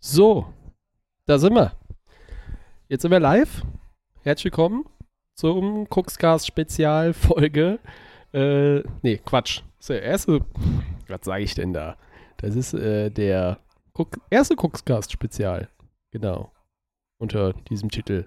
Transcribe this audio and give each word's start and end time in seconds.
So, 0.00 0.46
da 1.26 1.38
sind 1.38 1.54
wir. 1.54 1.72
Jetzt 2.88 3.02
sind 3.02 3.10
wir 3.10 3.18
live. 3.18 3.64
Herzlich 4.22 4.44
willkommen 4.44 4.84
zum 5.34 5.88
Cookscast 5.90 6.46
Spezialfolge. 6.46 7.80
Äh, 8.32 8.84
nee, 9.02 9.18
Quatsch. 9.18 9.62
Das 9.76 9.80
ist 9.80 9.88
der 9.90 10.02
erste. 10.02 10.40
Was 11.08 11.22
sage 11.22 11.42
ich 11.42 11.56
denn 11.56 11.72
da? 11.72 11.96
Das 12.36 12.54
ist 12.54 12.74
äh, 12.74 13.10
der 13.10 13.58
Cook, 13.92 14.20
erste 14.30 14.54
Cookscast 14.54 15.10
Spezial. 15.10 15.68
Genau. 16.12 16.52
Unter 17.18 17.52
diesem 17.52 17.90
Titel. 17.90 18.26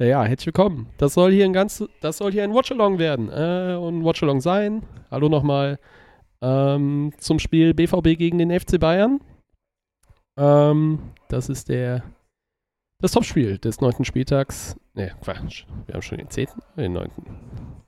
Äh, 0.00 0.08
ja, 0.08 0.24
herzlich 0.24 0.46
willkommen. 0.46 0.88
Das 0.96 1.12
soll 1.12 1.32
hier 1.32 1.44
ein 1.44 1.52
ganz, 1.52 1.84
das 2.00 2.16
soll 2.16 2.32
hier 2.32 2.44
ein 2.44 2.54
Watchalong 2.54 2.98
werden. 2.98 3.28
Äh, 3.28 3.76
und 3.76 3.98
ein 3.98 4.04
Watchalong 4.06 4.40
sein. 4.40 4.84
Hallo 5.10 5.28
nochmal. 5.28 5.78
Ähm, 6.40 7.12
zum 7.18 7.38
Spiel 7.38 7.74
BVB 7.74 8.16
gegen 8.16 8.38
den 8.38 8.58
FC 8.58 8.80
Bayern. 8.80 9.20
Ähm, 10.38 11.00
das 11.28 11.48
ist 11.48 11.68
der 11.68 12.04
das 13.00 13.12
Topspiel 13.12 13.58
des 13.58 13.80
neunten 13.80 14.04
Spieltags. 14.04 14.76
Ne, 14.94 15.14
Quatsch. 15.22 15.66
Wir 15.86 15.94
haben 15.94 16.02
schon 16.02 16.18
den 16.18 16.30
zehnten, 16.30 16.60
den 16.76 16.92
neunten. 16.92 17.24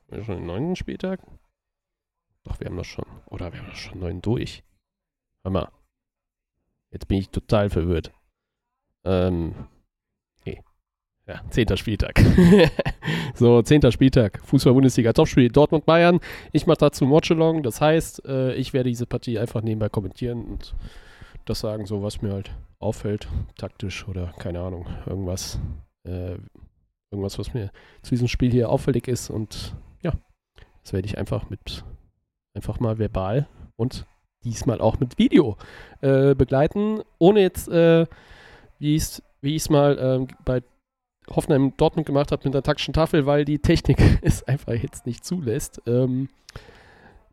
Wir 0.07 0.17
haben 0.17 0.25
schon 0.25 0.35
den 0.35 0.45
neunten 0.45 0.75
Spieltag. 0.75 1.19
Doch, 2.43 2.59
wir 2.59 2.67
haben 2.67 2.77
das 2.77 2.87
schon. 2.87 3.05
Oder 3.25 3.51
wir 3.51 3.59
haben 3.59 3.69
das 3.69 3.77
schon 3.77 3.99
neun 3.99 4.21
durch. 4.21 4.63
Hör 5.43 5.51
mal. 5.51 5.69
Jetzt 6.91 7.07
bin 7.07 7.17
ich 7.19 7.29
total 7.29 7.69
verwirrt. 7.69 8.11
Ähm. 9.03 9.67
Nee. 10.45 10.61
Ja, 11.27 11.41
zehnter 11.49 11.77
Spieltag. 11.77 12.19
so, 13.35 13.61
zehnter 13.61 13.91
Spieltag. 13.91 14.39
Fußball-Bundesliga 14.45 15.13
Topspiel 15.13 15.49
Dortmund-Bayern. 15.49 16.19
Ich 16.51 16.67
mache 16.67 16.79
dazu 16.79 17.09
Watchalong. 17.09 17.63
Das 17.63 17.81
heißt, 17.81 18.25
äh, 18.25 18.53
ich 18.55 18.73
werde 18.73 18.89
diese 18.89 19.05
Partie 19.05 19.39
einfach 19.39 19.61
nebenbei 19.61 19.89
kommentieren 19.89 20.45
und 20.45 20.73
das 21.45 21.59
sagen, 21.59 21.85
so 21.85 22.03
was 22.03 22.21
mir 22.21 22.33
halt 22.33 22.55
auffällt, 22.79 23.27
taktisch 23.57 24.07
oder 24.07 24.33
keine 24.39 24.61
Ahnung, 24.61 24.87
irgendwas, 25.05 25.59
äh, 26.03 26.37
irgendwas, 27.11 27.37
was 27.37 27.53
mir 27.53 27.71
zu 28.01 28.11
diesem 28.11 28.27
Spiel 28.27 28.51
hier 28.51 28.69
auffällig 28.69 29.07
ist 29.07 29.29
und 29.29 29.75
ja, 30.01 30.13
das 30.83 30.93
werde 30.93 31.05
ich 31.07 31.17
einfach 31.17 31.49
mit, 31.49 31.83
einfach 32.55 32.79
mal 32.79 32.97
verbal 32.97 33.47
und 33.75 34.05
diesmal 34.43 34.81
auch 34.81 34.99
mit 34.99 35.17
Video 35.17 35.57
äh, 36.01 36.33
begleiten, 36.33 37.01
ohne 37.19 37.41
jetzt, 37.41 37.67
äh, 37.69 38.07
wie 38.79 38.95
ich 38.95 39.03
es 39.03 39.23
wie 39.41 39.55
ich's 39.55 39.69
mal 39.69 39.97
äh, 39.97 40.33
bei 40.45 40.61
Hoffenheim 41.29 41.73
Dortmund 41.77 42.05
gemacht 42.05 42.31
habe 42.31 42.43
mit 42.45 42.53
der 42.53 42.63
taktischen 42.63 42.93
Tafel, 42.93 43.25
weil 43.25 43.45
die 43.45 43.59
Technik 43.59 43.99
es 44.21 44.43
einfach 44.43 44.73
jetzt 44.73 45.05
nicht 45.05 45.25
zulässt. 45.25 45.81
Ähm, 45.87 46.29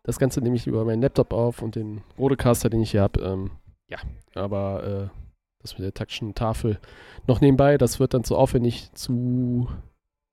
das 0.02 0.18
Ganze 0.18 0.40
nehme 0.40 0.56
ich 0.56 0.66
über 0.66 0.84
meinen 0.84 1.02
Laptop 1.02 1.32
auf 1.32 1.62
und 1.62 1.74
den 1.76 2.02
Rodecaster, 2.18 2.70
den 2.70 2.82
ich 2.82 2.92
hier 2.92 3.02
habe, 3.02 3.20
ähm, 3.20 3.50
ja, 3.88 3.98
aber 4.34 5.10
äh, 5.12 5.18
das 5.60 5.78
mit 5.78 5.84
der 5.84 5.94
taktischen 5.94 6.34
Tafel 6.34 6.78
noch 7.26 7.40
nebenbei, 7.40 7.78
das 7.78 7.98
wird 7.98 8.14
dann 8.14 8.24
zu 8.24 8.36
aufwendig, 8.36 8.92
zu, 8.92 9.68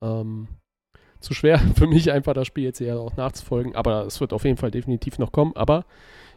ähm, 0.02 0.48
zu 1.20 1.34
schwer 1.34 1.60
für 1.76 1.88
mich 1.88 2.12
einfach 2.12 2.34
das 2.34 2.48
Spiel 2.48 2.66
jetzt 2.66 2.78
hier 2.78 3.00
auch 3.00 3.16
nachzufolgen. 3.18 3.76
Aber 3.76 4.06
es 4.06 4.22
wird 4.22 4.34
auf 4.34 4.44
jeden 4.44 4.58
Fall 4.58 4.72
definitiv 4.72 5.18
noch 5.18 5.32
kommen. 5.32 5.56
Aber 5.56 5.86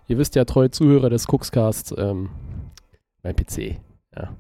ihr 0.07 0.19
wisst 0.19 0.35
ja, 0.37 0.45
treue 0.45 0.71
Zuhörer 0.71 1.11
des 1.11 1.27
Cookscasts, 1.29 1.95
ähm, 1.97 2.31
mein 3.23 3.37
PC, 3.37 3.81
ja, 4.17 4.35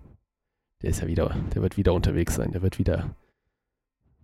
der 0.83 0.91
ist 0.91 1.01
ja 1.01 1.09
wieder, 1.09 1.35
der 1.55 1.63
wird 1.63 1.77
wieder 1.77 1.93
unterwegs 1.93 2.37
sein, 2.37 2.53
der 2.53 2.63
wird 2.63 2.79
wieder, 2.79 3.15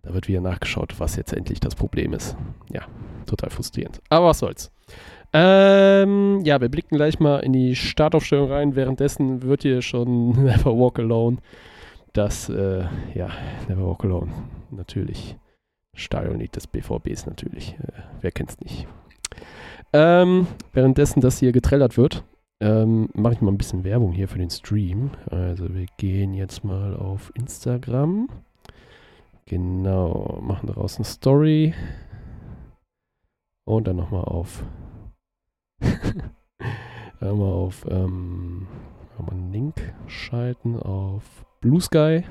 da 0.01 0.13
wird 0.13 0.27
wieder 0.27 0.41
nachgeschaut, 0.41 0.99
was 0.99 1.17
jetzt 1.17 1.33
endlich 1.33 1.59
das 1.59 1.75
Problem 1.75 2.13
ist. 2.13 2.35
Ja, 2.71 2.87
total 3.25 3.49
frustrierend. 3.49 4.01
Aber 4.09 4.27
was 4.27 4.39
soll's. 4.39 4.71
Ähm, 5.37 6.39
ja, 6.45 6.61
wir 6.61 6.69
blicken 6.69 6.95
gleich 6.95 7.19
mal 7.19 7.39
in 7.39 7.51
die 7.51 7.75
Startaufstellung 7.75 8.49
rein. 8.49 8.77
Währenddessen 8.77 9.41
wird 9.41 9.63
hier 9.63 9.81
schon 9.81 10.29
Never 10.45 10.77
Walk 10.77 10.97
Alone. 10.97 11.39
Das, 12.13 12.47
äh, 12.47 12.85
ja, 13.13 13.29
Never 13.67 13.85
Walk 13.85 14.05
Alone. 14.05 14.31
Natürlich. 14.71 15.35
Stadionlied 15.93 16.55
des 16.55 16.67
BVBs 16.67 17.25
natürlich. 17.25 17.75
Äh, 17.79 18.03
wer 18.21 18.31
kennt's 18.31 18.61
nicht? 18.61 18.87
Ähm, 19.91 20.47
währenddessen 20.71 21.19
das 21.19 21.39
hier 21.39 21.51
getrellert 21.51 21.97
wird, 21.97 22.23
ähm, 22.61 23.09
mache 23.13 23.33
ich 23.33 23.41
mal 23.41 23.51
ein 23.51 23.57
bisschen 23.57 23.83
Werbung 23.83 24.13
hier 24.13 24.29
für 24.29 24.39
den 24.39 24.49
Stream. 24.49 25.11
Also 25.29 25.73
wir 25.75 25.87
gehen 25.97 26.33
jetzt 26.33 26.63
mal 26.63 26.95
auf 26.95 27.33
Instagram. 27.35 28.29
Genau, 29.47 30.39
machen 30.41 30.67
daraus 30.67 30.95
eine 30.95 31.03
Story. 31.03 31.73
Und 33.65 33.85
dann 33.85 33.97
nochmal 33.97 34.23
auf 34.23 34.63
Einmal 37.19 37.51
auf 37.51 37.85
ähm, 37.89 38.67
mal 39.17 39.31
einen 39.31 39.51
Link 39.51 39.93
schalten 40.07 40.79
auf 40.79 41.45
Blue 41.61 41.81
Sky 41.81 42.23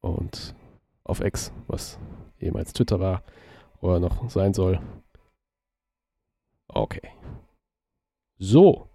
und 0.00 0.54
auf 1.04 1.20
X, 1.20 1.52
was 1.66 1.98
ehemals 2.38 2.72
Twitter 2.72 3.00
war 3.00 3.22
oder 3.80 4.00
noch 4.00 4.28
sein 4.30 4.54
soll. 4.54 4.80
Okay. 6.68 7.10
So. 8.38 8.88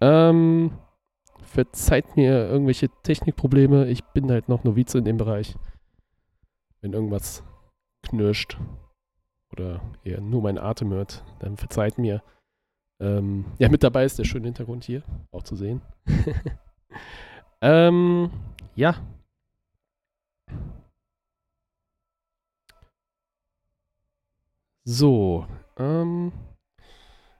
Ähm, 0.00 0.78
verzeiht 1.42 2.16
mir 2.16 2.48
irgendwelche 2.48 2.88
Technikprobleme. 3.02 3.88
Ich 3.88 4.02
bin 4.04 4.30
halt 4.30 4.48
noch 4.48 4.64
Novize 4.64 4.98
in 4.98 5.04
dem 5.04 5.18
Bereich. 5.18 5.56
Wenn 6.80 6.94
irgendwas 6.94 7.44
knirscht 8.02 8.58
oder 9.52 9.80
eher 10.04 10.20
nur 10.20 10.42
mein 10.42 10.58
Atem 10.58 10.90
hört, 10.90 11.24
dann 11.40 11.56
verzeiht 11.56 11.98
mir. 11.98 12.22
Ähm, 13.00 13.46
ja, 13.58 13.68
mit 13.68 13.82
dabei 13.82 14.04
ist 14.04 14.18
der 14.18 14.24
schöne 14.24 14.46
Hintergrund 14.46 14.84
hier, 14.84 15.02
auch 15.30 15.42
zu 15.42 15.56
sehen. 15.56 15.80
ähm, 17.60 18.30
ja. 18.74 18.96
So, 24.84 25.46
ähm, 25.78 26.32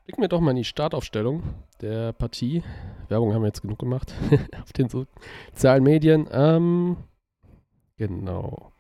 blicken 0.05 0.23
wir 0.23 0.29
doch 0.29 0.41
mal 0.41 0.51
in 0.51 0.59
die 0.59 0.65
Startaufstellung 0.65 1.43
der 1.81 2.13
Partie. 2.13 2.63
Werbung 3.09 3.35
haben 3.35 3.43
wir 3.43 3.49
jetzt 3.49 3.63
genug 3.63 3.79
gemacht 3.79 4.15
auf 4.63 4.73
den 4.73 4.89
sozialen 4.89 5.83
Medien. 5.83 6.29
Ähm, 6.31 6.97
genau. 7.97 8.73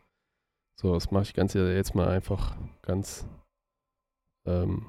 So, 0.80 0.94
das 0.94 1.10
mache 1.10 1.24
ich 1.24 1.34
ganz 1.34 1.52
jetzt 1.52 1.94
mal 1.94 2.08
einfach 2.08 2.56
ganz 2.80 3.28
ähm, 4.46 4.86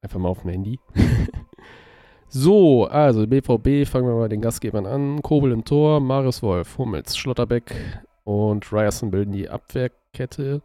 einfach 0.00 0.18
mal 0.18 0.30
auf 0.30 0.40
dem 0.40 0.50
Handy. 0.50 0.80
so, 2.28 2.86
also 2.86 3.26
BVB, 3.26 3.86
fangen 3.86 4.08
wir 4.08 4.14
mal 4.14 4.30
den 4.30 4.40
Gastgebern 4.40 4.86
an. 4.86 5.20
Kobel 5.20 5.52
im 5.52 5.66
Tor, 5.66 6.00
Marius 6.00 6.42
Wolf, 6.42 6.78
Hummels, 6.78 7.18
Schlotterbeck 7.18 7.74
und 8.24 8.72
Ryerson 8.72 9.10
bilden 9.10 9.32
die 9.32 9.50
Abwehrkette. 9.50 10.62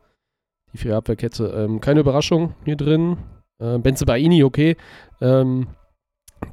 Die 0.72 0.78
vier 0.78 0.96
Abwehrkette. 0.96 1.48
Ähm, 1.48 1.82
keine 1.82 2.00
Überraschung 2.00 2.56
hier 2.64 2.78
drin. 2.78 3.18
Äh, 3.60 3.78
Benze 3.80 4.06
Baini, 4.06 4.42
okay. 4.46 4.78
Ähm, 5.20 5.68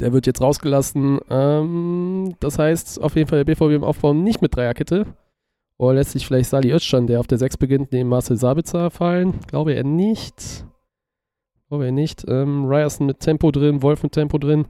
der 0.00 0.12
wird 0.12 0.26
jetzt 0.26 0.40
rausgelassen. 0.40 1.20
Ähm, 1.30 2.34
das 2.40 2.58
heißt 2.58 3.02
auf 3.02 3.16
jeden 3.16 3.28
Fall 3.28 3.44
der 3.44 3.54
BVB 3.54 3.74
im 3.74 3.84
Aufbau 3.84 4.14
nicht 4.14 4.42
mit 4.42 4.54
Dreierkette. 4.56 5.06
Oder 5.76 5.94
lässt 5.94 6.12
sich 6.12 6.26
vielleicht 6.26 6.50
Sali 6.50 6.72
Özcan, 6.72 7.06
der 7.06 7.20
auf 7.20 7.26
der 7.26 7.38
6 7.38 7.56
beginnt, 7.56 7.92
neben 7.92 8.08
Marcel 8.08 8.36
Sabitzer 8.36 8.90
fallen? 8.90 9.40
Glaube 9.48 9.74
er 9.74 9.84
nicht. 9.84 10.64
Glaube 11.68 11.86
er 11.86 11.92
nicht. 11.92 12.24
Ähm, 12.28 12.66
Ryerson 12.66 13.06
mit 13.06 13.20
Tempo 13.20 13.50
drin, 13.50 13.82
Wolf 13.82 14.02
mit 14.02 14.12
Tempo 14.12 14.38
drin. 14.38 14.66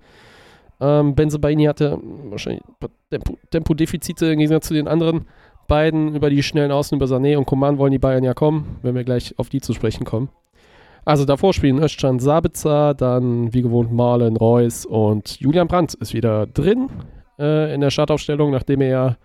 Ähm, 0.80 1.14
Benzebaini 1.14 1.64
hatte 1.64 1.98
wahrscheinlich 2.02 2.62
Tempo, 3.10 3.38
Tempodefizite 3.50 4.26
im 4.26 4.38
Gegensatz 4.38 4.68
zu 4.68 4.74
den 4.74 4.88
anderen 4.88 5.26
beiden. 5.68 6.14
Über 6.14 6.30
die 6.30 6.42
schnellen 6.42 6.72
Außen, 6.72 6.96
über 6.96 7.06
Sané 7.06 7.36
und 7.36 7.46
Coman 7.46 7.78
wollen 7.78 7.92
die 7.92 7.98
Bayern 7.98 8.24
ja 8.24 8.34
kommen, 8.34 8.78
wenn 8.82 8.94
wir 8.94 9.04
gleich 9.04 9.38
auf 9.38 9.48
die 9.48 9.60
zu 9.60 9.72
sprechen 9.72 10.04
kommen. 10.04 10.30
Also 11.04 11.26
davor 11.26 11.52
spielen 11.52 11.82
Özcan 11.82 12.18
Sabitzer, 12.18 12.94
dann 12.94 13.52
wie 13.52 13.62
gewohnt 13.62 13.92
Marlen 13.92 14.36
Reus 14.36 14.86
und 14.86 15.38
Julian 15.38 15.68
Brandt 15.68 15.94
ist 15.94 16.14
wieder 16.14 16.46
drin 16.46 16.88
äh, 17.38 17.74
in 17.74 17.82
der 17.82 17.90
Startaufstellung, 17.90 18.50
nachdem 18.50 18.80
er 18.80 18.88
ja 18.88 19.16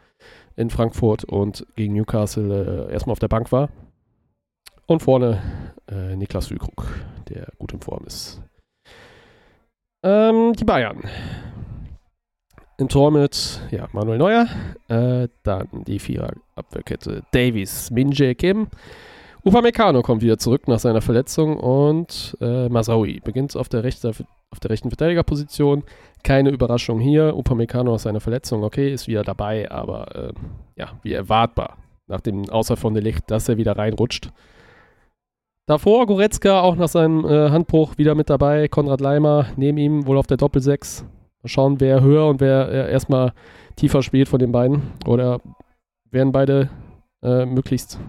in 0.58 0.70
Frankfurt 0.70 1.24
und 1.24 1.66
gegen 1.78 1.94
Newcastle 1.94 2.88
äh, 2.90 2.92
erstmal 2.92 3.14
auf 3.14 3.20
der 3.20 3.30
Bank 3.30 3.52
war. 3.54 3.70
Und 4.88 5.02
vorne 5.02 5.42
äh, 5.90 6.16
Niklas 6.18 6.48
Füllkrug, 6.48 6.86
der 7.30 7.48
gut 7.60 7.72
in 7.72 7.80
Form 7.80 8.04
ist. 8.06 8.42
Ähm, 10.04 10.54
die 10.54 10.66
Bayern. 10.66 11.04
Im 12.78 12.90
Tor 12.90 13.12
mit 13.12 13.62
ja, 13.72 13.88
Manuel 13.94 14.18
Neuer. 14.18 14.48
Äh, 14.90 15.30
dann 15.44 15.68
die 15.86 16.00
Vierer-Abwehrkette 16.00 17.24
Davies, 17.32 17.92
Minje, 17.92 18.36
Kim. 18.36 18.68
Upamecano 19.44 20.02
kommt 20.02 20.22
wieder 20.22 20.38
zurück 20.38 20.68
nach 20.68 20.80
seiner 20.80 21.02
Verletzung 21.02 21.58
und 21.58 22.38
äh, 22.42 22.68
Masaui 22.68 23.22
beginnt 23.24 23.56
auf 23.56 23.70
der, 23.70 23.84
rechte, 23.84 24.10
auf 24.10 24.60
der 24.60 24.70
rechten 24.70 24.90
Verteidigerposition. 24.90 25.84
Keine 26.24 26.50
Überraschung 26.50 27.00
hier. 27.00 27.36
Upamecano 27.38 27.94
aus 27.94 28.04
seiner 28.04 28.20
Verletzung, 28.20 28.64
okay, 28.64 28.92
ist 28.92 29.08
wieder 29.08 29.24
dabei, 29.24 29.72
aber 29.72 30.16
äh, 30.16 30.34
ja, 30.76 30.90
wie 31.04 31.14
erwartbar. 31.14 31.78
Nach 32.08 32.20
dem 32.20 32.50
Außer 32.50 32.76
von 32.76 32.94
der 32.94 33.04
Licht, 33.04 33.32
dass 33.32 33.48
er 33.48 33.58
wieder 33.58 33.78
reinrutscht. 33.78 34.30
Davor 35.68 36.08
Goretzka 36.08 36.62
auch 36.62 36.76
nach 36.76 36.88
seinem 36.90 37.24
äh, 37.24 37.52
Handbruch 37.52 37.98
wieder 37.98 38.16
mit 38.16 38.30
dabei. 38.30 38.68
Konrad 38.68 39.00
Leimer 39.00 39.46
neben 39.56 39.78
ihm 39.78 40.06
wohl 40.08 40.18
auf 40.18 40.28
der 40.28 40.38
Doppel-6. 40.38 41.04
Mal 41.04 41.48
schauen, 41.48 41.80
wer 41.80 42.02
höher 42.02 42.28
und 42.28 42.42
wer 42.42 42.70
äh, 42.70 42.92
erstmal 42.92 43.34
tiefer 43.76 44.02
spielt 44.02 44.28
von 44.28 44.40
den 44.40 44.52
beiden. 44.52 44.82
Oder 45.06 45.40
werden 46.10 46.32
beide 46.32 46.70
äh, 47.22 47.46
möglichst 47.46 48.00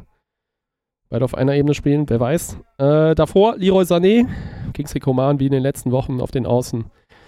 beide 1.10 1.24
auf 1.24 1.34
einer 1.34 1.54
Ebene 1.54 1.74
spielen, 1.74 2.08
wer 2.08 2.20
weiß. 2.20 2.56
Äh, 2.78 3.14
davor 3.14 3.56
Leroy 3.56 3.82
Sané, 3.82 4.26
Kingsley 4.72 5.00
Coman 5.00 5.40
wie 5.40 5.46
in 5.46 5.52
den 5.52 5.62
letzten 5.62 5.90
Wochen 5.90 6.20
auf 6.20 6.30
den 6.30 6.46
Außen. 6.46 6.84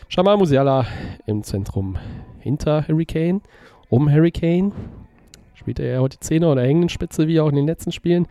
Jamal 0.09 0.37
Musiala 0.37 0.87
im 1.27 1.43
Zentrum 1.43 1.99
hinter 2.39 2.87
Harry 2.89 3.05
Kane, 3.05 3.41
um 3.89 4.11
Harry 4.11 4.31
Kane. 4.31 4.73
Spielt 5.55 5.81
er 5.81 6.01
heute 6.01 6.19
Zehner 6.21 6.53
oder 6.53 6.63
hängenden 6.63 6.89
Spitze 6.89 7.29
wie 7.29 7.41
auch 7.41 7.49
in 7.49 7.57
den 7.57 7.67
letzten 7.67 7.93
Spielen? 7.93 8.27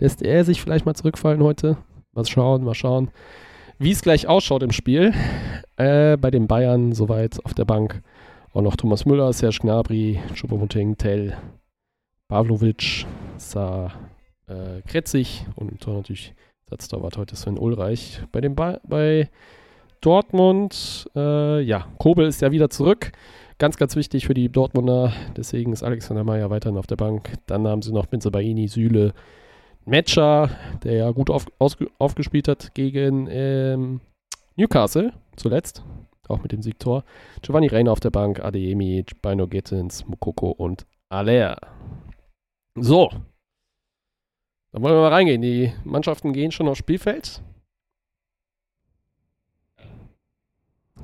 Lässt 0.00 0.22
er 0.22 0.44
sich 0.44 0.60
vielleicht 0.60 0.86
mal 0.86 0.94
zurückfallen 0.94 1.42
heute? 1.42 1.76
Mal 2.12 2.26
schauen, 2.26 2.64
mal 2.64 2.74
schauen, 2.74 3.10
wie 3.78 3.90
es 3.90 4.02
gleich 4.02 4.26
ausschaut 4.26 4.62
im 4.62 4.72
Spiel. 4.72 5.12
Äh, 5.76 6.16
bei 6.16 6.30
den 6.30 6.46
Bayern 6.46 6.92
soweit 6.92 7.44
auf 7.44 7.54
der 7.54 7.64
Bank. 7.64 8.02
Auch 8.52 8.62
noch 8.62 8.76
Thomas 8.76 9.04
Müller, 9.04 9.32
Serge 9.32 9.58
Gnabry, 9.62 10.20
Choupo-Moting, 10.34 10.96
Tell, 10.96 11.36
Pavlovic, 12.28 13.06
Sa, 13.36 13.90
äh, 14.46 14.82
Kretzig 14.86 15.46
und 15.56 15.86
natürlich 15.86 16.34
Satztorwart 16.70 17.16
heute 17.16 17.36
Sven 17.36 17.58
Ulreich. 17.58 18.22
Bei, 18.32 18.40
dem 18.40 18.54
ba 18.54 18.80
bei 18.84 19.30
Dortmund, 20.00 21.10
äh, 21.14 21.60
ja, 21.60 21.86
Kobel 21.98 22.26
ist 22.26 22.42
ja 22.42 22.50
wieder 22.50 22.70
zurück. 22.70 23.12
Ganz, 23.58 23.76
ganz 23.76 23.96
wichtig 23.96 24.26
für 24.26 24.34
die 24.34 24.48
Dortmunder. 24.48 25.12
Deswegen 25.36 25.72
ist 25.72 25.82
Alexander 25.82 26.24
Meyer 26.24 26.50
weiterhin 26.50 26.78
auf 26.78 26.86
der 26.86 26.96
Bank. 26.96 27.32
Dann 27.46 27.66
haben 27.66 27.82
sie 27.82 27.92
noch 27.92 28.06
Baini, 28.06 28.68
Süle, 28.68 29.14
Matcher, 29.84 30.50
der 30.82 30.94
ja 30.94 31.10
gut 31.10 31.30
auf, 31.30 31.46
aufgespielt 31.58 32.48
hat 32.48 32.74
gegen 32.74 33.28
ähm, 33.30 34.00
Newcastle 34.56 35.12
zuletzt. 35.36 35.84
Auch 36.28 36.42
mit 36.42 36.52
dem 36.52 36.62
Siegtor. 36.62 37.04
Giovanni 37.42 37.66
Reina 37.66 37.92
auf 37.92 38.00
der 38.00 38.10
Bank, 38.10 38.40
Adeyemi, 38.40 39.04
Bino 39.20 39.46
Gittins, 39.46 40.06
Mukoko 40.06 40.50
und 40.50 40.86
Aller. 41.10 41.58
So. 42.78 43.10
Dann 44.74 44.82
wollen 44.82 44.96
wir 44.96 45.02
mal 45.02 45.12
reingehen. 45.12 45.40
Die 45.40 45.72
Mannschaften 45.84 46.32
gehen 46.32 46.50
schon 46.50 46.66
aufs 46.66 46.80
Spielfeld. 46.80 47.40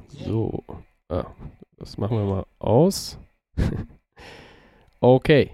So. 0.09 0.65
Ah, 1.09 1.27
das 1.77 1.97
machen 1.97 2.17
wir 2.17 2.25
mal 2.25 2.47
aus. 2.59 3.17
okay. 5.01 5.53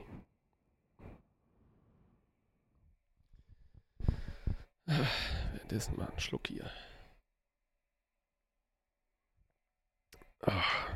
Das 4.86 5.88
ist 5.88 5.94
mal 5.98 6.08
ein 6.10 6.18
Schluck 6.18 6.46
hier. 6.46 6.70
Ach, 10.40 10.88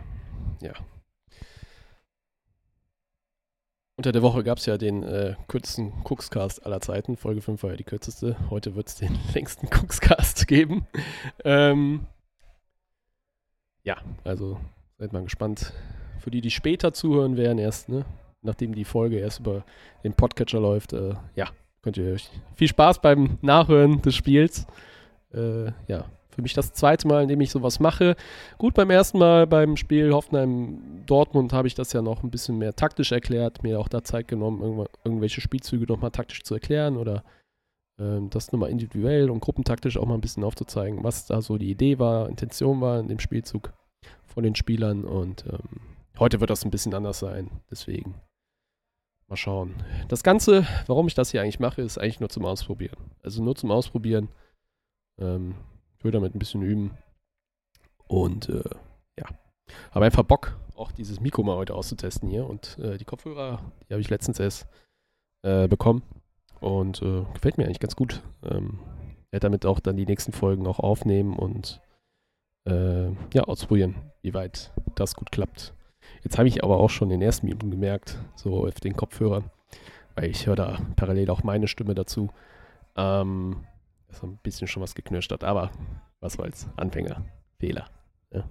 ja. 0.63 0.73
Unter 4.01 4.13
der 4.13 4.23
Woche 4.23 4.43
gab 4.43 4.57
es 4.57 4.65
ja 4.65 4.79
den 4.79 5.03
äh, 5.03 5.35
kürzesten 5.47 5.93
Cookscast 6.05 6.65
aller 6.65 6.81
Zeiten. 6.81 7.19
Folge 7.19 7.43
5 7.43 7.63
war 7.63 7.73
ja 7.73 7.77
die 7.77 7.85
kürzeste. 7.85 8.35
Heute 8.49 8.75
wird 8.75 8.89
es 8.89 8.95
den 8.95 9.19
längsten 9.35 9.67
Cookscast 9.67 10.47
geben. 10.49 10.87
Ähm, 11.45 12.07
ja, 13.83 13.99
also 14.25 14.59
seid 14.97 15.13
mal 15.13 15.23
gespannt. 15.23 15.75
Für 16.19 16.31
die, 16.31 16.41
die 16.41 16.51
später 16.51 16.95
zuhören 16.95 17.37
werden, 17.37 17.59
erst, 17.59 17.91
ne, 17.91 18.07
nachdem 18.41 18.75
die 18.75 18.87
Folge 18.87 19.19
erst 19.19 19.41
über 19.41 19.67
den 20.03 20.15
Podcatcher 20.15 20.61
läuft, 20.61 20.95
äh, 20.95 21.13
ja, 21.37 21.51
könnt 21.83 21.99
ihr 21.99 22.15
euch 22.15 22.31
viel 22.55 22.69
Spaß 22.69 23.03
beim 23.03 23.37
Nachhören 23.43 24.01
des 24.01 24.15
Spiels. 24.15 24.67
Äh, 25.35 25.73
ja, 25.89 26.07
für 26.31 26.43
mich 26.43 26.55
das 26.55 26.73
zweite 26.73 27.07
Mal, 27.09 27.23
in 27.23 27.29
dem 27.29 27.41
ich 27.41 27.51
sowas 27.51 27.81
mache. 27.81 28.17
Gut, 28.59 28.75
beim 28.75 28.91
ersten 28.91 29.19
Mal 29.19 29.47
beim 29.47 29.77
Spiel 29.77 30.13
Hoffenheim-Dortmund 30.13 31.53
habe 31.53 31.69
ich 31.69 31.75
das 31.75 31.93
ja 31.93 32.03
noch 32.03 32.23
ein 32.23 32.31
bisschen 32.31 32.59
mehr 32.59 32.75
taktisch 32.75 33.13
erklärt, 33.13 33.63
mir 33.63 33.81
auch 33.81 33.89
da 33.89 34.03
Zeit 34.03 34.29
genommen, 34.29 34.87
irgendwelche 35.05 35.41
Spielzüge 35.41 35.87
nochmal 35.87 36.11
taktisch 36.11 36.43
zu 36.43 36.55
erklären 36.55 36.97
oder 36.97 37.25
äh, 37.99 38.21
das 38.31 38.53
nochmal 38.53 38.71
individuell 38.71 39.31
und 39.31 39.41
gruppentaktisch 39.41 39.97
auch 39.97 40.07
mal 40.07 40.15
ein 40.15 40.21
bisschen 40.21 40.45
aufzuzeigen, 40.45 41.05
was 41.05 41.27
da 41.27 41.43
so 41.43 41.59
die 41.59 41.71
Idee 41.71 41.99
war, 41.99 42.29
Intention 42.29 42.81
war 42.81 43.01
in 43.01 43.09
dem 43.09 43.19
Spielzug 43.19 43.73
von 44.25 44.45
den 44.45 44.55
Spielern 44.55 45.05
und 45.05 45.45
ähm, 45.47 45.81
heute 46.19 46.41
wird 46.41 46.51
das 46.51 46.65
ein 46.65 46.71
bisschen 46.71 46.95
anders 46.95 47.19
sein, 47.19 47.51
deswegen 47.71 48.15
mal 49.31 49.37
schauen. 49.37 49.75
Das 50.09 50.23
Ganze, 50.23 50.67
warum 50.87 51.07
ich 51.07 51.15
das 51.15 51.31
hier 51.31 51.41
eigentlich 51.41 51.61
mache, 51.61 51.83
ist 51.83 51.99
eigentlich 51.99 52.21
nur 52.21 52.29
zum 52.29 52.45
Ausprobieren. 52.45 52.97
Also 53.23 53.43
nur 53.43 53.55
zum 53.55 53.71
Ausprobieren. 53.71 54.29
Ähm, 55.19 55.55
ich 56.01 56.05
will 56.05 56.13
damit 56.13 56.35
ein 56.35 56.39
bisschen 56.39 56.63
üben. 56.63 56.93
Und 58.09 58.49
äh, 58.49 58.65
ja, 59.19 59.27
habe 59.93 60.07
einfach 60.07 60.23
Bock, 60.23 60.57
auch 60.75 60.93
dieses 60.93 61.21
Mikro 61.21 61.43
mal 61.43 61.57
heute 61.57 61.75
auszutesten 61.75 62.27
hier. 62.27 62.49
Und 62.49 62.79
äh, 62.79 62.97
die 62.97 63.05
Kopfhörer, 63.05 63.61
die 63.87 63.93
habe 63.93 64.01
ich 64.01 64.09
letztens 64.09 64.41
erst 64.41 64.67
äh, 65.43 65.69
bekommen. 65.69 66.03
Und 66.59 67.03
äh, 67.03 67.25
gefällt 67.35 67.59
mir 67.59 67.67
eigentlich 67.67 67.81
ganz 67.81 67.97
gut. 67.97 68.23
Ähm, 68.43 68.79
werde 69.31 69.45
damit 69.45 69.67
auch 69.67 69.79
dann 69.79 69.99
die 69.99 70.07
nächsten 70.07 70.33
Folgen 70.33 70.67
auch 70.67 70.79
aufnehmen 70.79 71.37
und 71.37 71.83
äh, 72.67 73.09
ja, 73.35 73.45
ausprobieren, 73.45 73.95
wie 74.23 74.33
weit 74.33 74.73
das 74.95 75.15
gut 75.15 75.31
klappt. 75.31 75.75
Jetzt 76.25 76.39
habe 76.39 76.49
ich 76.49 76.65
aber 76.65 76.79
auch 76.79 76.91
schon 76.91 77.11
den 77.11 77.21
ersten 77.21 77.47
Minuten 77.47 77.71
gemerkt, 77.71 78.19
so 78.37 78.67
auf 78.67 78.81
den 78.81 78.97
Kopfhörern, 78.97 79.51
weil 80.15 80.31
ich 80.31 80.47
höre 80.47 80.57
da 80.57 80.79
parallel 80.97 81.31
auch 81.31 81.43
meine 81.43 81.69
Stimme 81.69 81.95
dazu. 81.95 82.31
Ähm, 82.97 83.65
dass 84.11 84.23
ein 84.23 84.39
bisschen 84.43 84.67
schon 84.67 84.83
was 84.83 84.95
geknirscht 84.95 85.33
hat. 85.33 85.45
Aber 85.45 85.71
was 86.21 86.35
soll's? 86.35 86.69
Anfänger. 86.77 87.25
Fehler. 87.59 87.87
Ja, 88.33 88.45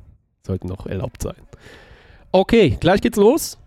sollten 0.46 0.68
noch 0.68 0.86
erlaubt 0.86 1.22
sein. 1.22 1.36
Okay, 2.32 2.78
gleich 2.80 3.02
geht's 3.02 3.18
los. 3.18 3.58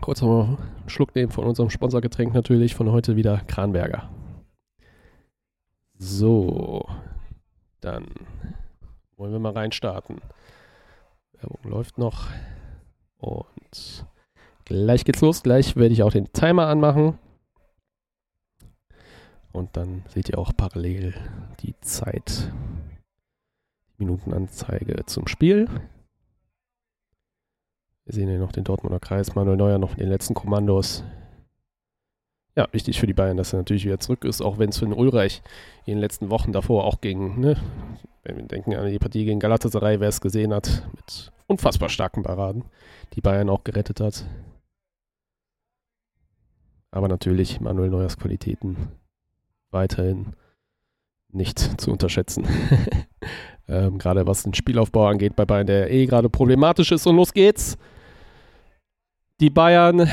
Kurz 0.00 0.20
noch 0.20 0.58
einen 0.58 0.88
Schluck 0.88 1.14
nehmen 1.14 1.32
von 1.32 1.44
unserem 1.44 1.70
Sponsorgetränk 1.70 2.34
natürlich. 2.34 2.74
Von 2.74 2.90
heute 2.90 3.16
wieder 3.16 3.38
Kranberger. 3.46 4.10
So, 5.98 6.86
dann 7.80 8.06
wollen 9.16 9.32
wir 9.32 9.38
mal 9.38 9.52
reinstarten. 9.52 10.20
Werbung 11.32 11.70
läuft 11.70 11.96
noch. 11.96 12.28
Und 13.18 14.06
gleich 14.64 15.04
geht's 15.04 15.22
los. 15.22 15.42
Gleich 15.42 15.76
werde 15.76 15.94
ich 15.94 16.02
auch 16.02 16.12
den 16.12 16.32
Timer 16.32 16.66
anmachen. 16.66 17.18
Und 19.56 19.74
dann 19.74 20.04
seht 20.08 20.28
ihr 20.28 20.38
auch 20.38 20.52
parallel 20.54 21.14
die 21.60 21.74
Zeit, 21.80 22.52
Minutenanzeige 23.96 25.06
zum 25.06 25.26
Spiel. 25.26 25.66
Wir 28.04 28.14
sehen 28.14 28.28
hier 28.28 28.38
noch 28.38 28.52
den 28.52 28.64
Dortmunder 28.64 29.00
Kreis, 29.00 29.34
Manuel 29.34 29.56
Neuer 29.56 29.78
noch 29.78 29.92
in 29.92 30.00
den 30.00 30.10
letzten 30.10 30.34
Kommandos. 30.34 31.04
Ja, 32.54 32.68
wichtig 32.72 33.00
für 33.00 33.06
die 33.06 33.14
Bayern, 33.14 33.38
dass 33.38 33.54
er 33.54 33.58
natürlich 33.60 33.86
wieder 33.86 33.98
zurück 33.98 34.24
ist, 34.24 34.42
auch 34.42 34.58
wenn 34.58 34.68
es 34.68 34.78
für 34.78 34.84
den 34.84 34.92
Ulreich 34.92 35.40
in 35.86 35.94
den 35.94 36.00
letzten 36.00 36.28
Wochen 36.28 36.52
davor 36.52 36.84
auch 36.84 37.00
gegen, 37.00 37.40
ne, 37.40 37.56
wenn 38.24 38.36
wir 38.36 38.44
denken 38.44 38.74
an 38.74 38.90
die 38.90 38.98
Partie 38.98 39.24
gegen 39.24 39.40
Galatasaray, 39.40 40.00
wer 40.00 40.08
es 40.10 40.20
gesehen 40.20 40.52
hat, 40.52 40.86
mit 40.94 41.32
unfassbar 41.46 41.88
starken 41.88 42.24
Paraden, 42.24 42.64
die 43.14 43.22
Bayern 43.22 43.48
auch 43.48 43.64
gerettet 43.64 44.00
hat. 44.00 44.26
Aber 46.90 47.08
natürlich 47.08 47.58
Manuel 47.58 47.88
Neuers 47.88 48.18
Qualitäten 48.18 48.76
weiterhin 49.70 50.34
nicht 51.32 51.58
zu 51.80 51.90
unterschätzen. 51.92 52.46
ähm, 53.68 53.98
gerade 53.98 54.26
was 54.26 54.42
den 54.42 54.54
Spielaufbau 54.54 55.06
angeht, 55.06 55.36
bei 55.36 55.44
Bayern, 55.44 55.66
der 55.66 55.90
eh 55.90 56.06
gerade 56.06 56.28
problematisch 56.28 56.92
ist. 56.92 57.06
Und 57.06 57.16
los 57.16 57.32
geht's. 57.32 57.76
Die 59.40 59.50
Bayern, 59.50 60.08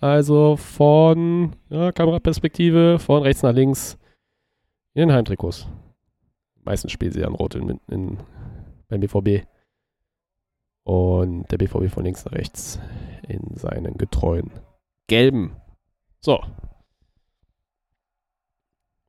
also 0.00 0.56
von 0.56 1.56
ja, 1.70 1.90
Kameraperspektive, 1.92 2.98
von 2.98 3.22
rechts 3.22 3.42
nach 3.42 3.52
links 3.52 3.98
in 4.94 5.08
den 5.08 5.12
Heimtrikots. 5.12 5.66
Meistens 6.62 6.92
spielen 6.92 7.12
sie 7.12 7.24
an 7.24 7.34
Rot 7.34 7.56
in, 7.56 7.80
in, 7.88 8.18
beim 8.88 9.00
BVB. 9.00 9.46
Und 10.84 11.50
der 11.50 11.58
BVB 11.58 11.90
von 11.90 12.04
links 12.04 12.24
nach 12.24 12.32
rechts 12.32 12.78
in 13.26 13.56
seinen 13.56 13.96
getreuen 13.98 14.50
gelben. 15.08 15.56
So, 16.20 16.40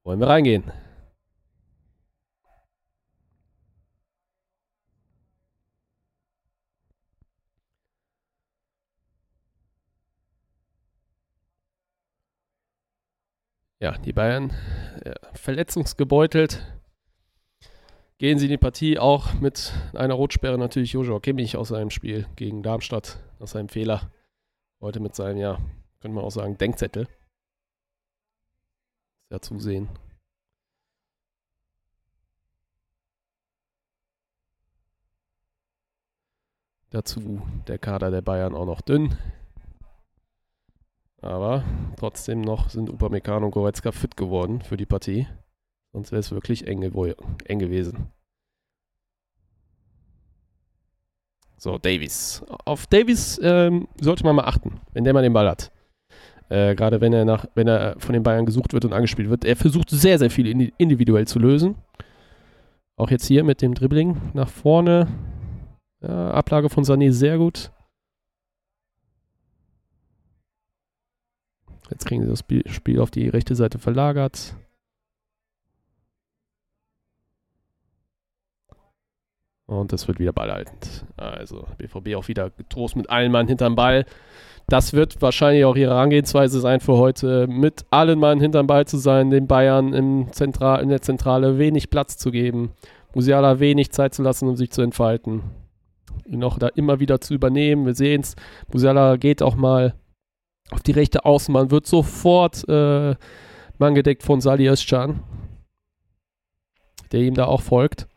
wollen 0.05 0.19
wir 0.19 0.27
reingehen? 0.27 0.71
Ja, 13.81 13.97
die 13.97 14.13
Bayern 14.13 14.53
ja, 15.05 15.13
verletzungsgebeutelt. 15.33 16.65
Gehen 18.17 18.39
sie 18.39 18.45
in 18.45 18.51
die 18.51 18.57
Partie 18.57 18.97
auch 18.97 19.33
mit 19.33 19.73
einer 19.93 20.13
Rotsperre 20.13 20.57
natürlich 20.57 20.93
Joshua 20.93 21.19
Kimmich 21.19 21.57
aus 21.57 21.67
seinem 21.67 21.89
Spiel 21.89 22.25
gegen 22.37 22.63
Darmstadt, 22.63 23.19
aus 23.39 23.51
seinem 23.51 23.67
Fehler. 23.67 24.11
Heute 24.79 25.01
mit 25.01 25.15
seinem, 25.15 25.37
ja, 25.37 25.57
könnte 25.99 26.15
man 26.15 26.23
auch 26.23 26.31
sagen, 26.31 26.57
Denkzettel. 26.57 27.07
Ja 29.29 29.39
zusehen. 29.39 29.89
Dazu 36.89 37.41
der 37.67 37.77
Kader 37.77 38.09
der 38.09 38.21
Bayern 38.21 38.55
auch 38.55 38.65
noch 38.65 38.81
dünn. 38.81 39.17
Aber 41.21 41.63
trotzdem 41.97 42.41
noch 42.41 42.69
sind 42.69 42.89
Upamecano 42.89 43.47
und 43.47 43.51
Goretzka 43.51 43.91
fit 43.91 44.15
geworden 44.15 44.61
für 44.61 44.77
die 44.77 44.85
Partie. 44.85 45.27
Sonst 45.91 46.11
wäre 46.11 46.19
es 46.19 46.31
wirklich 46.31 46.67
eng, 46.67 46.81
eng 46.83 47.59
gewesen. 47.59 48.11
So, 51.57 51.77
Davies. 51.77 52.43
Auf 52.65 52.85
Davies 52.85 53.39
ähm, 53.41 53.87
sollte 53.99 54.23
man 54.23 54.35
mal 54.35 54.45
achten, 54.45 54.79
wenn 54.93 55.03
der 55.03 55.13
mal 55.13 55.23
den 55.23 55.33
Ball 55.33 55.49
hat. 55.49 55.71
Äh, 56.49 56.75
Gerade 56.75 57.01
wenn 57.01 57.13
er 57.13 57.25
nach, 57.25 57.45
wenn 57.55 57.67
er 57.67 57.95
von 57.99 58.13
den 58.13 58.23
Bayern 58.23 58.45
gesucht 58.45 58.73
wird 58.73 58.85
und 58.85 58.93
angespielt 58.93 59.29
wird. 59.29 59.45
Er 59.45 59.55
versucht 59.55 59.89
sehr, 59.89 60.19
sehr 60.19 60.29
viel 60.29 60.71
individuell 60.77 61.27
zu 61.27 61.39
lösen. 61.39 61.75
Auch 62.97 63.09
jetzt 63.09 63.25
hier 63.25 63.43
mit 63.43 63.61
dem 63.61 63.73
Dribbling 63.73 64.17
nach 64.33 64.49
vorne. 64.49 65.07
Ja, 66.01 66.31
Ablage 66.31 66.69
von 66.69 66.83
Sané 66.83 67.11
sehr 67.11 67.37
gut. 67.37 67.71
Jetzt 71.89 72.05
kriegen 72.05 72.23
sie 72.23 72.29
das 72.29 72.43
Spiel 72.73 72.99
auf 72.99 73.11
die 73.11 73.27
rechte 73.29 73.55
Seite 73.55 73.79
verlagert. 73.79 74.55
Und 79.67 79.91
das 79.91 80.07
wird 80.07 80.19
wieder 80.19 80.33
ballhaltend. 80.33 81.05
Also 81.17 81.67
BVB 81.77 82.15
auch 82.15 82.27
wieder 82.27 82.51
getrost 82.51 82.95
mit 82.95 83.09
allen 83.09 83.31
Mann 83.31 83.47
hinterm 83.47 83.75
Ball. 83.75 84.05
Das 84.67 84.93
wird 84.93 85.21
wahrscheinlich 85.21 85.63
auch 85.65 85.75
ihre 85.75 85.93
Herangehensweise 85.93 86.59
sein 86.59 86.79
für 86.79 86.97
heute, 86.97 87.45
mit 87.47 87.85
allen 87.91 88.17
Mann 88.17 88.39
hinterm 88.39 88.65
Ball 88.65 88.85
zu 88.85 88.97
sein, 88.97 89.29
den 89.29 89.47
Bayern 89.47 89.93
im 89.93 90.31
Zentral, 90.31 90.81
in 90.81 90.89
der 90.89 91.01
Zentrale 91.01 91.59
wenig 91.59 91.91
Platz 91.91 92.17
zu 92.17 92.31
geben, 92.31 92.71
Musiala 93.13 93.59
wenig 93.59 93.91
Zeit 93.91 94.15
zu 94.15 94.23
lassen, 94.23 94.47
um 94.47 94.55
sich 94.55 94.71
zu 94.71 94.81
entfalten. 94.81 95.43
Ihn 96.25 96.43
auch 96.43 96.57
da 96.57 96.67
immer 96.69 96.99
wieder 96.99 97.21
zu 97.21 97.35
übernehmen. 97.35 97.85
Wir 97.85 97.93
sehen 97.93 98.21
es, 98.21 98.35
Musiala 98.73 99.17
geht 99.17 99.43
auch 99.43 99.55
mal 99.55 99.93
auf 100.71 100.81
die 100.81 100.93
rechte 100.93 101.25
Außenbahn, 101.25 101.69
wird 101.69 101.85
sofort 101.85 102.67
äh, 102.67 103.15
gedeckt 103.77 104.23
von 104.23 104.41
Sali 104.41 104.67
Özcan, 104.67 105.19
der 107.11 107.21
ihm 107.21 107.35
da 107.35 107.45
auch 107.45 107.61
folgt. 107.61 108.07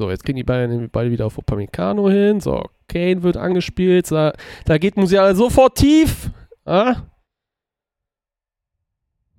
So, 0.00 0.08
jetzt 0.08 0.24
kriegen 0.24 0.36
die 0.36 0.44
Bayern 0.44 0.88
Ball 0.88 1.10
wieder 1.10 1.26
auf 1.26 1.36
Upamecano 1.36 2.08
hin. 2.08 2.40
So, 2.40 2.64
Kane 2.88 3.22
wird 3.22 3.36
angespielt. 3.36 4.10
Da, 4.10 4.32
da 4.64 4.78
geht 4.78 4.96
Musiala 4.96 5.34
sofort 5.34 5.76
tief. 5.76 6.30
Ah? 6.64 7.02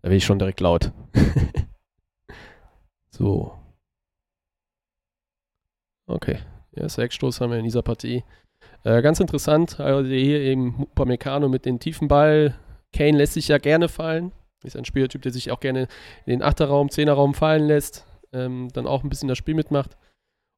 Da 0.04 0.10
bin 0.10 0.18
ich 0.18 0.24
schon 0.24 0.38
direkt 0.38 0.60
laut. 0.60 0.92
so. 3.10 3.58
Okay. 6.06 6.38
Erster 6.74 7.02
Eckstoß 7.02 7.42
haben 7.42 7.50
wir 7.50 7.58
in 7.58 7.64
dieser 7.64 7.82
Partie. 7.82 8.24
Äh, 8.84 9.02
ganz 9.02 9.20
interessant, 9.20 9.80
also 9.80 10.08
hier 10.08 10.42
eben 10.42 10.84
Upamecano 10.84 11.50
mit 11.50 11.66
dem 11.66 11.80
tiefen 11.80 12.08
Ball. 12.08 12.56
Kane 12.94 13.18
lässt 13.18 13.34
sich 13.34 13.48
ja 13.48 13.58
gerne 13.58 13.90
fallen. 13.90 14.32
Ist 14.64 14.78
ein 14.78 14.86
Spielertyp, 14.86 15.24
der 15.24 15.32
sich 15.32 15.50
auch 15.50 15.60
gerne 15.60 15.88
in 16.28 16.34
den 16.34 16.44
Achterraum, 16.44 16.92
Zehnerraum 16.92 17.34
fallen 17.34 17.66
lässt. 17.66 18.06
Ähm, 18.32 18.68
dann 18.74 18.86
auch 18.86 19.04
ein 19.04 19.10
bisschen 19.10 19.28
das 19.28 19.40
Spiel 19.40 19.56
mitmacht. 19.56 19.98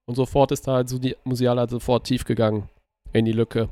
Und 0.05 0.15
sofort 0.15 0.51
ist 0.51 0.67
da 0.67 0.73
halt 0.73 0.89
so 0.89 0.99
die 0.99 1.15
Musiala 1.23 1.67
sofort 1.67 2.05
tief 2.05 2.25
gegangen 2.25 2.69
in 3.13 3.25
die 3.25 3.31
Lücke. 3.31 3.69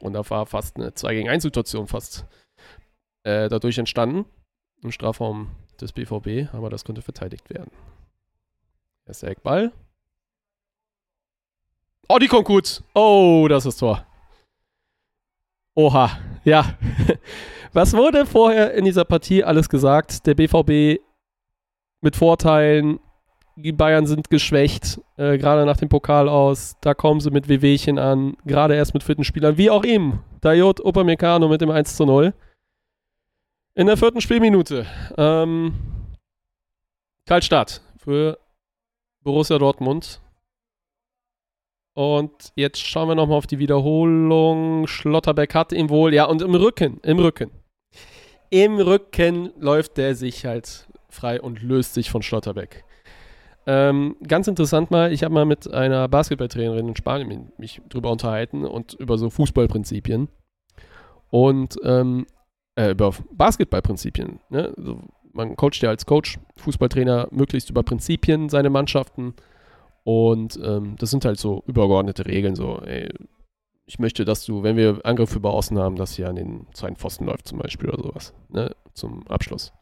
Und 0.00 0.14
da 0.14 0.28
war 0.28 0.46
fast 0.46 0.76
eine 0.76 0.94
2 0.94 1.14
gegen 1.14 1.28
1 1.28 1.42
Situation 1.42 1.86
fast 1.86 2.26
äh, 3.24 3.48
dadurch 3.48 3.78
entstanden. 3.78 4.24
Im 4.82 4.90
Strafraum 4.90 5.50
des 5.80 5.92
BVB, 5.92 6.52
aber 6.52 6.70
das 6.70 6.84
konnte 6.84 7.02
verteidigt 7.02 7.48
werden. 7.50 7.70
Erster 9.06 9.28
Eckball. 9.28 9.72
Oh, 12.08 12.18
die 12.18 12.26
kommt 12.26 12.46
gut. 12.46 12.82
Oh, 12.94 13.46
das 13.48 13.64
ist 13.64 13.78
Tor. 13.78 14.04
Oha, 15.74 16.18
ja. 16.44 16.76
Was 17.72 17.94
wurde 17.94 18.26
vorher 18.26 18.74
in 18.74 18.84
dieser 18.84 19.04
Partie 19.04 19.44
alles 19.44 19.68
gesagt? 19.68 20.26
Der 20.26 20.34
BVB 20.34 21.00
mit 22.02 22.16
Vorteilen, 22.16 22.98
die 23.62 23.72
Bayern 23.72 24.06
sind 24.06 24.28
geschwächt, 24.30 25.00
äh, 25.16 25.38
gerade 25.38 25.64
nach 25.64 25.76
dem 25.76 25.88
Pokal 25.88 26.28
aus. 26.28 26.76
Da 26.80 26.94
kommen 26.94 27.20
sie 27.20 27.30
mit 27.30 27.48
Wehwehchen 27.48 27.98
an, 27.98 28.36
gerade 28.44 28.74
erst 28.74 28.94
mit 28.94 29.02
fitten 29.02 29.24
Spielern, 29.24 29.56
wie 29.56 29.70
auch 29.70 29.84
ihm. 29.84 30.20
Dayot 30.40 30.84
Upamecano 30.84 31.48
mit 31.48 31.60
dem 31.60 31.70
1 31.70 31.96
zu 31.96 32.04
0. 32.04 32.34
In 33.74 33.86
der 33.86 33.96
vierten 33.96 34.20
Spielminute. 34.20 34.86
Ähm, 35.16 35.74
Kaltstart 37.26 37.80
für 37.96 38.38
Borussia 39.22 39.58
Dortmund. 39.58 40.20
Und 41.94 42.52
jetzt 42.56 42.80
schauen 42.80 43.08
wir 43.08 43.14
nochmal 43.14 43.38
auf 43.38 43.46
die 43.46 43.58
Wiederholung. 43.58 44.86
Schlotterbeck 44.86 45.54
hat 45.54 45.72
ihn 45.72 45.90
wohl, 45.90 46.12
ja, 46.12 46.24
und 46.24 46.42
im 46.42 46.54
Rücken, 46.54 47.00
im 47.02 47.18
Rücken. 47.18 47.50
Im 48.50 48.78
Rücken 48.78 49.52
läuft 49.58 49.96
der 49.96 50.14
sich 50.14 50.44
halt 50.44 50.86
frei 51.08 51.40
und 51.40 51.62
löst 51.62 51.94
sich 51.94 52.10
von 52.10 52.22
Schlotterbeck. 52.22 52.84
Ähm, 53.66 54.16
ganz 54.26 54.48
interessant 54.48 54.90
mal, 54.90 55.12
ich 55.12 55.22
habe 55.22 55.34
mal 55.34 55.44
mit 55.44 55.72
einer 55.72 56.08
Basketballtrainerin 56.08 56.88
in 56.88 56.96
Spanien 56.96 57.52
mich 57.58 57.80
drüber 57.88 58.10
unterhalten 58.10 58.64
und 58.64 58.94
über 58.94 59.18
so 59.18 59.30
Fußballprinzipien. 59.30 60.28
Und 61.30 61.76
ähm, 61.84 62.26
äh, 62.74 62.90
über 62.90 63.12
Basketballprinzipien. 63.32 64.40
Ne? 64.50 64.74
Also 64.76 65.00
man 65.32 65.56
coacht 65.56 65.80
ja 65.82 65.90
als 65.90 66.06
Coach, 66.06 66.38
Fußballtrainer 66.56 67.28
möglichst 67.30 67.70
über 67.70 67.82
Prinzipien 67.82 68.48
seine 68.48 68.70
Mannschaften. 68.70 69.34
Und 70.04 70.58
ähm, 70.62 70.96
das 70.98 71.10
sind 71.10 71.24
halt 71.24 71.38
so 71.38 71.62
übergeordnete 71.66 72.26
Regeln, 72.26 72.56
so, 72.56 72.80
ey, 72.84 73.08
ich 73.86 73.98
möchte, 73.98 74.24
dass 74.24 74.44
du, 74.44 74.62
wenn 74.62 74.76
wir 74.76 75.00
Angriff 75.04 75.34
über 75.36 75.52
Außen 75.52 75.78
haben, 75.78 75.96
dass 75.96 76.14
hier 76.14 76.28
an 76.28 76.36
den 76.36 76.66
zweiten 76.72 76.96
Pfosten 76.96 77.26
läuft 77.26 77.46
zum 77.46 77.58
Beispiel 77.58 77.90
oder 77.90 78.02
sowas, 78.02 78.34
ne, 78.48 78.74
zum 78.94 79.26
Abschluss. 79.28 79.72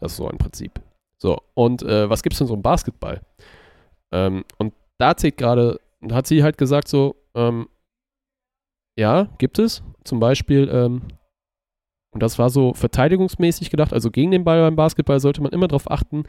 Das 0.00 0.12
ist 0.12 0.18
so 0.18 0.28
ein 0.28 0.38
Prinzip. 0.38 0.80
So, 1.18 1.38
und 1.54 1.82
äh, 1.82 2.08
was 2.08 2.22
gibt 2.22 2.34
es 2.34 2.38
denn 2.38 2.46
so 2.46 2.54
im 2.54 2.62
Basketball? 2.62 3.20
Ähm, 4.12 4.44
und 4.58 4.74
da 4.98 5.16
zählt 5.16 5.36
gerade, 5.36 5.80
hat 6.10 6.26
sie 6.26 6.42
halt 6.42 6.58
gesagt 6.58 6.88
so, 6.88 7.16
ähm, 7.34 7.68
ja, 8.98 9.28
gibt 9.38 9.58
es. 9.58 9.82
Zum 10.04 10.20
Beispiel, 10.20 10.68
ähm, 10.72 11.02
und 12.12 12.22
das 12.22 12.38
war 12.38 12.50
so 12.50 12.74
verteidigungsmäßig 12.74 13.70
gedacht, 13.70 13.92
also 13.92 14.10
gegen 14.10 14.30
den 14.30 14.44
Ball 14.44 14.60
beim 14.60 14.76
Basketball 14.76 15.20
sollte 15.20 15.42
man 15.42 15.52
immer 15.52 15.68
darauf 15.68 15.90
achten, 15.90 16.24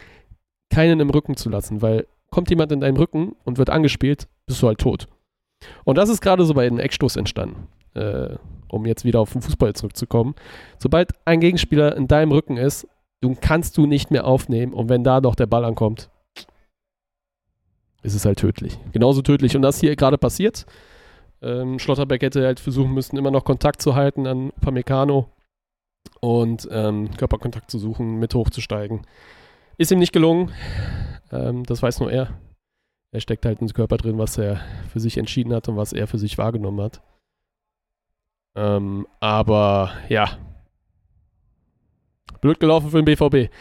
keinen 0.69 0.99
im 0.99 1.09
Rücken 1.09 1.37
zu 1.37 1.49
lassen, 1.49 1.81
weil 1.81 2.07
kommt 2.29 2.49
jemand 2.49 2.71
in 2.73 2.81
deinen 2.81 2.97
Rücken 2.97 3.35
und 3.45 3.57
wird 3.57 3.69
angespielt, 3.69 4.27
bist 4.45 4.61
du 4.61 4.67
halt 4.67 4.79
tot. 4.79 5.07
Und 5.85 5.97
das 5.97 6.09
ist 6.09 6.21
gerade 6.21 6.45
so 6.45 6.53
bei 6.53 6.67
einem 6.67 6.79
Eckstoß 6.79 7.15
entstanden. 7.15 7.67
Äh, 7.93 8.35
um 8.69 8.85
jetzt 8.85 9.05
wieder 9.05 9.19
auf 9.19 9.31
den 9.31 9.41
Fußball 9.41 9.73
zurückzukommen. 9.73 10.35
Sobald 10.77 11.13
ein 11.25 11.39
Gegenspieler 11.39 11.95
in 11.95 12.07
deinem 12.07 12.31
Rücken 12.31 12.57
ist, 12.57 12.87
du 13.21 13.35
kannst 13.39 13.77
du 13.77 13.85
nicht 13.85 14.11
mehr 14.11 14.25
aufnehmen 14.25 14.73
und 14.73 14.89
wenn 14.89 15.03
da 15.03 15.21
noch 15.21 15.35
der 15.35 15.47
Ball 15.47 15.65
ankommt, 15.65 16.09
ist 18.03 18.13
es 18.13 18.25
halt 18.25 18.39
tödlich. 18.39 18.77
Genauso 18.91 19.21
tödlich. 19.21 19.55
Und 19.55 19.63
das 19.63 19.79
hier 19.79 19.95
gerade 19.95 20.17
passiert. 20.17 20.65
Ähm, 21.41 21.77
Schlotterbeck 21.79 22.21
hätte 22.21 22.45
halt 22.45 22.59
versuchen 22.59 22.93
müssen, 22.93 23.17
immer 23.17 23.31
noch 23.31 23.43
Kontakt 23.43 23.81
zu 23.81 23.95
halten 23.95 24.25
an 24.27 24.51
Pamecano 24.61 25.29
und 26.19 26.67
ähm, 26.71 27.11
Körperkontakt 27.17 27.69
zu 27.69 27.77
suchen, 27.77 28.17
mit 28.17 28.33
hochzusteigen. 28.33 29.05
Ist 29.77 29.91
ihm 29.91 29.99
nicht 29.99 30.13
gelungen. 30.13 30.51
Ähm, 31.31 31.63
das 31.63 31.83
weiß 31.83 31.99
nur 31.99 32.11
er. 32.11 32.39
Er 33.11 33.21
steckt 33.21 33.45
halt 33.45 33.61
ins 33.61 33.73
Körper 33.73 33.97
drin, 33.97 34.17
was 34.17 34.37
er 34.37 34.61
für 34.91 34.99
sich 34.99 35.17
entschieden 35.17 35.53
hat 35.53 35.67
und 35.69 35.77
was 35.77 35.93
er 35.93 36.07
für 36.07 36.17
sich 36.17 36.37
wahrgenommen 36.37 36.81
hat. 36.81 37.01
Ähm, 38.55 39.05
aber 39.19 39.91
ja, 40.09 40.37
Blöd 42.41 42.59
gelaufen 42.59 42.89
für 42.89 43.01
den 43.01 43.05
BVB. 43.05 43.51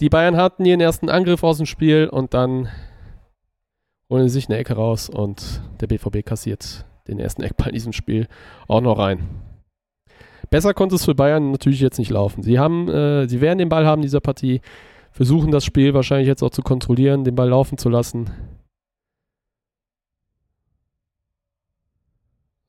Die 0.00 0.08
Bayern 0.08 0.36
hatten 0.36 0.64
ihren 0.64 0.80
ersten 0.80 1.08
Angriff 1.08 1.42
aus 1.44 1.58
dem 1.58 1.66
Spiel 1.66 2.08
und 2.08 2.34
dann 2.34 2.68
holen 4.10 4.28
sie 4.28 4.34
sich 4.34 4.48
eine 4.48 4.58
Ecke 4.58 4.74
raus 4.74 5.08
und 5.08 5.62
der 5.80 5.86
BVB 5.86 6.24
kassiert 6.24 6.84
den 7.08 7.18
ersten 7.18 7.42
Eckball 7.42 7.68
in 7.68 7.74
diesem 7.74 7.92
Spiel 7.92 8.28
auch 8.68 8.80
noch 8.80 8.98
rein. 8.98 9.28
Besser 10.50 10.74
konnte 10.74 10.96
es 10.96 11.04
für 11.04 11.14
Bayern 11.14 11.50
natürlich 11.50 11.80
jetzt 11.80 11.98
nicht 11.98 12.10
laufen. 12.10 12.42
Sie 12.42 12.58
haben, 12.58 12.88
äh, 12.88 13.26
sie 13.26 13.40
werden 13.40 13.58
den 13.58 13.70
Ball 13.70 13.86
haben 13.86 14.00
in 14.00 14.06
dieser 14.06 14.20
Partie, 14.20 14.60
versuchen 15.10 15.50
das 15.50 15.64
Spiel 15.64 15.94
wahrscheinlich 15.94 16.28
jetzt 16.28 16.42
auch 16.42 16.50
zu 16.50 16.62
kontrollieren, 16.62 17.24
den 17.24 17.34
Ball 17.34 17.48
laufen 17.48 17.78
zu 17.78 17.88
lassen. 17.88 18.30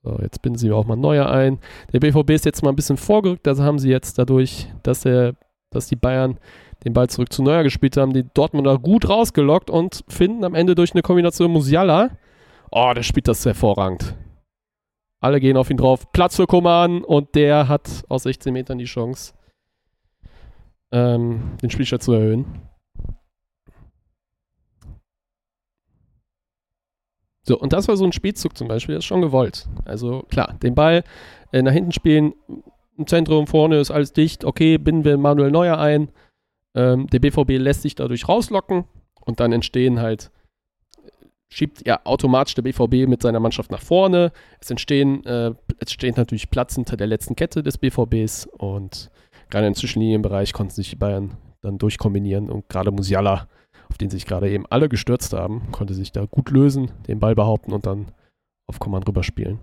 So, 0.03 0.17
jetzt 0.21 0.41
binden 0.41 0.59
sie 0.59 0.71
auch 0.71 0.85
mal 0.85 0.97
neue 0.97 1.29
ein. 1.29 1.59
Der 1.93 1.99
BVB 1.99 2.31
ist 2.31 2.45
jetzt 2.45 2.61
mal 2.61 2.69
ein 2.69 2.75
bisschen 2.75 2.97
vorgerückt, 2.97 3.47
also 3.47 3.63
haben 3.63 3.79
sie 3.79 3.89
jetzt 3.89 4.17
dadurch, 4.17 4.67
dass 4.83 5.01
der 5.01 5.35
dass 5.73 5.87
die 5.87 5.95
Bayern 5.95 6.37
den 6.83 6.93
Ball 6.93 7.09
zurück 7.09 7.31
zu 7.31 7.43
Neuer 7.43 7.63
gespielt 7.63 7.97
haben, 7.97 8.13
die 8.13 8.25
Dortmunder 8.33 8.77
gut 8.77 9.07
rausgelockt 9.07 9.69
und 9.69 10.03
finden 10.07 10.43
am 10.43 10.55
Ende 10.55 10.75
durch 10.75 10.93
eine 10.93 11.01
Kombination 11.01 11.51
Musiala, 11.51 12.11
oh, 12.71 12.91
der 12.93 13.03
spielt 13.03 13.27
das 13.27 13.45
hervorragend. 13.45 14.15
Alle 15.19 15.39
gehen 15.39 15.55
auf 15.55 15.69
ihn 15.69 15.77
drauf. 15.77 16.11
Platz 16.11 16.35
für 16.35 16.47
Koman 16.47 17.03
und 17.03 17.35
der 17.35 17.69
hat 17.69 18.03
aus 18.09 18.23
16 18.23 18.51
Metern 18.51 18.77
die 18.77 18.85
Chance, 18.85 19.33
ähm, 20.91 21.53
den 21.61 21.69
Spielstand 21.69 22.03
zu 22.03 22.11
erhöhen. 22.11 22.45
So, 27.45 27.59
und 27.59 27.73
das 27.73 27.87
war 27.87 27.97
so 27.97 28.05
ein 28.05 28.13
Spielzug 28.13 28.57
zum 28.57 28.69
Beispiel, 28.69 28.95
das 28.95 29.03
ist 29.03 29.07
schon 29.07 29.21
gewollt. 29.21 29.67
Also 29.85 30.23
klar, 30.29 30.55
den 30.61 30.75
Ball 30.75 31.03
äh, 31.51 31.61
nach 31.61 31.73
hinten 31.73 31.91
spielen, 31.91 32.33
im 32.97 33.07
Zentrum 33.07 33.47
vorne 33.47 33.79
ist 33.79 33.91
alles 33.91 34.13
dicht, 34.13 34.45
okay, 34.45 34.77
binden 34.77 35.05
wir 35.05 35.17
Manuel 35.17 35.51
Neuer 35.51 35.77
ein. 35.77 36.09
Ähm, 36.75 37.07
der 37.07 37.19
BVB 37.19 37.51
lässt 37.59 37.81
sich 37.83 37.95
dadurch 37.95 38.27
rauslocken 38.27 38.85
und 39.25 39.39
dann 39.39 39.51
entstehen 39.51 39.99
halt, 39.99 40.31
schiebt 41.49 41.85
ja 41.85 42.01
automatisch 42.03 42.55
der 42.55 42.63
BVB 42.63 43.07
mit 43.07 43.21
seiner 43.21 43.39
Mannschaft 43.39 43.71
nach 43.71 43.81
vorne. 43.81 44.31
Es 44.59 44.71
entstehen, 44.71 45.23
äh, 45.25 45.53
es 45.79 45.91
steht 45.91 46.17
natürlich 46.17 46.49
Platz 46.49 46.75
hinter 46.75 46.97
der 46.97 47.07
letzten 47.07 47.35
Kette 47.35 47.63
des 47.63 47.77
BVBs 47.77 48.47
und 48.57 49.11
gerade 49.49 49.67
im 49.67 49.75
Zwischenlinienbereich 49.75 50.53
konnten 50.53 50.73
sich 50.73 50.89
die 50.91 50.95
Bayern 50.95 51.37
dann 51.61 51.77
durchkombinieren 51.77 52.49
und 52.49 52.69
gerade 52.69 52.91
Musiala 52.91 53.47
auf 53.89 53.97
den 53.99 54.09
sich 54.09 54.25
gerade 54.25 54.49
eben 54.49 54.65
alle 54.71 54.89
gestürzt 54.89 55.33
haben, 55.33 55.71
konnte 55.71 55.93
sich 55.93 56.11
da 56.11 56.25
gut 56.25 56.49
lösen, 56.49 56.91
den 57.07 57.19
Ball 57.19 57.35
behaupten 57.35 57.73
und 57.73 57.85
dann 57.85 58.11
auf 58.65 58.79
Command 58.79 59.07
rüberspielen. 59.07 59.59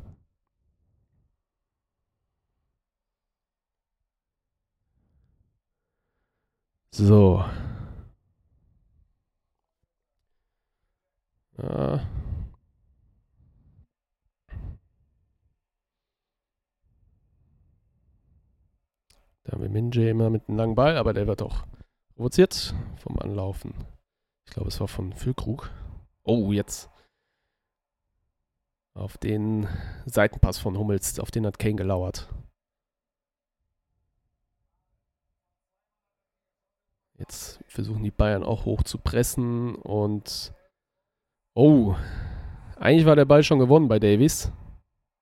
So. 6.92 7.44
Ja. 11.58 12.00
Da 19.44 19.52
haben 19.52 19.62
wir 19.62 19.68
Minje 19.68 20.10
immer 20.10 20.30
mit 20.30 20.48
einem 20.48 20.58
langen 20.58 20.74
Ball, 20.74 20.96
aber 20.96 21.12
der 21.12 21.26
wird 21.26 21.42
auch 21.42 21.64
provoziert 22.14 22.74
vom 22.96 23.18
Anlaufen. 23.18 23.74
Ich 24.46 24.52
glaube, 24.52 24.68
es 24.68 24.80
war 24.80 24.88
von 24.88 25.12
Füllkrug. 25.12 25.70
Oh, 26.24 26.52
jetzt. 26.52 26.90
Auf 28.94 29.16
den 29.16 29.68
Seitenpass 30.06 30.58
von 30.58 30.76
Hummels, 30.76 31.18
auf 31.20 31.30
den 31.30 31.46
hat 31.46 31.58
Kane 31.58 31.76
gelauert. 31.76 32.28
Jetzt 37.20 37.60
versuchen 37.68 38.02
die 38.02 38.10
Bayern 38.10 38.42
auch 38.42 38.64
hoch 38.64 38.82
zu 38.82 38.96
pressen 38.98 39.74
und. 39.76 40.54
Oh, 41.54 41.94
eigentlich 42.76 43.04
war 43.04 43.14
der 43.14 43.26
Ball 43.26 43.42
schon 43.42 43.58
gewonnen 43.58 43.88
bei 43.88 43.98
Davies. 43.98 44.50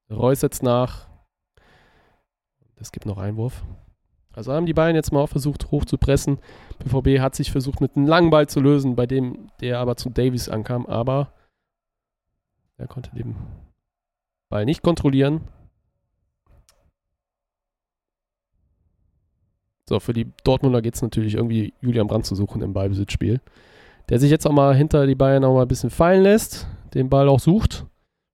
Reus 0.08 0.40
setzt 0.40 0.62
nach. 0.62 1.08
Es 2.76 2.92
gibt 2.92 3.04
noch 3.04 3.18
Einwurf. 3.18 3.64
Also 4.32 4.52
haben 4.52 4.66
die 4.66 4.74
Bayern 4.74 4.94
jetzt 4.94 5.12
mal 5.12 5.20
auch 5.20 5.28
versucht, 5.28 5.72
hoch 5.72 5.84
zu 5.84 5.98
pressen. 5.98 6.38
BVB 6.78 7.20
hat 7.20 7.34
sich 7.34 7.50
versucht, 7.50 7.80
mit 7.80 7.96
einem 7.96 8.06
langen 8.06 8.30
Ball 8.30 8.48
zu 8.48 8.60
lösen, 8.60 8.94
bei 8.94 9.06
dem 9.06 9.50
der 9.60 9.80
aber 9.80 9.96
zu 9.96 10.10
Davies 10.10 10.48
ankam, 10.48 10.86
aber 10.86 11.32
er 12.76 12.86
konnte 12.86 13.10
den 13.10 13.34
Ball 14.48 14.64
nicht 14.64 14.82
kontrollieren. 14.82 15.40
So, 19.88 20.00
für 20.00 20.12
die 20.12 20.30
Dortmunder 20.44 20.82
geht 20.82 20.96
es 20.96 21.02
natürlich 21.02 21.36
irgendwie 21.36 21.72
Julian 21.80 22.08
Brandt 22.08 22.26
zu 22.26 22.34
suchen 22.34 22.60
im 22.60 22.74
Ballbesitzspiel. 22.74 23.40
Der 24.10 24.18
sich 24.18 24.30
jetzt 24.30 24.46
auch 24.46 24.52
mal 24.52 24.76
hinter 24.76 25.06
die 25.06 25.14
Bayern 25.14 25.44
auch 25.44 25.54
mal 25.54 25.62
ein 25.62 25.68
bisschen 25.68 25.88
fallen 25.88 26.22
lässt, 26.24 26.66
den 26.92 27.08
Ball 27.08 27.26
auch 27.26 27.40
sucht. 27.40 27.86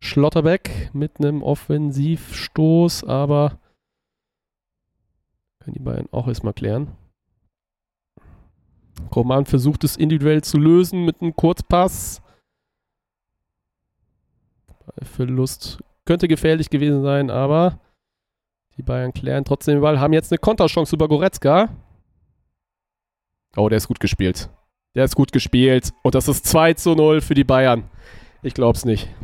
Schlotterbeck 0.03 0.91
mit 0.93 1.21
einem 1.21 1.45
Offensivstoß, 1.45 3.05
aber 3.05 3.61
können 5.61 5.75
die 5.75 5.83
Bayern 5.83 6.09
auch 6.11 6.27
erstmal 6.27 6.55
klären. 6.55 6.89
Koman 9.11 9.47
versucht 9.47 9.85
es 9.85 9.97
individuell 9.97 10.43
zu 10.43 10.59
lösen 10.59 11.05
mit 11.05 11.23
einem 11.23 11.37
Kurzpass. 11.37 12.21
Verlust 15.03 15.85
könnte 16.05 16.27
gefährlich 16.27 16.69
gewesen 16.69 17.03
sein, 17.03 17.31
aber 17.31 17.79
die 18.77 18.83
Bayern 18.83 19.13
klären 19.13 19.45
trotzdem 19.45 19.77
den 19.77 19.83
Ball, 19.83 20.01
haben 20.01 20.13
jetzt 20.13 20.33
eine 20.33 20.39
Konterchance 20.39 20.95
über 20.95 21.09
Goretzka. 21.09 21.69
Oh, 23.57 23.69
der 23.69 23.77
ist 23.79 23.89
gut 23.89 24.01
gespielt. 24.01 24.49
Der 24.95 25.05
ist 25.05 25.15
gut 25.15 25.33
gespielt. 25.33 25.93
Und 26.03 26.15
das 26.15 26.29
ist 26.29 26.47
2 26.47 26.75
zu 26.75 26.95
0 26.95 27.21
für 27.21 27.35
die 27.35 27.45
Bayern. 27.45 27.89
Ich 28.43 28.55
glaub's 28.55 28.85
nicht. 28.85 29.09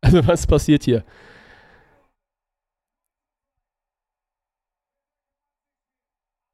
Also, 0.00 0.24
was 0.28 0.46
passiert 0.46 0.84
hier? 0.84 1.04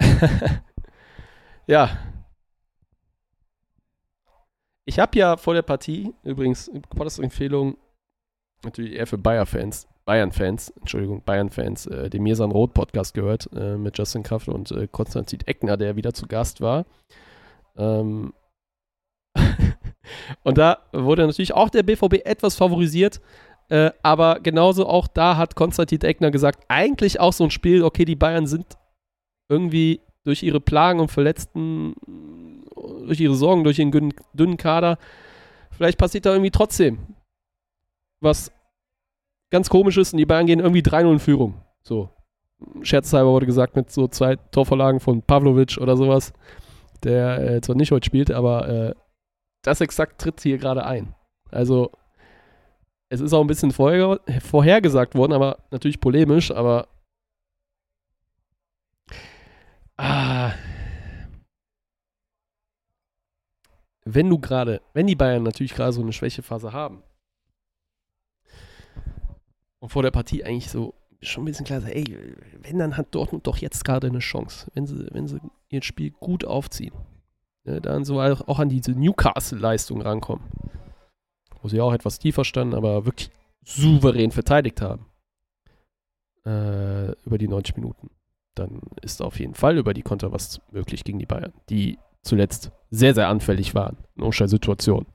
ja. 1.66 1.98
Ich 4.86 4.98
habe 4.98 5.18
ja 5.18 5.36
vor 5.36 5.52
der 5.52 5.60
Partie, 5.60 6.14
übrigens, 6.22 6.70
Podcast-Empfehlung, 6.88 7.76
natürlich 8.62 8.94
eher 8.94 9.06
für 9.06 9.18
Bayer-Fans, 9.18 9.86
Bayern-Fans, 10.04 10.70
Entschuldigung, 10.80 11.22
Bayern-Fans, 11.24 11.86
äh, 11.86 12.10
den 12.10 12.22
Mirsan 12.22 12.50
Roth-Podcast 12.50 13.14
gehört 13.14 13.48
äh, 13.54 13.76
mit 13.76 13.96
Justin 13.96 14.22
Kraft 14.22 14.48
und 14.48 14.70
äh, 14.70 14.86
Konstantin 14.90 15.40
Eckner, 15.46 15.76
der 15.76 15.96
wieder 15.96 16.12
zu 16.12 16.26
Gast 16.26 16.60
war. 16.60 16.84
Ähm 17.76 18.32
und 20.42 20.58
da 20.58 20.78
wurde 20.92 21.26
natürlich 21.26 21.54
auch 21.54 21.70
der 21.70 21.82
BVB 21.82 22.24
etwas 22.24 22.54
favorisiert, 22.54 23.20
äh, 23.70 23.90
aber 24.02 24.40
genauso 24.40 24.86
auch 24.86 25.08
da 25.08 25.36
hat 25.36 25.56
Konstantin 25.56 26.02
Eckner 26.02 26.30
gesagt, 26.30 26.64
eigentlich 26.68 27.18
auch 27.18 27.32
so 27.32 27.44
ein 27.44 27.50
Spiel, 27.50 27.82
okay, 27.82 28.04
die 28.04 28.16
Bayern 28.16 28.46
sind 28.46 28.66
irgendwie 29.48 30.00
durch 30.24 30.42
ihre 30.42 30.60
Plagen 30.60 31.00
und 31.00 31.10
Verletzten, 31.10 31.94
durch 33.06 33.20
ihre 33.20 33.34
Sorgen, 33.34 33.64
durch 33.64 33.78
ihren 33.78 34.12
dünnen 34.32 34.56
Kader, 34.56 34.98
vielleicht 35.70 35.98
passiert 35.98 36.26
da 36.26 36.32
irgendwie 36.32 36.50
trotzdem 36.50 36.98
was 38.20 38.50
ganz 39.50 39.68
komisches 39.68 40.12
und 40.12 40.18
die 40.18 40.26
Bayern 40.26 40.46
gehen 40.46 40.60
irgendwie 40.60 40.82
3-0 40.82 41.12
in 41.12 41.18
Führung. 41.18 41.54
So. 41.82 42.10
Scherzhalber 42.82 43.30
wurde 43.30 43.46
gesagt, 43.46 43.76
mit 43.76 43.90
so 43.90 44.08
zwei 44.08 44.36
Torvorlagen 44.36 45.00
von 45.00 45.22
Pavlovic 45.22 45.78
oder 45.78 45.96
sowas, 45.96 46.32
der 47.02 47.38
äh, 47.38 47.60
zwar 47.60 47.76
nicht 47.76 47.92
heute 47.92 48.06
spielt, 48.06 48.30
aber 48.30 48.68
äh, 48.68 48.94
das 49.62 49.80
exakt 49.80 50.20
tritt 50.20 50.40
hier 50.40 50.58
gerade 50.58 50.84
ein. 50.84 51.14
Also, 51.50 51.90
es 53.08 53.20
ist 53.20 53.32
auch 53.32 53.40
ein 53.40 53.46
bisschen 53.46 53.70
vorher, 53.70 54.20
vorhergesagt 54.40 55.14
worden, 55.14 55.32
aber 55.32 55.58
natürlich 55.70 56.00
polemisch, 56.00 56.50
aber 56.50 56.88
Ah. 59.96 60.52
Wenn 64.04 64.28
du 64.28 64.38
gerade, 64.38 64.82
wenn 64.92 65.06
die 65.06 65.14
Bayern 65.14 65.44
natürlich 65.44 65.74
gerade 65.74 65.92
so 65.92 66.02
eine 66.02 66.12
Schwächephase 66.12 66.72
haben 66.72 67.02
und 69.84 69.90
vor 69.90 70.02
der 70.02 70.10
Partie 70.10 70.42
eigentlich 70.42 70.70
so 70.70 70.94
schon 71.20 71.42
ein 71.42 71.44
bisschen 71.44 71.66
klar 71.66 71.82
ey, 71.84 72.34
wenn, 72.62 72.78
dann 72.78 72.96
hat 72.96 73.14
Dortmund 73.14 73.46
doch 73.46 73.58
jetzt 73.58 73.84
gerade 73.84 74.06
eine 74.06 74.20
Chance, 74.20 74.70
wenn 74.72 74.86
sie, 74.86 75.06
wenn 75.12 75.26
sie 75.26 75.40
ihr 75.68 75.82
Spiel 75.82 76.10
gut 76.10 76.46
aufziehen. 76.46 76.94
Ne, 77.64 77.82
dann 77.82 78.06
so 78.06 78.18
auch 78.18 78.58
an 78.58 78.70
diese 78.70 78.92
Newcastle-Leistung 78.92 80.00
rankommen. 80.00 80.42
Wo 81.60 81.68
sie 81.68 81.82
auch 81.82 81.92
etwas 81.92 82.18
tiefer 82.18 82.46
standen, 82.46 82.74
aber 82.74 83.04
wirklich 83.04 83.30
souverän 83.62 84.30
verteidigt 84.30 84.80
haben. 84.80 85.04
Äh, 86.46 87.12
über 87.26 87.36
die 87.36 87.48
90 87.48 87.76
Minuten 87.76 88.08
dann 88.54 88.80
ist 89.02 89.20
auf 89.20 89.38
jeden 89.38 89.54
Fall 89.54 89.76
über 89.76 89.92
die 89.92 90.02
Konter 90.02 90.32
was 90.32 90.62
möglich 90.70 91.04
gegen 91.04 91.18
die 91.18 91.26
Bayern, 91.26 91.52
die 91.68 91.98
zuletzt 92.22 92.70
sehr, 92.90 93.14
sehr 93.14 93.28
anfällig 93.28 93.74
waren 93.74 93.98
in 94.16 94.22
Umstellsituationen. 94.22 95.06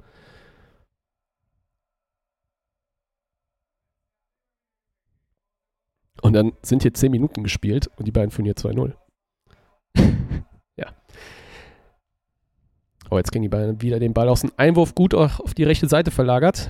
Und 6.21 6.33
dann 6.33 6.53
sind 6.61 6.81
hier 6.81 6.93
10 6.93 7.11
Minuten 7.11 7.43
gespielt 7.43 7.89
und 7.97 8.05
die 8.05 8.11
Bayern 8.11 8.31
führen 8.31 8.45
hier 8.45 8.55
2-0. 8.55 8.93
ja. 10.75 10.87
Aber 13.09 13.17
jetzt 13.17 13.31
kriegen 13.31 13.43
die 13.43 13.49
Bayern 13.49 13.81
wieder 13.81 13.99
den 13.99 14.13
Ball 14.13 14.29
aus 14.29 14.41
dem 14.41 14.51
Einwurf 14.57 14.95
gut 14.95 15.13
auf 15.13 15.53
die 15.53 15.63
rechte 15.63 15.87
Seite 15.87 16.11
verlagert. 16.11 16.69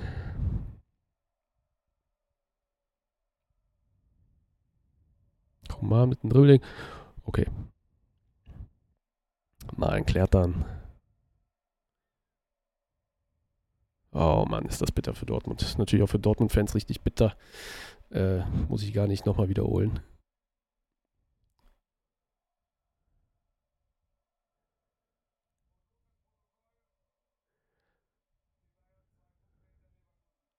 Mal 5.81 6.07
mit 6.07 6.21
dem 6.23 6.29
Dribbling. 6.29 6.61
Okay. 7.23 7.47
Mal 9.75 10.03
klärt 10.03 10.33
dann. 10.33 10.65
Oh 14.11 14.45
Mann, 14.47 14.65
ist 14.65 14.81
das 14.81 14.91
bitter 14.91 15.13
für 15.13 15.25
Dortmund. 15.25 15.61
Ist 15.61 15.77
natürlich 15.77 16.03
auch 16.03 16.09
für 16.09 16.19
Dortmund-Fans 16.19 16.73
richtig 16.75 17.01
bitter. 17.01 17.35
Äh, 18.11 18.39
muss 18.67 18.83
ich 18.83 18.93
gar 18.93 19.07
nicht 19.07 19.25
nochmal 19.25 19.49
wiederholen. 19.49 19.99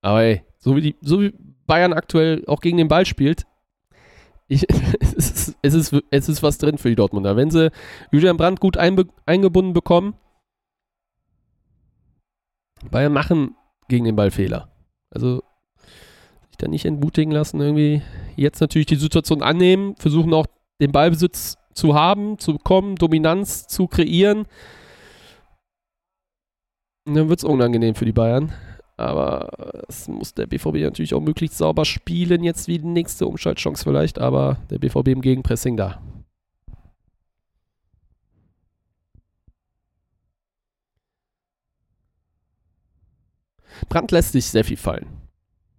Aber 0.03 0.23
ey, 0.23 0.43
so 0.59 0.77
wie, 0.77 0.81
die, 0.81 0.97
so 1.01 1.21
wie 1.21 1.35
Bayern 1.67 1.93
aktuell 1.93 2.45
auch 2.47 2.61
gegen 2.61 2.79
den 2.79 2.89
Ball 2.89 3.05
spielt, 3.05 3.47
ich, 4.49 4.67
es, 5.01 5.13
ist, 5.13 5.57
es, 5.63 5.75
ist, 5.75 5.95
es 6.11 6.29
ist 6.29 6.43
was 6.43 6.59
drin 6.59 6.79
für 6.79 6.89
die 6.89 6.97
Dortmunder. 6.97 7.37
Wenn 7.37 7.51
sie 7.51 7.71
Julian 8.11 8.37
Brandt 8.37 8.61
gut 8.61 8.77
einbe, 8.77 9.07
eingebunden 9.27 9.73
bekommen, 9.73 10.15
Bayern 12.91 13.13
machen 13.13 13.57
gegen 13.89 14.05
den 14.05 14.17
Ball 14.17 14.31
Fehler. 14.31 14.69
Also 15.11 15.43
sich 16.49 16.57
da 16.59 16.69
nicht 16.69 16.85
entmutigen 16.85 17.33
lassen, 17.33 17.61
irgendwie 17.61 18.03
jetzt 18.37 18.61
natürlich 18.61 18.87
die 18.87 18.97
Situation 18.97 19.43
annehmen, 19.43 19.97
versuchen 19.97 20.33
auch 20.33 20.47
den 20.81 20.93
Ballbesitz 20.93 21.59
zu 21.75 21.95
haben, 21.95 22.39
zu 22.39 22.55
bekommen, 22.55 22.97
Dominanz 22.97 23.67
zu 23.67 23.87
kreieren. 23.87 24.47
Und 27.07 27.15
dann 27.15 27.29
wird 27.29 27.41
es 27.41 27.45
unangenehm 27.45 27.95
für 27.95 28.05
die 28.05 28.13
Bayern. 28.13 28.53
Aber 28.97 29.85
es 29.89 30.09
muss 30.09 30.35
der 30.35 30.47
BVB 30.47 30.83
natürlich 30.83 31.15
auch 31.15 31.23
möglichst 31.23 31.57
sauber 31.57 31.87
spielen. 31.87 32.45
Jetzt 32.45 32.69
wie 32.69 32.79
die 32.79 32.87
nächste 32.87 33.27
Umschaltchance 33.27 33.83
vielleicht, 33.83 34.19
aber 34.19 34.59
der 34.69 34.79
BVB 34.79 35.09
im 35.09 35.23
Gegenpressing 35.23 35.77
da. 35.77 36.03
Brandt 43.89 44.11
lässt 44.11 44.33
sich 44.33 44.47
sehr 44.47 44.65
viel 44.65 44.77
fallen. 44.77 45.07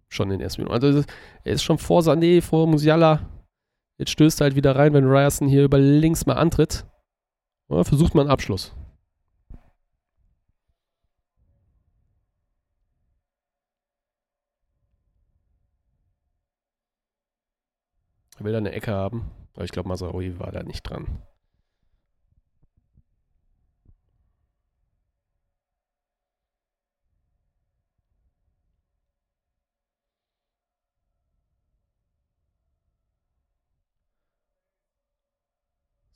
Schon 0.10 0.30
in 0.32 0.40
den 0.40 0.42
ersten 0.42 0.62
Minuten. 0.62 0.84
Also 0.84 1.04
er 1.44 1.54
ist 1.54 1.64
schon 1.64 1.78
vor 1.78 2.02
Sané, 2.02 2.42
vor 2.42 2.68
Musiala. 2.68 3.30
Jetzt 3.98 4.12
stößt 4.12 4.42
er 4.42 4.46
halt 4.46 4.56
wieder 4.56 4.76
rein, 4.76 4.94
wenn 4.94 5.06
Ryerson 5.06 5.48
hier 5.48 5.64
über 5.64 5.80
links 5.80 6.26
mal 6.26 6.36
antritt. 6.36 6.86
Oder 7.70 7.86
versucht 7.86 8.16
man 8.16 8.26
einen 8.26 8.32
Abschluss. 8.32 8.74
Er 18.38 18.46
will 18.46 18.52
da 18.54 18.58
eine 18.58 18.72
Ecke 18.72 18.92
haben. 18.92 19.30
Aber 19.54 19.66
ich 19.66 19.72
glaube, 19.72 19.90
Masaroi 19.90 20.40
war 20.40 20.52
da 20.52 20.64
nicht 20.64 20.82
dran. 20.82 21.22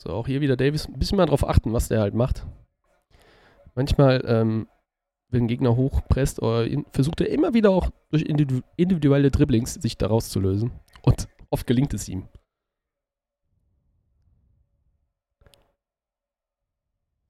So, 0.06 0.14
auch 0.14 0.28
hier 0.28 0.42
wieder 0.42 0.56
Davis. 0.56 0.88
Ein 0.88 1.00
bisschen 1.00 1.18
mal 1.18 1.26
drauf 1.26 1.48
achten, 1.48 1.74
was 1.74 1.88
der 1.88 2.02
halt 2.02 2.14
macht. 2.14 2.46
Manchmal, 3.74 4.24
ähm, 4.26 4.68
wenn 5.30 5.46
ein 5.46 5.48
Gegner 5.48 5.76
hochpresst, 5.76 6.42
oder 6.42 6.68
versucht 6.92 7.22
er 7.22 7.30
immer 7.30 7.54
wieder 7.54 7.72
auch 7.72 7.90
durch 8.12 8.22
individuelle 8.22 9.32
Dribblings 9.32 9.74
sich 9.74 9.98
da 9.98 10.08
rauszulösen. 10.08 10.72
Und 11.02 11.28
oft 11.50 11.66
gelingt 11.66 11.94
es 11.94 12.08
ihm. 12.08 12.28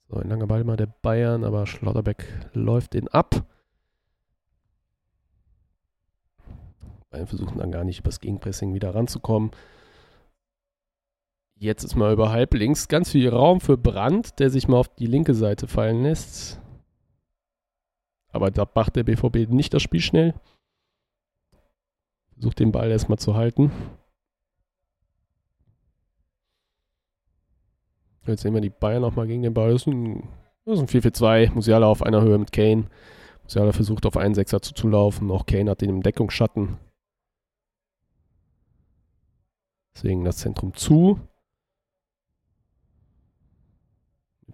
So, 0.10 0.18
ein 0.18 0.30
langer 0.30 0.48
Ball 0.48 0.64
mal 0.66 0.78
der 0.78 0.94
Bayern, 1.02 1.46
aber 1.46 1.66
Schlotterbeck 1.66 2.28
läuft 2.54 2.94
den 2.94 3.08
ab. 3.08 3.46
Bayern 7.10 7.28
versuchen 7.28 7.58
dann 7.58 7.72
gar 7.72 7.86
nicht 7.86 8.00
übers 8.00 8.20
Gegenpressing 8.20 8.74
wieder 8.74 8.94
ranzukommen. 8.94 9.52
Jetzt 11.58 11.86
ist 11.86 11.96
mal 11.96 12.12
über 12.12 12.32
halb 12.32 12.54
links 12.54 12.90
ganz 12.90 13.12
viel 13.12 13.30
Raum 13.30 13.62
für 13.62 13.78
Brandt, 13.78 14.40
der 14.40 14.50
sich 14.50 14.68
mal 14.68 14.78
auf 14.78 14.90
die 14.90 15.08
linke 15.08 15.34
Seite 15.34 15.68
fallen 15.68 16.04
lässt. 16.04 16.60
Aber 18.30 18.52
da 18.52 18.70
macht 18.76 18.98
der 18.98 19.04
BVB 19.04 19.50
nicht 19.50 19.74
das 19.74 19.82
Spiel 19.82 20.02
schnell. 20.02 20.34
Versucht 22.34 22.60
den 22.60 22.74
Ball 22.74 22.92
erstmal 22.92 23.18
zu 23.18 23.36
halten. 23.36 23.72
Jetzt 28.28 28.42
sehen 28.42 28.54
wir 28.54 28.62
die 28.62 28.70
Bayern 28.70 29.02
nochmal 29.02 29.28
gegen 29.28 29.44
den 29.44 29.54
Ball. 29.54 29.72
Das 29.72 29.84
ist 29.84 29.88
ein, 29.88 30.28
das 30.66 30.76
ist 30.76 30.82
ein 30.82 30.88
4 30.90 31.02
für 31.04 31.12
2. 31.14 31.52
Musiala 31.54 31.88
auf 31.88 32.02
einer 32.02 32.22
Höhe 32.22 32.38
mit 32.38 32.52
Kane. 32.52 32.90
Musiala 33.44 33.72
versucht 33.72 34.06
auf 34.06 34.18
einen 34.18 34.36
Sechser 34.36 34.62
zuzulaufen. 34.62 35.32
Auch 35.32 35.46
Kane 35.46 35.72
hat 35.72 35.80
den 35.80 35.90
im 35.90 36.04
Deckungsschatten. 36.04 36.78
Deswegen 39.96 40.26
das 40.26 40.38
Zentrum 40.38 40.74
zu. 40.74 41.22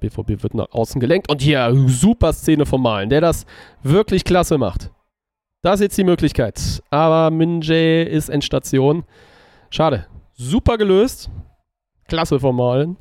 BVB 0.02 0.44
wird 0.44 0.54
nach 0.54 0.72
außen 0.72 1.00
gelenkt. 1.00 1.32
Und 1.32 1.42
hier, 1.42 1.74
super 1.88 2.34
Szene 2.34 2.66
vom 2.66 2.82
Malen, 2.82 3.10
der 3.10 3.22
das 3.22 3.46
wirklich 3.82 4.26
klasse 4.26 4.58
macht. 4.58 4.92
Das 5.62 5.76
ist 5.76 5.84
jetzt 5.84 5.98
die 5.98 6.04
Möglichkeit. 6.04 6.84
Aber 6.90 7.32
Minjay 7.32 8.04
ist 8.04 8.28
Endstation. 8.28 9.06
Schade. 9.70 10.08
Super 10.34 10.78
gelöst. 10.78 11.30
Klasse 12.10 12.40
vom 12.40 12.58
Malen 12.58 12.98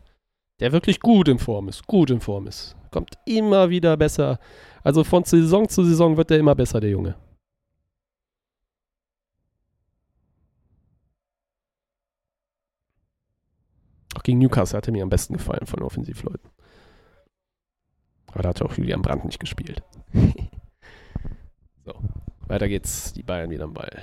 der 0.60 0.72
wirklich 0.72 1.00
gut 1.00 1.28
in 1.28 1.38
Form 1.38 1.68
ist, 1.68 1.86
gut 1.86 2.10
in 2.10 2.20
Form 2.20 2.46
ist. 2.46 2.76
Kommt 2.90 3.14
immer 3.24 3.70
wieder 3.70 3.96
besser. 3.96 4.38
Also 4.82 5.04
von 5.04 5.24
Saison 5.24 5.68
zu 5.68 5.84
Saison 5.84 6.16
wird 6.16 6.30
er 6.30 6.38
immer 6.38 6.54
besser, 6.54 6.80
der 6.80 6.90
Junge. 6.90 7.16
Auch 14.14 14.22
gegen 14.22 14.38
Newcastle 14.38 14.76
hat 14.76 14.86
er 14.86 14.92
mir 14.92 15.02
am 15.02 15.08
besten 15.08 15.34
gefallen 15.34 15.66
von 15.66 15.82
Offensivleuten. 15.82 16.50
Aber 18.32 18.42
da 18.42 18.50
hat 18.50 18.62
auch 18.62 18.76
Julian 18.76 19.02
Brandt 19.02 19.24
nicht 19.24 19.40
gespielt. 19.40 19.82
so, 21.84 21.94
weiter 22.46 22.68
geht's. 22.68 23.12
Die 23.12 23.22
Bayern 23.22 23.50
wieder 23.50 23.64
am 23.64 23.74
Ball. 23.74 24.02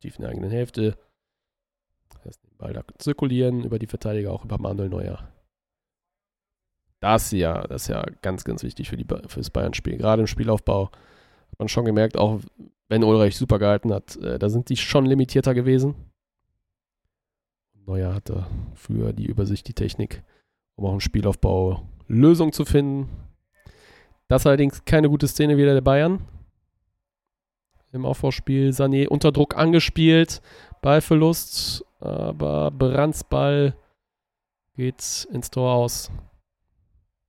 Tief 0.00 0.16
in 0.16 0.22
der 0.22 0.30
eigenen 0.30 0.50
Hälfte. 0.50 0.96
Lassen 2.24 2.46
den 2.46 2.56
Ball 2.56 2.72
da 2.72 2.82
zirkulieren 2.98 3.64
über 3.64 3.78
die 3.78 3.86
Verteidiger, 3.86 4.32
auch 4.32 4.44
über 4.44 4.58
Manuel 4.58 4.88
Neuer. 4.88 5.28
Das 7.00 7.30
ja, 7.30 7.66
das 7.66 7.82
ist 7.82 7.88
ja 7.88 8.04
ganz, 8.22 8.44
ganz 8.44 8.62
wichtig 8.62 8.88
für, 8.88 8.96
die, 8.96 9.04
für 9.04 9.40
das 9.40 9.50
Bayern-Spiel. 9.50 9.98
Gerade 9.98 10.22
im 10.22 10.26
Spielaufbau 10.26 10.90
hat 10.90 11.58
man 11.58 11.68
schon 11.68 11.84
gemerkt, 11.84 12.16
auch 12.16 12.40
wenn 12.88 13.04
Ulreich 13.04 13.36
super 13.36 13.58
gehalten 13.58 13.92
hat, 13.92 14.16
äh, 14.16 14.38
da 14.38 14.48
sind 14.48 14.68
die 14.68 14.76
schon 14.76 15.06
limitierter 15.06 15.54
gewesen. 15.54 15.94
Neuer 17.86 18.14
hatte 18.14 18.46
für 18.74 19.12
die 19.12 19.26
Übersicht 19.26 19.68
die 19.68 19.74
Technik, 19.74 20.22
um 20.76 20.86
auch 20.86 20.92
im 20.94 21.00
Spielaufbau 21.00 21.88
Lösungen 22.08 22.52
zu 22.52 22.64
finden. 22.64 23.08
Das 24.26 24.46
allerdings 24.46 24.84
keine 24.84 25.08
gute 25.08 25.28
Szene 25.28 25.56
wieder 25.56 25.74
der 25.74 25.80
Bayern. 25.80 26.26
Im 27.92 28.04
Aufbauspiel 28.04 28.70
Sané 28.70 29.08
unter 29.08 29.32
Druck 29.32 29.56
angespielt, 29.56 30.42
Ballverlust 30.82 31.84
aber 32.00 32.70
Brands 32.70 33.24
Ball 33.24 33.74
geht 34.74 35.26
ins 35.32 35.50
Tor 35.50 35.74
aus. 35.74 36.10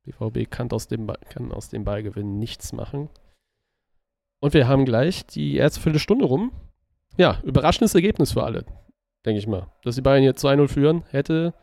BVB 0.04 0.50
kann 0.50 0.72
aus 0.72 0.88
dem, 0.88 1.08
Ball, 1.08 1.20
kann 1.30 1.52
aus 1.52 1.70
dem 1.70 1.84
Ballgewinn 1.84 2.38
nichts 2.38 2.74
machen. 2.74 3.10
Und 4.40 4.54
wir 4.54 4.68
haben 4.68 4.86
gleich 4.86 5.26
die 5.26 5.56
erste 5.56 5.82
Viertelstunde 5.82 6.26
rum. 6.26 6.52
Ja, 7.18 7.42
überraschendes 7.44 7.96
Ergebnis 7.96 8.34
für 8.34 8.44
alle, 8.44 8.66
denke 9.26 9.40
ich 9.40 9.48
mal. 9.48 9.72
Dass 9.84 9.96
die 9.96 10.02
Bayern 10.02 10.22
hier 10.22 10.36
2-0 10.36 10.68
führen, 10.68 11.04
hätte, 11.10 11.54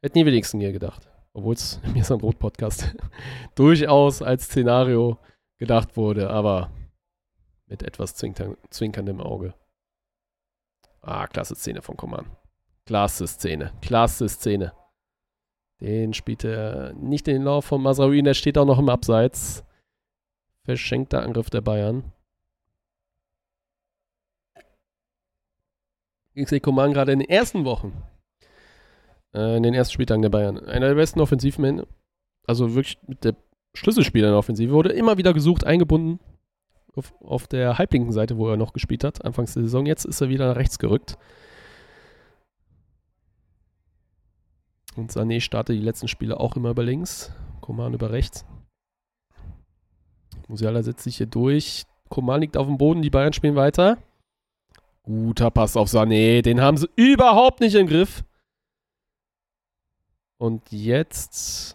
hätten 0.00 0.18
die 0.18 0.26
wenigsten 0.26 0.60
hier 0.60 0.72
gedacht. 0.72 1.08
Obwohl 1.34 1.54
es 1.54 1.80
Mir 1.92 2.02
Brot 2.16 2.38
Podcast 2.38 2.96
durchaus 3.54 4.22
als 4.22 4.44
Szenario 4.44 5.18
gedacht 5.58 5.96
wurde, 5.96 6.30
aber 6.30 6.70
mit 7.66 7.82
etwas 7.82 8.14
zwinkerndem 8.14 9.20
Auge. 9.20 9.54
Ah, 11.00 11.26
klasse 11.26 11.54
Szene 11.54 11.82
von 11.82 11.96
Command. 11.96 12.28
Klasse 12.86 13.26
Szene. 13.26 13.72
Klasse 13.82 14.28
Szene. 14.28 14.72
Den 15.80 16.14
spielt 16.14 16.44
er 16.44 16.92
nicht 16.94 17.26
in 17.28 17.34
den 17.34 17.42
Lauf 17.42 17.66
von 17.66 17.82
Masraoui, 17.82 18.22
der 18.22 18.34
steht 18.34 18.56
auch 18.56 18.64
noch 18.64 18.78
im 18.78 18.88
Abseits. 18.88 19.64
Verschenkter 20.64 21.22
Angriff 21.22 21.50
der 21.50 21.60
Bayern. 21.60 22.12
XC 26.36 26.62
Coman 26.62 26.92
gerade 26.92 27.12
in 27.12 27.20
den 27.20 27.28
ersten 27.28 27.64
Wochen, 27.64 27.92
äh, 29.34 29.56
in 29.56 29.62
den 29.62 29.74
ersten 29.74 29.92
Spieltagen 29.92 30.22
der 30.22 30.30
Bayern, 30.30 30.58
einer 30.58 30.88
der 30.88 30.94
besten 30.94 31.20
Offensivmänner, 31.20 31.86
also 32.46 32.74
wirklich 32.74 32.98
mit 33.06 33.24
der 33.24 33.34
Schlüsselspieler 33.74 34.28
in 34.28 34.32
der 34.32 34.38
Offensive, 34.38 34.72
wurde 34.72 34.92
immer 34.92 35.18
wieder 35.18 35.34
gesucht, 35.34 35.64
eingebunden 35.64 36.20
auf, 36.96 37.12
auf 37.20 37.46
der 37.46 37.78
halblinken 37.78 38.12
Seite, 38.12 38.36
wo 38.36 38.48
er 38.48 38.56
noch 38.56 38.72
gespielt 38.72 39.04
hat, 39.04 39.24
anfangs 39.24 39.54
der 39.54 39.64
Saison. 39.64 39.86
Jetzt 39.86 40.04
ist 40.04 40.20
er 40.20 40.28
wieder 40.28 40.48
nach 40.48 40.56
rechts 40.56 40.78
gerückt. 40.78 41.18
Und 44.96 45.10
Sané 45.10 45.40
startet 45.40 45.76
die 45.76 45.84
letzten 45.84 46.06
Spiele 46.06 46.38
auch 46.38 46.56
immer 46.56 46.70
über 46.70 46.84
links. 46.84 47.32
Koman 47.60 47.94
über 47.94 48.12
rechts. 48.12 48.44
Musiala 50.46 50.82
setzt 50.82 51.02
sich 51.02 51.16
hier 51.16 51.26
durch. 51.26 51.84
Koman 52.10 52.42
liegt 52.42 52.56
auf 52.56 52.66
dem 52.66 52.78
Boden, 52.78 53.02
die 53.02 53.10
Bayern 53.10 53.32
spielen 53.32 53.56
weiter. 53.56 53.98
Guter 55.02 55.50
Pass 55.50 55.76
auf 55.76 55.88
Sané, 55.88 56.42
den 56.42 56.60
haben 56.60 56.76
sie 56.76 56.88
überhaupt 56.96 57.60
nicht 57.60 57.74
im 57.74 57.86
Griff. 57.86 58.24
Und 60.44 60.72
jetzt 60.72 61.74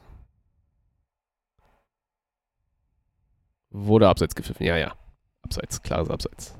wurde 3.71 4.07
Abseits 4.07 4.35
gepfiffen. 4.35 4.63
Ja, 4.63 4.77
ja. 4.77 4.95
Abseits, 5.41 5.81
klares 5.81 6.11
Abseits. 6.11 6.55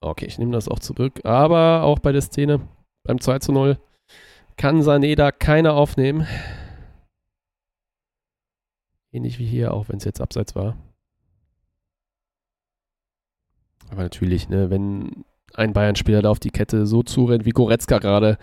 Okay, 0.00 0.24
ich 0.24 0.38
nehme 0.38 0.52
das 0.52 0.66
auch 0.66 0.78
zurück. 0.78 1.20
Aber 1.26 1.82
auch 1.82 1.98
bei 1.98 2.10
der 2.10 2.22
Szene 2.22 2.66
beim 3.02 3.20
2 3.20 3.40
zu 3.40 3.52
0 3.52 3.78
kann 4.56 4.80
Sané 4.80 5.14
da 5.14 5.30
keiner 5.30 5.74
aufnehmen. 5.74 6.26
Ähnlich 9.12 9.38
wie 9.38 9.46
hier, 9.46 9.74
auch 9.74 9.90
wenn 9.90 9.98
es 9.98 10.04
jetzt 10.04 10.22
abseits 10.22 10.54
war. 10.54 10.74
Aber 13.90 14.04
natürlich, 14.04 14.48
ne, 14.48 14.70
wenn 14.70 15.26
ein 15.52 15.74
Bayern-Spieler 15.74 16.22
da 16.22 16.30
auf 16.30 16.40
die 16.40 16.50
Kette 16.50 16.86
so 16.86 17.02
zurennt 17.02 17.44
wie 17.44 17.50
Goretzka 17.50 17.98
gerade 17.98 18.38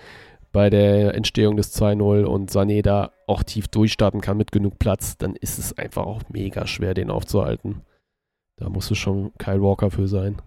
bei 0.51 0.69
der 0.69 1.15
Entstehung 1.15 1.55
des 1.55 1.73
2-0 1.79 2.23
und 2.23 2.51
Sané 2.51 2.81
da 2.81 3.11
auch 3.27 3.43
tief 3.43 3.67
durchstarten 3.67 4.21
kann 4.21 4.37
mit 4.37 4.51
genug 4.51 4.79
Platz, 4.79 5.17
dann 5.17 5.35
ist 5.35 5.59
es 5.59 5.77
einfach 5.77 6.05
auch 6.05 6.21
mega 6.29 6.67
schwer, 6.67 6.93
den 6.93 7.09
aufzuhalten. 7.09 7.81
Da 8.57 8.69
musst 8.69 8.89
du 8.91 8.95
schon 8.95 9.33
Kyle 9.37 9.61
Walker 9.61 9.89
für 9.91 10.07
sein. 10.07 10.41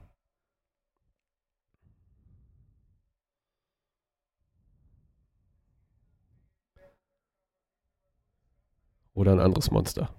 Oder 9.14 9.32
ein 9.32 9.40
anderes 9.40 9.70
Monster. 9.70 10.10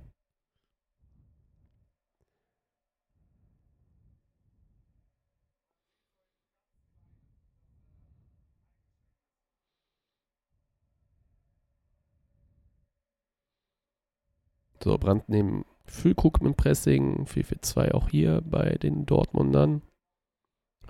So, 14.85 14.99
Brand 14.99 15.27
neben 15.29 15.65
Füllkrug 15.85 16.43
mit 16.43 16.57
Pressing, 16.57 17.25
4-4-2 17.25 17.93
auch 17.93 18.07
hier 18.07 18.41
bei 18.41 18.75
den 18.75 19.07
Dortmundern. 19.07 19.81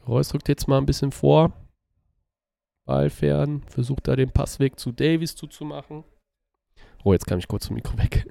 Reus 0.05 0.33
rückt 0.33 0.49
jetzt 0.49 0.67
mal 0.67 0.79
ein 0.79 0.85
bisschen 0.85 1.13
vor. 1.13 1.53
Ball 2.83 3.09
fern, 3.09 3.63
versucht 3.69 4.09
da 4.09 4.17
den 4.17 4.31
Passweg 4.31 4.81
zu 4.81 4.91
Davies 4.91 5.37
zuzumachen. 5.37 6.03
Oh, 7.05 7.13
jetzt 7.13 7.25
kam 7.25 7.39
ich 7.39 7.47
kurz 7.47 7.67
vom 7.67 7.75
Mikro 7.75 7.97
weg. 7.97 8.27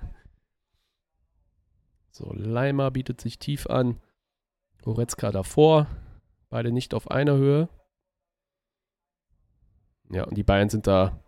So, 2.10 2.30
Leimer 2.34 2.90
bietet 2.90 3.22
sich 3.22 3.38
tief 3.38 3.66
an. 3.66 3.98
Goretzka 4.82 5.32
davor. 5.32 5.86
Beide 6.50 6.72
nicht 6.72 6.92
auf 6.92 7.10
einer 7.10 7.38
Höhe. 7.38 7.70
Ja, 10.10 10.24
und 10.24 10.36
die 10.36 10.44
Bayern 10.44 10.68
sind 10.68 10.86
da 10.86 11.23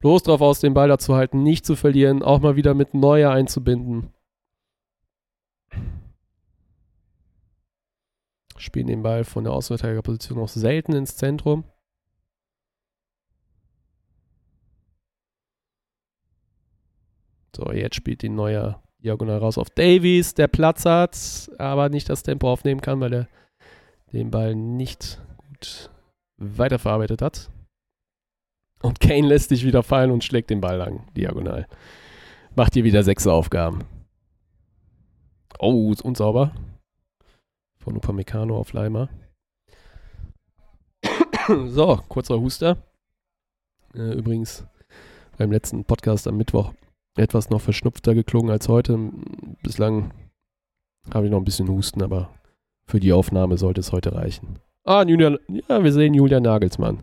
bloß 0.00 0.24
drauf 0.24 0.40
aus, 0.40 0.60
den 0.60 0.74
Ball 0.74 0.88
da 0.88 0.98
zu 0.98 1.14
halten, 1.14 1.42
nicht 1.42 1.64
zu 1.64 1.76
verlieren, 1.76 2.22
auch 2.22 2.40
mal 2.40 2.56
wieder 2.56 2.74
mit 2.74 2.94
Neuer 2.94 3.30
einzubinden. 3.30 4.12
Spielen 8.56 8.88
den 8.88 9.02
Ball 9.02 9.24
von 9.24 9.44
der 9.44 9.52
Außenverteidigerposition 9.54 10.38
auch 10.38 10.48
selten 10.48 10.92
ins 10.92 11.16
Zentrum. 11.16 11.64
So, 17.56 17.72
jetzt 17.72 17.96
spielt 17.96 18.22
die 18.22 18.28
Neuer 18.28 18.82
diagonal 19.02 19.38
raus 19.38 19.58
auf 19.58 19.70
Davies, 19.70 20.34
der 20.34 20.48
Platz 20.48 20.84
hat, 20.84 21.50
aber 21.58 21.88
nicht 21.88 22.08
das 22.08 22.22
Tempo 22.22 22.50
aufnehmen 22.50 22.80
kann, 22.80 23.00
weil 23.00 23.12
er 23.12 23.28
den 24.12 24.30
Ball 24.30 24.54
nicht 24.54 25.20
gut 25.36 25.90
weiterverarbeitet 26.36 27.22
hat. 27.22 27.50
Und 28.82 29.00
Kane 29.00 29.28
lässt 29.28 29.50
sich 29.50 29.64
wieder 29.64 29.82
fallen 29.82 30.10
und 30.10 30.24
schlägt 30.24 30.50
den 30.50 30.60
Ball 30.60 30.76
lang, 30.76 31.06
diagonal. 31.14 31.66
Macht 32.54 32.74
hier 32.74 32.84
wieder 32.84 33.02
sechs 33.02 33.26
Aufgaben. 33.26 33.84
Oh, 35.58 35.92
ist 35.92 36.02
unsauber. 36.02 36.52
Von 37.78 37.96
Upamecano 37.96 38.56
auf 38.56 38.72
Leimer. 38.72 39.08
so, 41.66 42.00
kurzer 42.08 42.40
Huster. 42.40 42.78
Äh, 43.94 44.14
übrigens 44.14 44.64
beim 45.36 45.52
letzten 45.52 45.84
Podcast 45.84 46.26
am 46.26 46.36
Mittwoch 46.36 46.72
etwas 47.16 47.50
noch 47.50 47.60
verschnupfter 47.60 48.14
geklungen 48.14 48.50
als 48.50 48.68
heute. 48.68 48.98
Bislang 49.62 50.12
habe 51.12 51.26
ich 51.26 51.30
noch 51.30 51.38
ein 51.38 51.44
bisschen 51.44 51.68
Husten, 51.68 52.02
aber 52.02 52.30
für 52.86 53.00
die 53.00 53.12
Aufnahme 53.12 53.58
sollte 53.58 53.80
es 53.80 53.92
heute 53.92 54.14
reichen. 54.14 54.58
Ah, 54.84 55.04
Julian, 55.06 55.38
ja, 55.48 55.82
wir 55.82 55.92
sehen 55.92 56.14
Julian 56.14 56.42
Nagelsmann. 56.42 57.02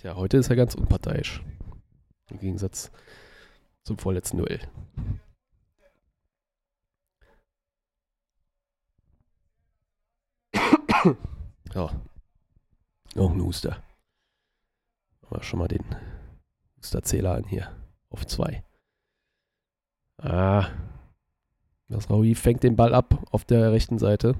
Tja, 0.00 0.16
heute 0.16 0.38
ist 0.38 0.48
er 0.48 0.56
ganz 0.56 0.74
unparteiisch. 0.74 1.44
Im 2.30 2.38
Gegensatz 2.38 2.90
zum 3.82 3.98
vorletzten 3.98 4.38
Duell. 4.38 4.60
ja, 11.74 11.90
auch 13.16 13.30
ein 13.30 13.42
Huster. 13.42 13.82
Aber 15.20 15.42
schon 15.42 15.58
mal 15.58 15.68
den 15.68 15.84
Husterzähler 16.78 17.34
an 17.34 17.44
hier. 17.44 17.70
Auf 18.08 18.26
zwei. 18.26 18.64
Ah. 20.16 20.70
Das 21.88 22.08
Raui 22.08 22.34
fängt 22.34 22.62
den 22.62 22.74
Ball 22.76 22.94
ab 22.94 23.22
auf 23.32 23.44
der 23.44 23.70
rechten 23.70 23.98
Seite. 23.98 24.34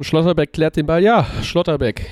Schlotterbeck 0.00 0.52
klärt 0.52 0.76
den 0.76 0.86
Ball. 0.86 1.02
Ja, 1.02 1.24
Schlotterbeck. 1.42 2.08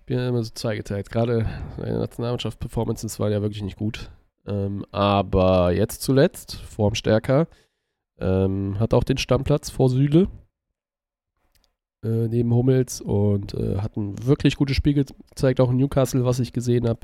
Ich 0.00 0.06
bin 0.06 0.18
ja 0.18 0.28
immer 0.28 0.42
so 0.42 0.50
zweigeteilt. 0.52 1.10
Gerade 1.10 1.46
seine 1.76 1.98
Nationalmannschaft-Performances 1.98 3.20
waren 3.20 3.32
ja 3.32 3.42
wirklich 3.42 3.62
nicht 3.62 3.76
gut. 3.76 4.10
Ähm, 4.46 4.84
aber 4.90 5.72
jetzt 5.72 6.02
zuletzt, 6.02 6.56
formstärker, 6.56 7.46
ähm, 8.18 8.78
hat 8.78 8.92
auch 8.92 9.04
den 9.04 9.18
Stammplatz 9.18 9.70
vor 9.70 9.88
Süle 9.88 10.28
äh, 12.04 12.28
neben 12.28 12.52
Hummels 12.52 13.00
und 13.00 13.54
äh, 13.54 13.78
hat 13.78 13.96
ein 13.96 14.14
wirklich 14.26 14.56
gutes 14.56 14.76
Spiel 14.76 14.94
gezeigt, 14.94 15.60
auch 15.60 15.70
in 15.70 15.78
Newcastle, 15.78 16.24
was 16.24 16.38
ich 16.38 16.52
gesehen 16.52 16.86
habe. 16.88 17.00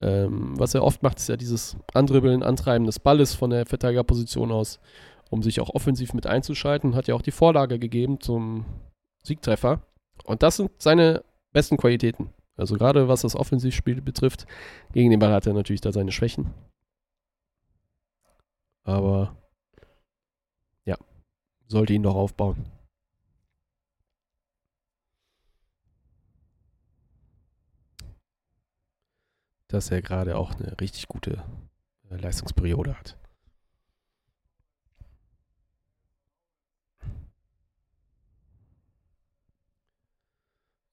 Ähm, 0.00 0.58
was 0.58 0.74
er 0.74 0.82
oft 0.82 1.02
macht, 1.04 1.18
ist 1.18 1.28
ja 1.28 1.36
dieses 1.36 1.76
Andribbeln, 1.94 2.42
Antreiben 2.42 2.86
des 2.86 2.98
Balles 2.98 3.34
von 3.34 3.50
der 3.50 3.66
Verteidigerposition 3.66 4.50
aus, 4.50 4.80
um 5.32 5.42
sich 5.42 5.60
auch 5.60 5.70
offensiv 5.70 6.14
mit 6.14 6.26
einzuschalten. 6.26 6.94
Hat 6.94 7.08
ja 7.08 7.14
auch 7.14 7.22
die 7.22 7.30
Vorlage 7.30 7.78
gegeben 7.78 8.20
zum 8.20 8.64
Siegtreffer. 9.24 9.80
Und 10.24 10.42
das 10.42 10.56
sind 10.56 10.70
seine 10.78 11.24
besten 11.52 11.76
Qualitäten. 11.76 12.30
Also 12.56 12.76
gerade 12.76 13.08
was 13.08 13.22
das 13.22 13.34
Offensivspiel 13.34 14.00
betrifft, 14.00 14.46
gegen 14.92 15.10
den 15.10 15.18
Ball 15.18 15.32
hat 15.32 15.46
er 15.46 15.54
natürlich 15.54 15.80
da 15.80 15.90
seine 15.90 16.12
Schwächen. 16.12 16.52
Aber 18.84 19.34
sollte 21.72 21.94
ihn 21.94 22.04
doch 22.04 22.14
aufbauen. 22.14 22.70
Dass 29.68 29.90
er 29.90 30.02
gerade 30.02 30.36
auch 30.36 30.52
eine 30.54 30.78
richtig 30.80 31.08
gute 31.08 31.42
äh, 32.10 32.16
Leistungsperiode 32.16 32.96
hat. 32.96 33.16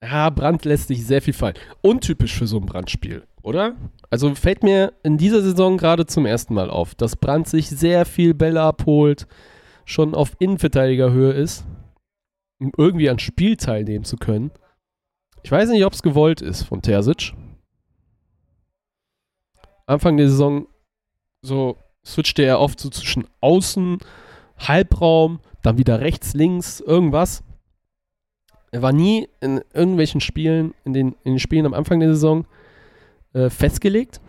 Ja, 0.02 0.30
Brand 0.30 0.64
lässt 0.66 0.88
sich 0.88 1.06
sehr 1.06 1.22
viel 1.22 1.34
fallen. 1.34 1.56
Untypisch 1.82 2.38
für 2.38 2.48
so 2.48 2.58
ein 2.58 2.66
Brandspiel, 2.66 3.24
oder? 3.42 3.76
Also 4.10 4.34
fällt 4.34 4.64
mir 4.64 4.94
in 5.04 5.18
dieser 5.18 5.42
Saison 5.42 5.78
gerade 5.78 6.06
zum 6.06 6.26
ersten 6.26 6.54
Mal 6.54 6.70
auf, 6.70 6.96
dass 6.96 7.18
Brand 7.18 7.48
sich 7.48 7.70
sehr 7.70 8.06
viel 8.06 8.34
Bälle 8.34 8.62
abholt, 8.62 9.28
schon 9.86 10.16
auf 10.16 10.36
Innenverteidigerhöhe 10.40 11.34
ist, 11.34 11.66
um 12.60 12.72
irgendwie 12.78 13.10
an 13.10 13.20
Spiel 13.20 13.58
teilnehmen 13.58 14.06
zu 14.06 14.16
können. 14.16 14.52
Ich 15.44 15.52
weiß 15.52 15.70
nicht, 15.70 15.84
ob 15.86 15.94
es 15.94 16.02
gewollt 16.02 16.42
ist 16.42 16.64
von 16.64 16.82
Terzic. 16.82 17.34
Anfang 19.86 20.18
der 20.18 20.30
Saison 20.30 20.68
so 21.42 21.78
switchte 22.06 22.44
er 22.44 22.60
oft 22.60 22.80
so 22.80 22.90
zwischen 22.90 23.28
Außen, 23.42 24.00
Halbraum, 24.58 25.40
dann 25.62 25.78
wieder 25.78 26.00
rechts, 26.00 26.34
links, 26.34 26.80
irgendwas. 26.80 27.44
Er 28.72 28.82
war 28.82 28.92
nie 28.92 29.28
in 29.42 29.62
irgendwelchen 29.74 30.22
Spielen, 30.22 30.74
in 30.84 30.94
den, 30.94 31.14
in 31.24 31.34
den 31.34 31.40
Spielen 31.40 31.66
am 31.66 31.74
Anfang 31.74 32.00
der 32.00 32.10
Saison 32.10 32.46
äh, 33.34 33.50
festgelegt, 33.50 34.22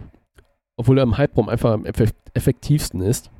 obwohl 0.76 0.98
er 0.98 1.04
im 1.04 1.18
Halbraum 1.18 1.48
einfach 1.48 1.72
am 1.72 1.84
effektivsten 1.84 3.02
ist. 3.02 3.30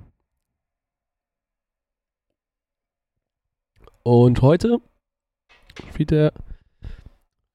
Und 4.02 4.42
heute 4.42 4.80
spielt 5.90 6.12
er 6.12 6.32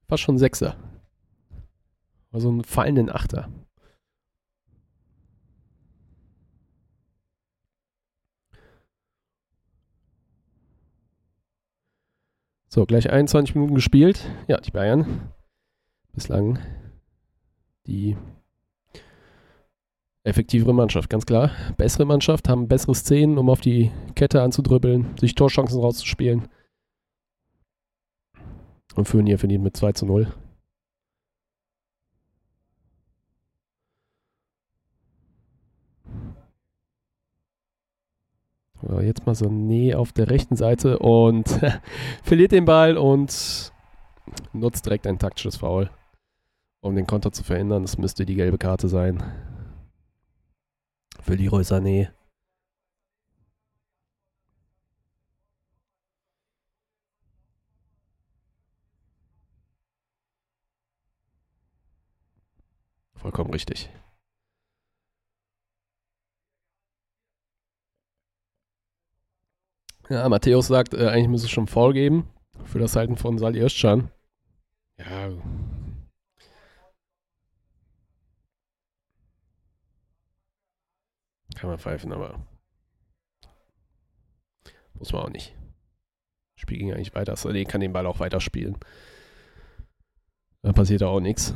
fast 0.08 0.22
schon 0.22 0.38
Sechser. 0.38 0.76
Also 2.32 2.48
einen 2.48 2.64
fallenden 2.64 3.10
Achter. 3.10 3.48
So, 12.68 12.84
gleich 12.84 13.10
21 13.10 13.54
Minuten 13.54 13.74
gespielt. 13.74 14.28
Ja, 14.48 14.58
die 14.60 14.70
Bayern 14.70 15.32
bislang 16.12 16.58
die 17.86 18.16
effektivere 20.24 20.74
Mannschaft, 20.74 21.08
ganz 21.08 21.24
klar. 21.24 21.52
Bessere 21.76 22.04
Mannschaft, 22.04 22.48
haben 22.48 22.68
bessere 22.68 22.94
Szenen, 22.94 23.38
um 23.38 23.48
auf 23.48 23.60
die 23.60 23.92
Kette 24.14 24.42
anzudribbeln, 24.42 25.14
sich 25.20 25.34
Torchancen 25.34 25.80
rauszuspielen. 25.80 26.48
Und 28.96 29.06
führen 29.06 29.26
hier 29.26 29.38
verdient 29.38 29.62
mit 29.62 29.76
2 29.76 29.92
zu 29.92 30.06
0. 30.06 30.32
jetzt 39.00 39.26
mal 39.26 39.34
so 39.34 39.48
Näh 39.48 39.94
auf 39.94 40.12
der 40.12 40.30
rechten 40.30 40.56
Seite 40.56 40.98
und 40.98 41.48
verliert 42.22 42.52
den 42.52 42.64
Ball 42.64 42.96
und 42.96 43.72
nutzt 44.52 44.86
direkt 44.86 45.06
ein 45.06 45.18
taktisches 45.18 45.56
Foul, 45.56 45.90
um 46.80 46.94
den 46.94 47.06
Konter 47.06 47.32
zu 47.32 47.44
verhindern. 47.44 47.82
Das 47.82 47.98
müsste 47.98 48.26
die 48.26 48.34
gelbe 48.34 48.58
Karte 48.58 48.88
sein. 48.88 49.22
Für 51.20 51.34
Leroy 51.34 51.62
Sané. 51.62 52.10
Vollkommen 63.14 63.50
richtig. 63.50 63.90
Ja, 70.08 70.28
Matthäus 70.28 70.68
sagt, 70.68 70.94
äh, 70.94 71.08
eigentlich 71.08 71.28
müsste 71.28 71.46
es 71.46 71.52
schon 71.52 71.66
Foul 71.66 71.92
geben 71.92 72.28
für 72.64 72.78
das 72.78 72.94
Halten 72.94 73.16
von 73.16 73.38
Sali 73.38 73.60
Özcan. 73.60 74.10
Ja. 74.98 75.30
Kann 81.56 81.70
man 81.70 81.78
pfeifen, 81.78 82.12
aber 82.12 82.38
muss 84.94 85.12
man 85.12 85.22
auch 85.22 85.30
nicht. 85.30 85.54
Spiel 86.56 86.78
ging 86.78 86.92
eigentlich 86.92 87.14
weiter. 87.14 87.36
Saleh 87.36 87.64
kann 87.64 87.80
den 87.80 87.92
Ball 87.92 88.06
auch 88.06 88.20
weiterspielen. 88.20 88.76
Da 90.62 90.72
passiert 90.72 91.02
auch 91.02 91.20
nichts. 91.20 91.54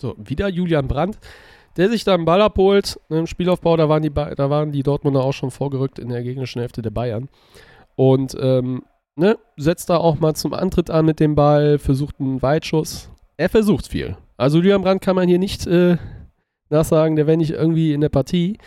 So, 0.00 0.14
wieder 0.18 0.48
Julian 0.48 0.88
Brandt, 0.88 1.18
der 1.76 1.88
sich 1.88 2.04
da 2.04 2.14
einen 2.14 2.24
Ball 2.24 2.42
abholt 2.42 3.00
ne, 3.08 3.18
im 3.18 3.26
Spielaufbau. 3.26 3.76
Da 3.76 3.88
waren, 3.88 4.02
die, 4.02 4.12
da 4.12 4.50
waren 4.50 4.72
die 4.72 4.82
Dortmunder 4.82 5.22
auch 5.22 5.32
schon 5.32 5.50
vorgerückt 5.50 5.98
in 5.98 6.08
der 6.08 6.22
gegnerischen 6.22 6.60
Hälfte 6.60 6.82
der 6.82 6.90
Bayern. 6.90 7.28
Und 7.94 8.36
ähm, 8.38 8.82
ne, 9.16 9.38
setzt 9.56 9.90
da 9.90 9.96
auch 9.96 10.18
mal 10.18 10.34
zum 10.34 10.52
Antritt 10.52 10.90
an 10.90 11.06
mit 11.06 11.20
dem 11.20 11.34
Ball, 11.34 11.78
versucht 11.78 12.20
einen 12.20 12.42
Weitschuss. 12.42 13.10
Er 13.36 13.48
versucht 13.48 13.88
viel. 13.88 14.16
Also 14.36 14.58
Julian 14.58 14.82
Brandt 14.82 15.02
kann 15.02 15.16
man 15.16 15.28
hier 15.28 15.38
nicht 15.38 15.66
äh, 15.66 15.96
nachsagen, 16.68 17.16
der 17.16 17.26
wäre 17.26 17.36
nicht 17.36 17.52
irgendwie 17.52 17.92
in 17.92 18.00
der 18.00 18.08
Partie. 18.10 18.58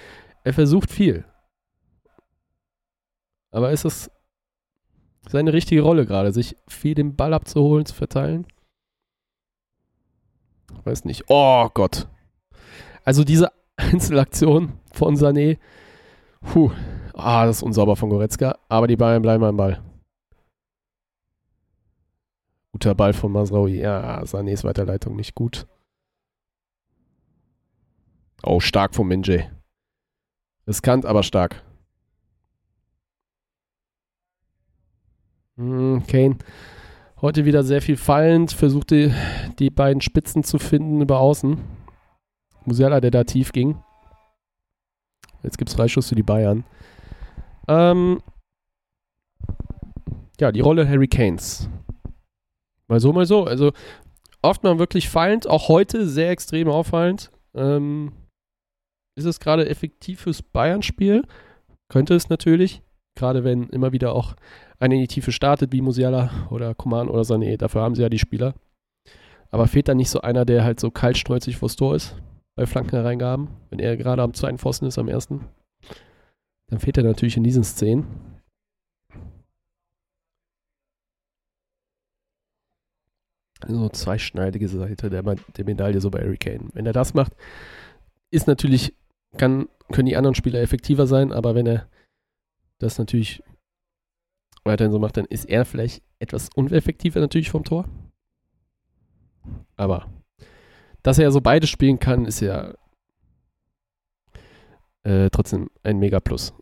Er 0.44 0.54
versucht 0.54 0.92
viel. 0.92 1.26
Aber 3.52 3.72
ist 3.72 3.86
es 3.86 4.12
seine 5.28 5.54
richtige 5.54 5.82
Rolle 5.82 6.06
gerade, 6.06 6.32
sich 6.32 6.56
viel 6.68 6.96
den 6.96 7.16
Ball 7.16 7.34
abzuholen, 7.34 7.86
zu 7.86 7.94
verteilen? 7.94 8.48
Weiß 10.84 11.06
nicht. 11.06 11.26
Oh 11.28 11.70
Gott. 11.74 12.08
Also 13.04 13.24
diese 13.24 13.52
Einzelaktion 13.76 14.74
von 14.92 15.16
Sané. 15.16 15.58
Puh. 16.42 16.72
Ah, 17.14 17.46
das 17.46 17.58
ist 17.58 17.64
unsauber 17.64 17.96
von 17.96 18.10
Goretzka. 18.10 18.58
Aber 18.70 18.88
die 18.88 18.96
Bayern 18.96 19.22
bleiben 19.22 19.44
am 19.44 19.58
Ball. 19.58 19.84
Guter 22.72 22.96
Ball 22.96 23.14
von 23.14 23.32
Masraoui. 23.32 23.80
Ja, 23.80 24.22
Sanés 24.24 24.64
Weiterleitung 24.64 25.16
nicht 25.16 25.36
gut. 25.36 25.68
Oh, 28.44 28.60
stark 28.60 28.96
von 28.96 29.08
Minje. 29.08 29.52
Riskant, 30.66 31.06
aber 31.06 31.24
stark. 31.24 31.62
Hm, 35.58 36.04
Kane 36.08 36.38
Heute 37.22 37.44
wieder 37.44 37.64
sehr 37.64 37.82
viel 37.82 37.98
fallend, 37.98 38.54
versuchte 38.54 39.14
die 39.60 39.70
beiden 39.70 40.00
Spitzen 40.00 40.46
zu 40.46 40.58
finden 40.58 41.02
über 41.02 41.20
außen. 41.20 41.58
Musiala, 42.64 43.02
der 43.02 43.12
da 43.12 43.26
tief 43.26 43.52
ging. 43.52 43.78
Jetzt 45.44 45.58
gibt 45.58 45.70
es 45.70 45.76
Freischuss 45.76 46.08
für 46.08 46.16
die 46.16 46.24
Bayern. 46.24 46.64
Ähm 47.68 48.22
ja, 50.40 50.54
die 50.54 50.62
Rolle 50.62 50.88
Harry 50.88 51.10
Kanes. 51.10 51.70
Mal 52.88 53.02
so, 53.02 53.12
mal 53.12 53.26
so. 53.26 53.44
Also 53.44 53.74
oft 54.42 54.64
mal 54.64 54.80
wirklich 54.80 55.10
fallend, 55.10 55.46
auch 55.46 55.68
heute 55.68 56.08
sehr 56.08 56.30
extrem 56.30 56.70
auffallend. 56.70 57.32
Ähm 57.54 58.14
ist 59.18 59.26
es 59.26 59.42
gerade 59.42 59.68
effektiv 59.68 60.22
fürs 60.22 60.42
Bayern-Spiel? 60.42 61.26
Könnte 61.90 62.16
es 62.16 62.30
natürlich. 62.30 62.82
Gerade 63.16 63.44
wenn 63.44 63.68
immer 63.68 63.92
wieder 63.92 64.14
auch 64.14 64.36
einer 64.80 64.96
in 64.96 65.02
die 65.02 65.08
Tiefe 65.08 65.32
startet, 65.32 65.72
wie 65.72 65.82
Musiala 65.82 66.48
oder 66.50 66.74
Kuman 66.74 67.10
oder 67.10 67.22
Sané. 67.22 67.58
Dafür 67.58 67.82
haben 67.82 67.96
sie 67.96 68.02
ja 68.02 68.10
die 68.10 68.20
Spieler. 68.20 68.56
Aber 69.52 69.68
fehlt 69.68 69.88
da 69.88 69.96
nicht 69.96 70.10
so 70.10 70.22
einer, 70.22 70.46
der 70.46 70.64
halt 70.64 70.80
so 70.80 70.92
kaltstreuzig 70.92 71.58
vors 71.58 71.76
Tor 71.76 71.96
ist 71.96 72.16
bei 72.56 72.66
Flankenhereingaben, 72.66 73.50
wenn 73.70 73.80
er 73.80 73.98
gerade 73.98 74.22
am 74.22 74.34
zweiten 74.34 74.58
Pfosten 74.58 74.86
ist, 74.86 74.98
am 74.98 75.08
ersten? 75.08 75.46
Dann 76.68 76.80
fehlt 76.80 76.98
er 76.98 77.04
natürlich 77.04 77.38
in 77.38 77.44
diesen 77.44 77.64
Szenen. 77.64 78.06
So 83.68 83.90
zweischneidige 83.90 84.70
Seite 84.70 85.10
der, 85.10 85.24
der 85.24 85.66
Medaille 85.66 86.00
so 86.00 86.10
bei 86.10 86.20
Harry 86.20 86.38
Kane. 86.38 86.70
Wenn 86.74 86.86
er 86.86 86.94
das 86.94 87.14
macht, 87.14 87.34
ist 88.32 88.48
natürlich, 88.48 88.94
kann, 89.38 89.68
können 89.92 90.06
die 90.06 90.16
anderen 90.16 90.36
Spieler 90.36 90.62
effektiver 90.62 91.08
sein, 91.08 91.34
aber 91.34 91.56
wenn 91.56 91.66
er 91.66 91.90
das 92.78 92.98
natürlich 92.98 93.44
weiterhin 94.64 94.92
so 94.92 95.00
macht, 95.00 95.18
dann 95.18 95.26
ist 95.26 95.46
er 95.46 95.66
vielleicht 95.66 96.04
etwas 96.20 96.50
uneffektiver 96.56 97.20
natürlich 97.20 97.52
vom 97.52 97.64
Tor. 97.64 97.86
Aber 99.76 100.08
dass 101.04 101.18
er 101.18 101.26
ja 101.26 101.32
so 101.32 101.42
beide 101.42 101.68
spielen 101.68 102.00
kann, 102.00 102.26
ist 102.26 102.42
ja 102.42 102.74
äh, 105.04 105.30
trotzdem 105.30 105.70
ein 105.84 106.00
Mega 106.00 106.20
Plus. 106.20 106.54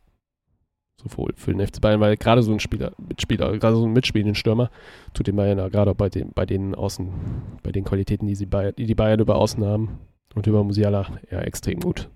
Sowohl 1.02 1.34
für 1.36 1.54
den 1.54 1.66
FC 1.66 1.80
Bayern, 1.80 2.00
weil 2.00 2.18
gerade 2.18 2.42
so 2.42 2.52
ein 2.52 2.60
Spieler, 2.60 2.92
Mitspieler, 2.98 3.58
gerade 3.60 3.76
so 3.76 3.86
ein 3.86 3.94
mitspielenden 3.94 4.36
Stürmer 4.36 4.72
tut 5.14 5.28
den 5.28 5.36
Bayern 5.36 5.60
ja 5.60 5.70
gerade 5.70 5.94
bei 5.94 6.10
den, 6.10 6.32
bei 6.34 6.46
den 6.46 6.74
Außen, 6.74 7.12
bei 7.62 7.72
den 7.72 7.84
Qualitäten, 7.84 8.26
die, 8.26 8.36
sie 8.36 8.48
Bayern, 8.48 8.74
die 8.78 8.86
die 8.86 8.96
Bayern 8.96 9.20
über 9.20 9.36
Außen 9.36 9.64
haben 9.64 10.00
und 10.34 10.48
über 10.48 10.64
Musiala 10.64 11.20
ja 11.30 11.40
extrem 11.40 11.80
gut. 11.80 12.10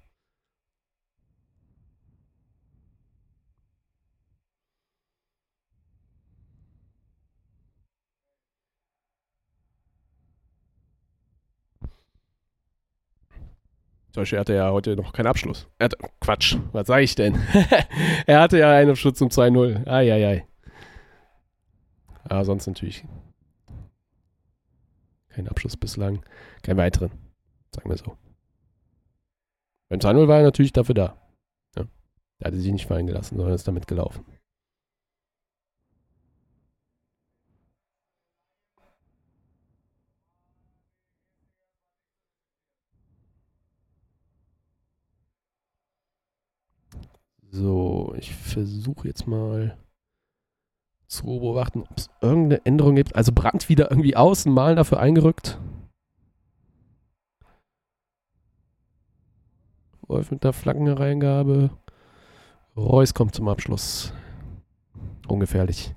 Zum 14.12 14.22
Beispiel 14.22 14.40
hatte 14.40 14.54
er 14.54 14.66
ja 14.66 14.72
heute 14.72 14.96
noch 14.96 15.14
keinen 15.14 15.28
Abschluss. 15.28 15.68
Er 15.80 15.86
hat, 15.86 15.96
Quatsch, 16.20 16.58
was 16.74 16.88
sage 16.88 17.04
ich 17.04 17.16
denn? 17.16 17.40
er 18.26 18.42
hatte 18.42 18.58
ja 18.58 18.72
einen 18.72 18.90
Abschluss 18.92 19.14
zum 19.14 19.30
2-0. 19.30 19.88
Eieiei. 19.88 20.46
Aber 22.26 22.46
sonst 22.46 22.68
natürlich 22.68 23.06
kein 25.30 25.48
Abschluss 25.48 25.78
bislang. 25.78 26.24
Kein 26.62 26.78
weiteren. 26.78 27.12
Sagen 27.74 27.90
wir 27.90 27.98
so. 27.98 28.18
Beim 29.90 30.00
2-0 30.00 30.28
war 30.28 30.38
er 30.38 30.44
natürlich 30.44 30.74
dafür 30.74 30.96
da. 30.96 31.18
Ja. 31.78 31.86
Er 32.40 32.48
hatte 32.48 32.58
sich 32.58 32.72
nicht 32.72 32.88
fallen 32.88 33.08
gelassen, 33.08 33.38
sondern 33.38 33.56
ist 33.56 33.68
damit 33.68 33.88
gelaufen. 33.88 34.26
So, 47.54 48.16
ich 48.18 48.34
versuche 48.34 49.10
jetzt 49.10 49.28
mal 49.28 49.78
zu 51.08 51.26
beobachten, 51.26 51.82
ob 51.82 51.98
es 51.98 52.10
irgendeine 52.22 52.66
Änderung 52.66 52.96
gibt. 52.96 53.14
Also 53.14 53.34
Brand 53.34 53.68
wieder 53.68 53.92
irgendwie 53.92 54.16
außen, 54.16 54.52
Malen 54.52 54.78
dafür 54.78 55.02
eingerückt. 55.02 55.60
Wolf 60.08 60.32
mit 60.32 60.46
der 60.46 60.54
Flaggenhereingabe. 60.54 61.72
Reus 62.78 63.14
kommt 63.14 63.36
zum 63.36 63.50
Abschluss. 63.50 64.14
Ungefährlich. 65.28 65.94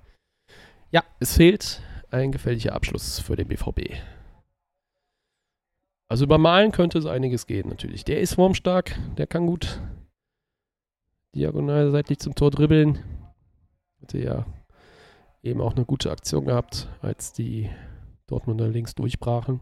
Ja, 0.91 1.05
es 1.21 1.37
fehlt 1.37 1.83
ein 2.11 2.33
gefährlicher 2.33 2.75
Abschluss 2.75 3.21
für 3.21 3.37
den 3.37 3.47
BVB. 3.47 3.95
Also 6.09 6.25
über 6.25 6.39
Malen 6.39 6.73
könnte 6.73 6.99
es 6.99 7.07
einiges 7.07 7.47
gehen 7.47 7.69
natürlich. 7.69 8.05
Der 8.05 8.21
ist 8.21 8.35
formstark, 8.35 8.99
der 9.17 9.29
kann 9.29 9.47
gut 9.47 9.81
diagonal 11.35 11.91
seitlich 11.91 12.19
zum 12.19 12.35
Tor 12.35 12.51
dribbeln. 12.51 12.99
Hatte 14.03 14.19
ja 14.19 14.47
eben 15.43 15.61
auch 15.61 15.75
eine 15.75 15.85
gute 15.85 16.11
Aktion 16.11 16.47
gehabt, 16.47 16.89
als 17.03 17.33
die 17.33 17.71
Dortmunder 18.27 18.69
links 18.69 18.95
durchbrachen. 18.95 19.61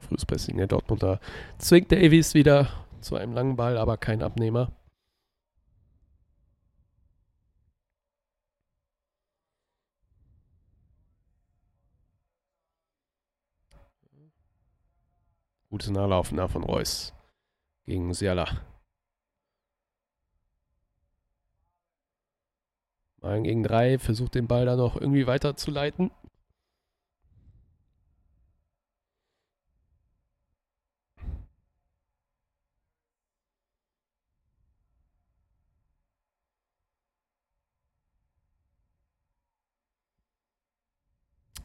Frühes 0.00 0.24
Pressing 0.24 0.56
der 0.56 0.68
Dortmunder 0.68 1.20
zwingt 1.58 1.92
Davies 1.92 2.32
wieder 2.34 2.68
zu 3.00 3.16
einem 3.16 3.34
langen 3.34 3.56
Ball, 3.56 3.76
aber 3.76 3.96
kein 3.96 4.22
Abnehmer. 4.22 4.72
Gutes 15.70 15.90
Nachlaufen 15.90 16.38
da 16.38 16.48
von 16.48 16.64
Reus 16.64 17.12
gegen 17.84 18.06
Musiala. 18.06 18.46
Mal 23.20 23.42
gegen 23.42 23.62
drei, 23.62 23.98
versucht 23.98 24.34
den 24.34 24.46
Ball 24.46 24.64
da 24.64 24.76
noch 24.76 24.96
irgendwie 24.96 25.26
weiterzuleiten. 25.26 26.10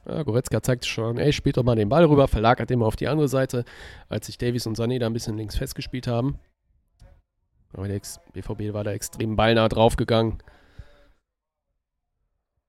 Ja, 0.06 0.24
Goretzka 0.24 0.62
zeigt 0.62 0.86
schon, 0.86 1.18
ey, 1.18 1.32
spielt 1.32 1.58
doch 1.58 1.64
mal 1.64 1.76
den 1.76 1.89
Ball 1.89 2.04
rüber, 2.06 2.28
verlagert 2.28 2.70
den 2.70 2.80
mal 2.80 2.86
auf 2.86 2.97
die 2.97 3.08
andere 3.08 3.30
Seite, 3.30 3.64
als 4.10 4.26
sich 4.26 4.38
Davies 4.38 4.68
und 4.68 4.78
Sané 4.78 4.99
da 4.99 5.08
ein 5.08 5.14
bisschen 5.14 5.38
links 5.38 5.58
festgespielt 5.58 6.08
haben. 6.08 6.39
Aber 7.74 7.88
der 7.88 8.01
BVB 8.34 8.74
war 8.74 8.84
da 8.84 8.91
extrem 8.91 9.36
ballnah 9.36 9.70
draufgegangen. 9.70 10.43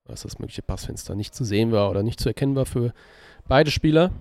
Dass 0.05 0.23
das 0.23 0.39
mögliche 0.39 0.63
Passfenster 0.63 1.15
nicht 1.15 1.35
zu 1.35 1.45
sehen 1.45 1.73
war 1.73 1.91
oder 1.91 2.03
nicht 2.03 2.21
zu 2.21 2.29
erkennen 2.29 2.57
war 2.57 2.67
für 2.67 2.93
beide 3.49 3.71
Spieler. 3.71 4.13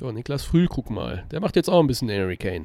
So, 0.00 0.10
Niklas 0.10 0.44
Früh, 0.44 0.66
guck 0.66 0.88
mal. 0.88 1.26
Der 1.30 1.40
macht 1.40 1.56
jetzt 1.56 1.68
auch 1.68 1.78
ein 1.78 1.86
bisschen 1.86 2.08
Harry 2.08 2.38
Kane. 2.38 2.64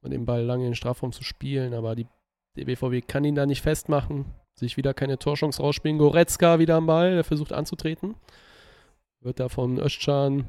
Von 0.00 0.12
dem 0.12 0.24
Ball 0.24 0.44
lange 0.44 0.62
in 0.62 0.70
den 0.70 0.76
Strafraum 0.76 1.10
zu 1.10 1.24
spielen, 1.24 1.74
aber 1.74 1.96
die, 1.96 2.06
der 2.54 2.66
BVB 2.66 3.04
kann 3.04 3.24
ihn 3.24 3.34
da 3.34 3.44
nicht 3.44 3.62
festmachen. 3.62 4.26
Sich 4.54 4.76
wieder 4.76 4.94
keine 4.94 5.18
Torchance 5.18 5.60
rausspielen. 5.60 5.98
Goretzka 5.98 6.60
wieder 6.60 6.76
am 6.76 6.86
Ball, 6.86 7.16
der 7.16 7.24
versucht 7.24 7.52
anzutreten. 7.52 8.14
Wird 9.18 9.40
da 9.40 9.48
von 9.48 9.80
Özcan 9.80 10.46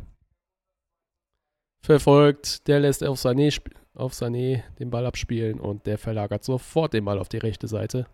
verfolgt. 1.82 2.68
Der 2.68 2.80
lässt 2.80 3.04
auf 3.04 3.18
Sané, 3.18 3.60
auf 3.96 4.14
Sané 4.14 4.62
den 4.78 4.92
Ball 4.92 5.08
abspielen 5.08 5.60
und 5.60 5.88
der 5.88 5.98
verlagert 5.98 6.44
sofort 6.44 6.94
den 6.94 7.06
Ball 7.06 7.18
auf 7.18 7.30
die 7.30 7.40
rechte 7.40 7.68
Seite. 7.68 8.06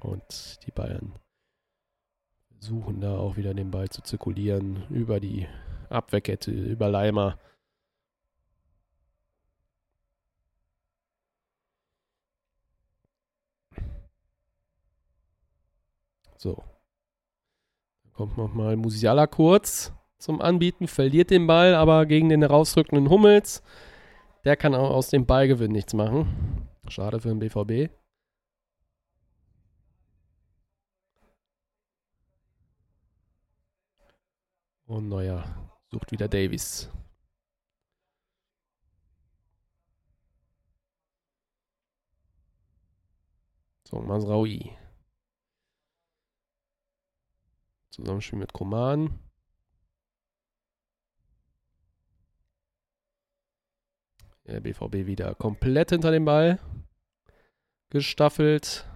Und 0.00 0.58
die 0.66 0.72
Bayern 0.72 1.14
suchen 2.62 3.00
da 3.00 3.18
auch 3.18 3.36
wieder 3.36 3.54
den 3.54 3.70
Ball 3.70 3.88
zu 3.88 4.02
zirkulieren 4.02 4.84
über 4.88 5.18
die 5.18 5.48
Abwehrkette, 5.88 6.52
über 6.52 6.88
Leimer. 6.88 7.38
So. 16.36 16.62
Kommt 18.12 18.36
nochmal 18.36 18.76
Musiala 18.76 19.26
kurz 19.26 19.92
zum 20.18 20.40
Anbieten, 20.40 20.86
verliert 20.86 21.30
den 21.30 21.48
Ball, 21.48 21.74
aber 21.74 22.06
gegen 22.06 22.28
den 22.28 22.42
herausrückenden 22.42 23.10
Hummels. 23.10 23.62
Der 24.44 24.56
kann 24.56 24.74
auch 24.74 24.90
aus 24.90 25.10
dem 25.10 25.26
Ballgewinn 25.26 25.72
nichts 25.72 25.94
machen. 25.94 26.68
Schade 26.88 27.20
für 27.20 27.28
den 27.28 27.40
BVB. 27.40 27.92
Und 34.92 35.08
neuer 35.08 35.42
sucht 35.90 36.12
wieder 36.12 36.28
Davies. 36.28 36.90
So, 43.88 44.02
Masraui. 44.02 44.76
Zusammenspiel 47.88 48.38
mit 48.38 48.52
Koman. 48.52 49.18
Der 54.44 54.60
BVB 54.60 55.06
wieder 55.06 55.34
komplett 55.36 55.88
hinter 55.88 56.10
dem 56.10 56.26
Ball. 56.26 56.60
Gestaffelt. 57.88 58.91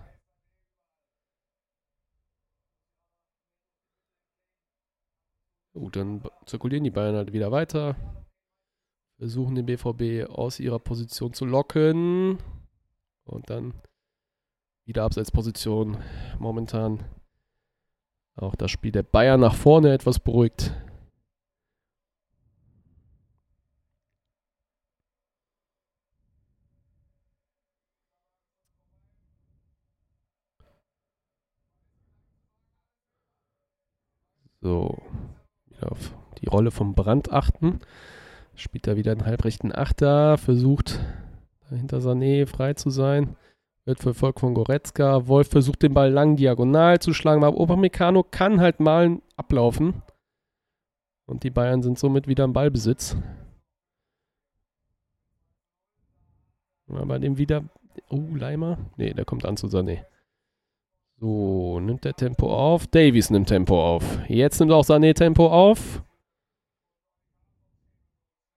Gut, 5.76 5.94
dann 5.96 6.22
zirkulieren 6.46 6.84
die 6.84 6.90
Bayern 6.90 7.16
halt 7.16 7.34
wieder 7.34 7.52
weiter. 7.52 7.96
Versuchen 9.18 9.54
den 9.56 9.66
BVB 9.66 10.26
aus 10.30 10.58
ihrer 10.58 10.78
Position 10.78 11.34
zu 11.34 11.44
locken. 11.44 12.38
Und 13.24 13.50
dann 13.50 13.74
wieder 14.86 15.04
Abseitsposition. 15.04 15.98
Momentan 16.38 17.04
auch 18.36 18.54
das 18.54 18.70
Spiel 18.70 18.90
der 18.90 19.02
Bayern 19.02 19.40
nach 19.40 19.54
vorne 19.54 19.92
etwas 19.92 20.18
beruhigt. 20.18 20.72
So 34.62 35.05
auf 35.82 36.14
die 36.40 36.48
Rolle 36.48 36.70
vom 36.70 36.94
Brand 36.94 37.32
achten. 37.32 37.80
Spielt 38.54 38.86
da 38.86 38.96
wieder 38.96 39.12
einen 39.12 39.26
halbrechten 39.26 39.74
Achter, 39.74 40.38
versucht 40.38 41.00
dahinter 41.70 41.98
Sané 41.98 42.46
frei 42.46 42.74
zu 42.74 42.90
sein. 42.90 43.36
Wird 43.84 44.00
verfolgt 44.00 44.40
von 44.40 44.54
Goretzka. 44.54 45.28
Wolf 45.28 45.48
versucht 45.48 45.82
den 45.82 45.94
Ball 45.94 46.10
lang 46.10 46.36
diagonal 46.36 46.98
zu 46.98 47.12
schlagen, 47.12 47.44
aber 47.44 47.56
Obermecano 47.56 48.24
kann 48.24 48.60
halt 48.60 48.80
mal 48.80 49.20
ablaufen. 49.36 50.02
Und 51.26 51.42
die 51.42 51.50
Bayern 51.50 51.82
sind 51.82 51.98
somit 51.98 52.26
wieder 52.28 52.44
im 52.44 52.52
Ballbesitz. 52.52 53.16
Aber 56.88 57.18
dem 57.18 57.38
wieder. 57.38 57.64
Oh, 58.08 58.22
Leimer? 58.34 58.78
Ne, 58.96 59.14
der 59.14 59.24
kommt 59.24 59.44
an 59.44 59.56
zu 59.56 59.66
Sané. 59.66 60.04
So, 61.18 61.80
nimmt 61.80 62.04
der 62.04 62.14
Tempo 62.14 62.54
auf. 62.54 62.86
Davies 62.86 63.30
nimmt 63.30 63.48
Tempo 63.48 63.82
auf. 63.82 64.04
Jetzt 64.28 64.60
nimmt 64.60 64.72
auch 64.72 64.84
Sané 64.84 65.14
Tempo 65.14 65.48
auf. 65.48 66.02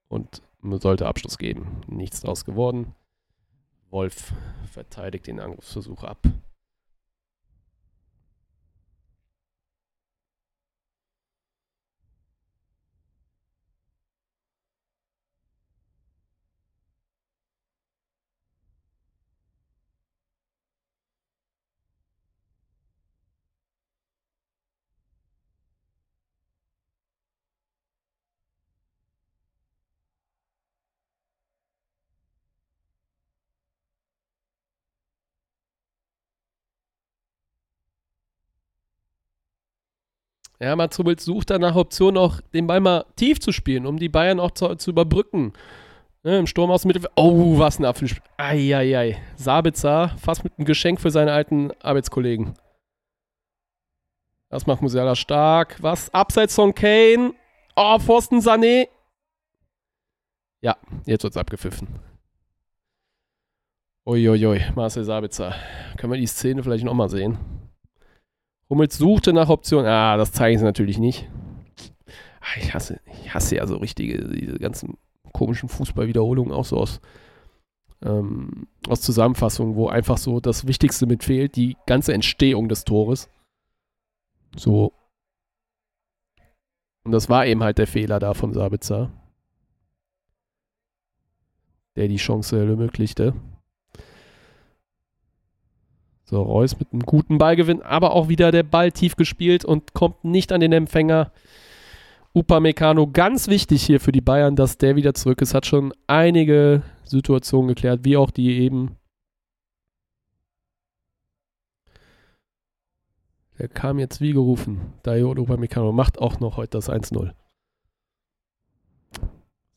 Und 0.10 0.42
sollte 0.62 1.08
Abschluss 1.08 1.38
geben. 1.38 1.82
Nichts 1.88 2.22
draus 2.22 2.44
geworden. 2.44 2.94
Wolf 3.92 4.34
verteidigt 4.72 5.28
den 5.28 5.40
Angriffsversuch 5.40 6.04
ab. 6.04 6.20
Ja, 40.62 40.76
Mats 40.76 41.00
Hummels 41.00 41.24
sucht 41.24 41.50
nach 41.50 41.76
Optionen 41.76 42.18
auch, 42.18 42.42
den 42.54 42.68
Ball 42.68 42.82
mal 42.82 43.06
tief 43.16 43.40
zu 43.40 43.54
spielen, 43.54 43.86
um 43.86 43.98
die 43.98 44.10
Bayern 44.10 44.40
auch 44.42 44.52
zu, 44.52 44.76
zu 44.76 44.92
überbrücken. 44.92 45.54
Ja, 46.24 46.38
Im 46.38 46.48
Sturm 46.48 46.70
aus 46.70 46.82
dem 46.82 46.90
Mittelfeld. 46.90 47.14
Oh, 47.16 47.58
was 47.60 47.80
ein 47.80 47.86
Apfelspiel. 47.86 48.22
Eieiei. 48.36 49.18
Sabitzer 49.38 50.10
fast 50.22 50.44
mit 50.44 50.58
einem 50.58 50.66
Geschenk 50.66 51.00
für 51.00 51.12
seine 51.12 51.32
alten 51.32 51.72
Arbeitskollegen. 51.80 52.56
Das 54.50 54.66
macht 54.66 54.82
Musiala 54.82 55.16
stark. 55.16 55.82
Was? 55.82 56.14
Abseits 56.14 56.56
von 56.56 56.76
Kane. 56.76 57.34
Oh, 57.76 57.98
Pfosten 58.00 58.40
Sané. 58.40 58.90
Ja, 60.60 60.76
jetzt 61.06 61.24
wird's 61.24 61.38
abgepfiffen. 61.38 61.88
Uiuiui, 64.06 64.62
Marcel 64.76 65.06
Sabitzer. 65.06 65.56
Können 65.96 66.12
wir 66.12 66.20
die 66.20 66.28
Szene 66.28 66.64
vielleicht 66.64 66.84
nochmal 66.84 67.10
sehen? 67.10 67.38
Hummels 68.70 68.98
suchte 68.98 69.34
nach 69.34 69.50
Optionen. 69.50 69.88
Ah, 69.88 70.18
das 70.18 70.32
zeigen 70.32 70.60
sie 70.60 70.64
natürlich 70.64 71.00
nicht. 71.00 71.28
Ah, 72.42 72.58
ich 72.58 72.74
hasse, 72.74 73.00
ich 73.06 73.34
hasse 73.34 73.56
ja 73.56 73.68
so 73.68 73.78
richtige, 73.78 74.28
diese 74.28 74.60
ganzen 74.60 74.98
komischen 75.34 75.70
Fußballwiederholungen, 75.70 76.54
auch 76.54 76.66
so 76.66 76.78
aus, 76.78 77.02
ähm, 78.02 78.68
aus 78.88 79.02
Zusammenfassungen, 79.02 79.76
wo 79.76 79.88
einfach 79.88 80.18
so 80.18 80.40
das 80.40 80.68
Wichtigste 80.68 81.06
mitfehlt, 81.06 81.56
die 81.56 81.78
ganze 81.86 82.14
Entstehung 82.14 82.70
des 82.70 82.86
Tores. 82.86 83.30
So. 84.56 84.94
Und 87.04 87.12
das 87.12 87.30
war 87.30 87.46
eben 87.46 87.64
halt 87.64 87.78
der 87.78 87.88
Fehler 87.88 88.20
da 88.20 88.34
von 88.34 88.54
Sabitzer, 88.54 89.12
der 91.96 92.08
die 92.08 92.18
Chance 92.18 92.60
ermöglichte. 92.60 93.34
So, 96.30 96.44
Reus 96.44 96.78
mit 96.78 96.94
einem 96.94 97.02
guten 97.02 97.40
Ballgewinn, 97.40 97.82
aber 97.82 98.12
auch 98.12 98.30
wieder 98.30 98.52
der 98.52 98.62
Ball 98.62 98.92
tief 98.92 99.16
gespielt 99.16 99.66
und 99.66 99.96
kommt 99.96 100.24
nicht 100.24 100.52
an 100.52 100.62
den 100.62 100.72
Empfänger. 100.72 101.32
Upamecano, 102.36 103.08
ganz 103.08 103.48
wichtig 103.48 103.82
hier 103.82 104.00
für 104.00 104.12
die 104.12 104.22
Bayern, 104.22 104.56
dass 104.56 104.78
der 104.78 104.96
wieder 104.96 105.16
zurück 105.16 105.42
ist. 105.42 105.56
Hat 105.56 105.66
schon 105.66 105.92
einige 106.06 106.84
Situationen 107.04 107.70
geklärt, 107.70 108.02
wie 108.04 108.16
auch 108.16 108.30
die 108.30 108.60
eben. 108.60 108.96
Der 113.58 113.68
kam 113.68 113.98
jetzt 113.98 114.22
wie 114.22 114.34
gerufen. 114.34 114.94
Dayot 115.02 115.40
Upamecano 115.40 115.92
macht 115.92 116.20
auch 116.20 116.40
noch 116.40 116.58
heute 116.58 116.78
das 116.78 116.92
1-0. 116.92 117.34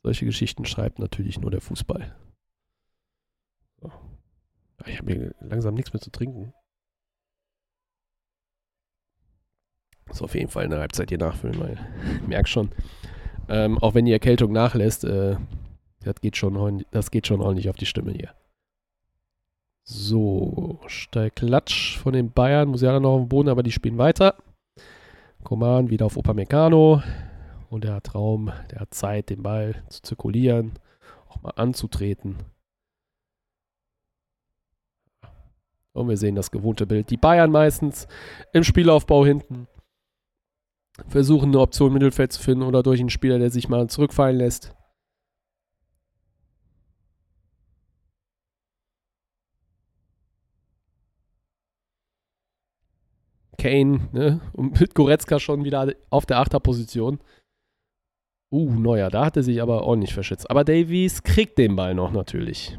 Solche 0.02 0.26
Geschichten 0.26 0.66
schreibt 0.66 0.98
natürlich 0.98 1.40
nur 1.40 1.50
der 1.50 1.62
Fußball. 1.62 2.14
Ich 4.86 4.98
habe 4.98 5.12
hier 5.12 5.34
langsam 5.40 5.74
nichts 5.74 5.92
mehr 5.92 6.00
zu 6.00 6.10
trinken. 6.10 6.52
Muss 10.06 10.22
auf 10.22 10.34
jeden 10.34 10.50
Fall 10.50 10.64
in 10.64 10.70
der 10.70 10.80
Halbzeit 10.80 11.08
hier 11.08 11.18
nachfüllen, 11.18 11.58
weil 11.60 11.78
ich 12.20 12.28
merke 12.28 12.48
schon, 12.48 12.70
ähm, 13.48 13.78
auch 13.78 13.94
wenn 13.94 14.04
die 14.04 14.12
Erkältung 14.12 14.52
nachlässt, 14.52 15.04
äh, 15.04 15.36
das, 16.00 16.20
geht 16.20 16.36
schon, 16.36 16.84
das 16.90 17.10
geht 17.10 17.26
schon 17.26 17.40
ordentlich 17.40 17.68
auf 17.70 17.76
die 17.76 17.86
Stimme 17.86 18.12
hier. 18.12 18.34
So, 19.84 20.80
Steilklatsch 20.86 21.98
von 21.98 22.12
den 22.12 22.30
Bayern. 22.30 22.68
Muss 22.68 22.82
ja 22.82 22.98
noch 23.00 23.14
auf 23.14 23.22
dem 23.22 23.28
Boden, 23.28 23.48
aber 23.48 23.62
die 23.62 23.72
spielen 23.72 23.98
weiter. 23.98 24.36
Coman 25.42 25.90
wieder 25.90 26.06
auf 26.06 26.16
Upamecano. 26.16 27.02
Und 27.68 27.84
er 27.84 27.94
hat 27.94 28.14
Raum, 28.14 28.52
der 28.70 28.80
hat 28.80 28.94
Zeit, 28.94 29.30
den 29.30 29.42
Ball 29.42 29.82
zu 29.88 30.02
zirkulieren, 30.02 30.72
auch 31.28 31.42
mal 31.42 31.54
anzutreten. 31.56 32.36
Und 35.92 36.08
wir 36.08 36.16
sehen 36.16 36.34
das 36.34 36.50
gewohnte 36.50 36.86
Bild. 36.86 37.10
Die 37.10 37.16
Bayern 37.16 37.50
meistens 37.50 38.06
im 38.52 38.64
Spielaufbau 38.64 39.26
hinten 39.26 39.68
versuchen 41.08 41.50
eine 41.50 41.60
Option 41.60 41.88
im 41.88 41.94
Mittelfeld 41.94 42.32
zu 42.32 42.42
finden 42.42 42.64
oder 42.64 42.82
durch 42.82 43.00
einen 43.00 43.10
Spieler, 43.10 43.38
der 43.38 43.50
sich 43.50 43.68
mal 43.68 43.88
zurückfallen 43.88 44.36
lässt. 44.36 44.74
Kane, 53.58 54.08
ne? 54.12 54.40
Und 54.54 54.80
mit 54.80 54.94
Goretzka 54.94 55.38
schon 55.38 55.64
wieder 55.64 55.94
auf 56.10 56.26
der 56.26 56.38
Achterposition. 56.38 57.20
Uh, 58.50 58.70
Neuer, 58.74 59.08
da 59.08 59.24
hat 59.24 59.36
er 59.36 59.42
sich 59.44 59.62
aber 59.62 59.84
ordentlich 59.84 60.12
verschätzt. 60.12 60.50
Aber 60.50 60.64
Davies 60.64 61.22
kriegt 61.22 61.58
den 61.58 61.76
Ball 61.76 61.94
noch 61.94 62.10
natürlich. 62.10 62.78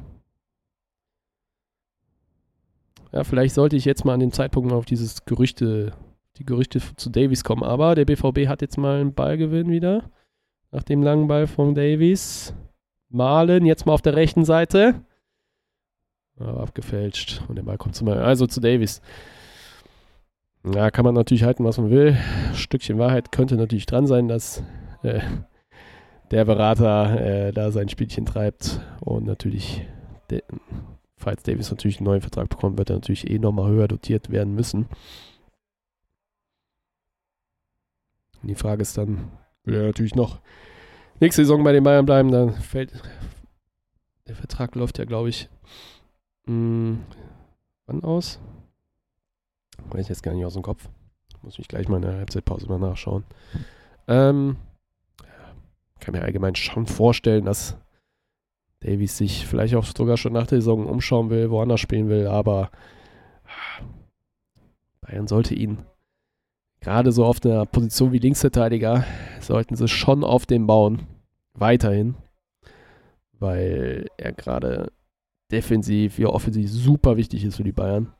Ja, 3.13 3.23
vielleicht 3.23 3.53
sollte 3.53 3.75
ich 3.75 3.85
jetzt 3.85 4.05
mal 4.05 4.15
an 4.15 4.19
dem 4.19 4.31
Zeitpunkt 4.31 4.71
mal 4.71 4.75
auf 4.75 4.85
dieses 4.85 5.23
Gerüchte, 5.25 5.93
die 6.37 6.45
Gerüchte 6.45 6.81
zu 6.95 7.11
Davies 7.11 7.43
kommen. 7.43 7.61
Aber 7.61 7.93
der 7.93 8.05
BVB 8.05 8.47
hat 8.47 8.61
jetzt 8.61 8.77
mal 8.77 8.99
einen 8.99 9.13
Ballgewinn 9.13 9.69
wieder. 9.69 10.09
Nach 10.71 10.81
dem 10.81 11.03
langen 11.03 11.27
Ball 11.27 11.45
von 11.45 11.75
Davies. 11.75 12.55
Malen, 13.09 13.67
jetzt 13.67 13.85
mal 13.85 13.93
auf 13.93 14.01
der 14.01 14.15
rechten 14.15 14.45
Seite. 14.45 14.95
Aber 16.39 16.61
abgefälscht. 16.61 17.43
Und 17.47 17.55
der 17.55 17.63
Ball 17.63 17.77
kommt 17.77 17.93
zu 17.93 18.03
mal. 18.03 18.17
Also 18.17 18.47
zu 18.47 18.59
Davies. 18.59 18.99
Ja, 20.73 20.89
kann 20.89 21.05
man 21.05 21.13
natürlich 21.13 21.43
halten, 21.43 21.65
was 21.65 21.77
man 21.77 21.91
will. 21.91 22.17
Stückchen 22.55 22.97
Wahrheit 22.97 23.31
könnte 23.31 23.57
natürlich 23.57 23.85
dran 23.85 24.07
sein, 24.07 24.27
dass 24.27 24.63
äh, 25.03 25.19
der 26.31 26.45
Berater 26.45 27.21
äh, 27.21 27.51
da 27.51 27.69
sein 27.69 27.89
Spielchen 27.89 28.25
treibt 28.25 28.79
und 29.01 29.25
natürlich 29.25 29.85
falls 31.23 31.43
Davis 31.43 31.71
natürlich 31.71 31.97
einen 31.97 32.05
neuen 32.05 32.21
Vertrag 32.21 32.49
bekommt, 32.49 32.77
wird 32.77 32.89
er 32.89 32.97
natürlich 32.97 33.29
eh 33.29 33.39
nochmal 33.39 33.71
höher 33.71 33.87
dotiert 33.87 34.29
werden 34.29 34.53
müssen. 34.53 34.87
Und 38.41 38.49
die 38.49 38.55
Frage 38.55 38.81
ist 38.81 38.97
dann, 38.97 39.31
will 39.63 39.75
er 39.75 39.83
natürlich 39.83 40.15
noch 40.15 40.39
nächste 41.19 41.43
Saison 41.43 41.63
bei 41.63 41.71
den 41.71 41.83
Bayern 41.83 42.05
bleiben, 42.05 42.31
dann 42.31 42.53
fällt 42.53 42.91
der 44.27 44.35
Vertrag 44.35 44.75
läuft 44.75 44.99
ja, 44.99 45.05
glaube 45.05 45.29
ich, 45.29 45.49
mh, 46.45 46.53
hm, 46.53 47.03
wann 47.85 48.03
aus? 48.03 48.39
Weiß 49.89 50.01
ich 50.01 50.09
jetzt 50.09 50.23
gar 50.23 50.33
nicht 50.33 50.45
aus 50.45 50.53
dem 50.53 50.63
Kopf. 50.63 50.87
Muss 51.41 51.57
mich 51.57 51.67
gleich 51.67 51.89
mal 51.89 51.97
in 51.97 52.03
der 52.03 52.13
Halbzeitpause 52.13 52.67
mal 52.67 52.79
nachschauen. 52.79 53.25
Ähm, 54.07 54.55
kann 55.99 56.13
mir 56.13 56.21
allgemein 56.21 56.55
schon 56.55 56.87
vorstellen, 56.87 57.45
dass 57.45 57.77
Davies 58.83 59.17
sich 59.17 59.47
vielleicht 59.47 59.75
auch 59.75 59.85
sogar 59.85 60.17
schon 60.17 60.33
nach 60.33 60.47
der 60.47 60.59
Saison 60.59 60.85
umschauen 60.85 61.29
will, 61.29 61.49
woanders 61.49 61.79
spielen 61.79 62.09
will, 62.09 62.27
aber 62.27 62.69
Bayern 65.01 65.27
sollte 65.27 65.55
ihn 65.55 65.79
gerade 66.81 67.11
so 67.11 67.25
auf 67.25 67.43
einer 67.43 67.65
Position 67.65 68.11
wie 68.11 68.19
Linksverteidiger, 68.19 69.05
sollten 69.39 69.75
sie 69.75 69.87
schon 69.87 70.23
auf 70.23 70.45
den 70.45 70.67
bauen. 70.67 71.03
Weiterhin. 71.53 72.15
Weil 73.39 74.07
er 74.17 74.33
gerade 74.33 74.91
defensiv 75.51 76.17
wie 76.17 76.25
offensiv 76.25 76.69
super 76.69 77.15
wichtig 77.17 77.45
ist 77.45 77.57
für 77.57 77.63
die 77.63 77.71
Bayern. 77.71 78.13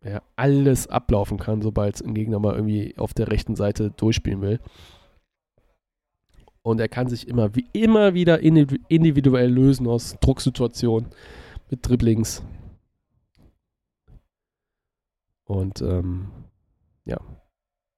Er 0.00 0.22
alles 0.36 0.86
ablaufen 0.86 1.38
kann, 1.38 1.60
sobald 1.60 2.00
ein 2.00 2.14
Gegner 2.14 2.38
mal 2.38 2.54
irgendwie 2.54 2.96
auf 2.96 3.14
der 3.14 3.30
rechten 3.30 3.56
Seite 3.56 3.90
durchspielen 3.90 4.40
will. 4.40 4.60
Und 6.68 6.80
er 6.80 6.88
kann 6.88 7.08
sich 7.08 7.26
immer, 7.26 7.54
wie 7.54 7.66
immer 7.72 8.12
wieder 8.12 8.40
individuell 8.40 9.50
lösen 9.50 9.86
aus 9.86 10.18
Drucksituationen 10.20 11.08
mit 11.70 11.88
Dribblings. 11.88 12.42
Und 15.44 15.80
ähm, 15.80 16.28
ja, 17.06 17.18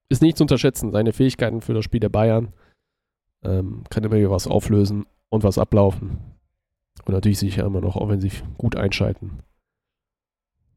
ist 0.08 0.22
nicht 0.22 0.36
zu 0.36 0.44
unterschätzen. 0.44 0.92
Seine 0.92 1.12
Fähigkeiten 1.12 1.62
für 1.62 1.74
das 1.74 1.84
Spiel 1.84 1.98
der 1.98 2.10
Bayern 2.10 2.52
ähm, 3.42 3.82
kann 3.90 4.04
immer 4.04 4.14
wieder 4.14 4.30
was 4.30 4.46
auflösen 4.46 5.04
und 5.30 5.42
was 5.42 5.58
ablaufen. 5.58 6.18
Und 7.04 7.12
natürlich 7.12 7.40
sich 7.40 7.56
ja 7.56 7.66
immer 7.66 7.80
noch 7.80 7.96
offensiv 7.96 8.44
gut 8.56 8.76
einschalten 8.76 9.40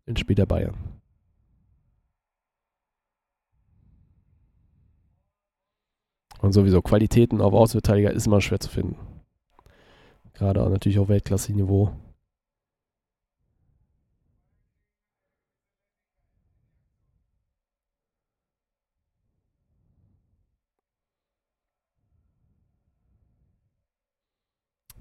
ins 0.08 0.20
Spiel 0.20 0.36
der 0.36 0.48
Bayern. 0.48 0.76
Und 6.44 6.52
sowieso 6.52 6.82
Qualitäten 6.82 7.39
auf 7.39 7.54
Außenverteidiger 7.54 8.12
ist 8.12 8.28
immer 8.28 8.41
schwer 8.41 8.60
zu 8.60 8.70
finden. 8.70 8.98
Gerade 10.34 10.62
auch 10.62 10.68
natürlich 10.68 11.00
auf 11.00 11.08
Weltklasse-Niveau. 11.08 11.94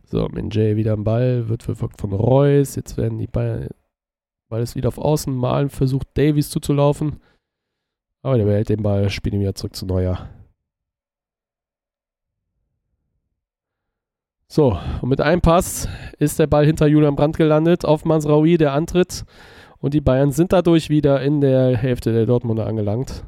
So, 0.05 0.29
Minjay 0.29 0.77
wieder 0.77 0.93
am 0.93 1.03
Ball, 1.03 1.49
wird 1.49 1.65
verfolgt 1.65 2.01
von 2.01 2.13
Reus. 2.13 2.77
Jetzt 2.77 2.97
werden 2.97 3.19
die 3.19 3.27
Bayern, 3.27 3.67
Ball 4.49 4.63
ist 4.63 4.77
wieder 4.77 4.87
auf 4.87 4.99
Außen. 4.99 5.35
Malen 5.35 5.71
versucht 5.71 6.07
Davies 6.15 6.51
zuzulaufen. 6.51 7.21
Aber 8.23 8.37
der 8.37 8.45
behält 8.45 8.69
den 8.69 8.85
Ball, 8.85 9.11
spielt 9.11 9.35
ihn 9.35 9.41
wieder 9.41 9.57
zurück 9.57 9.75
zu 9.75 9.87
Neuer. 9.87 10.42
So, 14.53 14.79
und 15.01 15.09
mit 15.09 15.23
einem 15.23 15.41
Pass 15.41 15.89
ist 16.19 16.39
der 16.39 16.47
Ball 16.47 16.67
hinter 16.67 16.87
Julian 16.87 17.17
Brandt 17.17 17.39
gelandet 17.39 17.87
auf 17.87 18.05
Masraoui, 18.05 18.59
der 18.59 18.75
antritt. 18.75 19.25
Und 19.79 19.95
die 19.95 20.03
Bayern 20.03 20.31
sind 20.31 20.53
dadurch 20.53 20.91
wieder 20.91 21.23
in 21.23 21.41
der 21.41 21.75
Hälfte 21.75 22.13
der 22.13 22.27
Dortmunder 22.27 22.67
angelangt. 22.67 23.25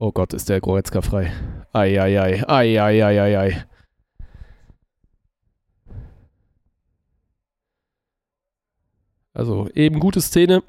Oh 0.00 0.10
Gott, 0.10 0.34
ist 0.34 0.48
der 0.48 0.60
Goretzka 0.60 1.00
frei. 1.00 1.32
Eieiei, 1.72 2.42
eieiei, 2.44 3.06
eieiei. 3.06 3.64
Also 9.32 9.68
eben 9.76 10.00
gute 10.00 10.20
Szene, 10.20 10.64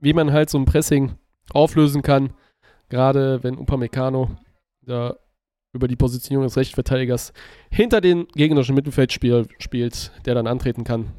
wie 0.00 0.12
man 0.12 0.34
halt 0.34 0.50
so 0.50 0.58
ein 0.58 0.66
Pressing 0.66 1.12
auflösen 1.50 2.02
kann. 2.02 2.34
Gerade 2.90 3.42
wenn 3.42 3.56
Upamecano 3.56 4.36
da 4.82 5.16
über 5.72 5.88
die 5.88 5.96
Positionierung 5.96 6.46
des 6.46 6.56
Rechtsverteidigers 6.56 7.32
hinter 7.70 8.00
den 8.00 8.26
gegnerischen 8.34 8.74
Mittelfeldspieler 8.74 9.46
spielt, 9.58 10.12
der 10.26 10.34
dann 10.34 10.46
antreten 10.46 10.84
kann. 10.84 11.12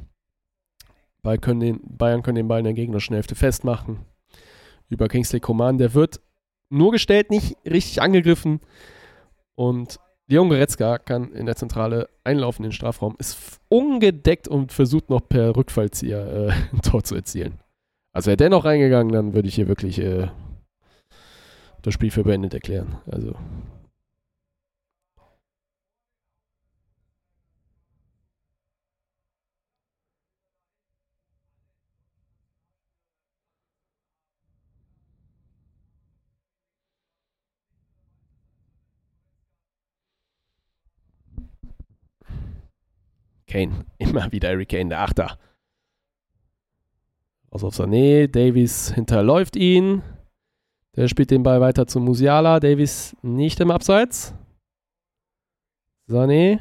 Bayern 1.24 1.41
können 1.41 1.59
den, 1.59 1.80
Bayern 1.84 2.22
können 2.22 2.36
den 2.36 2.47
Ball 2.47 2.59
in 2.59 2.66
der 2.66 2.74
gegnerischen 2.74 3.16
Hälfte 3.16 3.36
festmachen. 3.36 3.99
Über 4.89 5.07
Kingsley 5.07 5.39
Coman, 5.39 5.78
der 5.78 5.93
wird 5.93 6.22
nur 6.70 6.91
gestellt, 6.91 7.32
nicht 7.32 7.55
richtig 7.66 8.01
angegriffen. 8.01 8.59
Und 9.55 9.99
Leon 10.28 10.49
Goretzka 10.49 10.97
kann 10.97 11.32
in 11.34 11.45
der 11.45 11.55
Zentrale 11.55 12.09
einlaufen 12.24 12.64
in 12.64 12.70
den 12.70 12.76
Strafraum, 12.76 13.16
ist 13.20 13.59
ungedeckt 13.70 14.47
und 14.47 14.72
versucht 14.72 15.09
noch 15.09 15.22
per 15.28 15.55
Rückfallzieher 15.55 16.49
äh, 16.49 16.51
ein 16.74 16.82
Tor 16.82 17.03
zu 17.03 17.16
erzielen. 17.16 17.59
Also 18.11 18.28
wäre 18.28 18.38
der 18.38 18.49
noch 18.49 18.66
reingegangen, 18.66 19.11
dann 19.11 19.34
würde 19.34 19.47
ich 19.47 19.55
hier 19.55 19.68
wirklich 19.68 19.99
äh, 19.99 20.28
das 21.84 21.93
Spiel 21.93 22.11
für 22.11 22.23
beendet 22.23 22.53
erklären. 22.53 22.97
Also 23.05 23.36
Kane. 43.53 43.86
Immer 43.99 44.31
wieder 44.31 44.49
Harry 44.49 44.65
Kane, 44.65 44.89
der 44.89 45.01
Achter. 45.01 45.38
Aus 47.51 47.63
auf 47.63 47.75
Sané. 47.75 48.27
Davies 48.27 48.93
hinterläuft 48.95 49.55
ihn. 49.55 50.01
Der 50.95 51.07
spielt 51.07 51.31
den 51.31 51.43
Ball 51.43 51.59
weiter 51.59 51.87
zu 51.87 51.99
Musiala. 51.99 52.59
Davies 52.59 53.15
nicht 53.21 53.59
im 53.59 53.71
Abseits. 53.71 54.33
Sané. 56.07 56.59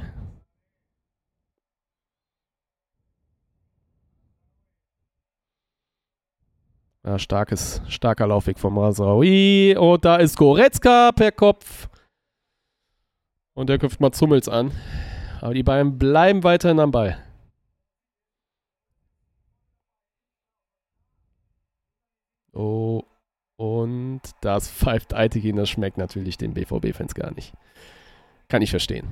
Ja, 7.04 7.18
starkes, 7.18 7.82
starker 7.88 8.26
Laufweg 8.28 8.58
vom 8.58 8.74
Masraoui. 8.74 9.76
Und 9.76 10.04
da 10.04 10.16
ist 10.16 10.36
Goretzka 10.36 11.12
per 11.12 11.32
Kopf. 11.32 11.88
Und 13.54 13.68
der 13.68 13.78
köpft 13.78 14.00
mal 14.00 14.12
Zummels 14.12 14.48
an. 14.48 14.70
Aber 15.40 15.52
die 15.52 15.62
Bayern 15.64 15.98
bleiben 15.98 16.44
weiterhin 16.44 16.78
am 16.80 16.90
Ball. 16.92 17.18
Oh, 22.54 23.02
und 23.56 24.20
das 24.40 24.70
pfeift 24.70 25.14
Eitekin, 25.14 25.56
das 25.56 25.70
schmeckt 25.70 25.98
natürlich 25.98 26.36
den 26.38 26.54
BVB-Fans 26.54 27.14
gar 27.14 27.32
nicht. 27.32 27.52
Kann 28.48 28.62
ich 28.62 28.70
verstehen. 28.70 29.08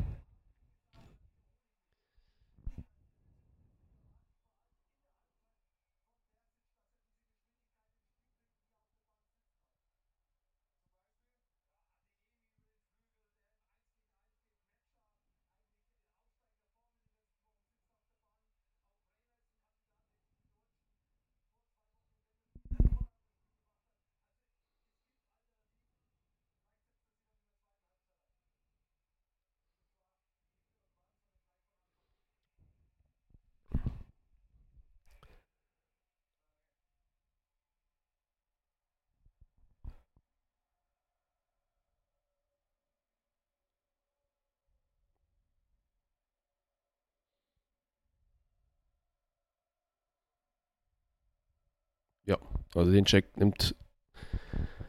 Ja, 52.24 52.38
also 52.74 52.92
den 52.92 53.04
Check 53.04 53.36
nimmt 53.36 53.74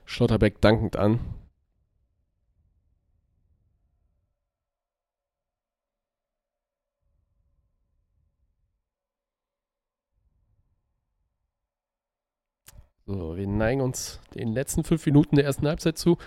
Schlotterbeck 0.05 0.61
dankend 0.61 0.95
an. 0.97 1.19
So, 13.07 13.35
wir 13.35 13.45
neigen 13.47 13.81
uns 13.81 14.21
den 14.35 14.53
letzten 14.53 14.83
fünf 14.85 15.05
Minuten 15.05 15.35
der 15.35 15.43
ersten 15.43 15.67
Halbzeit 15.67 15.97
zu. 15.97 16.17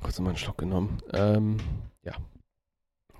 Kurz 0.00 0.18
mal 0.20 0.30
einen 0.30 0.38
Schluck 0.38 0.58
genommen. 0.58 1.02
Ähm, 1.12 1.58
ja. 2.02 2.16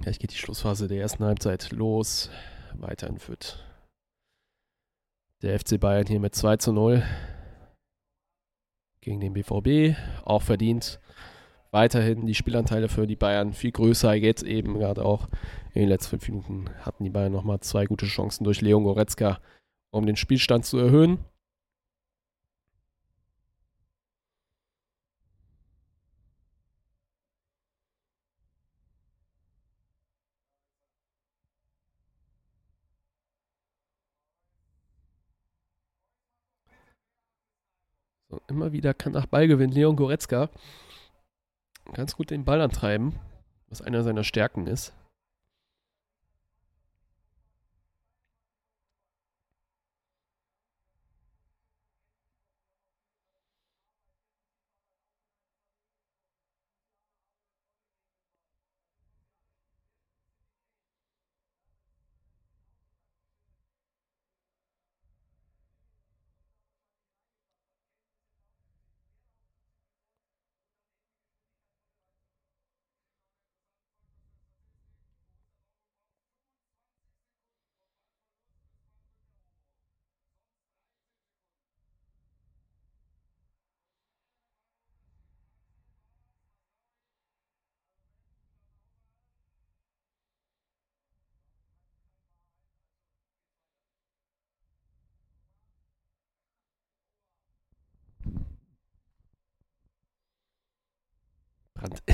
Gleich 0.00 0.18
geht 0.18 0.32
die 0.32 0.38
Schlussphase 0.38 0.88
der 0.88 1.00
ersten 1.00 1.24
Halbzeit 1.24 1.70
los. 1.72 2.30
Weiterhin 2.78 3.18
führt 3.18 3.64
der 5.42 5.58
FC 5.58 5.78
Bayern 5.78 6.06
hier 6.06 6.20
mit 6.20 6.34
2 6.34 6.56
zu 6.56 6.72
0 6.72 7.02
gegen 9.00 9.20
den 9.20 9.32
BVB. 9.32 9.96
Auch 10.24 10.42
verdient. 10.42 11.00
Weiterhin 11.70 12.26
die 12.26 12.34
Spielanteile 12.34 12.88
für 12.88 13.06
die 13.06 13.16
Bayern 13.16 13.52
viel 13.52 13.72
größer. 13.72 14.14
Jetzt 14.14 14.42
eben 14.42 14.78
gerade 14.78 15.04
auch 15.04 15.28
in 15.74 15.80
den 15.80 15.88
letzten 15.88 16.10
fünf 16.10 16.28
Minuten 16.28 16.70
hatten 16.82 17.04
die 17.04 17.10
Bayern 17.10 17.32
nochmal 17.32 17.60
zwei 17.60 17.86
gute 17.86 18.06
Chancen 18.06 18.44
durch 18.44 18.60
Leon 18.60 18.84
Goretzka, 18.84 19.40
um 19.90 20.06
den 20.06 20.16
Spielstand 20.16 20.64
zu 20.64 20.78
erhöhen. 20.78 21.18
Immer 38.48 38.72
wieder 38.72 38.94
kann 38.94 39.12
nach 39.12 39.26
Ballgewinn 39.26 39.70
Leon 39.70 39.96
Goretzka 39.96 40.48
ganz 41.92 42.16
gut 42.16 42.30
den 42.30 42.44
Ball 42.44 42.60
antreiben, 42.60 43.14
was 43.68 43.82
einer 43.82 44.02
seiner 44.02 44.24
Stärken 44.24 44.66
ist. 44.66 44.92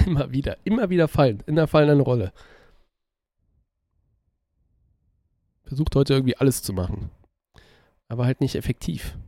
Immer 0.09 0.33
wieder, 0.33 0.57
immer 0.65 0.89
wieder 0.89 1.07
fallen, 1.07 1.43
in 1.47 1.57
der 1.57 1.67
fallenden 1.67 2.01
Rolle. 2.01 2.33
Versucht 5.65 5.95
heute 5.97 6.15
irgendwie 6.15 6.37
alles 6.37 6.63
zu 6.63 6.73
machen. 6.73 7.11
Aber 8.09 8.25
halt 8.25 8.41
nicht 8.41 8.55
effektiv. 8.55 9.19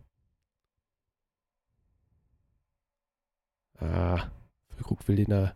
Ah, 3.78 4.30
Füllkrug 4.70 5.06
will 5.06 5.16
den 5.16 5.28
da 5.28 5.54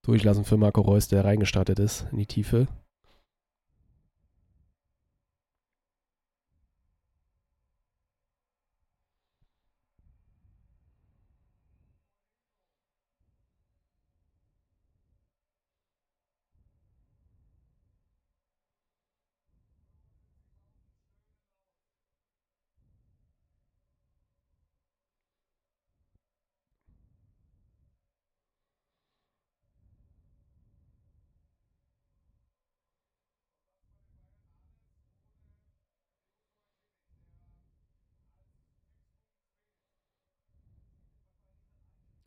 durchlassen 0.00 0.46
für 0.46 0.56
Marco 0.56 0.80
Reus, 0.80 1.08
der 1.08 1.26
reingestartet 1.26 1.78
ist 1.78 2.06
in 2.10 2.16
die 2.16 2.26
Tiefe. 2.26 2.68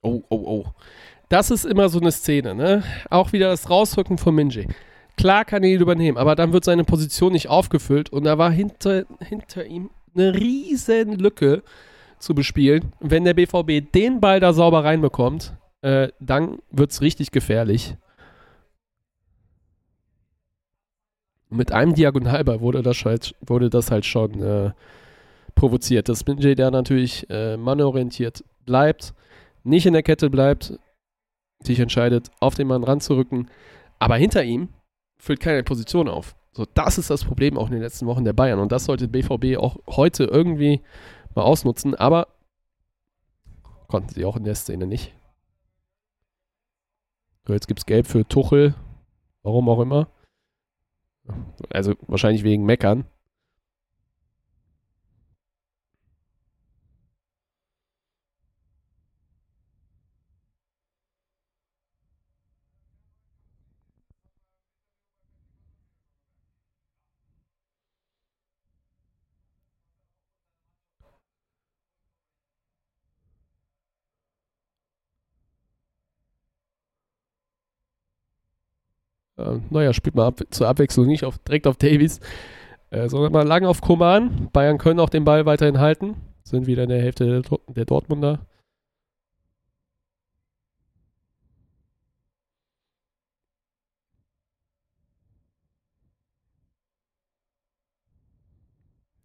Oh, 0.01 0.23
oh, 0.29 0.35
oh. 0.35 0.65
Das 1.29 1.49
ist 1.51 1.65
immer 1.65 1.87
so 1.89 1.99
eine 1.99 2.11
Szene, 2.11 2.55
ne? 2.55 2.83
Auch 3.09 3.31
wieder 3.31 3.49
das 3.49 3.69
Rausrücken 3.69 4.17
von 4.17 4.35
Minji. 4.35 4.67
Klar 5.17 5.45
kann 5.45 5.63
er 5.63 5.69
ihn 5.69 5.81
übernehmen, 5.81 6.17
aber 6.17 6.35
dann 6.35 6.51
wird 6.51 6.65
seine 6.65 6.83
Position 6.83 7.33
nicht 7.33 7.47
aufgefüllt 7.47 8.09
und 8.09 8.23
da 8.23 8.37
war 8.37 8.51
hinter, 8.51 9.05
hinter 9.19 9.65
ihm 9.65 9.91
eine 10.15 10.33
riesen 10.33 11.13
Lücke 11.13 11.63
zu 12.19 12.33
bespielen. 12.33 12.91
Wenn 12.99 13.23
der 13.23 13.33
BVB 13.33 13.91
den 13.93 14.19
Ball 14.19 14.39
da 14.39 14.53
sauber 14.53 14.83
reinbekommt, 14.83 15.53
äh, 15.81 16.09
dann 16.19 16.59
wird 16.71 16.91
es 16.91 17.01
richtig 17.01 17.31
gefährlich. 17.31 17.95
Mit 21.49 21.71
einem 21.71 21.93
Diagonalball 21.93 22.61
wurde 22.61 22.81
das 22.81 23.03
halt, 23.05 23.35
wurde 23.41 23.69
das 23.69 23.91
halt 23.91 24.05
schon 24.05 24.41
äh, 24.41 24.71
provoziert. 25.53 26.09
Dass 26.09 26.25
Minji, 26.25 26.55
der 26.55 26.71
natürlich 26.71 27.29
äh, 27.29 27.57
mannorientiert 27.57 28.43
bleibt, 28.65 29.13
nicht 29.63 29.85
in 29.85 29.93
der 29.93 30.03
Kette 30.03 30.29
bleibt, 30.29 30.79
sich 31.63 31.79
entscheidet, 31.79 32.31
auf 32.39 32.55
den 32.55 32.67
Mann 32.67 32.83
ranzurücken, 32.83 33.49
aber 33.99 34.15
hinter 34.15 34.43
ihm 34.43 34.69
füllt 35.17 35.39
keine 35.39 35.63
Position 35.63 36.07
auf. 36.07 36.35
So, 36.53 36.65
das 36.73 36.97
ist 36.97 37.09
das 37.09 37.23
Problem 37.23 37.57
auch 37.57 37.67
in 37.67 37.73
den 37.73 37.81
letzten 37.81 38.07
Wochen 38.07 38.25
der 38.25 38.33
Bayern 38.33 38.59
und 38.59 38.71
das 38.71 38.85
sollte 38.85 39.07
BVB 39.07 39.57
auch 39.57 39.77
heute 39.87 40.25
irgendwie 40.25 40.81
mal 41.35 41.43
ausnutzen, 41.43 41.95
aber 41.95 42.27
konnten 43.87 44.09
sie 44.09 44.25
auch 44.25 44.35
in 44.35 44.43
der 44.43 44.55
Szene 44.55 44.87
nicht. 44.87 45.13
So, 47.47 47.53
jetzt 47.53 47.67
gibt 47.67 47.79
es 47.79 47.85
Gelb 47.85 48.07
für 48.07 48.27
Tuchel, 48.27 48.75
warum 49.43 49.69
auch 49.69 49.79
immer. 49.79 50.07
Also 51.69 51.95
wahrscheinlich 52.07 52.43
wegen 52.43 52.65
Meckern. 52.65 53.05
Äh, 79.41 79.59
naja, 79.69 79.93
spielt 79.93 80.15
mal 80.15 80.27
ab, 80.27 80.41
zur 80.51 80.67
Abwechslung 80.67 81.07
nicht 81.07 81.25
auf, 81.25 81.37
direkt 81.39 81.67
auf 81.67 81.77
Davies, 81.77 82.19
äh, 82.91 83.09
sondern 83.09 83.31
mal 83.33 83.47
lang 83.47 83.65
auf 83.65 83.81
Koman. 83.81 84.49
Bayern 84.53 84.77
können 84.77 84.99
auch 84.99 85.09
den 85.09 85.25
Ball 85.25 85.45
weiterhin 85.45 85.79
halten. 85.79 86.15
Sind 86.43 86.67
wieder 86.67 86.83
in 86.83 86.89
der 86.89 87.01
Hälfte 87.01 87.41
der, 87.41 87.59
der 87.67 87.85
Dortmunder. 87.85 88.39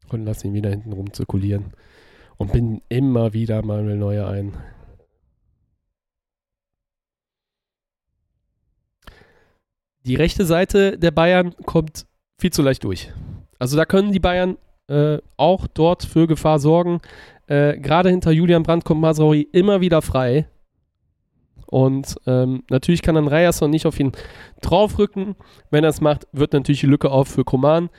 Und 0.09 0.25
lassen 0.25 0.49
ihn 0.49 0.55
wieder 0.55 0.71
hinten 0.71 0.93
rum 0.93 1.13
zirkulieren. 1.13 1.73
Und 2.37 2.53
bin 2.53 2.83
immer 2.89 3.33
wieder 3.33 3.65
Manuel 3.65 3.97
Neuer 3.97 4.29
ein. 4.29 4.53
Die 10.07 10.15
rechte 10.15 10.45
Seite 10.45 10.99
der 10.99 11.11
Bayern 11.11 11.55
kommt 11.65 12.07
viel 12.39 12.53
zu 12.53 12.63
leicht 12.63 12.85
durch. 12.85 13.13
Also 13.59 13.77
da 13.77 13.85
können 13.85 14.13
die 14.13 14.21
Bayern 14.21 14.57
äh, 14.89 15.19
auch 15.37 15.67
dort 15.67 16.05
für 16.05 16.27
Gefahr 16.27 16.59
sorgen. 16.59 17.01
Äh, 17.47 17.79
Gerade 17.79 18.11
hinter 18.11 18.31
Julian 18.31 18.63
Brandt 18.63 18.85
kommt 18.85 19.01
Masraoui 19.01 19.49
immer 19.53 19.81
wieder 19.81 20.03
frei. 20.03 20.47
Und 21.67 22.17
ähm, 22.27 22.63
natürlich 22.71 23.03
kann 23.03 23.17
dann 23.17 23.27
Ryerson 23.27 23.71
nicht 23.71 23.87
auf 23.87 23.99
ihn 23.99 24.13
draufrücken. 24.61 25.35
Wenn 25.71 25.83
er 25.83 25.91
es 25.91 26.01
macht, 26.01 26.29
wird 26.33 26.53
natürlich 26.53 26.81
die 26.81 26.87
Lücke 26.87 27.11
auf 27.11 27.27
für 27.27 27.45
Koman. 27.45 27.91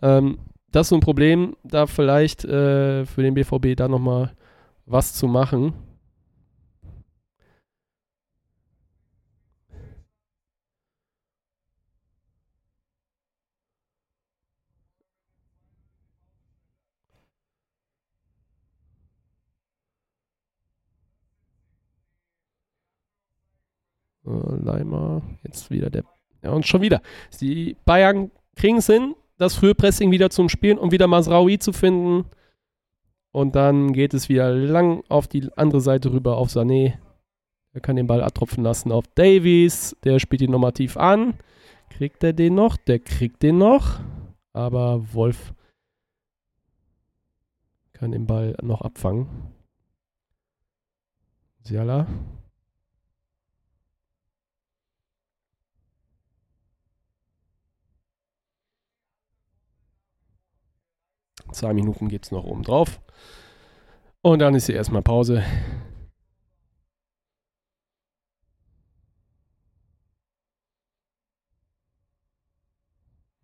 Ähm, 0.00 0.38
das 0.70 0.86
ist 0.86 0.88
so 0.90 0.96
ein 0.96 1.00
Problem, 1.00 1.56
da 1.64 1.86
vielleicht 1.86 2.44
äh, 2.44 3.04
für 3.06 3.22
den 3.22 3.34
BVB 3.34 3.76
da 3.76 3.88
nochmal 3.88 4.32
was 4.84 5.14
zu 5.14 5.26
machen. 5.26 5.72
Leimer, 24.26 25.22
jetzt 25.42 25.70
wieder 25.70 25.90
der. 25.90 26.04
Ja, 26.42 26.50
und 26.50 26.66
schon 26.66 26.82
wieder. 26.82 27.00
Die 27.40 27.76
Bayern 27.84 28.30
kriegen 28.56 28.78
es 28.78 28.86
hin, 28.86 29.14
das 29.38 29.54
Frühpressing 29.54 30.10
wieder 30.10 30.30
zum 30.30 30.48
Spielen, 30.48 30.78
um 30.78 30.90
wieder 30.90 31.06
Masraoui 31.06 31.58
zu 31.58 31.72
finden. 31.72 32.26
Und 33.32 33.54
dann 33.54 33.92
geht 33.92 34.14
es 34.14 34.28
wieder 34.28 34.50
lang 34.50 35.02
auf 35.08 35.28
die 35.28 35.48
andere 35.56 35.80
Seite 35.80 36.12
rüber 36.12 36.38
auf 36.38 36.48
Sané. 36.48 36.94
Er 37.72 37.80
kann 37.80 37.96
den 37.96 38.06
Ball 38.06 38.22
abtropfen 38.22 38.64
lassen 38.64 38.90
auf 38.90 39.04
Davies. 39.14 39.96
Der 40.04 40.18
spielt 40.18 40.40
ihn 40.40 40.50
nochmal 40.50 40.72
tief 40.72 40.96
an. 40.96 41.34
Kriegt 41.90 42.24
er 42.24 42.32
den 42.32 42.54
noch? 42.54 42.76
Der 42.78 42.98
kriegt 42.98 43.42
den 43.42 43.58
noch. 43.58 44.00
Aber 44.54 45.12
Wolf 45.12 45.52
kann 47.92 48.12
den 48.12 48.26
Ball 48.26 48.56
noch 48.62 48.80
abfangen. 48.80 49.26
Siala 51.62 52.06
Zwei 61.52 61.72
Minuten 61.72 62.08
geht 62.08 62.24
es 62.24 62.30
noch 62.30 62.44
oben 62.44 62.62
drauf. 62.62 63.00
Und 64.22 64.40
dann 64.40 64.54
ist 64.54 64.66
hier 64.66 64.74
erstmal 64.74 65.02
Pause. 65.02 65.42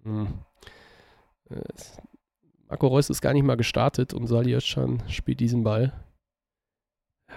Hm. 0.04 0.28
Marco 2.68 2.86
Reus 2.86 3.10
ist 3.10 3.20
gar 3.20 3.32
nicht 3.32 3.44
mal 3.44 3.56
gestartet 3.56 4.14
und 4.14 4.26
Sali 4.26 4.54
Özcan 4.54 5.02
spielt 5.08 5.40
diesen 5.40 5.62
Ball. 5.62 5.92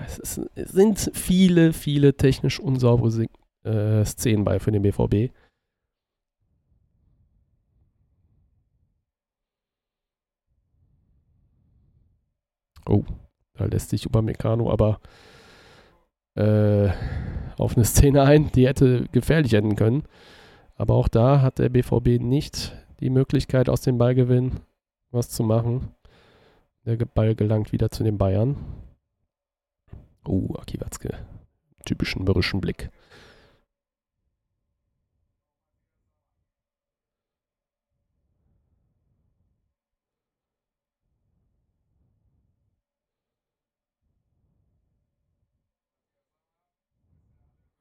Es, 0.06 0.40
sind 0.56 1.12
viele, 1.14 1.74
viele 1.74 2.16
technisch 2.16 2.60
unsaubere 2.60 3.28
äh, 3.64 4.06
Szenen 4.06 4.44
bei 4.44 4.60
für 4.60 4.72
den 4.72 4.82
BVB. 4.82 5.34
Oh, 12.88 13.04
da 13.54 13.66
lässt 13.66 13.90
sich 13.90 14.06
Upamecano 14.06 14.72
aber 14.72 15.00
äh, 16.36 16.90
auf 17.58 17.76
eine 17.76 17.86
Szene 17.86 18.24
ein, 18.24 18.52
die 18.52 18.68
hätte 18.68 19.06
gefährlich 19.12 19.54
enden 19.54 19.76
können. 19.76 20.04
Aber 20.76 20.96
auch 20.96 21.08
da 21.08 21.42
hat 21.42 21.60
der 21.60 21.70
BVB 21.70 22.22
nicht 22.22 22.76
die 23.00 23.10
Möglichkeit, 23.10 23.70
aus 23.70 23.82
dem 23.82 23.98
Ballgewinn 23.98 24.60
was 25.12 25.30
zu 25.30 25.44
machen. 25.44 25.94
Der 26.86 26.98
Ball 26.98 27.36
gelangt 27.36 27.72
wieder 27.72 27.90
zu 27.90 28.04
den 28.04 28.18
Bayern. 28.18 28.58
Oh, 30.28 30.54
Aki 30.56 30.82
Watzke. 30.82 31.18
Typischen 31.86 32.24
mürrischen 32.24 32.62
Blick. 32.62 32.90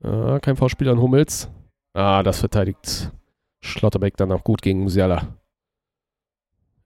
Ah, 0.05 0.39
kein 0.39 0.57
V-Spiel 0.57 0.91
an 0.91 1.01
Hummels. 1.01 1.49
Ah, 1.95 2.23
das 2.23 2.41
verteidigt 2.41 3.11
Schlotterbeck 3.61 4.17
dann 4.19 4.33
auch 4.33 4.45
gut 4.45 4.61
gegen 4.61 4.81
Musiala. 4.81 5.39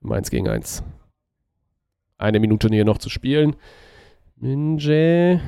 1 0.09 0.29
gegen 0.29 0.47
1. 0.47 0.81
Eine 2.17 2.39
Minute 2.39 2.69
hier 2.69 2.85
noch 2.85 2.97
zu 2.97 3.09
spielen. 3.09 3.57
Minje. 4.37 5.41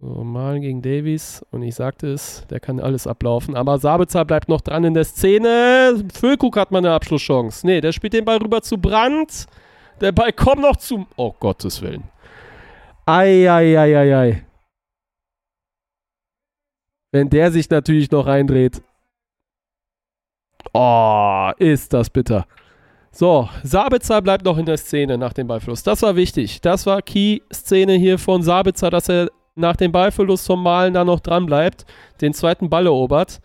So, 0.00 0.24
Malen 0.24 0.62
gegen 0.62 0.80
Davies. 0.80 1.44
Und 1.50 1.62
ich 1.62 1.74
sagte 1.74 2.06
es, 2.08 2.46
der 2.48 2.60
kann 2.60 2.80
alles 2.80 3.06
ablaufen. 3.06 3.56
Aber 3.56 3.78
Sabitzer 3.78 4.24
bleibt 4.24 4.48
noch 4.48 4.62
dran 4.62 4.84
in 4.84 4.94
der 4.94 5.04
Szene. 5.04 6.02
Füllkrug 6.14 6.56
hat 6.56 6.70
mal 6.70 6.78
eine 6.78 6.92
Abschlusschance. 6.92 7.66
Nee, 7.66 7.82
der 7.82 7.92
spielt 7.92 8.14
den 8.14 8.24
Ball 8.24 8.38
rüber 8.38 8.62
zu 8.62 8.78
Brandt. 8.78 9.46
Der 10.00 10.12
Ball 10.12 10.32
kommt 10.32 10.62
noch 10.62 10.76
zu. 10.76 11.06
Oh, 11.16 11.34
Gottes 11.38 11.82
Willen. 11.82 12.04
Eieieiei. 13.06 13.78
Ei, 13.78 13.96
ei, 13.96 14.16
ei. 14.16 14.46
Wenn 17.12 17.30
der 17.30 17.52
sich 17.52 17.70
natürlich 17.70 18.10
noch 18.10 18.26
reindreht. 18.26 18.82
Oh, 20.72 21.52
ist 21.58 21.92
das 21.92 22.10
bitter. 22.10 22.46
So, 23.12 23.48
Sabitzer 23.62 24.20
bleibt 24.20 24.44
noch 24.44 24.58
in 24.58 24.66
der 24.66 24.76
Szene 24.76 25.16
nach 25.16 25.32
dem 25.32 25.46
Ballverlust. 25.46 25.86
Das 25.86 26.02
war 26.02 26.16
wichtig. 26.16 26.60
Das 26.60 26.86
war 26.86 27.00
Key-Szene 27.00 27.92
hier 27.92 28.18
von 28.18 28.42
Sabitzer, 28.42 28.90
dass 28.90 29.08
er 29.08 29.30
nach 29.54 29.76
dem 29.76 29.92
Ballverlust 29.92 30.46
vom 30.46 30.62
Malen 30.62 30.94
da 30.94 31.04
noch 31.04 31.20
dran 31.20 31.46
bleibt, 31.46 31.84
den 32.20 32.34
zweiten 32.34 32.68
Ball 32.68 32.86
erobert, 32.86 33.40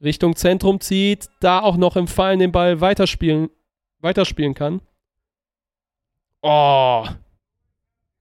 Richtung 0.00 0.36
Zentrum 0.36 0.80
zieht, 0.80 1.28
da 1.40 1.60
auch 1.60 1.76
noch 1.76 1.96
im 1.96 2.06
Fallen 2.06 2.38
den 2.38 2.52
Ball 2.52 2.80
weiterspielen, 2.80 3.50
weiterspielen 3.98 4.54
kann. 4.54 4.80
Oh. 6.42 7.04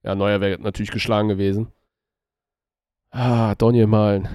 Ja, 0.04 0.16
Neuer 0.16 0.42
wäre 0.42 0.60
natürlich 0.62 0.92
geschlagen 0.92 1.28
gewesen. 1.28 1.72
Ah, 3.12 3.56
Donny 3.56 3.86
Malen. 3.86 4.28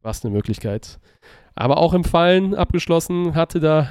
Was 0.00 0.24
eine 0.24 0.34
Möglichkeit. 0.34 0.98
Aber 1.54 1.78
auch 1.78 1.94
im 1.94 2.04
Fallen 2.04 2.54
abgeschlossen, 2.54 3.34
hatte 3.34 3.60
da, 3.60 3.88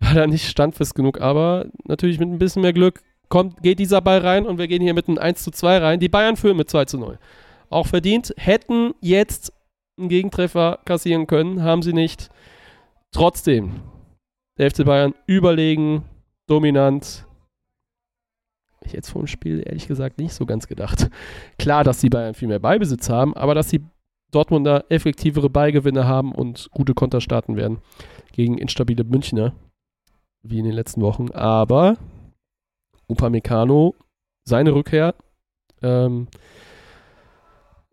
war 0.00 0.14
da 0.14 0.26
nicht 0.26 0.48
standfest 0.48 0.94
genug, 0.94 1.20
aber 1.20 1.66
natürlich 1.84 2.18
mit 2.18 2.28
ein 2.28 2.38
bisschen 2.38 2.62
mehr 2.62 2.72
Glück 2.72 3.00
kommt, 3.28 3.62
geht 3.62 3.78
dieser 3.78 4.00
Ball 4.00 4.18
rein 4.18 4.46
und 4.46 4.58
wir 4.58 4.68
gehen 4.68 4.82
hier 4.82 4.94
mit 4.94 5.08
einem 5.08 5.18
1 5.18 5.42
zu 5.42 5.50
2 5.50 5.78
rein. 5.78 6.00
Die 6.00 6.08
Bayern 6.08 6.36
führen 6.36 6.56
mit 6.56 6.68
2 6.68 6.84
zu 6.84 6.98
0. 6.98 7.18
Auch 7.70 7.86
verdient, 7.86 8.34
hätten 8.36 8.94
jetzt 9.00 9.52
einen 9.98 10.08
Gegentreffer 10.08 10.80
kassieren 10.84 11.26
können, 11.26 11.62
haben 11.62 11.82
sie 11.82 11.92
nicht. 11.92 12.30
Trotzdem, 13.12 13.80
der 14.58 14.70
FC 14.70 14.84
Bayern 14.84 15.14
überlegen, 15.26 16.04
dominant. 16.46 17.26
Ich 18.86 18.92
jetzt 18.92 19.10
vor 19.10 19.22
dem 19.22 19.26
Spiel 19.26 19.62
ehrlich 19.64 19.88
gesagt 19.88 20.18
nicht 20.18 20.32
so 20.32 20.46
ganz 20.46 20.66
gedacht. 20.66 21.10
Klar, 21.58 21.84
dass 21.84 22.00
die 22.00 22.10
Bayern 22.10 22.34
viel 22.34 22.48
mehr 22.48 22.58
Beibesitz 22.58 23.08
haben, 23.08 23.34
aber 23.36 23.54
dass 23.54 23.68
die 23.68 23.82
Dortmunder 24.30 24.84
effektivere 24.88 25.48
Ballgewinne 25.48 26.06
haben 26.06 26.32
und 26.32 26.68
gute 26.72 26.94
Konter 26.94 27.20
starten 27.20 27.56
werden 27.56 27.78
gegen 28.32 28.58
instabile 28.58 29.04
Münchner, 29.04 29.54
wie 30.42 30.58
in 30.58 30.64
den 30.64 30.74
letzten 30.74 31.02
Wochen. 31.02 31.30
Aber 31.30 31.96
Upamecano, 33.08 33.94
seine 34.44 34.74
Rückkehr, 34.74 35.14
ähm, 35.82 36.26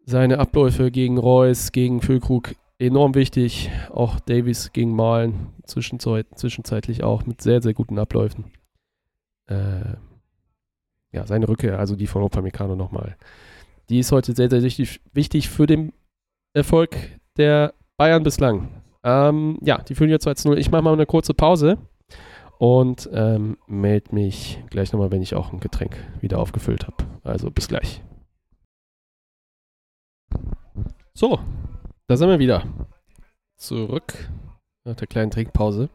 seine 0.06 0.40
Abläufe 0.40 0.90
gegen 0.90 1.18
Reus, 1.18 1.72
gegen 1.72 2.02
Füllkrug 2.02 2.56
enorm 2.80 3.14
wichtig. 3.16 3.70
Auch 3.92 4.20
Davies 4.20 4.74
gegen 4.74 4.96
Malen, 4.96 5.54
zwischenzeit, 5.66 6.28
zwischenzeitlich 6.36 7.04
auch 7.04 7.26
mit 7.26 7.42
sehr, 7.42 7.62
sehr 7.62 7.74
guten 7.74 8.00
Abläufen. 8.00 8.46
Äh, 9.48 9.96
ja, 11.12 11.26
seine 11.26 11.48
Rückkehr, 11.48 11.80
also 11.80 11.96
die 11.96 12.08
von 12.08 12.24
Upamecano 12.24 12.76
nochmal. 12.76 13.18
Die 13.90 14.00
ist 14.00 14.12
heute 14.12 14.34
sehr, 14.34 14.50
sehr 14.50 14.64
wichtig, 14.64 15.02
wichtig 15.14 15.50
für 15.50 15.68
den 15.68 15.94
Erfolg 16.54 16.96
der 17.38 17.74
Bayern 17.98 18.24
bislang. 18.24 18.82
Ähm, 19.04 19.58
ja, 19.62 19.80
die 19.80 19.96
führen 19.96 20.10
jetzt 20.10 20.24
2 20.24 20.50
0. 20.50 20.60
Ich 20.60 20.72
mache 20.72 20.82
mal 20.82 20.94
eine 20.94 21.06
kurze 21.06 21.34
Pause 21.34 21.78
und 22.60 23.10
ähm, 23.12 23.58
melde 23.68 24.14
mich 24.14 24.64
gleich 24.70 24.94
nochmal, 24.94 25.12
wenn 25.12 25.22
ich 25.22 25.36
auch 25.36 25.52
ein 25.52 25.60
Getränk 25.60 25.98
wieder 26.22 26.40
aufgefüllt 26.40 26.88
habe. 26.88 26.98
Also 27.24 27.50
bis 27.52 27.68
gleich. 27.68 28.04
So, 31.14 31.40
da 32.08 32.18
sind 32.18 32.30
wir 32.30 32.40
wieder. 32.40 32.64
Zurück 33.58 34.30
nach 34.86 34.96
der 34.96 35.08
kleinen 35.08 35.32
Trinkpause. 35.32 35.90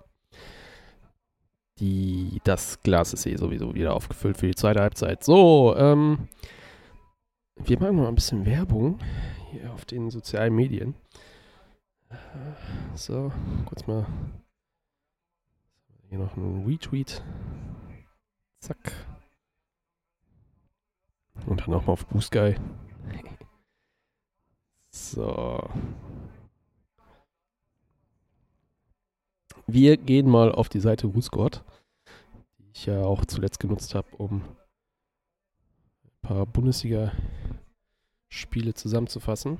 Die, 1.79 2.41
das 2.45 2.81
Glas 2.83 3.12
ist 3.12 3.27
eh 3.27 3.37
sowieso 3.37 3.74
wieder 3.74 3.95
aufgefüllt 3.95 4.39
für 4.39 4.47
die 4.47 4.55
zweite 4.55 4.81
Halbzeit. 4.81 5.22
So, 5.22 5.74
ähm, 5.77 6.29
wir 7.57 7.79
machen 7.79 7.97
mal 7.97 8.09
ein 8.09 8.14
bisschen 8.14 8.47
Werbung 8.47 8.99
hier 9.51 9.72
auf 9.72 9.85
den 9.85 10.11
sozialen 10.11 10.55
Medien. 10.55 10.95
So, 12.95 13.33
kurz 13.66 13.87
mal 13.87 14.07
hier 16.09 16.18
noch 16.18 16.37
ein 16.37 16.64
Retweet. 16.66 17.22
Zack. 18.61 18.93
Und 21.47 21.61
dann 21.61 21.70
nochmal 21.70 21.93
auf 21.93 22.07
Boost 22.07 22.33
Guy. 22.33 22.57
so. 24.91 25.62
Wir 29.69 29.97
gehen 29.97 30.31
mal 30.31 30.53
auf 30.53 30.69
die 30.69 30.79
Seite 30.79 31.12
WhoScored, 31.14 31.64
die 32.59 32.71
ich 32.73 32.87
ja 32.87 33.03
auch 33.03 33.25
zuletzt 33.25 33.59
genutzt 33.59 33.97
habe, 33.97 34.14
um 34.17 34.43
ein 36.05 36.21
paar 36.23 36.47
Bundesliga 36.47 37.11
Spiele 38.29 38.75
zusammenzufassen. 38.75 39.59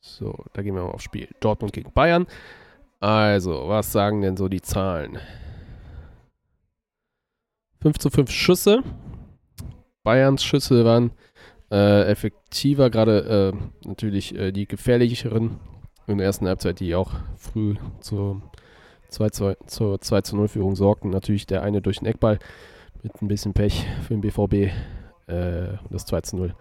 So, 0.00 0.44
da 0.52 0.62
gehen 0.62 0.76
wir 0.76 0.84
mal 0.84 0.92
aufs 0.92 1.02
Spiel. 1.04 1.28
Dortmund 1.40 1.72
gegen 1.72 1.92
Bayern. 1.92 2.26
Also, 3.00 3.68
was 3.68 3.90
sagen 3.92 4.22
denn 4.22 4.36
so 4.36 4.48
die 4.48 4.62
Zahlen? 4.62 5.18
5 7.86 7.98
zu 7.98 8.10
5 8.10 8.30
Schüsse. 8.32 8.82
Bayerns 10.02 10.42
Schüsse 10.42 10.84
waren 10.84 11.12
äh, 11.70 12.10
effektiver, 12.10 12.90
gerade 12.90 13.54
äh, 13.54 13.86
natürlich 13.86 14.34
äh, 14.34 14.50
die 14.50 14.66
gefährlicheren 14.66 15.60
in 16.08 16.18
der 16.18 16.26
ersten 16.26 16.48
Halbzeit, 16.48 16.80
die 16.80 16.96
auch 16.96 17.12
früh 17.36 17.76
zur 18.00 18.42
2, 19.10 19.30
2, 19.30 19.56
zur 19.66 20.00
2 20.00 20.20
zu 20.22 20.36
0 20.36 20.48
Führung 20.48 20.74
sorgten. 20.74 21.10
Natürlich 21.10 21.46
der 21.46 21.62
eine 21.62 21.80
durch 21.80 22.00
den 22.00 22.08
Eckball 22.08 22.40
mit 23.04 23.22
ein 23.22 23.28
bisschen 23.28 23.54
Pech 23.54 23.86
für 24.02 24.14
den 24.14 24.20
BVB 24.20 24.72
äh, 25.28 25.78
das 25.88 26.06
2 26.06 26.20
zu 26.22 26.36
0 26.38 26.56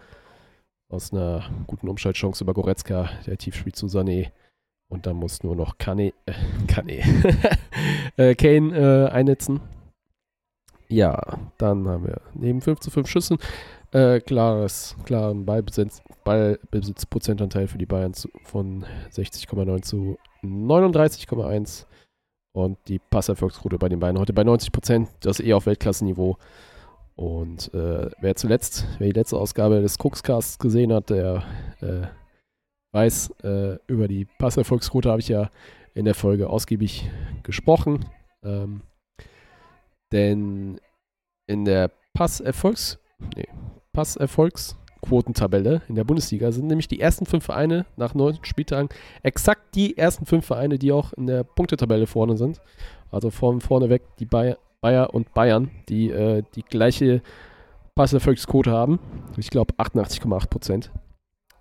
aus 0.89 1.11
einer 1.11 1.43
guten 1.65 1.89
Umschaltchance 1.89 2.43
über 2.43 2.53
Goretzka, 2.53 3.09
der 3.25 3.37
tief 3.37 3.55
spielt 3.55 3.77
zu 3.77 3.87
Sané. 3.87 4.29
Und 4.89 5.07
dann 5.07 5.15
muss 5.15 5.41
nur 5.41 5.55
noch 5.55 5.79
Kane, 5.79 6.13
äh, 6.27 6.33
Kane, 6.67 7.01
äh, 8.17 8.35
Kane 8.35 8.77
äh, 8.77 9.09
einnetzen. 9.09 9.61
Ja, 10.87 11.39
dann 11.57 11.87
haben 11.87 12.05
wir 12.05 12.21
neben 12.33 12.61
5 12.61 12.79
zu 12.79 12.91
5 12.91 13.07
Schüssen 13.07 13.37
äh, 13.91 14.19
klares, 14.19 14.95
klaren 15.05 15.45
Ballbesitz, 15.45 16.01
Ballbesitzprozentanteil 16.23 17.67
für 17.67 17.77
die 17.77 17.85
Bayern 17.85 18.13
zu, 18.13 18.29
von 18.43 18.85
60,9 19.11 19.81
zu 19.81 20.17
39,1 20.43 21.85
und 22.53 22.77
die 22.87 22.99
Passerfolgsquote 22.99 23.77
bei 23.77 23.89
den 23.89 23.99
Bayern 23.99 24.19
heute 24.19 24.33
bei 24.33 24.43
90 24.43 24.71
Prozent, 24.71 25.09
das 25.21 25.39
ist 25.39 25.45
eh 25.45 25.53
auf 25.53 25.65
Weltklassenniveau. 25.65 26.37
Und 27.15 27.73
äh, 27.73 28.09
wer 28.19 28.35
zuletzt, 28.35 28.85
wer 28.97 29.07
die 29.07 29.17
letzte 29.17 29.37
Ausgabe 29.37 29.81
des 29.81 29.97
Cookscasts 29.97 30.59
gesehen 30.59 30.91
hat, 30.91 31.09
der 31.09 31.43
äh, 31.79 32.07
weiß, 32.91 33.33
äh, 33.43 33.77
über 33.87 34.09
die 34.09 34.25
Passerfolgsquote 34.25 35.09
habe 35.09 35.21
ich 35.21 35.29
ja 35.29 35.49
in 35.93 36.03
der 36.03 36.15
Folge 36.15 36.49
ausgiebig 36.49 37.09
gesprochen. 37.43 38.05
Ähm, 38.43 38.81
denn 40.11 40.79
in 41.47 41.65
der 41.65 41.91
Passerfolgs... 42.13 42.99
Nee, 43.35 43.47
Passerfolgsquotentabelle 43.93 45.81
in 45.87 45.95
der 45.95 46.03
Bundesliga 46.03 46.51
sind 46.51 46.67
nämlich 46.67 46.89
die 46.89 46.99
ersten 46.99 47.25
fünf 47.25 47.45
Vereine 47.45 47.85
nach 47.95 48.13
neun 48.13 48.37
Spieltagen 48.41 48.89
exakt 49.23 49.73
die 49.73 49.97
ersten 49.97 50.25
fünf 50.25 50.45
Vereine, 50.45 50.77
die 50.77 50.91
auch 50.91 51.13
in 51.13 51.27
der 51.27 51.45
Punktetabelle 51.45 52.05
vorne 52.05 52.35
sind. 52.35 52.59
Also 53.09 53.29
von 53.29 53.61
vorne 53.61 53.89
weg 53.89 54.03
die 54.19 54.25
Bayer, 54.25 54.57
Bayer 54.81 55.13
und 55.13 55.33
Bayern, 55.33 55.71
die 55.87 56.09
äh, 56.09 56.43
die 56.55 56.63
gleiche 56.63 57.21
Passerfolgsquote 57.95 58.71
haben. 58.71 58.99
Ich 59.37 59.49
glaube 59.49 59.73
88,8 59.75 60.49
Prozent. 60.49 60.91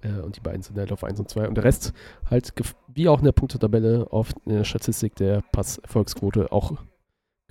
Äh, 0.03 0.21
und 0.21 0.37
die 0.37 0.41
beiden 0.41 0.63
sind 0.63 0.77
halt 0.77 0.91
auf 0.91 1.05
1 1.05 1.21
und 1.21 1.31
2. 1.31 1.49
Und 1.49 1.55
der 1.55 1.65
Rest 1.65 1.93
halt, 2.29 2.53
wie 2.89 3.09
auch 3.09 3.21
in 3.21 3.25
der 3.25 3.33
Punktetabelle, 3.33 4.09
auf 4.11 4.33
der 4.45 4.65
Statistik 4.65 5.15
der 5.15 5.43
Passerfolgsquote 5.53 6.51
auch 6.51 6.73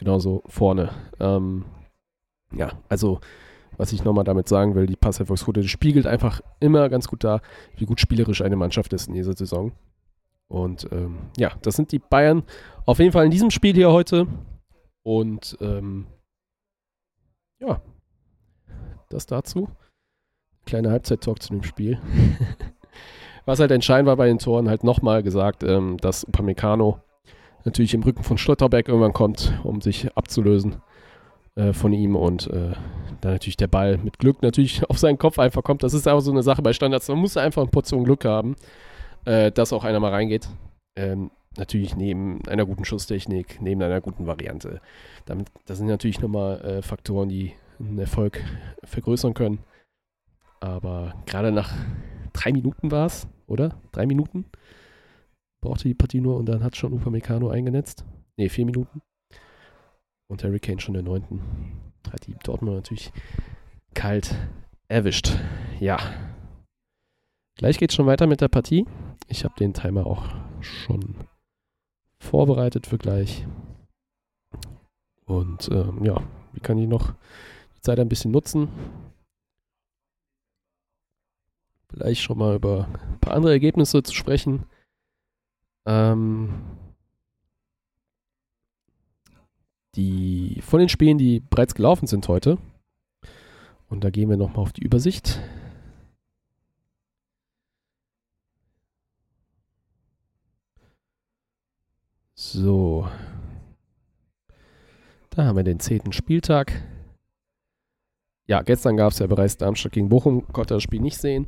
genauso 0.03 0.43
vorne. 0.47 0.89
Ähm, 1.19 1.65
ja, 2.53 2.71
also 2.89 3.19
was 3.77 3.93
ich 3.93 4.03
nochmal 4.03 4.23
damit 4.23 4.47
sagen 4.47 4.75
will, 4.75 4.85
die 4.85 4.95
Passerfolgsquote 4.95 5.63
spiegelt 5.63 6.05
einfach 6.05 6.41
immer 6.59 6.89
ganz 6.89 7.07
gut 7.07 7.23
dar, 7.23 7.41
wie 7.77 7.85
gut 7.85 7.99
spielerisch 7.99 8.41
eine 8.41 8.55
Mannschaft 8.55 8.93
ist 8.93 9.07
in 9.07 9.15
dieser 9.15 9.33
Saison. 9.33 9.71
Und 10.47 10.87
ähm, 10.91 11.17
ja, 11.37 11.53
das 11.61 11.75
sind 11.75 11.91
die 11.91 11.99
Bayern 11.99 12.43
auf 12.85 12.99
jeden 12.99 13.11
Fall 13.11 13.25
in 13.25 13.31
diesem 13.31 13.49
Spiel 13.49 13.73
hier 13.73 13.91
heute. 13.91 14.27
Und 15.03 15.57
ähm, 15.61 16.05
ja, 17.59 17.81
das 19.09 19.25
dazu. 19.25 19.69
Kleiner 20.65 20.91
Halbzeit-Talk 20.91 21.41
zu 21.41 21.53
dem 21.53 21.63
Spiel. 21.63 21.99
Was 23.45 23.59
halt 23.59 23.71
entscheidend 23.71 24.07
war 24.07 24.15
bei 24.15 24.27
den 24.27 24.39
Toren, 24.39 24.69
halt 24.69 24.83
nochmal 24.83 25.23
gesagt, 25.23 25.63
ähm, 25.63 25.97
dass 25.97 26.23
Upamecano 26.25 27.01
natürlich 27.65 27.93
im 27.93 28.03
Rücken 28.03 28.23
von 28.23 28.37
Schlotterbeck 28.37 28.87
irgendwann 28.87 29.13
kommt, 29.13 29.59
um 29.63 29.81
sich 29.81 30.15
abzulösen 30.15 30.77
äh, 31.55 31.73
von 31.73 31.93
ihm 31.93 32.15
und 32.15 32.47
äh, 32.47 32.73
dann 33.21 33.33
natürlich 33.33 33.57
der 33.57 33.67
Ball 33.67 33.97
mit 33.97 34.19
Glück 34.19 34.41
natürlich 34.41 34.83
auf 34.89 34.97
seinen 34.97 35.17
Kopf 35.17 35.39
einfach 35.39 35.63
kommt. 35.63 35.83
Das 35.83 35.93
ist 35.93 36.07
auch 36.07 36.19
so 36.19 36.31
eine 36.31 36.43
Sache 36.43 36.61
bei 36.61 36.73
Standards. 36.73 37.07
Man 37.07 37.19
muss 37.19 37.37
einfach 37.37 37.61
eine 37.61 37.71
Portion 37.71 38.03
Glück 38.03 38.25
haben, 38.25 38.55
äh, 39.25 39.51
dass 39.51 39.73
auch 39.73 39.83
einer 39.83 39.99
mal 39.99 40.11
reingeht. 40.11 40.49
Ähm, 40.95 41.31
natürlich 41.57 41.95
neben 41.95 42.41
einer 42.47 42.65
guten 42.65 42.85
Schusstechnik, 42.85 43.61
neben 43.61 43.81
einer 43.81 44.01
guten 44.01 44.25
Variante. 44.25 44.81
Damit, 45.25 45.47
das 45.65 45.77
sind 45.77 45.87
natürlich 45.87 46.19
nochmal 46.19 46.61
äh, 46.61 46.81
Faktoren, 46.81 47.29
die 47.29 47.53
einen 47.79 47.99
Erfolg 47.99 48.43
vergrößern 48.83 49.33
können. 49.33 49.59
Aber 50.59 51.13
gerade 51.25 51.51
nach 51.51 51.73
drei 52.31 52.51
Minuten 52.51 52.91
war 52.91 53.07
es, 53.07 53.27
oder? 53.47 53.75
Drei 53.91 54.05
Minuten? 54.05 54.45
Brauchte 55.63 55.87
die 55.87 55.93
Partie 55.93 56.19
nur 56.19 56.35
und 56.35 56.47
dann 56.47 56.61
hat 56.61 56.75
schon 56.75 56.93
Upamecano 56.93 57.47
eingenetzt. 57.47 58.03
Ne, 58.35 58.49
vier 58.49 58.65
Minuten. 58.65 59.01
Und 60.27 60.43
Harry 60.43 60.59
Kane 60.59 60.81
schon 60.81 60.93
der 60.93 61.03
neunten. 61.03 61.41
Hat 62.11 62.27
die 62.27 62.35
Dortmund 62.43 62.75
natürlich 62.75 63.13
kalt 63.93 64.35
erwischt. 64.89 65.31
Ja. 65.79 65.99
Gleich 67.55 67.77
geht's 67.77 67.95
schon 67.95 68.07
weiter 68.07 68.27
mit 68.27 68.41
der 68.41 68.49
Partie. 68.49 68.85
Ich 69.29 69.45
habe 69.45 69.53
den 69.57 69.73
Timer 69.73 70.05
auch 70.05 70.25
schon 70.59 71.15
vorbereitet 72.19 72.87
für 72.87 72.97
gleich. 72.97 73.47
Und 75.23 75.69
ähm, 75.71 76.03
ja, 76.03 76.21
wie 76.51 76.59
kann 76.59 76.77
ich 76.77 76.89
noch 76.89 77.13
die 77.77 77.81
Zeit 77.81 78.01
ein 78.01 78.09
bisschen 78.09 78.31
nutzen? 78.31 78.67
Vielleicht 81.87 82.21
schon 82.21 82.37
mal 82.37 82.55
über 82.57 82.89
ein 83.13 83.19
paar 83.21 83.35
andere 83.35 83.53
Ergebnisse 83.53 84.03
zu 84.03 84.13
sprechen. 84.13 84.65
Ähm, 85.85 86.49
die 89.95 90.61
von 90.61 90.79
den 90.79 90.89
Spielen, 90.89 91.17
die 91.17 91.39
bereits 91.39 91.75
gelaufen 91.75 92.07
sind 92.07 92.27
heute. 92.27 92.57
Und 93.89 94.03
da 94.03 94.09
gehen 94.09 94.29
wir 94.29 94.37
nochmal 94.37 94.63
auf 94.63 94.73
die 94.73 94.83
Übersicht. 94.83 95.39
So. 102.35 103.07
Da 105.29 105.45
haben 105.45 105.55
wir 105.55 105.63
den 105.63 105.79
zehnten 105.79 106.11
Spieltag. 106.11 106.83
Ja, 108.45 108.61
gestern 108.61 108.97
gab 108.97 109.13
es 109.13 109.19
ja 109.19 109.27
bereits 109.27 109.57
Darmstadt 109.57 109.93
gegen 109.93 110.09
Bochum, 110.09 110.45
konnte 110.51 110.73
das 110.73 110.83
Spiel 110.83 110.99
nicht 110.99 111.17
sehen. 111.17 111.47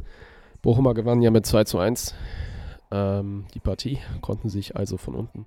Bochumer 0.61 0.93
gewannen 0.93 1.21
ja 1.21 1.31
mit 1.31 1.45
2 1.45 1.65
zu 1.65 1.79
1 1.79 2.15
ähm, 2.95 3.45
die 3.53 3.59
Partie, 3.59 3.99
konnten 4.21 4.49
sich 4.49 4.75
also 4.75 4.97
von 4.97 5.15
unten 5.15 5.45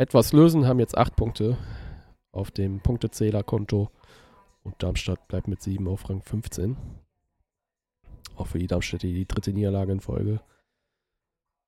etwas 0.00 0.32
lösen, 0.32 0.66
haben 0.66 0.80
jetzt 0.80 0.96
8 0.96 1.14
Punkte 1.14 1.58
auf 2.32 2.50
dem 2.50 2.80
Punktezählerkonto 2.80 3.90
und 4.62 4.82
Darmstadt 4.82 5.28
bleibt 5.28 5.46
mit 5.46 5.60
7 5.60 5.86
auf 5.88 6.08
Rang 6.08 6.22
15. 6.22 6.76
Auch 8.36 8.46
für 8.46 8.58
die 8.58 8.66
Darmstädter 8.66 9.08
die 9.08 9.26
dritte 9.26 9.52
Niederlage 9.52 9.92
in 9.92 10.00
Folge. 10.00 10.40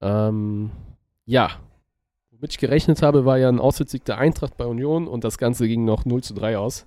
Ähm, 0.00 0.70
ja, 1.26 1.50
womit 2.30 2.52
ich 2.52 2.58
gerechnet 2.58 3.02
habe, 3.02 3.26
war 3.26 3.36
ja 3.36 3.50
ein 3.50 3.60
Auswärtssieg 3.60 4.04
der 4.06 4.16
Eintracht 4.16 4.56
bei 4.56 4.64
Union 4.64 5.08
und 5.08 5.24
das 5.24 5.36
Ganze 5.36 5.68
ging 5.68 5.84
noch 5.84 6.06
0 6.06 6.22
zu 6.22 6.32
3 6.32 6.56
aus. 6.56 6.86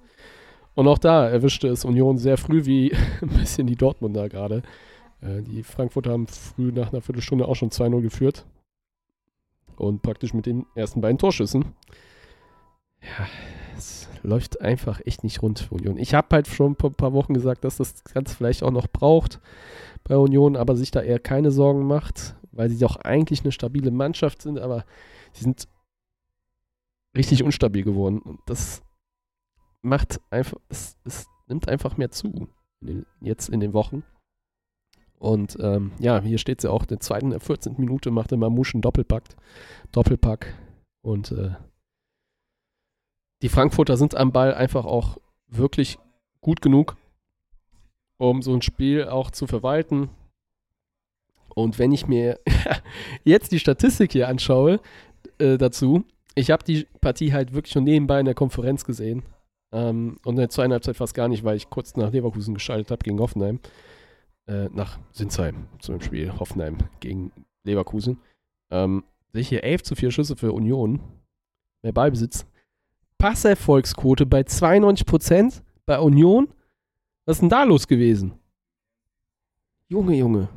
Und 0.74 0.88
auch 0.88 0.98
da 0.98 1.30
erwischte 1.30 1.68
es 1.68 1.86
Union 1.86 2.18
sehr 2.18 2.38
früh, 2.38 2.66
wie 2.66 2.92
ein 3.22 3.30
bisschen 3.30 3.68
die 3.68 3.76
Dortmunder 3.78 4.30
gerade. 4.30 4.64
Äh, 5.22 5.42
die 5.42 5.64
Frankfurter 5.64 6.12
haben 6.12 6.28
früh 6.28 6.72
nach 6.72 6.92
einer 6.92 7.02
Viertelstunde 7.02 7.48
auch 7.48 7.56
schon 7.56 7.70
2-0 7.70 8.02
geführt. 8.02 8.46
Und 9.76 10.02
praktisch 10.02 10.34
mit 10.34 10.46
den 10.46 10.66
ersten 10.76 11.02
beiden 11.02 11.18
Torschüssen. 11.18 11.74
Ja, 13.02 13.28
es 13.78 14.08
läuft 14.24 14.62
einfach 14.62 15.02
echt 15.06 15.24
nicht 15.24 15.42
rund 15.42 15.60
für 15.60 15.76
Union. 15.76 15.98
Ich 15.98 16.14
habe 16.14 16.28
halt 16.32 16.48
schon 16.48 16.76
vor 16.76 16.90
ein 16.90 16.96
paar 16.96 17.14
Wochen 17.14 17.34
gesagt, 17.34 17.64
dass 17.64 17.78
das 17.78 18.04
Ganze 18.06 18.36
vielleicht 18.36 18.64
auch 18.64 18.72
noch 18.72 18.88
braucht 18.88 19.40
bei 20.04 20.18
Union, 20.18 20.56
aber 20.56 20.76
sich 20.76 20.92
da 20.92 21.02
eher 21.02 21.20
keine 21.20 21.52
Sorgen 21.52 21.86
macht, 21.86 22.36
weil 22.52 22.70
sie 22.70 22.78
doch 22.78 22.96
eigentlich 22.98 23.42
eine 23.42 23.52
stabile 23.52 23.92
Mannschaft 23.92 24.42
sind, 24.42 24.60
aber 24.60 24.86
sie 25.34 25.44
sind 25.44 25.68
richtig 27.16 27.44
unstabil 27.44 27.84
geworden. 27.84 28.20
Und 28.20 28.40
das 28.46 28.82
macht 29.82 30.20
einfach, 30.30 30.58
es, 30.70 30.98
es 31.04 31.28
nimmt 31.48 31.68
einfach 31.68 31.98
mehr 31.98 32.12
zu 32.12 32.50
in 32.82 32.88
den, 32.88 33.06
jetzt 33.22 33.50
in 33.50 33.60
den 33.60 33.74
Wochen. 33.74 34.04
Und 35.26 35.58
ähm, 35.60 35.92
ja, 35.98 36.22
hier 36.22 36.38
steht 36.38 36.62
sie 36.62 36.68
ja 36.68 36.74
auch, 36.74 36.86
zweiten, 36.86 37.32
der 37.32 37.40
14. 37.40 37.78
Minute 37.80 38.12
machte 38.12 38.38
Mamouche 38.38 38.76
einen 38.76 38.84
Doppelpack. 38.84 39.24
Doppelpack. 39.92 40.54
Und 41.02 41.32
äh, 41.32 41.56
die 43.42 43.50
Frankfurter 43.50 43.98
sind 43.98 44.16
am 44.16 44.32
Ball 44.32 44.54
einfach 44.54 44.86
auch 44.86 45.18
wirklich 45.48 45.98
gut 46.42 46.62
genug, 46.62 46.96
um 48.18 48.44
so 48.44 48.54
ein 48.54 48.62
Spiel 48.62 49.06
auch 49.06 49.32
zu 49.32 49.48
verwalten. 49.48 50.10
Und 51.56 51.80
wenn 51.80 51.92
ich 51.92 52.06
mir 52.06 52.40
jetzt 53.24 53.52
die 53.52 53.60
Statistik 53.60 54.12
hier 54.12 54.28
anschaue 54.28 54.80
äh, 55.40 55.58
dazu, 55.58 56.06
ich 56.36 56.52
habe 56.52 56.64
die 56.64 56.86
Partie 57.02 57.34
halt 57.34 57.52
wirklich 57.52 57.74
schon 57.74 57.86
nebenbei 57.86 58.20
in 58.20 58.26
der 58.28 58.36
Konferenz 58.36 58.86
gesehen. 58.86 59.24
Ähm, 59.72 60.20
und 60.24 60.36
in 60.36 60.42
der 60.42 60.50
zweiten 60.52 60.72
Halbzeit 60.72 60.98
fast 60.98 61.16
gar 61.16 61.30
nicht, 61.30 61.44
weil 61.44 61.58
ich 61.58 61.72
kurz 61.72 61.96
nach 61.96 62.12
Leverkusen 62.12 62.54
geschaltet 62.54 62.92
habe 62.92 63.04
gegen 63.04 63.20
Hoffenheim. 63.20 63.60
Äh, 64.48 64.70
nach 64.70 65.00
Sinsheim 65.12 65.68
zum 65.80 66.00
Spiel 66.02 66.32
Hoffenheim 66.40 66.78
gegen 67.00 67.32
Leverkusen. 67.64 68.20
Ähm, 68.70 69.04
sehe 69.34 69.42
ich 69.42 69.50
hier 69.50 69.64
11 69.64 69.84
zu 69.84 69.96
4 69.96 70.12
Schüsse 70.12 70.36
für 70.36 70.52
Union. 70.52 71.00
Mehr 71.82 71.94
Ballbesitz. 71.94 72.46
Passerfolgsquote 73.18 74.28
bei 74.28 74.42
92% 74.42 75.62
bei 75.88 76.00
Union. 76.00 76.48
Was 77.26 77.38
ist 77.38 77.42
denn 77.42 77.50
da 77.50 77.64
los 77.64 77.88
gewesen? 77.88 78.34
Junge, 79.88 80.16
Junge. 80.16 80.50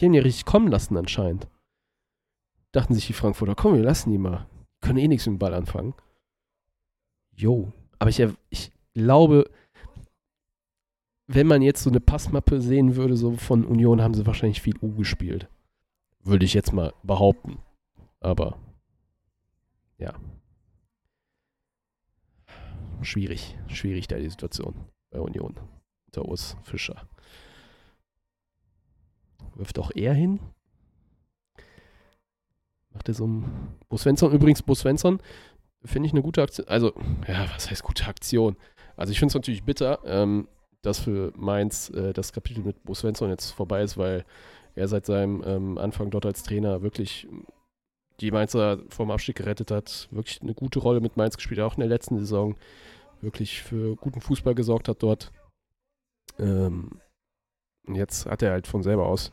Die 0.00 0.04
haben 0.04 0.14
ja 0.14 0.22
richtig 0.22 0.44
kommen 0.44 0.68
lassen 0.68 0.96
anscheinend. 0.96 1.48
Dachten 2.72 2.94
sich 2.94 3.06
die 3.06 3.14
Frankfurter, 3.14 3.54
komm, 3.54 3.74
wir 3.74 3.82
lassen 3.82 4.10
die 4.10 4.18
mal. 4.18 4.46
Können 4.82 4.98
eh 4.98 5.08
nichts 5.08 5.26
mit 5.26 5.36
dem 5.36 5.38
Ball 5.38 5.54
anfangen. 5.54 5.94
Jo. 7.34 7.72
Aber 7.98 8.10
ich, 8.10 8.22
ich 8.50 8.70
glaube, 8.92 9.50
wenn 11.28 11.46
man 11.46 11.60
jetzt 11.60 11.82
so 11.82 11.90
eine 11.90 12.00
Passmappe 12.00 12.60
sehen 12.60 12.96
würde, 12.96 13.14
so 13.14 13.36
von 13.36 13.64
Union, 13.64 14.02
haben 14.02 14.14
sie 14.14 14.26
wahrscheinlich 14.26 14.62
viel 14.62 14.76
U 14.80 14.94
gespielt. 14.94 15.48
Würde 16.24 16.46
ich 16.46 16.54
jetzt 16.54 16.72
mal 16.72 16.94
behaupten. 17.02 17.58
Aber 18.18 18.58
ja. 19.98 20.14
Schwierig, 23.02 23.56
schwierig 23.68 24.08
da 24.08 24.16
die 24.16 24.30
Situation 24.30 24.74
bei 25.10 25.20
Union. 25.20 25.54
Unter 26.06 26.26
Urs 26.26 26.56
Fischer. 26.62 27.06
Wirft 29.54 29.78
auch 29.78 29.90
er 29.94 30.14
hin. 30.14 30.40
Macht 32.90 33.08
er 33.08 33.14
so 33.14 33.26
ein. 33.26 33.76
Bo 33.90 33.98
Svensson, 33.98 34.32
übrigens, 34.32 34.62
Bo 34.62 34.74
Svensson, 34.74 35.20
finde 35.84 36.06
ich 36.06 36.12
eine 36.12 36.22
gute 36.22 36.42
Aktion. 36.42 36.66
Also, 36.68 36.94
ja, 37.26 37.48
was 37.54 37.70
heißt 37.70 37.82
gute 37.82 38.06
Aktion? 38.06 38.56
Also, 38.96 39.12
ich 39.12 39.18
finde 39.18 39.32
es 39.32 39.34
natürlich 39.34 39.64
bitter, 39.64 40.00
ähm, 40.04 40.48
dass 40.82 41.00
für 41.00 41.32
Mainz 41.36 41.90
äh, 41.90 42.12
das 42.12 42.32
Kapitel 42.32 42.62
mit 42.62 42.82
Bo 42.84 42.94
Svensson 42.94 43.30
jetzt 43.30 43.50
vorbei 43.50 43.82
ist, 43.82 43.96
weil 43.96 44.24
er 44.74 44.88
seit 44.88 45.06
seinem 45.06 45.42
ähm, 45.44 45.78
Anfang 45.78 46.10
dort 46.10 46.26
als 46.26 46.42
Trainer 46.42 46.82
wirklich 46.82 47.26
die 48.20 48.30
Mainzer 48.30 48.80
vom 48.88 49.10
Abstieg 49.10 49.36
gerettet 49.36 49.70
hat, 49.70 50.08
wirklich 50.10 50.42
eine 50.42 50.54
gute 50.54 50.78
Rolle 50.78 51.00
mit 51.00 51.16
Mainz 51.16 51.36
gespielt, 51.36 51.60
auch 51.60 51.74
in 51.74 51.80
der 51.80 51.88
letzten 51.88 52.18
Saison 52.18 52.56
wirklich 53.20 53.62
für 53.62 53.96
guten 53.96 54.20
Fußball 54.20 54.54
gesorgt 54.54 54.88
hat 54.88 55.02
dort. 55.02 55.32
Ähm, 56.38 57.00
jetzt 57.86 58.26
hat 58.26 58.42
er 58.42 58.52
halt 58.52 58.66
von 58.66 58.82
selber 58.82 59.06
aus 59.06 59.32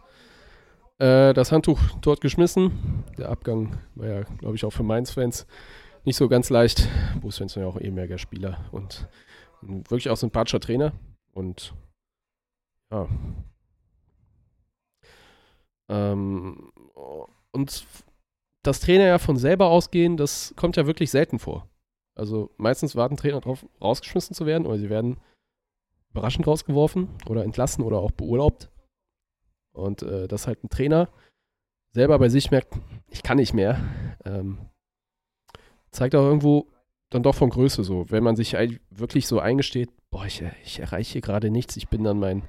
äh, 0.98 1.34
das 1.34 1.52
Handtuch 1.52 1.80
dort 2.02 2.22
geschmissen. 2.22 3.04
Der 3.18 3.30
Abgang 3.30 3.78
war 3.96 4.08
ja, 4.08 4.24
glaube 4.24 4.56
ich, 4.56 4.66
auch 4.66 4.72
für 4.72 4.84
Mainz-Fans 4.84 5.46
nicht 6.04 6.18
so 6.18 6.28
ganz 6.28 6.50
leicht. 6.50 6.88
Bo 7.22 7.32
Svensson 7.32 7.64
ja 7.64 7.70
auch 7.70 7.80
ehemaliger 7.80 8.18
Spieler 8.18 8.66
und 8.72 9.08
wirklich 9.62 10.10
auch 10.10 10.18
sympathischer 10.18 10.60
Trainer. 10.60 10.94
Und 11.36 11.74
ja. 12.92 13.08
Ähm, 15.90 16.72
und 17.52 17.86
das 18.64 18.80
Trainer 18.80 19.06
ja 19.06 19.20
von 19.20 19.38
selber 19.38 19.68
ausgehen, 19.68 20.18
das 20.18 20.54
kommt 20.56 20.78
ja 20.78 20.88
wirklich 20.88 21.12
selten 21.12 21.38
vor. 21.40 21.70
Also 22.18 22.50
meistens 22.58 22.96
warten 22.96 23.18
Trainer 23.18 23.42
darauf, 23.42 23.66
rausgeschmissen 23.82 24.34
zu 24.36 24.46
werden, 24.46 24.66
oder 24.66 24.78
sie 24.80 24.90
werden 24.90 25.18
überraschend 26.10 26.48
rausgeworfen 26.48 27.10
oder 27.28 27.44
entlassen 27.44 27.84
oder 27.84 28.00
auch 28.00 28.12
beurlaubt. 28.12 28.72
Und 29.74 30.02
äh, 30.02 30.28
dass 30.28 30.48
halt 30.48 30.64
ein 30.64 30.70
Trainer 30.70 31.10
selber 31.92 32.18
bei 32.18 32.30
sich 32.30 32.50
merkt, 32.52 32.80
ich 33.10 33.24
kann 33.24 33.38
nicht 33.38 33.54
mehr, 33.54 33.84
ähm, 34.24 34.70
zeigt 35.92 36.16
auch 36.16 36.24
irgendwo 36.24 36.68
dann 37.10 37.24
doch 37.24 37.36
von 37.36 37.50
Größe 37.50 37.84
so. 37.84 38.10
Wenn 38.10 38.24
man 38.24 38.36
sich 38.36 38.54
wirklich 38.90 39.28
so 39.28 39.40
eingesteht, 39.40 39.90
boah, 40.10 40.26
ich, 40.26 40.44
ich 40.64 40.80
erreiche 40.80 41.14
hier 41.14 41.22
gerade 41.22 41.50
nichts, 41.50 41.78
ich 41.78 41.88
bin 41.88 42.06
an 42.08 42.20
mein 42.20 42.44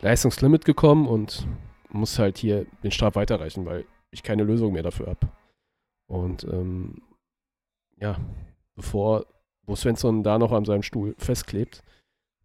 Leistungslimit 0.00 0.64
gekommen 0.64 1.06
und 1.06 1.46
muss 1.90 2.18
halt 2.18 2.38
hier 2.38 2.66
den 2.82 2.90
Stab 2.90 3.14
weiterreichen, 3.16 3.66
weil 3.66 3.84
ich 4.10 4.22
keine 4.22 4.44
Lösung 4.44 4.72
mehr 4.72 4.82
dafür 4.82 5.06
habe. 5.08 5.28
Und 6.06 6.44
ähm, 6.44 7.02
ja, 8.00 8.18
bevor 8.74 9.26
Bo 9.64 9.76
Svensson 9.76 10.22
da 10.22 10.38
noch 10.38 10.52
an 10.52 10.64
seinem 10.64 10.82
Stuhl 10.82 11.14
festklebt, 11.18 11.82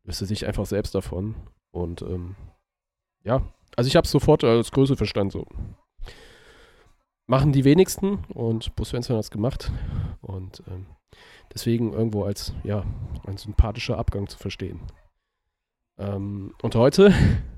löst 0.03 0.21
er 0.21 0.27
sich 0.27 0.45
einfach 0.45 0.65
selbst 0.65 0.93
davon. 0.95 1.35
Und 1.71 2.01
ähm, 2.01 2.35
ja, 3.23 3.41
also 3.75 3.87
ich 3.87 3.95
habe 3.95 4.05
es 4.05 4.11
sofort 4.11 4.43
als 4.43 4.71
Größe 4.71 4.95
verstanden. 4.95 5.31
So. 5.31 5.45
Machen 7.25 7.51
die 7.51 7.65
wenigsten 7.65 8.23
und 8.33 8.75
Bo 8.75 8.83
Svensson 8.83 9.17
hat 9.17 9.25
es 9.25 9.31
gemacht. 9.31 9.71
Und 10.21 10.63
ähm, 10.67 10.85
deswegen 11.57 11.91
irgendwo 11.91 12.23
als, 12.23 12.53
ja, 12.63 12.85
ein 13.25 13.37
sympathischer 13.37 13.97
Abgang 13.97 14.27
zu 14.27 14.37
verstehen. 14.37 14.79
Ähm, 15.97 16.53
und 16.61 16.75
heute 16.75 17.11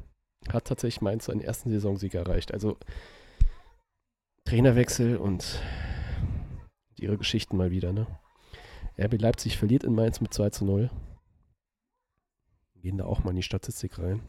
hat 0.54 0.66
tatsächlich 0.66 1.02
Mainz 1.02 1.26
seinen 1.26 1.41
ersten 1.41 1.70
Saisonsieg 1.70 2.14
erreicht. 2.14 2.54
Also 2.54 2.78
Trainerwechsel 4.45 5.18
und 5.18 5.62
ihre 6.95 7.18
Geschichten 7.18 7.58
mal 7.58 7.72
wieder, 7.72 7.91
ne? 7.91 8.08
RB 8.97 9.20
Leipzig 9.20 9.58
verliert 9.58 9.84
in 9.84 9.95
Mainz 9.95 10.22
mit 10.22 10.34
2 10.34 10.50
zu 10.52 10.64
0. 10.64 10.89
Gehen 12.76 12.97
da 12.97 13.06
auch 13.06 13.26
mal 13.26 13.32
in 13.32 13.36
die 13.36 13.43
Statistik 13.43 14.00
rein. 14.00 14.22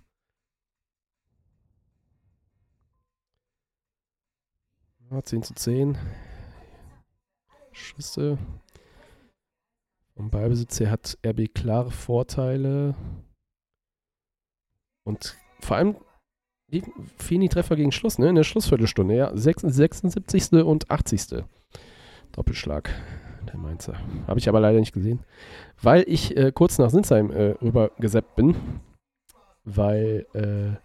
Ja, 5.11 5.23
10 5.23 5.45
zu 5.45 5.55
10. 5.55 5.97
Schüsse. 7.71 8.37
Vom 10.21 10.29
Ballbesitz 10.29 10.79
her 10.81 10.91
hat 10.91 11.17
RB 11.27 11.49
klare 11.55 11.91
Vorteile. 11.91 12.95
Und 15.03 15.39
vor 15.61 15.79
allem 15.79 15.97
vielen 17.17 17.41
die 17.41 17.49
Treffer 17.49 17.75
gegen 17.75 17.91
Schluss, 17.91 18.19
ne? 18.19 18.29
In 18.29 18.35
der 18.35 18.45
Schlussviertelstunde, 18.45 19.17
ja. 19.17 19.35
76. 19.35 20.53
und 20.53 20.91
80. 20.91 21.43
Doppelschlag 22.33 22.91
der 23.51 23.57
Mainzer. 23.57 23.99
Habe 24.27 24.39
ich 24.39 24.51
aber 24.51 24.61
leider 24.61 24.79
nicht 24.79 24.93
gesehen. 24.93 25.21
Weil 25.81 26.05
ich 26.07 26.37
äh, 26.37 26.53
kurz 26.53 26.77
nach 26.77 26.91
Sinsheim 26.91 27.31
äh, 27.31 27.53
rübergeseppt 27.63 28.37
bin. 28.37 28.57
Weil 29.65 30.27
äh, 30.35 30.77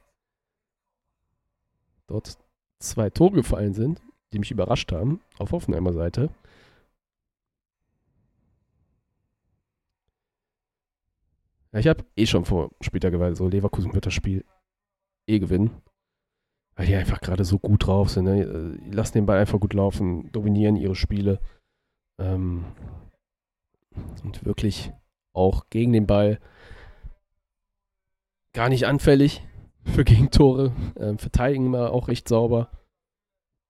dort 2.07 2.37
zwei 2.79 3.09
Tore 3.09 3.33
gefallen 3.33 3.73
sind, 3.73 4.01
die 4.31 4.39
mich 4.39 4.51
überrascht 4.51 4.93
haben, 4.93 5.19
auf 5.39 5.51
Hoffenheimer 5.51 5.91
Seite. 5.91 6.29
Ja, 11.75 11.79
ich 11.79 11.87
habe 11.87 12.05
eh 12.15 12.25
schon 12.25 12.45
vor 12.45 12.71
später 12.79 13.11
geweiht, 13.11 13.35
so 13.35 13.49
Leverkusen 13.49 13.93
wird 13.93 14.05
das 14.05 14.13
Spiel 14.13 14.45
eh 15.27 15.39
gewinnen. 15.39 15.81
Weil 16.77 16.87
die 16.87 16.95
einfach 16.95 17.19
gerade 17.19 17.43
so 17.43 17.59
gut 17.59 17.85
drauf 17.85 18.09
sind. 18.09 18.25
Ne? 18.25 18.77
Die 18.79 18.91
lassen 18.91 19.17
den 19.17 19.25
Ball 19.25 19.39
einfach 19.39 19.59
gut 19.59 19.73
laufen, 19.73 20.31
dominieren 20.31 20.77
ihre 20.77 20.95
Spiele. 20.95 21.41
Ähm, 22.17 22.63
und 24.23 24.45
wirklich 24.45 24.93
auch 25.33 25.69
gegen 25.69 25.91
den 25.91 26.07
Ball 26.07 26.39
gar 28.53 28.69
nicht 28.69 28.87
anfällig 28.87 29.45
für 29.83 30.05
Gegentore. 30.05 30.71
Ähm, 30.97 31.17
verteidigen 31.17 31.65
immer 31.65 31.91
auch 31.91 32.07
recht 32.07 32.29
sauber. 32.29 32.71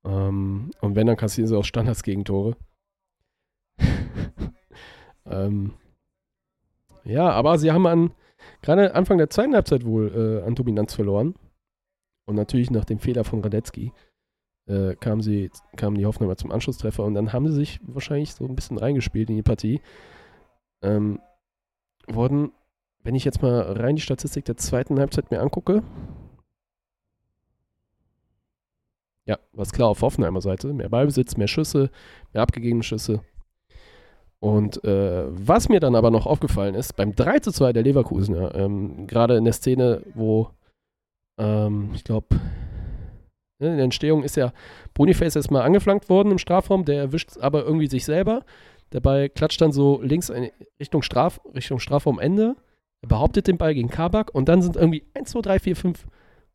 Ähm, 0.06 0.70
und 0.80 0.96
wenn, 0.96 1.08
dann 1.08 1.18
kassieren 1.18 1.48
sie 1.48 1.58
auch 1.58 1.66
Standards-Gegentore. 1.66 2.56
ähm, 5.26 5.74
ja, 7.06 7.30
aber 7.30 7.58
sie 7.58 7.72
haben 7.72 7.88
an 7.88 8.12
gerade 8.62 8.94
Anfang 8.94 9.18
der 9.18 9.30
zweiten 9.30 9.56
Halbzeit 9.56 9.86
wohl 9.86 10.42
äh, 10.44 10.46
an 10.46 10.56
Dominanz 10.56 10.94
verloren. 10.94 11.36
Und 12.28 12.36
natürlich 12.36 12.72
nach 12.72 12.86
dem 12.86 13.00
Fehler 13.00 13.24
von 13.24 13.42
Radetzky 13.42 13.92
äh, 14.68 14.96
kamen, 14.96 15.22
sie, 15.22 15.52
kamen 15.76 15.96
die 15.96 16.06
Hoffenheimer 16.06 16.38
zum 16.38 16.52
Anschlusstreffer 16.52 17.04
und 17.04 17.14
dann 17.14 17.34
haben 17.34 17.48
sie 17.48 17.54
sich 17.54 17.80
wahrscheinlich 17.84 18.34
so 18.34 18.46
ein 18.46 18.56
bisschen 18.56 18.78
reingespielt 18.78 19.30
in 19.30 19.36
die 19.36 19.44
Partie. 19.44 19.80
Ähm, 20.82 21.20
wurden, 22.08 22.52
wenn 23.04 23.16
ich 23.16 23.26
jetzt 23.26 23.42
mal 23.42 23.62
rein 23.62 23.96
die 23.96 24.02
Statistik 24.02 24.46
der 24.46 24.58
zweiten 24.58 25.00
Halbzeit 25.00 25.30
mir 25.30 25.40
angucke, 25.40 25.84
ja, 29.28 29.40
was 29.54 29.72
klar 29.72 29.90
auf 29.90 30.02
Hoffenheimer 30.02 30.42
Seite. 30.42 30.74
Mehr 30.74 30.90
Ballbesitz, 30.90 31.36
mehr 31.38 31.48
Schüsse, 31.48 31.90
mehr 32.34 32.44
abgegebene 32.44 32.84
Schüsse. 32.84 33.22
Und 34.46 34.84
äh, 34.84 35.24
was 35.28 35.70
mir 35.70 35.80
dann 35.80 35.96
aber 35.96 36.12
noch 36.12 36.28
aufgefallen 36.28 36.76
ist, 36.76 36.96
beim 36.96 37.16
3 37.16 37.40
zu 37.40 37.52
2 37.52 37.74
der 37.74 37.82
Leverkusener, 37.82 38.54
ähm, 38.54 39.08
gerade 39.08 39.38
in 39.38 39.44
der 39.44 39.54
Szene, 39.54 40.04
wo 40.14 40.52
ähm, 41.42 41.90
ich 41.96 42.04
glaube, 42.04 42.28
ne, 43.58 43.70
in 43.70 43.78
der 43.78 43.86
Entstehung 43.86 44.22
ist 44.22 44.36
ja 44.36 44.54
Boniface 44.94 45.36
erstmal 45.36 45.64
angeflankt 45.64 46.10
worden 46.10 46.30
im 46.30 46.38
Strafraum, 46.38 46.86
der 46.86 46.98
erwischt 46.98 47.40
aber 47.40 47.64
irgendwie 47.64 47.88
sich 47.88 48.06
selber. 48.06 48.44
Der 48.92 49.00
Ball 49.00 49.30
klatscht 49.30 49.62
dann 49.62 49.72
so 49.72 50.00
links 50.04 50.32
Richtung, 50.80 51.02
Straf, 51.02 51.42
Richtung 51.56 51.80
Strafraumende. 51.80 52.56
Behauptet 53.02 53.48
den 53.48 53.58
Ball 53.58 53.74
gegen 53.74 53.90
Kabak 53.90 54.30
und 54.36 54.48
dann 54.48 54.62
sind 54.62 54.76
irgendwie 54.76 55.06
1, 55.16 55.32
2, 55.32 55.42
3, 55.42 55.60
4, 55.60 55.76
5 55.76 56.08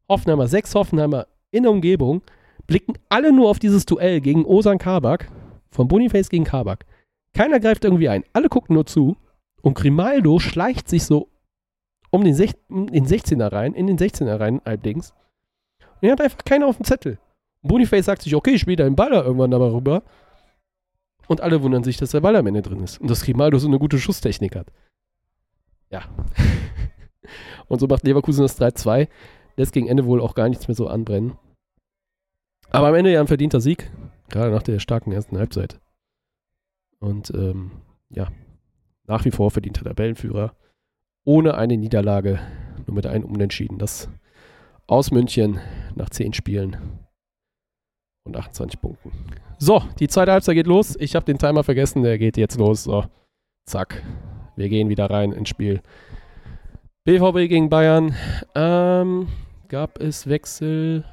Hoffenheimer, 0.09 0.47
6 0.47 0.76
Hoffenheimer 0.76 1.26
in 1.51 1.64
der 1.64 1.72
Umgebung, 1.72 2.22
blicken 2.68 2.95
alle 3.09 3.32
nur 3.32 3.51
auf 3.51 3.59
dieses 3.59 3.84
Duell 3.84 4.20
gegen 4.20 4.45
Osan 4.45 4.78
Kabak, 4.78 5.28
von 5.72 5.88
Boniface 5.88 6.28
gegen 6.28 6.45
Kabak. 6.45 6.86
Keiner 7.35 7.61
greift 7.61 7.85
irgendwie 7.85 8.09
ein. 8.09 8.24
Alle 8.33 8.49
gucken 8.49 8.74
nur 8.74 8.87
zu. 8.87 9.16
Und 9.62 9.74
Grimaldo 9.74 10.39
schleicht 10.39 10.89
sich 10.89 11.05
so 11.05 11.29
um 12.11 12.25
den, 12.25 12.34
Sech 12.34 12.55
den 12.68 13.07
16er 13.07 13.53
rein, 13.53 13.75
in 13.75 13.87
den 13.87 13.99
16er 13.99 14.41
rein, 14.41 14.61
allerdings. 14.64 15.14
Und 15.80 16.09
er 16.09 16.13
hat 16.13 16.21
einfach 16.21 16.45
keiner 16.45 16.67
auf 16.67 16.76
dem 16.76 16.84
Zettel. 16.84 17.18
Boniface 17.63 18.07
sagt 18.07 18.22
sich, 18.22 18.34
okay, 18.34 18.53
ich 18.53 18.63
spiele 18.63 18.76
deinen 18.76 18.96
Ball 18.96 19.11
da 19.11 19.22
irgendwann 19.22 19.55
aber 19.55 19.72
rüber. 19.72 20.03
Und 21.29 21.41
alle 21.41 21.63
wundern 21.63 21.84
sich, 21.84 21.99
dass 21.99 22.11
der 22.11 22.21
Ball 22.21 22.34
am 22.37 22.46
Ende 22.46 22.63
drin 22.63 22.80
ist. 22.80 23.00
Und 23.00 23.09
dass 23.11 23.22
Grimaldo 23.22 23.59
so 23.59 23.68
eine 23.68 23.79
gute 23.79 23.99
Schusstechnik 23.99 24.57
hat. 24.57 24.72
Ja. 25.91 26.03
und 27.68 27.79
so 27.79 27.87
macht 27.87 28.03
Leverkusen 28.05 28.42
das 28.42 28.61
3-2. 28.61 29.09
Lässt 29.57 29.72
gegen 29.72 29.88
Ende 29.88 30.07
wohl 30.07 30.21
auch 30.21 30.34
gar 30.34 30.49
nichts 30.49 30.67
mehr 30.67 30.75
so 30.75 30.88
anbrennen. 30.88 31.37
Aber 32.71 32.88
am 32.88 32.95
Ende 32.95 33.13
ja 33.13 33.21
ein 33.21 33.26
verdienter 33.29 33.61
Sieg. 33.61 33.91
Gerade 34.29 34.50
nach 34.53 34.63
der 34.63 34.79
starken 34.79 35.13
ersten 35.13 35.38
Halbzeit. 35.38 35.79
Und 37.01 37.31
ähm, 37.35 37.72
ja, 38.11 38.29
nach 39.07 39.25
wie 39.25 39.31
vor 39.31 39.51
verdienter 39.51 39.85
Tabellenführer. 39.85 40.55
Ohne 41.25 41.55
eine 41.55 41.77
Niederlage, 41.77 42.39
nur 42.87 42.95
mit 42.95 43.07
einem 43.07 43.25
Unentschieden. 43.25 43.79
Das 43.79 44.09
aus 44.87 45.11
München 45.11 45.61
nach 45.95 46.11
10 46.11 46.33
Spielen 46.33 46.77
und 48.25 48.37
28 48.37 48.81
Punkten. 48.81 49.13
So, 49.59 49.83
die 49.99 50.09
zweite 50.09 50.33
Halbzeit 50.33 50.55
geht 50.55 50.67
los. 50.67 50.97
Ich 50.99 51.14
habe 51.14 51.27
den 51.27 51.39
Timer 51.39 51.64
vergessen, 51.64 52.03
der 52.03 52.18
geht 52.18 52.37
jetzt 52.37 52.59
los. 52.59 52.85
So, 52.85 53.05
zack. 53.67 54.03
Wir 54.57 54.68
gehen 54.68 54.89
wieder 54.89 55.09
rein 55.09 55.33
ins 55.33 55.49
Spiel. 55.49 55.81
BVB 57.05 57.49
gegen 57.49 57.68
Bayern. 57.71 58.14
Ähm, 58.55 59.29
gab 59.68 59.99
es 60.01 60.29
Wechsel? 60.29 61.05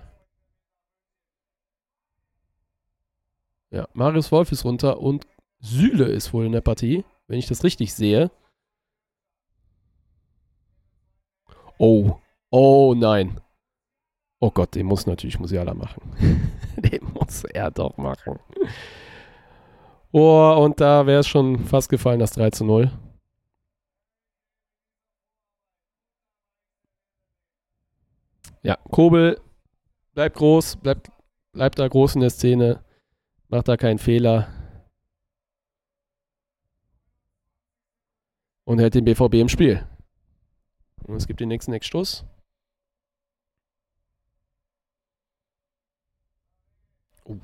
Ja, 3.70 3.88
Marius 3.94 4.32
Wolf 4.32 4.52
ist 4.52 4.66
runter 4.66 5.00
und 5.00 5.28
Süle 5.68 6.06
ist 6.06 6.34
wohl 6.34 6.46
in 6.46 6.54
der 6.54 6.62
Partie, 6.62 7.04
wenn 7.28 7.40
ich 7.40 7.48
das 7.48 7.64
richtig 7.64 7.94
sehe. 7.94 8.32
Oh, 11.78 12.18
oh 12.50 12.96
nein. 12.96 13.40
Oh 14.40 14.52
Gott, 14.52 14.76
den 14.76 14.86
muss 14.86 15.08
natürlich 15.08 15.40
Musiala 15.40 15.74
machen. 15.74 16.02
den 16.78 17.04
muss 17.14 17.44
er 17.44 17.72
doch 17.72 17.98
machen. 17.98 18.40
Oh, 20.12 20.64
und 20.64 20.80
da 20.80 21.06
wäre 21.06 21.20
es 21.20 21.28
schon 21.28 21.60
fast 21.66 21.90
gefallen, 21.90 22.20
das 22.20 22.32
3 22.32 22.52
zu 22.52 22.66
0. 22.66 22.92
Ja, 28.64 28.78
Kobel 28.92 29.40
bleibt 30.14 30.38
groß, 30.38 30.78
bleibt, 30.78 31.12
bleibt 31.52 31.78
da 31.80 31.88
groß 31.88 32.16
in 32.16 32.22
der 32.22 32.30
Szene, 32.30 32.84
macht 33.50 33.68
da 33.68 33.78
keinen 33.78 34.00
Fehler. 34.00 34.57
Und 38.68 38.80
hält 38.80 38.96
den 38.96 39.06
BVB 39.06 39.36
im 39.36 39.48
Spiel. 39.48 39.88
Und 41.06 41.16
es 41.16 41.26
gibt 41.26 41.40
den 41.40 41.48
nächsten 41.48 41.72
Eckstoß. 41.72 42.26
Oh. 47.24 47.38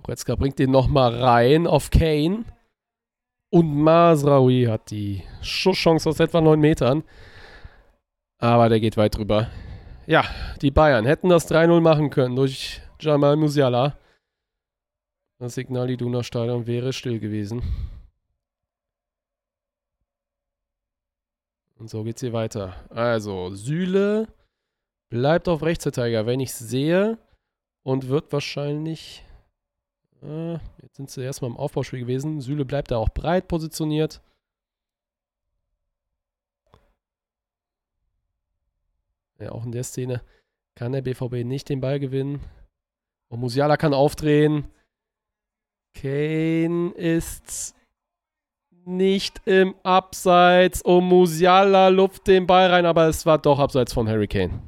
Goretzka 0.00 0.36
bringt 0.36 0.60
den 0.60 0.70
nochmal 0.70 1.20
rein 1.20 1.66
auf 1.66 1.90
Kane. 1.90 2.44
Und 3.50 3.74
Masraoui 3.82 4.66
hat 4.66 4.92
die 4.92 5.24
Schusschance 5.42 6.08
aus 6.08 6.20
etwa 6.20 6.40
9 6.40 6.60
Metern. 6.60 7.02
Aber 8.38 8.68
der 8.68 8.78
geht 8.78 8.96
weit 8.96 9.16
drüber. 9.16 9.50
Ja, 10.06 10.24
die 10.62 10.70
Bayern 10.70 11.04
hätten 11.04 11.28
das 11.28 11.50
3-0 11.50 11.80
machen 11.80 12.10
können 12.10 12.36
durch 12.36 12.80
Jamal 13.00 13.34
Musiala. 13.34 13.98
Das 15.40 15.54
Signal 15.54 15.90
Iduna 15.90 16.22
Stadion 16.22 16.68
wäre 16.68 16.92
still 16.92 17.18
gewesen. 17.18 17.90
Und 21.82 21.88
so 21.88 22.04
geht's 22.04 22.20
hier 22.20 22.32
weiter. 22.32 22.76
Also, 22.90 23.50
Süle 23.56 24.28
bleibt 25.10 25.48
auf 25.48 25.64
Rechtsverteidiger, 25.64 26.26
wenn 26.26 26.38
ich 26.38 26.54
sehe. 26.54 27.18
Und 27.82 28.06
wird 28.06 28.32
wahrscheinlich. 28.32 29.24
Äh, 30.22 30.52
jetzt 30.80 30.94
sind 30.94 31.10
sie 31.10 31.24
erstmal 31.24 31.50
im 31.50 31.56
Aufbauspiel 31.56 31.98
gewesen. 31.98 32.40
Süle 32.40 32.64
bleibt 32.64 32.92
da 32.92 32.98
auch 32.98 33.08
breit 33.08 33.48
positioniert. 33.48 34.22
Ja, 39.40 39.50
auch 39.50 39.64
in 39.64 39.72
der 39.72 39.82
Szene 39.82 40.22
kann 40.76 40.92
der 40.92 41.02
BVB 41.02 41.44
nicht 41.44 41.68
den 41.68 41.80
Ball 41.80 41.98
gewinnen. 41.98 42.44
Und 43.26 43.40
Musiala 43.40 43.76
kann 43.76 43.92
aufdrehen. 43.92 44.68
Kane 45.94 46.92
ist 46.92 47.74
nicht 48.84 49.40
im 49.46 49.74
Abseits. 49.82 50.82
Und 50.82 51.04
Musiala 51.04 51.88
luft 51.88 52.26
den 52.26 52.46
Ball 52.46 52.70
rein, 52.70 52.86
aber 52.86 53.08
es 53.08 53.26
war 53.26 53.38
doch 53.38 53.58
abseits 53.58 53.92
von 53.92 54.08
Harry 54.08 54.28
Kane. 54.28 54.60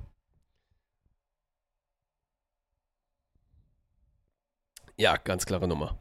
Ja, 4.97 5.17
ganz 5.17 5.45
klare 5.45 5.67
Nummer. 5.67 5.99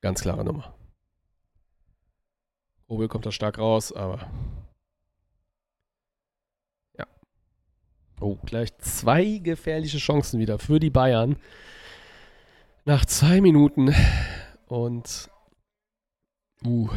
Ganz 0.00 0.20
klare 0.20 0.44
Nummer. 0.44 0.74
Obel 2.86 3.08
kommt 3.08 3.26
da 3.26 3.32
stark 3.32 3.58
raus, 3.58 3.92
aber. 3.92 4.30
Ja. 6.96 7.06
Oh, 8.20 8.36
gleich 8.44 8.76
zwei 8.78 9.38
gefährliche 9.38 9.98
Chancen 9.98 10.38
wieder 10.38 10.58
für 10.58 10.78
die 10.78 10.90
Bayern. 10.90 11.36
Nach 12.84 13.04
zwei 13.06 13.40
Minuten. 13.40 13.94
Und. 14.66 15.30
Uh. 16.66 16.88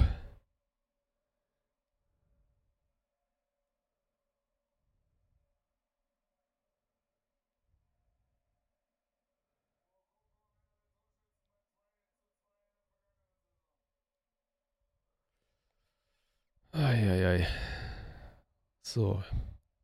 Eieiei. 16.71 17.45
So. 18.81 19.21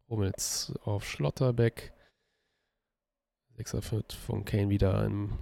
Hummels 0.07 0.71
auf 0.83 1.05
Schlotterbeck. 1.05 1.91
Sechser 3.57 3.81
wird 3.91 4.13
von 4.13 4.45
Kane 4.45 4.69
wieder 4.69 5.03
im 5.03 5.37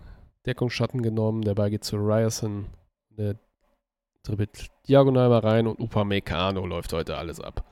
Deckungsschatten 0.48 1.04
genommen. 1.04 1.44
Der 1.44 1.54
Ball 1.54 1.70
geht 1.70 1.84
zu 1.84 1.98
Ryerson. 1.98 2.68
Der 3.10 3.38
dribbelt 4.24 4.68
diagonal 4.88 5.30
mal 5.30 5.40
rein 5.40 5.68
und 5.68 5.80
Upamecano 5.80 6.66
läuft 6.66 6.94
heute 6.94 7.18
alles 7.18 7.40
ab. 7.40 7.66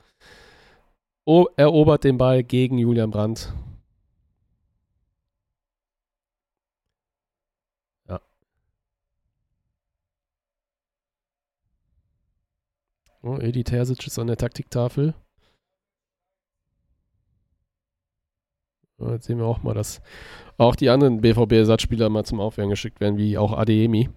O 1.24 1.46
erobert 1.56 2.04
den 2.04 2.18
Ball 2.18 2.42
gegen 2.42 2.78
Julian 2.78 3.10
Brandt. 3.10 3.52
Oh, 13.22 13.38
Edi 13.38 13.64
Terzic 13.64 14.06
ist 14.06 14.18
an 14.18 14.28
der 14.28 14.36
Taktiktafel. 14.38 15.14
Jetzt 18.98 19.26
sehen 19.26 19.38
wir 19.38 19.46
auch 19.46 19.62
mal, 19.62 19.74
dass 19.74 20.00
auch 20.58 20.74
die 20.76 20.90
anderen 20.90 21.20
BVB-Ersatzspieler 21.20 22.08
mal 22.10 22.24
zum 22.24 22.40
Aufwärmen 22.40 22.70
geschickt 22.70 23.00
werden, 23.00 23.18
wie 23.18 23.38
auch 23.38 23.52
Adeyemi. 23.52 24.10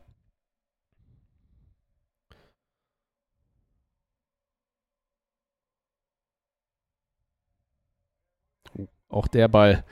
Auch 9.13 9.27
der 9.27 9.47
Ball 9.47 9.83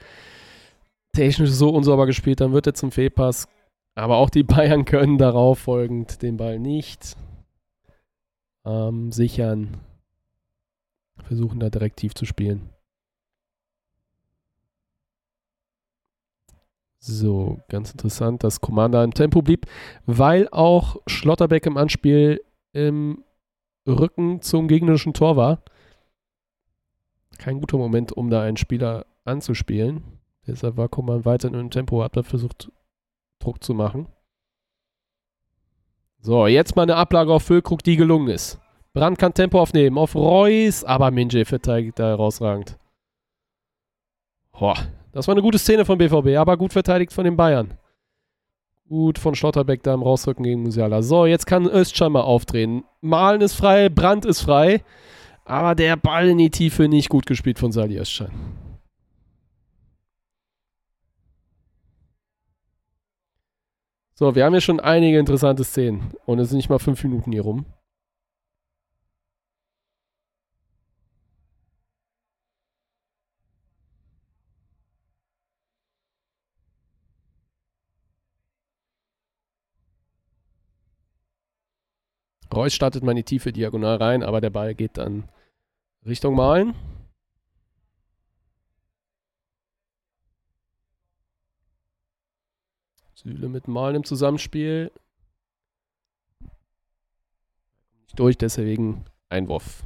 technisch 1.14 1.52
so 1.52 1.70
unsauber 1.70 2.06
gespielt, 2.06 2.42
dann 2.42 2.54
wird 2.54 2.68
er 2.68 2.74
zum 2.74 2.92
Fehlpass. 2.92 3.48
Aber 3.96 4.18
auch 4.18 4.30
die 4.30 4.44
Bayern 4.44 4.86
können 4.86 5.18
darauf 5.18 5.60
folgend 5.60 6.22
den 6.22 6.38
Ball 6.38 6.60
nicht 6.60 7.16
ähm, 8.66 9.12
sichern. 9.12 9.78
Versuchen 11.24 11.60
da 11.60 11.70
direkt 11.70 11.98
tief 11.98 12.16
zu 12.16 12.26
spielen. 12.26 12.70
So, 17.04 17.60
ganz 17.68 17.92
interessant, 17.92 18.44
dass 18.44 18.62
Commander 18.62 19.04
im 19.04 19.14
Tempo 19.14 19.42
blieb, 19.42 19.66
weil 20.06 20.48
auch 20.50 20.98
Schlotterbeck 21.08 21.66
im 21.66 21.78
Anspiel 21.78 22.44
im 22.74 23.24
Rücken 23.88 24.42
zum 24.42 24.68
gegnerischen 24.68 25.14
Tor 25.14 25.36
war. 25.36 25.64
Kein 27.40 27.60
guter 27.60 27.80
Moment, 27.80 28.12
um 28.12 28.30
da 28.30 28.44
einen 28.44 28.58
Spieler 28.58 29.08
anzuspielen. 29.26 30.04
Deshalb 30.48 30.78
war 30.78 30.90
Command 30.90 31.26
weiter 31.26 31.54
im 31.54 31.70
Tempo, 31.70 32.04
hat 32.04 32.18
da 32.18 32.24
versucht, 32.24 32.72
Druck 33.40 33.64
zu 33.64 33.74
machen. 33.74 34.08
So, 36.20 36.48
jetzt 36.48 36.76
mal 36.76 36.84
eine 36.84 36.96
Ablage 36.96 37.34
auf 37.34 37.44
Füllkrug, 37.44 37.84
die 37.84 37.96
gelungen 37.96 38.30
ist. 38.30 38.60
Brand 38.94 39.18
kann 39.18 39.34
Tempo 39.34 39.60
aufnehmen 39.60 39.98
auf 39.98 40.16
Reus, 40.16 40.84
aber 40.84 41.12
Minje 41.12 41.46
verteidigt 41.46 41.98
da 41.98 42.10
herausragend. 42.10 42.78
Boah, 44.52 44.76
das 45.12 45.28
war 45.28 45.34
eine 45.34 45.42
gute 45.42 45.58
Szene 45.58 45.86
von 45.86 45.98
BVB, 45.98 46.38
aber 46.38 46.58
gut 46.58 46.74
verteidigt 46.74 47.14
von 47.14 47.24
den 47.24 47.38
Bayern. 47.38 47.74
Gut 48.88 49.18
von 49.18 49.34
Schlotterbeck 49.34 49.82
da 49.84 49.94
im 49.94 50.04
Rausrücken 50.04 50.44
gegen 50.44 50.62
Musiala. 50.62 51.02
So, 51.02 51.26
jetzt 51.26 51.46
kann 51.46 51.66
Özcan 51.66 52.12
mal 52.12 52.22
aufdrehen. 52.22 52.84
Malen 53.00 53.42
ist 53.42 53.54
frei, 53.54 53.90
Brand 53.90 54.26
ist 54.26 54.42
frei. 54.42 54.84
Aber 55.46 55.74
der 55.74 55.96
Ball 55.96 56.30
in 56.30 56.38
die 56.38 56.50
Tiefe 56.50 56.88
nicht 56.88 57.10
gut 57.10 57.26
gespielt 57.26 57.58
von 57.58 57.72
Sali 57.72 57.98
Özcan. 57.98 58.32
So, 64.14 64.36
wir 64.36 64.46
haben 64.46 64.54
ja 64.54 64.62
schon 64.62 64.80
einige 64.80 65.18
interessante 65.20 65.64
Szenen. 65.64 66.12
Und 66.26 66.40
es 66.40 66.50
sind 66.50 66.58
nicht 66.58 66.70
mal 66.70 66.80
fünf 66.80 67.04
Minuten 67.04 67.32
hier 67.32 67.42
rum. 67.42 67.66
Reus 82.54 82.74
startet 82.74 83.04
mal 83.04 83.12
in 83.12 83.18
die 83.18 83.24
tiefe 83.24 83.54
Diagonal 83.54 83.98
rein, 83.98 84.24
aber 84.24 84.42
der 84.42 84.50
Ball 84.50 84.76
geht 84.76 84.98
dann 84.98 85.30
Richtung 86.06 86.36
Malen. 86.36 86.76
Süle 93.22 93.50
mit 93.50 93.68
Malen 93.68 93.98
im 93.98 94.04
Zusammenspiel. 94.04 94.92
Nicht 98.02 98.18
durch, 98.18 98.36
deswegen 98.36 99.06
Einwurf. 99.30 99.86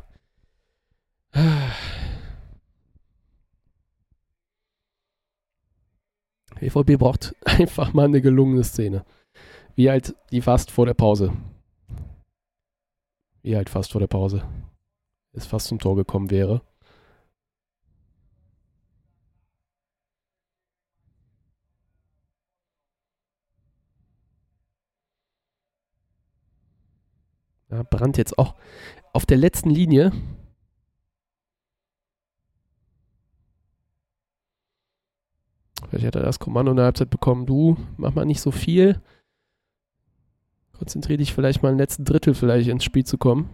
BVB 6.62 6.94
braucht 6.98 7.36
einfach 7.46 7.94
mal 7.94 8.06
eine 8.06 8.22
gelungene 8.22 8.64
Szene. 8.64 9.06
Wie 9.76 9.90
halt 9.90 10.16
die 10.32 10.42
fast 10.42 10.72
vor 10.72 10.86
der 10.86 10.94
Pause. 10.94 11.34
Wie 13.42 13.58
halt 13.58 13.70
fast 13.70 13.92
vor 13.92 14.00
der 14.00 14.08
Pause. 14.08 14.48
Es 15.34 15.46
fast 15.46 15.68
zum 15.68 15.80
Tor 15.80 15.98
gekommen 15.98 16.32
wäre. 16.32 16.62
Ja, 27.76 27.84
Brand 27.84 28.18
jetzt 28.18 28.38
auch 28.38 28.56
auf 29.12 29.26
der 29.26 29.36
letzten 29.36 29.70
Linie. 29.70 30.14
Vielleicht 35.90 36.06
hat 36.06 36.16
er 36.16 36.24
das 36.24 36.40
Kommando 36.40 36.72
in 36.72 36.78
der 36.78 36.86
Halbzeit 36.86 37.10
bekommen. 37.10 37.46
Du, 37.46 37.76
mach 37.98 38.14
mal 38.14 38.26
nicht 38.26 38.40
so 38.40 38.52
viel. 38.52 39.02
Konzentriere 40.72 41.18
dich 41.18 41.34
vielleicht 41.34 41.64
mal 41.64 41.72
im 41.72 41.78
letzten 41.78 42.06
Drittel 42.06 42.34
vielleicht 42.34 42.70
ins 42.70 42.86
Spiel 42.86 43.06
zu 43.06 43.18
kommen. 43.18 43.50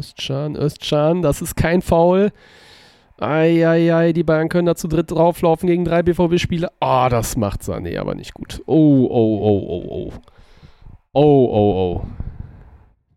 Özcan, 0.00 0.56
Özcan, 0.56 1.22
das 1.22 1.42
ist 1.42 1.56
kein 1.56 1.82
Foul. 1.82 2.32
Eieiei, 3.18 4.14
die 4.14 4.24
Bayern 4.24 4.48
können 4.48 4.64
da 4.64 4.74
zu 4.74 4.88
dritt 4.88 5.10
drauflaufen 5.10 5.66
gegen 5.66 5.84
drei 5.84 6.02
BVB-Spieler. 6.02 6.72
Ah, 6.80 7.06
oh, 7.06 7.08
das 7.10 7.36
macht 7.36 7.60
Sané 7.60 7.98
aber 8.00 8.14
nicht 8.14 8.32
gut. 8.32 8.62
Oh, 8.66 9.06
oh, 9.10 9.38
oh, 9.42 9.66
oh, 9.68 9.84
oh. 9.90 10.12
Oh, 11.12 11.48
oh, 11.52 12.00
oh. 12.00 12.06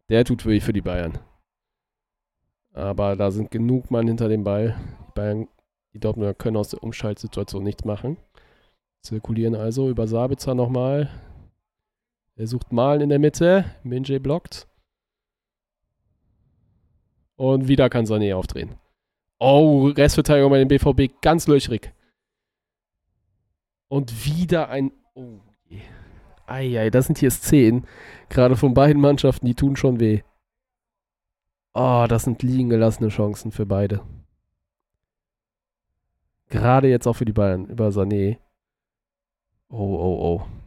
Der 0.09 0.25
tut 0.25 0.45
weh 0.45 0.59
für 0.59 0.73
die 0.73 0.81
Bayern. 0.81 1.19
Aber 2.73 3.15
da 3.15 3.31
sind 3.31 3.49
genug 3.49 3.91
Mann 3.91 4.07
hinter 4.07 4.27
dem 4.27 4.43
Ball. 4.43 4.75
Die 5.07 5.11
Bayern, 5.15 5.47
die 5.93 5.99
Dortmunder 5.99 6.33
können 6.33 6.57
aus 6.57 6.69
der 6.69 6.83
Umschaltsituation 6.83 7.63
nichts 7.63 7.85
machen. 7.85 8.17
Zirkulieren 9.03 9.55
also 9.55 9.89
über 9.89 10.07
Sabitzer 10.07 10.53
nochmal. 10.53 11.09
Er 12.35 12.47
sucht 12.47 12.73
Malen 12.73 13.01
in 13.01 13.09
der 13.09 13.19
Mitte. 13.19 13.63
Minje 13.83 14.19
blockt. 14.19 14.67
Und 17.35 17.67
wieder 17.67 17.89
kann 17.89 18.05
Sané 18.05 18.35
aufdrehen. 18.35 18.75
Oh, 19.39 19.87
Restverteidigung 19.87 20.51
bei 20.51 20.63
dem 20.63 20.67
BVB 20.67 21.21
ganz 21.21 21.47
löchrig. 21.47 21.93
Und 23.87 24.25
wieder 24.25 24.69
ein. 24.69 24.91
Oh 25.15 25.39
je. 25.65 25.81
Eieiei, 26.45 26.89
das 26.89 27.07
sind 27.07 27.17
hier 27.17 27.31
Szenen. 27.31 27.87
Gerade 28.29 28.55
von 28.55 28.73
beiden 28.73 29.01
Mannschaften, 29.01 29.45
die 29.45 29.55
tun 29.55 29.75
schon 29.75 29.99
weh. 29.99 30.21
Oh, 31.73 32.05
das 32.07 32.23
sind 32.23 32.43
liegen 32.43 32.69
gelassene 32.69 33.09
Chancen 33.09 33.51
für 33.51 33.65
beide. 33.65 34.01
Gerade 36.49 36.87
jetzt 36.87 37.07
auch 37.07 37.13
für 37.13 37.25
die 37.25 37.33
Bayern 37.33 37.65
über 37.65 37.89
Sané. 37.89 38.37
Oh, 39.69 39.77
oh, 39.77 40.41
oh. 40.41 40.62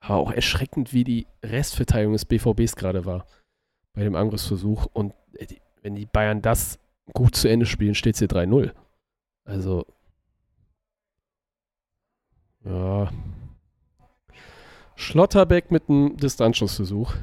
Aber 0.00 0.16
auch 0.16 0.32
erschreckend, 0.32 0.92
wie 0.92 1.04
die 1.04 1.26
Restverteidigung 1.42 2.14
des 2.14 2.24
BVBs 2.24 2.76
gerade 2.76 3.04
war 3.04 3.26
bei 3.92 4.04
dem 4.04 4.14
Angriffsversuch. 4.14 4.86
Und 4.92 5.14
äh, 5.34 5.46
wenn 5.82 5.94
die 5.94 6.06
Bayern 6.06 6.42
das 6.42 6.78
gut 7.12 7.34
zu 7.34 7.48
Ende 7.48 7.66
spielen, 7.66 7.94
steht 7.94 8.14
es 8.14 8.18
hier 8.20 8.28
3-0. 8.28 8.72
Also, 9.44 9.86
ja. 12.64 13.10
Schlotterbeck 14.96 15.70
mit 15.70 15.88
einem 15.88 16.16
Distanzschussversuch. 16.16 17.14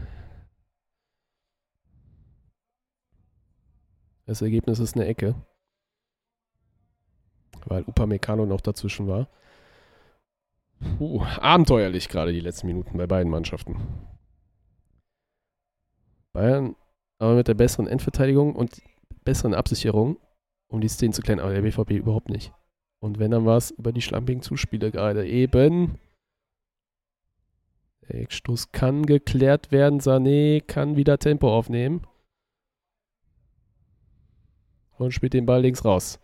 Das 4.25 4.41
Ergebnis 4.41 4.79
ist 4.79 4.95
eine 4.95 5.05
Ecke. 5.05 5.35
Weil 7.65 7.83
Upamecano 7.83 8.45
noch 8.45 8.61
dazwischen 8.61 9.07
war. 9.07 9.29
Puh, 10.79 11.23
abenteuerlich 11.39 12.09
gerade 12.09 12.33
die 12.33 12.39
letzten 12.39 12.67
Minuten 12.67 12.97
bei 12.97 13.07
beiden 13.07 13.31
Mannschaften. 13.31 13.77
Bayern 16.33 16.75
aber 17.19 17.35
mit 17.35 17.47
der 17.47 17.55
besseren 17.55 17.87
Endverteidigung 17.87 18.55
und 18.55 18.81
besseren 19.23 19.53
Absicherung, 19.53 20.19
um 20.67 20.81
die 20.81 20.87
Szenen 20.87 21.13
zu 21.13 21.21
klären, 21.21 21.39
aber 21.39 21.53
der 21.53 21.61
BVB 21.61 21.91
überhaupt 21.91 22.29
nicht. 22.29 22.53
Und 22.99 23.19
wenn, 23.19 23.31
dann 23.31 23.45
war 23.45 23.57
es 23.57 23.71
über 23.71 23.91
die 23.91 24.01
schlampigen 24.01 24.41
Zuspiele 24.41 24.91
gerade 24.91 25.27
eben. 25.27 25.99
Der 28.07 28.21
Eckstoß 28.21 28.71
kann 28.71 29.05
geklärt 29.05 29.71
werden. 29.71 29.99
Sané 29.99 30.61
kann 30.61 30.95
wieder 30.95 31.19
Tempo 31.19 31.55
aufnehmen. 31.55 32.07
Und 34.97 35.11
spielt 35.11 35.33
den 35.33 35.45
Ball 35.45 35.61
links 35.61 35.85
raus. 35.85 36.19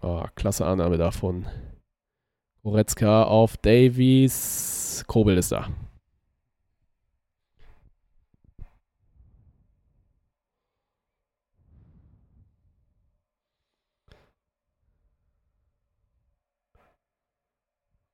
Oh, 0.00 0.24
klasse 0.34 0.64
Annahme 0.64 0.96
davon. 0.96 1.46
Goretzka 2.62 3.24
auf 3.24 3.56
Davies. 3.56 5.04
Kobel 5.06 5.38
ist 5.38 5.52
da. 5.52 5.68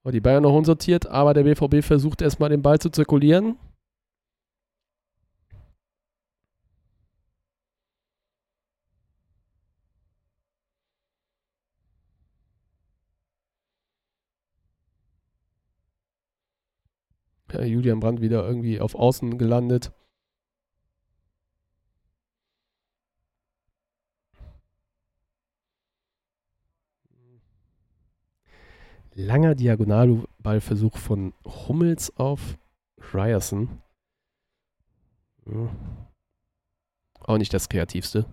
Und 0.05 0.13
die 0.13 0.21
Bayern 0.21 0.45
noch 0.45 0.55
unsortiert, 0.55 1.09
aber 1.09 1.35
der 1.35 1.43
BVB 1.43 1.85
versucht 1.85 2.23
erstmal 2.23 2.49
den 2.49 2.63
Ball 2.63 2.79
zu 2.79 2.91
zirkulieren. 2.91 3.57
Ja, 17.57 17.65
Julian 17.65 18.01
Brandt 18.01 18.21
wieder 18.21 18.47
irgendwie 18.47 18.81
auf 18.81 18.95
Außen 18.95 19.39
gelandet. 19.39 19.91
Langer 29.15 29.55
Diagonalballversuch 29.55 30.99
von 30.99 31.33
Hummels 31.47 32.15
auf 32.19 32.59
Ryerson. 33.15 33.81
Ja. 35.47 35.75
Auch 37.21 37.39
nicht 37.39 37.55
das 37.55 37.71
kreativste. 37.71 38.27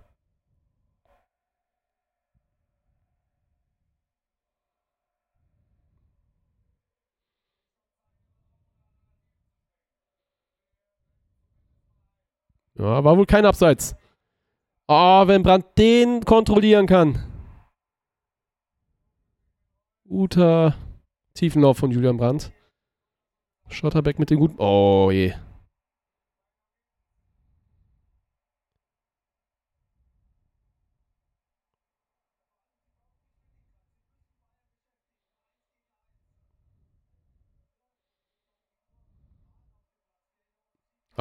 Ja, 12.84 13.01
war 13.05 13.18
wohl 13.18 13.26
kein 13.26 13.45
Abseits. 13.45 13.95
Oh, 14.89 15.26
wenn 15.26 15.41
Brandt 15.41 15.77
den 15.77 16.26
kontrollieren 16.26 16.85
kann. 16.85 17.18
Guter 20.05 20.76
Tiefenlauf 21.34 21.77
von 21.77 21.91
Julian 21.91 22.18
Brandt. 22.18 22.51
Schotterbeck 23.69 24.19
mit 24.19 24.31
dem 24.31 24.39
guten. 24.39 24.55
Oh 24.57 25.11
je. 25.14 25.31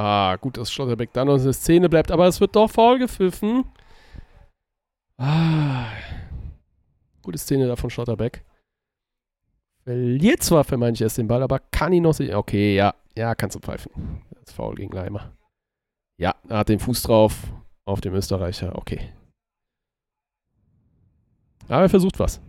Ah, 0.05 0.35
gut, 0.35 0.57
dass 0.57 0.73
Schlotterbeck 0.73 1.13
dann 1.13 1.29
noch 1.29 1.37
in 1.37 1.45
der 1.45 1.53
Szene 1.53 1.89
bleibt, 1.89 2.11
aber 2.11 2.27
es 2.27 2.41
wird 2.41 2.57
doch 2.57 2.69
faul 2.69 2.99
gepfiffen. 2.99 3.65
Ah. 5.17 5.87
Gute 7.23 7.39
Szene 7.39 7.69
da 7.69 7.77
von 7.77 7.89
Schlotterbeck. 7.89 8.45
Verliert 9.85 10.43
zwar 10.43 10.67
manche 10.77 11.05
erst 11.05 11.19
den 11.19 11.29
Ball, 11.29 11.41
aber 11.41 11.61
kann 11.61 11.93
ihn 11.93 12.03
noch 12.03 12.15
sehen. 12.15 12.35
Okay, 12.35 12.75
ja, 12.75 12.97
ja, 13.17 13.37
kannst 13.37 13.55
du 13.55 13.61
pfeifen. 13.61 14.25
Das 14.45 14.53
faul 14.53 14.75
gegen 14.75 14.93
Leimer. 14.93 15.37
Ja, 16.19 16.35
er 16.49 16.59
hat 16.59 16.69
den 16.69 16.81
Fuß 16.81 17.03
drauf 17.03 17.37
auf 17.85 18.01
dem 18.01 18.13
Österreicher. 18.15 18.75
Okay. 18.75 19.13
Aber 21.69 21.83
er 21.83 21.89
versucht 21.89 22.19
was. 22.19 22.41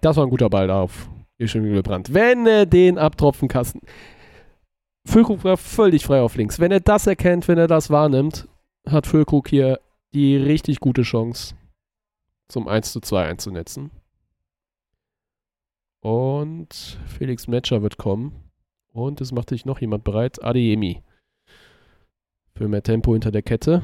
Das 0.00 0.16
war 0.16 0.24
ein 0.26 0.30
guter 0.30 0.50
Ball 0.50 0.66
da 0.66 0.80
auf 0.80 1.08
Brandt. 1.38 2.12
Wenn 2.12 2.48
er 2.48 2.66
den 2.66 2.98
abtropfen 2.98 3.46
kann. 3.46 3.80
Füllkrug 5.06 5.44
war 5.44 5.56
völlig 5.56 6.04
frei 6.04 6.20
auf 6.20 6.36
links. 6.36 6.58
Wenn 6.58 6.72
er 6.72 6.80
das 6.80 7.06
erkennt, 7.06 7.46
wenn 7.48 7.58
er 7.58 7.68
das 7.68 7.90
wahrnimmt, 7.90 8.48
hat 8.86 9.06
Füllkrug 9.06 9.48
hier 9.48 9.80
die 10.12 10.36
richtig 10.36 10.80
gute 10.80 11.02
Chance, 11.02 11.54
zum 12.48 12.68
1 12.68 12.92
zu 12.92 13.00
2 13.00 13.26
einzunetzen. 13.26 13.90
Und 16.00 16.98
Felix 17.06 17.48
Metscher 17.48 17.82
wird 17.82 17.96
kommen. 17.96 18.32
Und 18.92 19.20
es 19.20 19.32
macht 19.32 19.48
sich 19.48 19.64
noch 19.64 19.80
jemand 19.80 20.04
bereit. 20.04 20.42
Adeyemi. 20.42 21.02
Für 22.54 22.68
mehr 22.68 22.82
Tempo 22.82 23.12
hinter 23.12 23.32
der 23.32 23.42
Kette. 23.42 23.82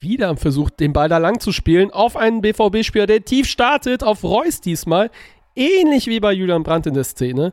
Wieder 0.00 0.28
am 0.28 0.36
Versuch, 0.36 0.70
den 0.70 0.92
Ball 0.92 1.08
da 1.08 1.18
lang 1.18 1.40
zu 1.40 1.52
spielen, 1.52 1.90
auf 1.90 2.16
einen 2.16 2.40
BVB-Spieler, 2.40 3.06
der 3.06 3.24
tief 3.24 3.46
startet, 3.46 4.02
auf 4.02 4.24
Reus 4.24 4.60
diesmal. 4.60 5.10
Ähnlich 5.54 6.06
wie 6.06 6.20
bei 6.20 6.32
Julian 6.32 6.62
Brandt 6.62 6.86
in 6.86 6.94
der 6.94 7.04
Szene. 7.04 7.52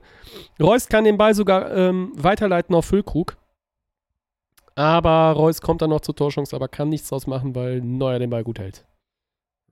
Reus 0.59 0.87
kann 0.87 1.03
den 1.03 1.17
Ball 1.17 1.33
sogar 1.33 1.75
ähm, 1.75 2.11
weiterleiten 2.15 2.75
auf 2.75 2.85
Füllkrug. 2.85 3.37
Aber 4.75 5.31
Reus 5.31 5.61
kommt 5.61 5.81
dann 5.81 5.89
noch 5.89 6.01
zur 6.01 6.15
Torchance, 6.15 6.55
aber 6.55 6.67
kann 6.67 6.89
nichts 6.89 7.09
draus 7.09 7.25
machen, 7.25 7.55
weil 7.55 7.81
Neuer 7.81 8.19
den 8.19 8.29
Ball 8.29 8.43
gut 8.43 8.59
hält. 8.59 8.85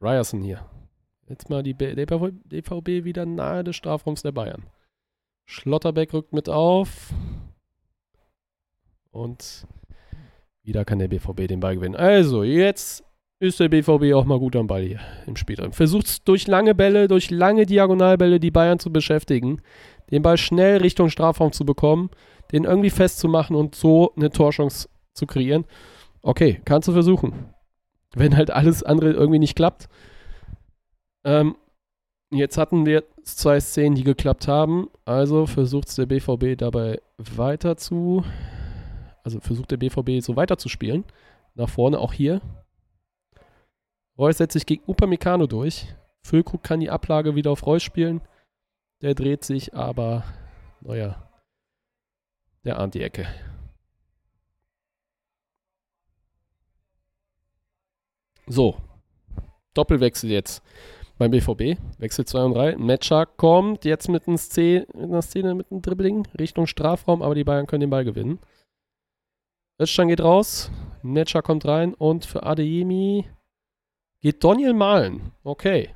Ryerson 0.01 0.41
hier. 0.41 0.65
Jetzt 1.27 1.49
mal 1.49 1.63
die 1.63 1.75
DVB 1.75 3.03
wieder 3.03 3.25
nahe 3.25 3.63
des 3.63 3.75
Strafraums 3.75 4.23
der 4.23 4.31
Bayern. 4.31 4.65
Schlotterbeck 5.45 6.13
rückt 6.13 6.33
mit 6.33 6.49
auf. 6.49 7.13
Und 9.11 9.67
wieder 10.65 10.85
kann 10.85 10.99
der 10.99 11.07
BVB 11.07 11.47
den 11.47 11.59
Ball 11.59 11.75
gewinnen. 11.75 11.95
Also, 11.95 12.43
jetzt 12.43 13.03
ist 13.39 13.59
der 13.59 13.69
BVB 13.69 14.13
auch 14.13 14.25
mal 14.25 14.39
gut 14.39 14.55
am 14.55 14.67
Ball 14.67 14.81
hier 14.81 14.99
im 15.27 15.35
Spiel 15.35 15.55
drin. 15.55 15.71
Versucht 15.71 16.27
durch 16.27 16.47
lange 16.47 16.73
Bälle, 16.73 17.07
durch 17.07 17.31
lange 17.31 17.65
Diagonalbälle 17.65 18.39
die 18.39 18.51
Bayern 18.51 18.79
zu 18.79 18.91
beschäftigen, 18.91 19.61
den 20.11 20.21
Ball 20.21 20.37
schnell 20.37 20.77
Richtung 20.77 21.09
Strafraum 21.09 21.51
zu 21.51 21.65
bekommen, 21.65 22.09
den 22.51 22.63
irgendwie 22.63 22.89
festzumachen 22.89 23.55
und 23.55 23.75
so 23.75 24.13
eine 24.15 24.29
Torchance 24.29 24.87
zu 25.13 25.25
kreieren. 25.25 25.65
Okay, 26.21 26.61
kannst 26.65 26.87
du 26.87 26.93
versuchen. 26.93 27.33
Wenn 28.15 28.35
halt 28.35 28.51
alles 28.51 28.83
andere 28.83 29.11
irgendwie 29.11 29.39
nicht 29.39 29.55
klappt, 29.55 29.89
ähm, 31.25 31.55
jetzt 32.31 32.57
hatten 32.57 32.85
wir 32.85 33.03
zwei 33.23 33.59
Szenen, 33.59 33.95
die 33.95 34.03
geklappt 34.03 34.47
haben. 34.47 34.87
Also 35.03 35.45
versucht 35.45 35.95
der 35.97 36.05
BVB 36.05 36.57
dabei 36.57 37.01
weiter 37.17 37.75
zu. 37.77 38.23
Also 39.25 39.39
versucht 39.39 39.71
der 39.71 39.77
BVB 39.77 40.23
so 40.23 40.35
weiter 40.35 40.59
zu 40.59 40.69
spielen. 40.69 41.03
Nach 41.55 41.67
vorne 41.67 41.99
auch 41.99 42.13
hier. 42.13 42.41
Reus 44.19 44.37
setzt 44.37 44.53
sich 44.53 44.67
gegen 44.67 44.83
Upamecano 44.87 45.47
durch. 45.47 45.87
Füllkrug 46.21 46.61
kann 46.61 46.79
die 46.79 46.91
Ablage 46.91 47.35
wieder 47.35 47.49
auf 47.49 47.65
Reus 47.65 47.81
spielen. 47.81 48.21
Der 49.01 49.15
dreht 49.15 49.43
sich, 49.43 49.73
aber 49.73 50.23
naja, 50.81 51.27
der 52.63 52.79
ahnt 52.79 52.93
die 52.93 53.01
Ecke. 53.01 53.27
So, 58.45 58.77
Doppelwechsel 59.73 60.29
jetzt 60.29 60.61
beim 61.17 61.31
BVB. 61.31 61.79
Wechsel 61.97 62.25
2 62.25 62.43
und 62.43 62.53
3. 62.53 62.75
Matcher 62.77 63.25
kommt 63.25 63.85
jetzt 63.85 64.07
mit, 64.07 64.27
einer 64.27 64.37
Szene, 64.37 65.55
mit 65.55 65.71
einem 65.71 65.81
Dribbling 65.81 66.27
Richtung 66.37 66.67
Strafraum, 66.67 67.23
aber 67.23 67.33
die 67.33 67.43
Bayern 67.43 67.65
können 67.65 67.81
den 67.81 67.89
Ball 67.89 68.05
gewinnen. 68.05 68.39
Özcan 69.79 70.07
geht 70.07 70.21
raus. 70.21 70.71
Matcher 71.01 71.41
kommt 71.41 71.65
rein 71.65 71.93
und 71.93 72.25
für 72.25 72.43
Adeyemi 72.43 73.27
geht 74.21 74.43
Daniel 74.43 74.73
malen. 74.73 75.31
Okay. 75.43 75.93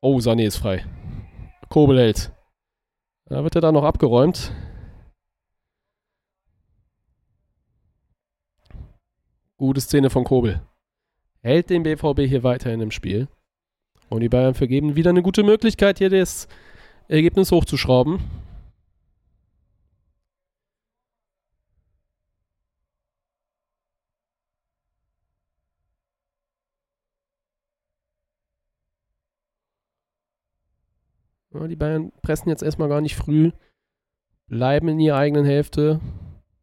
Oh, 0.00 0.18
Sané 0.18 0.46
ist 0.46 0.56
frei. 0.56 0.84
Kobel 1.68 1.98
hält. 1.98 2.32
Da 3.26 3.42
wird 3.42 3.54
er 3.54 3.60
dann 3.60 3.74
noch 3.74 3.84
abgeräumt. 3.84 4.52
Gute 9.56 9.80
Szene 9.80 10.10
von 10.10 10.24
Kobel 10.24 10.60
hält 11.42 11.70
den 11.70 11.84
BVB 11.84 12.20
hier 12.28 12.42
weiterhin 12.42 12.80
im 12.80 12.90
Spiel. 12.90 13.28
Und 14.08 14.20
die 14.20 14.28
Bayern 14.28 14.54
vergeben 14.54 14.96
wieder 14.96 15.10
eine 15.10 15.22
gute 15.22 15.42
Möglichkeit, 15.42 15.98
hier 15.98 16.10
das 16.10 16.48
Ergebnis 17.08 17.52
hochzuschrauben. 17.52 18.20
Ja, 31.58 31.66
die 31.68 31.76
Bayern 31.76 32.12
pressen 32.22 32.48
jetzt 32.48 32.62
erstmal 32.62 32.88
gar 32.88 33.00
nicht 33.00 33.16
früh, 33.16 33.50
bleiben 34.46 34.88
in 34.88 35.00
ihrer 35.00 35.16
eigenen 35.16 35.44
Hälfte. 35.44 36.00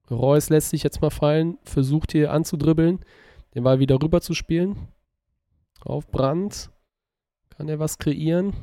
Reus 0.10 0.50
lässt 0.50 0.70
sich 0.70 0.84
jetzt 0.84 1.02
mal 1.02 1.10
fallen, 1.10 1.58
versucht 1.64 2.12
hier 2.12 2.32
anzudribbeln 2.32 3.00
den 3.54 3.64
Ball 3.64 3.80
wieder 3.80 4.02
rüber 4.02 4.22
zu 4.22 4.34
spielen. 4.34 4.88
Auf 5.82 6.10
Brand. 6.10 6.72
Kann 7.50 7.70
er 7.70 7.80
was 7.80 7.98
kreieren? 7.98 8.54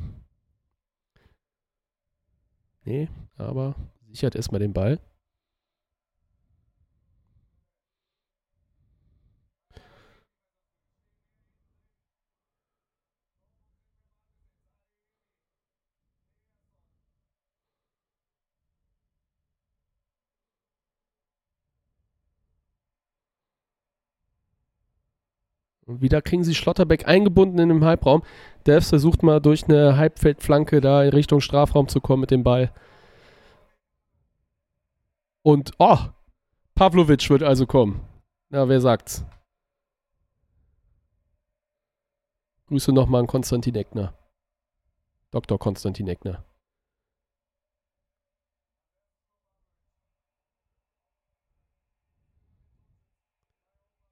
Nee, 2.85 3.09
aber 3.36 3.77
sichert 4.09 4.35
erstmal 4.35 4.61
den 4.61 4.73
Ball. 4.73 4.98
Wieder 25.99 26.23
kriegen 26.23 26.45
sie 26.45 26.55
Schlotterbeck 26.55 27.09
eingebunden 27.09 27.59
in 27.59 27.69
den 27.69 27.85
Halbraum. 27.85 28.23
Devs 28.67 28.91
versucht 28.91 29.23
mal 29.23 29.41
durch 29.41 29.65
eine 29.65 29.97
Halbfeldflanke 29.97 30.81
da 30.81 31.03
in 31.03 31.11
Richtung 31.11 31.41
Strafraum 31.41 31.89
zu 31.89 32.01
kommen 32.01 32.21
mit 32.21 32.31
dem 32.31 32.45
Ball. 32.45 32.73
Und, 35.43 35.73
oh, 35.79 35.99
Pavlovic 36.75 37.29
wird 37.31 37.43
also 37.43 37.67
kommen. 37.67 38.01
Na, 38.51 38.69
wer 38.69 38.81
sagt's? 38.81 39.25
Grüße 42.69 42.93
nochmal 42.93 43.23
an 43.23 43.27
Konstantin 43.27 43.75
Eckner. 43.75 44.15
Dr. 45.31 45.59
Konstantin 45.59 46.09
Eckner. 46.09 46.45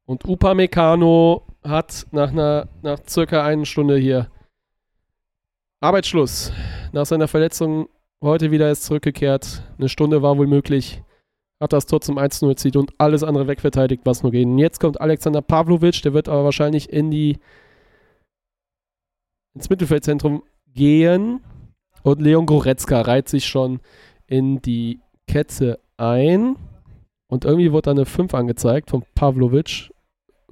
Und 0.08 0.24
Upamecano 0.26 1.42
hat 1.62 2.06
nach 2.12 2.30
einer, 2.30 2.66
nach 2.80 2.98
circa 3.06 3.44
einer 3.44 3.66
Stunde 3.66 3.98
hier 3.98 4.30
Arbeitsschluss. 5.80 6.50
Nach 6.92 7.04
seiner 7.04 7.28
Verletzung 7.28 7.90
heute 8.22 8.50
wieder 8.50 8.70
ist 8.70 8.84
zurückgekehrt. 8.84 9.62
Eine 9.76 9.90
Stunde 9.90 10.22
war 10.22 10.38
wohl 10.38 10.46
möglich. 10.46 11.02
Hat 11.60 11.74
das 11.74 11.84
Tor 11.84 12.00
zum 12.00 12.18
1-0 12.18 12.56
zieht 12.56 12.76
und 12.76 12.94
alles 12.96 13.22
andere 13.22 13.48
wegverteidigt, 13.48 14.06
was 14.06 14.22
nur 14.22 14.32
geht. 14.32 14.46
Und 14.46 14.56
jetzt 14.56 14.80
kommt 14.80 14.98
Alexander 14.98 15.42
Pavlovic, 15.42 16.00
der 16.00 16.14
wird 16.14 16.30
aber 16.30 16.42
wahrscheinlich 16.42 16.90
in 16.90 17.10
die 17.10 17.38
ins 19.54 19.68
Mittelfeldzentrum 19.68 20.42
gehen. 20.72 21.40
Und 22.02 22.22
Leon 22.22 22.46
Goretzka 22.46 23.02
reiht 23.02 23.28
sich 23.28 23.46
schon 23.46 23.80
in 24.26 24.62
die 24.62 25.00
Kette 25.26 25.80
ein. 25.98 26.56
Und 27.30 27.44
irgendwie 27.44 27.72
wurde 27.72 27.82
da 27.82 27.90
eine 27.90 28.06
5 28.06 28.32
angezeigt 28.32 28.88
von 28.88 29.04
Pavlovic. 29.14 29.90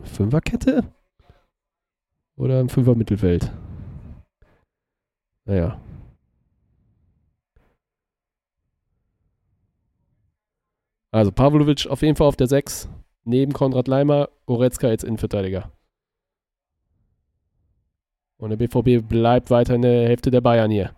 Fünferkette? 0.02 0.84
Oder 2.36 2.60
im 2.60 2.68
Fünfer-Mittelfeld? 2.68 3.50
Naja. 5.46 5.80
Also 11.12 11.32
Pavlovic 11.32 11.86
auf 11.86 12.02
jeden 12.02 12.16
Fall 12.16 12.26
auf 12.26 12.36
der 12.36 12.46
6. 12.46 12.88
Neben 13.24 13.52
Konrad 13.52 13.88
Leimer, 13.88 14.28
Goretzka 14.44 14.88
jetzt 14.88 15.04
Innenverteidiger. 15.04 15.72
Und 18.38 18.50
der 18.50 18.56
BVB 18.56 19.08
bleibt 19.08 19.50
weiter 19.50 19.74
in 19.74 19.82
der 19.82 20.08
Hälfte 20.08 20.30
der 20.30 20.42
Bayern 20.42 20.70
hier. 20.70 20.94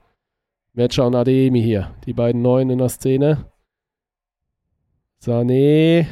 Metscher 0.73 1.07
und 1.07 1.15
Ademi 1.15 1.63
hier. 1.63 1.95
Die 2.05 2.13
beiden 2.13 2.43
Neuen 2.43 2.71
in 2.71 2.79
der 2.79 2.89
Szene. 2.89 3.47
Sané 5.23 6.07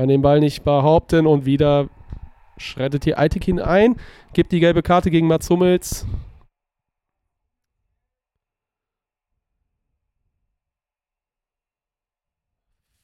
kann 0.00 0.08
den 0.08 0.22
Ball 0.22 0.40
nicht 0.40 0.64
behaupten 0.64 1.26
und 1.26 1.44
wieder 1.44 1.90
schreitet 2.56 3.04
hier 3.04 3.18
Altekin 3.18 3.60
ein, 3.60 3.96
gibt 4.32 4.50
die 4.50 4.58
gelbe 4.58 4.82
Karte 4.82 5.10
gegen 5.10 5.26
Mats 5.26 5.50
Hummels. 5.50 6.06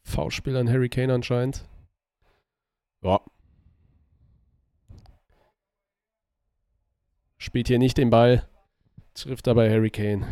V-Spiel 0.04 0.56
an 0.56 0.70
Harry 0.70 0.88
Kane 0.88 1.12
anscheinend. 1.12 1.66
Ja. 3.02 3.20
Spielt 7.36 7.68
hier 7.68 7.78
nicht 7.78 7.98
den 7.98 8.08
Ball. 8.08 8.48
Trifft 9.12 9.46
dabei 9.46 9.70
Harry 9.70 9.90
Kane. 9.90 10.26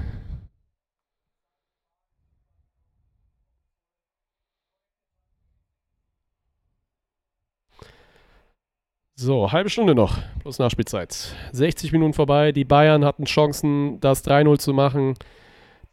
So, 9.16 9.52
halbe 9.52 9.70
Stunde 9.70 9.94
noch, 9.94 10.18
plus 10.40 10.58
Nachspielzeit. 10.58 11.36
60 11.52 11.92
Minuten 11.92 12.14
vorbei. 12.14 12.50
Die 12.50 12.64
Bayern 12.64 13.04
hatten 13.04 13.26
Chancen, 13.26 14.00
das 14.00 14.24
3-0 14.24 14.58
zu 14.58 14.72
machen. 14.72 15.14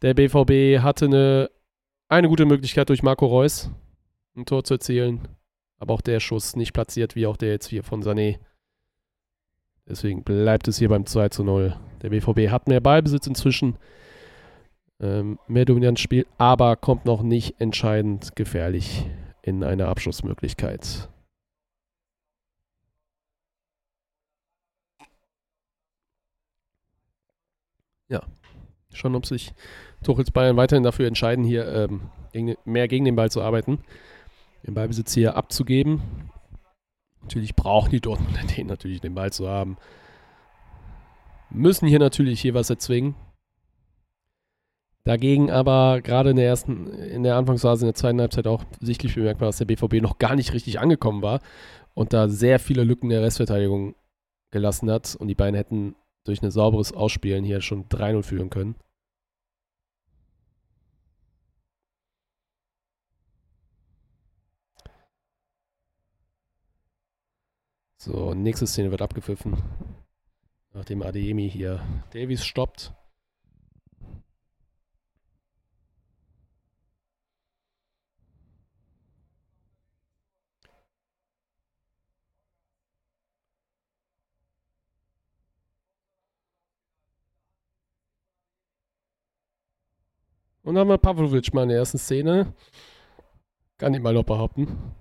Der 0.02 0.14
BVB 0.14 0.82
hatte 0.82 1.04
eine, 1.04 1.50
eine 2.08 2.28
gute 2.28 2.46
Möglichkeit 2.46 2.88
durch 2.88 3.04
Marco 3.04 3.26
Reus 3.26 3.70
ein 4.36 4.44
Tor 4.44 4.64
zu 4.64 4.74
erzielen. 4.74 5.28
Aber 5.78 5.94
auch 5.94 6.00
der 6.00 6.18
Schuss 6.18 6.56
nicht 6.56 6.72
platziert, 6.72 7.14
wie 7.14 7.26
auch 7.26 7.36
der 7.36 7.50
jetzt 7.50 7.68
hier 7.68 7.84
von 7.84 8.02
Sané. 8.02 8.38
Deswegen 9.88 10.24
bleibt 10.24 10.66
es 10.66 10.78
hier 10.78 10.88
beim 10.88 11.06
2 11.06 11.42
0. 11.42 11.76
Der 12.02 12.10
BVB 12.10 12.50
hat 12.50 12.66
mehr 12.66 12.80
Ballbesitz 12.80 13.26
inzwischen, 13.26 13.76
ähm, 15.00 15.38
mehr 15.46 15.64
Dominanzspiel, 15.64 16.26
aber 16.38 16.76
kommt 16.76 17.04
noch 17.04 17.22
nicht 17.22 17.60
entscheidend 17.60 18.34
gefährlich 18.36 19.06
in 19.42 19.64
eine 19.64 19.86
Abschlussmöglichkeit. 19.86 21.08
Ja, 28.12 28.22
schon 28.92 29.16
ob 29.16 29.26
sich 29.26 29.52
Tuchels 30.04 30.30
Bayern 30.30 30.56
weiterhin 30.56 30.82
dafür 30.82 31.06
entscheiden, 31.06 31.44
hier 31.44 31.66
ähm, 31.66 32.02
gegen, 32.32 32.54
mehr 32.64 32.88
gegen 32.88 33.04
den 33.04 33.16
Ball 33.16 33.30
zu 33.30 33.42
arbeiten, 33.42 33.78
den 34.66 34.74
Ballbesitz 34.74 35.14
hier 35.14 35.36
abzugeben. 35.36 36.02
Natürlich 37.22 37.56
brauchen 37.56 37.90
die 37.90 38.00
Dortmunder 38.00 38.42
den 38.56 38.66
natürlich 38.66 39.00
den 39.00 39.14
Ball 39.14 39.32
zu 39.32 39.48
haben. 39.48 39.76
Müssen 41.50 41.88
hier 41.88 41.98
natürlich 41.98 42.40
hier 42.40 42.54
was 42.54 42.70
erzwingen. 42.70 43.14
Dagegen 45.04 45.50
aber 45.50 46.00
gerade 46.00 46.30
in 46.30 46.36
der 46.36 46.46
ersten, 46.46 46.86
in 46.86 47.24
der 47.24 47.36
Anfangsphase, 47.36 47.84
in 47.84 47.88
der 47.88 47.94
zweiten 47.94 48.20
Halbzeit 48.20 48.46
auch 48.46 48.64
sichtlich 48.80 49.14
bemerkbar, 49.16 49.48
dass 49.48 49.58
der 49.58 49.64
BVB 49.64 50.00
noch 50.00 50.18
gar 50.18 50.36
nicht 50.36 50.52
richtig 50.52 50.78
angekommen 50.78 51.22
war 51.22 51.40
und 51.94 52.12
da 52.12 52.28
sehr 52.28 52.60
viele 52.60 52.84
Lücken 52.84 53.08
der 53.08 53.22
Restverteidigung 53.22 53.96
gelassen 54.52 54.90
hat 54.90 55.16
und 55.16 55.26
die 55.26 55.34
beiden 55.34 55.56
hätten 55.56 55.96
durch 56.24 56.42
ein 56.42 56.50
sauberes 56.50 56.92
Ausspielen 56.92 57.44
hier 57.44 57.60
schon 57.60 57.88
3-0 57.88 58.22
führen 58.22 58.50
können. 58.50 58.76
So, 67.96 68.34
nächste 68.34 68.66
Szene 68.66 68.90
wird 68.90 69.00
abgepfiffen. 69.02 69.62
Nachdem 70.72 71.02
Adeyemi 71.02 71.48
hier 71.48 71.86
Davies 72.12 72.44
stoppt. 72.44 72.92
Und 90.62 90.74
dann 90.74 90.82
haben 90.82 90.88
wir 90.88 90.98
Pavlovic 90.98 91.52
mal 91.52 91.64
in 91.64 91.70
der 91.70 91.78
ersten 91.78 91.98
Szene. 91.98 92.52
Kann 93.78 93.94
ich 93.94 94.00
mal 94.00 94.14
noch 94.14 94.24
behaupten. 94.24 94.94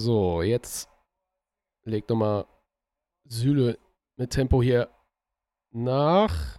So, 0.00 0.40
jetzt 0.40 0.88
legt 1.84 2.08
nochmal 2.08 2.46
Süle 3.26 3.76
mit 4.16 4.30
Tempo 4.30 4.62
hier 4.62 4.88
nach. 5.72 6.58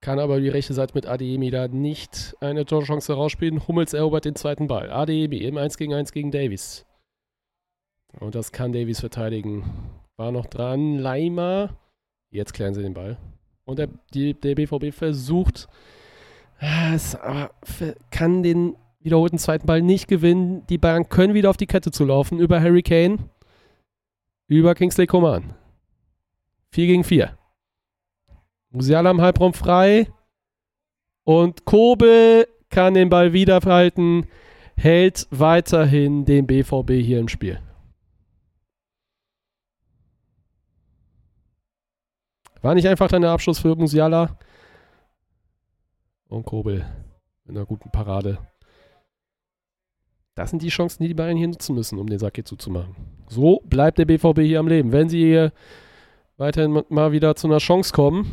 Kann 0.00 0.20
aber 0.20 0.38
die 0.38 0.48
rechte 0.48 0.72
Seite 0.72 0.94
mit 0.94 1.04
Adeyemi 1.04 1.50
da 1.50 1.66
nicht 1.66 2.36
eine 2.38 2.64
Torchance 2.64 3.12
rausspielen. 3.12 3.66
Hummels 3.66 3.92
erobert 3.92 4.24
den 4.24 4.36
zweiten 4.36 4.68
Ball. 4.68 4.92
Adeyemi 4.92 5.38
im 5.38 5.58
1 5.58 5.76
gegen 5.76 5.94
1 5.94 6.12
gegen 6.12 6.30
Davies. 6.30 6.86
Und 8.20 8.36
das 8.36 8.52
kann 8.52 8.72
Davies 8.72 9.00
verteidigen. 9.00 9.64
War 10.16 10.30
noch 10.30 10.46
dran. 10.46 10.98
Leimer. 10.98 11.76
Jetzt 12.30 12.54
klären 12.54 12.74
sie 12.74 12.82
den 12.82 12.94
Ball. 12.94 13.18
Und 13.64 13.80
der, 13.80 13.88
die, 14.14 14.34
der 14.34 14.54
BVB 14.54 14.94
versucht, 14.94 15.66
es, 16.60 17.16
aber 17.16 17.50
kann 18.12 18.44
den 18.44 18.76
wiederholten 19.04 19.38
zweiten 19.38 19.66
Ball 19.66 19.82
nicht 19.82 20.08
gewinnen. 20.08 20.66
Die 20.66 20.78
Bayern 20.78 21.08
können 21.08 21.34
wieder 21.34 21.50
auf 21.50 21.56
die 21.56 21.66
Kette 21.66 21.90
zu 21.90 22.04
laufen. 22.04 22.38
Über 22.38 22.60
Harry 22.60 22.82
Kane. 22.82 23.18
Über 24.46 24.74
Kingsley 24.74 25.06
Coman. 25.06 25.54
4 26.70 26.86
gegen 26.86 27.04
4. 27.04 27.36
Musiala 28.70 29.10
im 29.10 29.20
Halbraum 29.20 29.54
frei. 29.54 30.08
Und 31.24 31.64
Kobel 31.64 32.46
kann 32.70 32.94
den 32.94 33.08
Ball 33.08 33.32
wiederhalten. 33.32 34.26
Hält 34.76 35.26
weiterhin 35.30 36.24
den 36.24 36.46
BVB 36.46 36.92
hier 36.92 37.18
im 37.18 37.28
Spiel. 37.28 37.60
War 42.62 42.74
nicht 42.74 42.86
einfach 42.86 43.08
dann 43.08 43.22
der 43.22 43.32
Abschluss 43.32 43.58
für 43.58 43.74
Musiala. 43.74 44.38
Und 46.28 46.46
Kobel 46.46 46.86
mit 47.44 47.56
einer 47.56 47.66
guten 47.66 47.90
Parade 47.90 48.38
das 50.34 50.50
sind 50.50 50.62
die 50.62 50.68
Chancen, 50.68 51.02
die 51.02 51.08
die 51.08 51.14
Bayern 51.14 51.36
hier 51.36 51.48
nutzen 51.48 51.74
müssen, 51.74 51.98
um 51.98 52.08
den 52.08 52.18
Sack 52.18 52.36
hier 52.36 52.44
zuzumachen. 52.44 52.96
So 53.28 53.60
bleibt 53.64 53.98
der 53.98 54.06
BVB 54.06 54.40
hier 54.40 54.60
am 54.60 54.68
Leben. 54.68 54.92
Wenn 54.92 55.08
sie 55.08 55.20
hier 55.20 55.52
weiterhin 56.36 56.82
mal 56.88 57.12
wieder 57.12 57.34
zu 57.34 57.46
einer 57.46 57.58
Chance 57.58 57.92
kommen, 57.92 58.32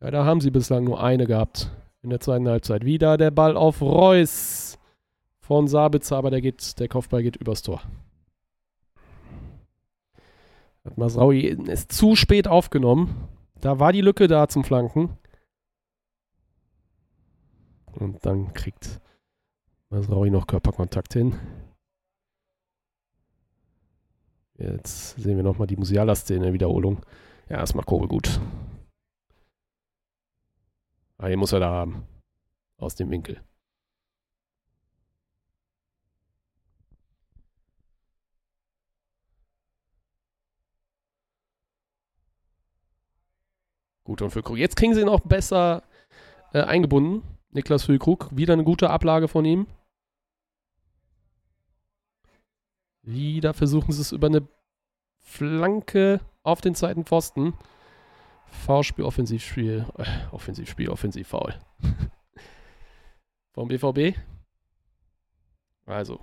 ja, 0.00 0.10
da 0.10 0.24
haben 0.24 0.40
sie 0.40 0.50
bislang 0.50 0.84
nur 0.84 1.02
eine 1.02 1.26
gehabt 1.26 1.70
in 2.02 2.10
der 2.10 2.20
zweiten 2.20 2.48
Halbzeit. 2.48 2.84
Wieder 2.84 3.16
der 3.16 3.30
Ball 3.30 3.56
auf 3.56 3.80
Reus 3.82 4.78
von 5.40 5.68
Sabitzer, 5.68 6.16
aber 6.16 6.30
der, 6.30 6.40
geht, 6.40 6.78
der 6.78 6.88
Kopfball 6.88 7.22
geht 7.22 7.36
übers 7.36 7.62
Tor. 7.62 7.82
Hat 10.84 10.98
Masraui 10.98 11.40
ist 11.40 11.92
zu 11.92 12.16
spät 12.16 12.48
aufgenommen. 12.48 13.28
Da 13.60 13.78
war 13.78 13.92
die 13.92 14.00
Lücke 14.00 14.28
da 14.28 14.48
zum 14.48 14.64
Flanken. 14.64 15.16
Und 17.92 18.24
dann 18.24 18.52
kriegt 18.52 19.00
was 19.90 20.06
brauche 20.06 20.26
ich 20.26 20.32
noch 20.32 20.46
Körperkontakt 20.46 21.12
hin? 21.14 21.34
Jetzt 24.58 25.16
sehen 25.16 25.36
wir 25.36 25.44
nochmal 25.44 25.66
die 25.66 25.76
Musiala-Szene, 25.76 26.52
Wiederholung. 26.52 26.98
Ja, 27.48 27.64
macht 27.74 27.86
Kobel 27.86 28.08
gut. 28.08 28.40
Ah, 31.18 31.28
hier 31.28 31.36
muss 31.36 31.52
er 31.52 31.60
da 31.60 31.70
haben. 31.70 32.06
Aus 32.76 32.94
dem 32.94 33.10
Winkel. 33.10 33.40
Gut, 44.04 44.22
und 44.22 44.30
für 44.30 44.42
Krug. 44.42 44.56
Jetzt 44.56 44.76
kriegen 44.76 44.94
sie 44.94 45.02
ihn 45.02 45.08
auch 45.08 45.20
besser 45.20 45.82
äh, 46.52 46.62
eingebunden. 46.62 47.22
Niklas 47.50 47.84
Füllkrug. 47.84 48.28
Wieder 48.34 48.54
eine 48.54 48.64
gute 48.64 48.90
Ablage 48.90 49.28
von 49.28 49.44
ihm. 49.44 49.66
Wieder 53.08 53.54
versuchen 53.54 53.90
sie 53.92 54.02
es 54.02 54.12
über 54.12 54.26
eine 54.26 54.46
Flanke 55.16 56.20
auf 56.42 56.60
den 56.60 56.74
zweiten 56.74 57.06
Pfosten. 57.06 57.54
V-Spiel, 58.50 59.06
Offensivspiel, 59.06 59.86
äh, 59.96 60.04
Offensivspiel, 60.30 60.90
Offensivfoul. 60.90 61.54
Vom 63.52 63.68
BVB. 63.68 64.14
Also, 65.86 66.20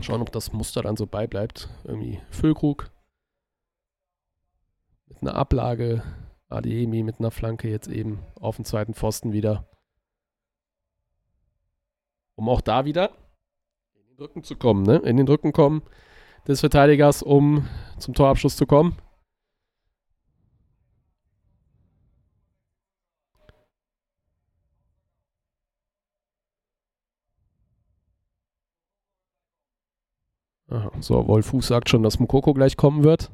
schauen, 0.00 0.22
ob 0.22 0.30
das 0.30 0.52
Muster 0.52 0.82
dann 0.82 0.96
so 0.96 1.08
beibleibt. 1.08 1.68
Irgendwie 1.82 2.20
Füllkrug 2.30 2.92
mit 5.08 5.22
einer 5.22 5.34
Ablage, 5.34 6.04
Ademi 6.48 7.02
mit 7.02 7.18
einer 7.18 7.32
Flanke 7.32 7.68
jetzt 7.68 7.88
eben 7.88 8.20
auf 8.36 8.54
den 8.54 8.64
zweiten 8.64 8.94
Pfosten 8.94 9.32
wieder. 9.32 9.68
Um 12.36 12.48
auch 12.48 12.60
da 12.60 12.84
wieder 12.84 13.10
Rücken 14.20 14.44
zu 14.44 14.54
kommen, 14.54 14.82
ne? 14.82 14.96
In 14.98 15.16
den 15.16 15.26
Rücken 15.26 15.52
kommen 15.52 15.82
des 16.46 16.60
Verteidigers, 16.60 17.22
um 17.22 17.66
zum 17.98 18.12
Torabschluss 18.12 18.56
zu 18.56 18.66
kommen. 18.66 18.96
Aha, 30.68 30.92
so, 31.00 31.26
Wolfuß 31.26 31.66
sagt 31.66 31.88
schon, 31.88 32.02
dass 32.02 32.20
Mukoko 32.20 32.52
gleich 32.52 32.76
kommen 32.76 33.02
wird. 33.02 33.32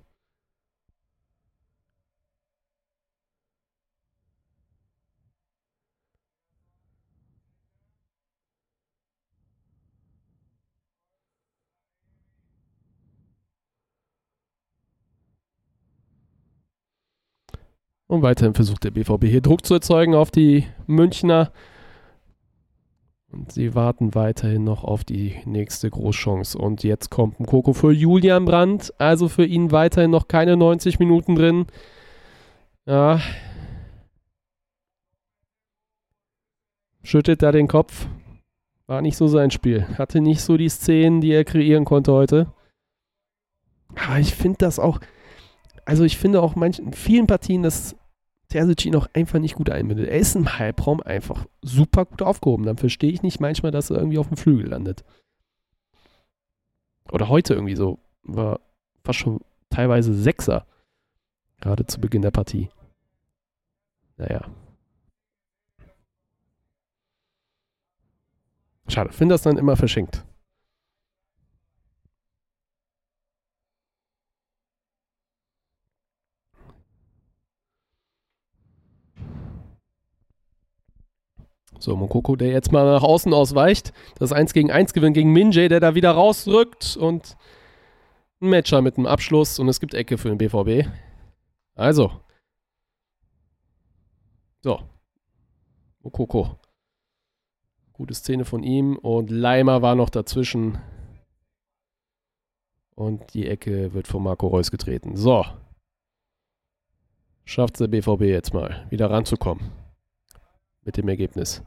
Und 18.08 18.22
weiterhin 18.22 18.54
versucht 18.54 18.84
der 18.84 18.92
BVB 18.92 19.24
hier 19.24 19.40
Druck 19.40 19.64
zu 19.66 19.74
erzeugen 19.74 20.14
auf 20.14 20.30
die 20.30 20.64
Münchner. 20.86 21.52
Und 23.32 23.50
sie 23.52 23.74
warten 23.74 24.14
weiterhin 24.14 24.62
noch 24.64 24.84
auf 24.84 25.04
die 25.04 25.36
nächste 25.44 25.90
Großchance. 25.90 26.56
Und 26.56 26.84
jetzt 26.84 27.10
kommt 27.10 27.40
ein 27.40 27.46
Koko 27.46 27.72
für 27.72 27.92
Julian 27.92 28.44
Brandt. 28.44 28.94
Also 28.98 29.28
für 29.28 29.44
ihn 29.44 29.72
weiterhin 29.72 30.12
noch 30.12 30.28
keine 30.28 30.56
90 30.56 31.00
Minuten 31.00 31.34
drin. 31.34 31.66
Ja. 32.86 33.20
Schüttelt 37.02 37.42
da 37.42 37.50
den 37.50 37.66
Kopf. 37.66 38.06
War 38.86 39.02
nicht 39.02 39.16
so 39.16 39.26
sein 39.26 39.50
Spiel. 39.50 39.84
Hatte 39.98 40.20
nicht 40.20 40.42
so 40.42 40.56
die 40.56 40.68
Szenen, 40.68 41.20
die 41.20 41.32
er 41.32 41.44
kreieren 41.44 41.84
konnte 41.84 42.12
heute. 42.12 42.52
Aber 43.96 44.20
ich 44.20 44.34
finde 44.34 44.58
das 44.58 44.78
auch, 44.78 45.00
also 45.86 46.04
ich 46.04 46.18
finde 46.18 46.42
auch 46.42 46.56
manchen, 46.56 46.86
in 46.86 46.92
vielen 46.92 47.26
Partien, 47.26 47.62
dass 47.62 47.96
Terzic 48.48 48.84
ihn 48.84 48.96
einfach 49.14 49.38
nicht 49.38 49.54
gut 49.54 49.70
einbindet. 49.70 50.08
Er 50.08 50.18
ist 50.18 50.34
im 50.34 50.58
Halbraum 50.58 51.00
einfach 51.00 51.46
super 51.62 52.04
gut 52.04 52.22
aufgehoben. 52.22 52.66
Dann 52.66 52.76
verstehe 52.76 53.10
ich 53.10 53.22
nicht 53.22 53.40
manchmal, 53.40 53.72
dass 53.72 53.90
er 53.90 53.96
irgendwie 53.96 54.18
auf 54.18 54.28
dem 54.28 54.36
Flügel 54.36 54.68
landet. 54.68 55.04
Oder 57.10 57.28
heute 57.28 57.54
irgendwie 57.54 57.76
so. 57.76 57.98
War 58.24 58.60
fast 59.04 59.20
schon 59.20 59.40
teilweise 59.70 60.12
Sechser. 60.12 60.66
Gerade 61.60 61.86
zu 61.86 62.00
Beginn 62.00 62.22
der 62.22 62.32
Partie. 62.32 62.68
Naja. 64.16 64.44
Schade, 68.88 69.12
finde 69.12 69.34
das 69.34 69.42
dann 69.42 69.58
immer 69.58 69.76
verschenkt. 69.76 70.24
So, 81.78 81.96
Mokoko, 81.96 82.36
der 82.36 82.48
jetzt 82.48 82.72
mal 82.72 82.84
nach 82.84 83.02
außen 83.02 83.32
ausweicht. 83.32 83.92
Das 84.18 84.32
1 84.32 84.52
gegen 84.52 84.70
1 84.70 84.92
Gewinn 84.92 85.12
gegen 85.12 85.32
Minjay, 85.32 85.68
der 85.68 85.80
da 85.80 85.94
wieder 85.94 86.12
rausrückt 86.12 86.96
und 86.96 87.36
ein 88.40 88.50
Matcher 88.50 88.82
mit 88.82 88.96
einem 88.96 89.06
Abschluss 89.06 89.58
und 89.58 89.68
es 89.68 89.80
gibt 89.80 89.94
Ecke 89.94 90.18
für 90.18 90.28
den 90.28 90.38
BVB. 90.38 90.88
Also. 91.74 92.12
So. 94.62 94.80
Mokoko. 96.00 96.58
Gute 97.92 98.14
Szene 98.14 98.44
von 98.44 98.62
ihm 98.62 98.96
und 98.96 99.30
Leimer 99.30 99.82
war 99.82 99.94
noch 99.94 100.10
dazwischen. 100.10 100.78
Und 102.94 103.34
die 103.34 103.46
Ecke 103.46 103.92
wird 103.92 104.06
von 104.06 104.22
Marco 104.22 104.46
Reus 104.46 104.70
getreten. 104.70 105.16
So. 105.16 105.44
Schafft 107.44 107.78
der 107.80 107.88
BVB 107.88 108.22
jetzt 108.22 108.54
mal, 108.54 108.86
wieder 108.90 109.10
ranzukommen 109.10 109.85
mit 110.86 110.96
dem 110.96 111.08
Ergebnis. 111.08 111.62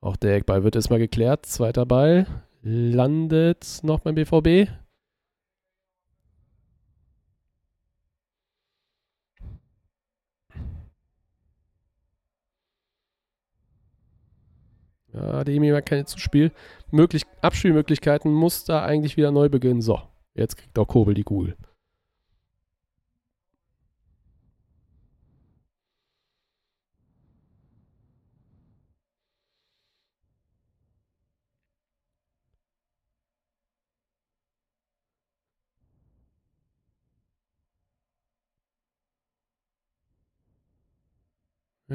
Auch 0.00 0.16
der 0.16 0.36
Eckball 0.36 0.62
wird 0.62 0.76
erstmal 0.76 1.00
geklärt. 1.00 1.44
Zweiter 1.44 1.84
Ball 1.84 2.26
landet 2.62 3.80
noch 3.82 4.00
beim 4.00 4.14
BVB. 4.14 4.70
Ja, 15.12 15.42
Demi 15.42 15.70
hat 15.70 15.86
keine 15.86 16.04
Zuspiel. 16.04 16.52
Möglich 16.92 17.24
Abspielmöglichkeiten 17.40 18.32
muss 18.32 18.64
da 18.64 18.84
eigentlich 18.84 19.16
wieder 19.16 19.32
neu 19.32 19.48
beginnen. 19.48 19.82
So, 19.82 20.00
jetzt 20.34 20.56
kriegt 20.56 20.78
auch 20.78 20.86
Kobel 20.86 21.14
die 21.14 21.24
Kugel. 21.24 21.56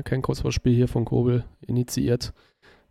Kein 0.01 0.23
Kurzvorspiel 0.23 0.73
hier 0.73 0.87
von 0.87 1.05
Kobel 1.05 1.45
initiiert. 1.61 2.33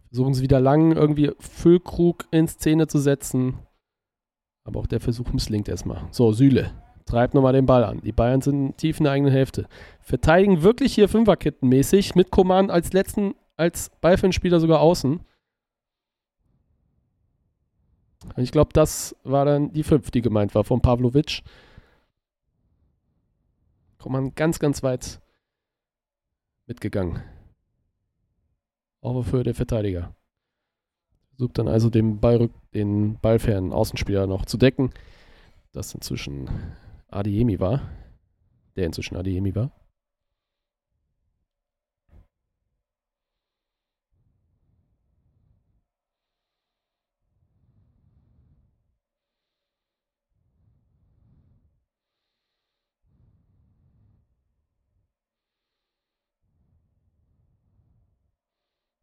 Versuchen 0.09 0.35
sie 0.35 0.43
wieder 0.43 0.61
lang 0.61 0.93
irgendwie 0.93 1.33
Füllkrug 1.41 2.27
in 2.31 2.47
Szene 2.47 2.87
zu 2.87 2.99
setzen. 2.99 3.59
Aber 4.65 4.79
auch 4.79 4.87
der 4.87 5.01
Versuch 5.01 5.33
misslingt 5.33 5.69
erstmal. 5.69 6.07
So, 6.13 6.33
Süle 6.33 6.71
treibt 7.05 7.35
nochmal 7.35 7.53
den 7.53 7.67
Ball 7.67 7.85
an. 7.85 8.01
Die 8.01 8.13
Bayern 8.13 8.41
sind 8.41 8.79
tief 8.79 8.99
in 8.99 9.05
der 9.05 9.13
eigenen 9.13 9.33
Hälfte. 9.33 9.67
Verteidigen 10.01 10.63
wirklich 10.63 10.95
hier 10.95 11.09
Fünferkettenmäßig 11.09 12.15
mit 12.15 12.31
Koman 12.31 12.71
als 12.71 12.93
letzten, 12.93 13.35
als 13.57 13.91
Ballfernspieler 14.01 14.61
sogar 14.61 14.81
außen. 14.81 15.21
Ich 18.37 18.53
glaube, 18.53 18.71
das 18.73 19.17
war 19.25 19.45
dann 19.45 19.73
die 19.73 19.83
fünf, 19.83 20.11
die 20.11 20.23
gemeint 20.23 20.55
war 20.55 20.65
von 20.65 20.81
Pavlovic. 20.81 21.43
Koman 23.99 24.35
ganz, 24.35 24.59
ganz 24.59 24.83
weit 24.83 25.21
mitgegangen. 26.73 27.23
Auch 29.03 29.23
für 29.25 29.43
den 29.43 29.53
Verteidiger. 29.53 30.15
Versucht 31.29 31.59
dann 31.59 31.69
also 31.69 31.91
den, 31.91 32.19
Ball, 32.19 32.49
den 32.73 33.19
ballfernen 33.21 33.73
Außenspieler 33.73 34.27
noch 34.27 34.47
zu 34.47 34.57
decken. 34.57 34.91
Das 35.73 35.95
inzwischen 35.95 36.49
Adiemi 37.09 37.61
war. 37.61 37.91
Der 38.77 38.87
inzwischen 38.87 39.17
Adiemi 39.17 39.55
war. 39.55 39.71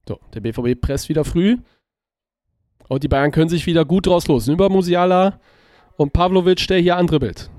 So, 0.10 0.20
der 0.34 0.40
BVB 0.40 0.82
presst 0.82 1.08
wieder 1.08 1.24
früh. 1.24 1.60
Und 2.88 3.04
die 3.04 3.08
Bayern 3.08 3.30
können 3.30 3.48
sich 3.48 3.68
wieder 3.68 3.86
gut 3.86 4.08
draus 4.08 4.28
los. 4.28 4.48
Über 4.48 4.68
Musiala 4.68 5.40
und 5.98 6.14
Pavlovic, 6.14 6.68
der 6.68 6.80
hier 6.80 6.98
andribbelt. 6.98 7.52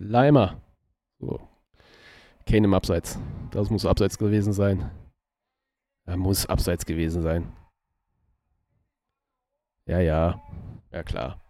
Leimer. 0.00 0.60
So. 1.20 1.38
Kane 2.44 2.64
im 2.64 2.74
Abseits. 2.74 3.20
Das 3.52 3.70
muss 3.70 3.86
Abseits 3.86 4.18
gewesen 4.18 4.52
sein. 4.52 4.90
Er 6.04 6.16
muss 6.16 6.46
Abseits 6.46 6.86
gewesen 6.86 7.22
sein. 7.22 7.52
Ja, 9.86 10.00
ja. 10.00 10.42
Ja, 10.90 11.04
klar. 11.04 11.40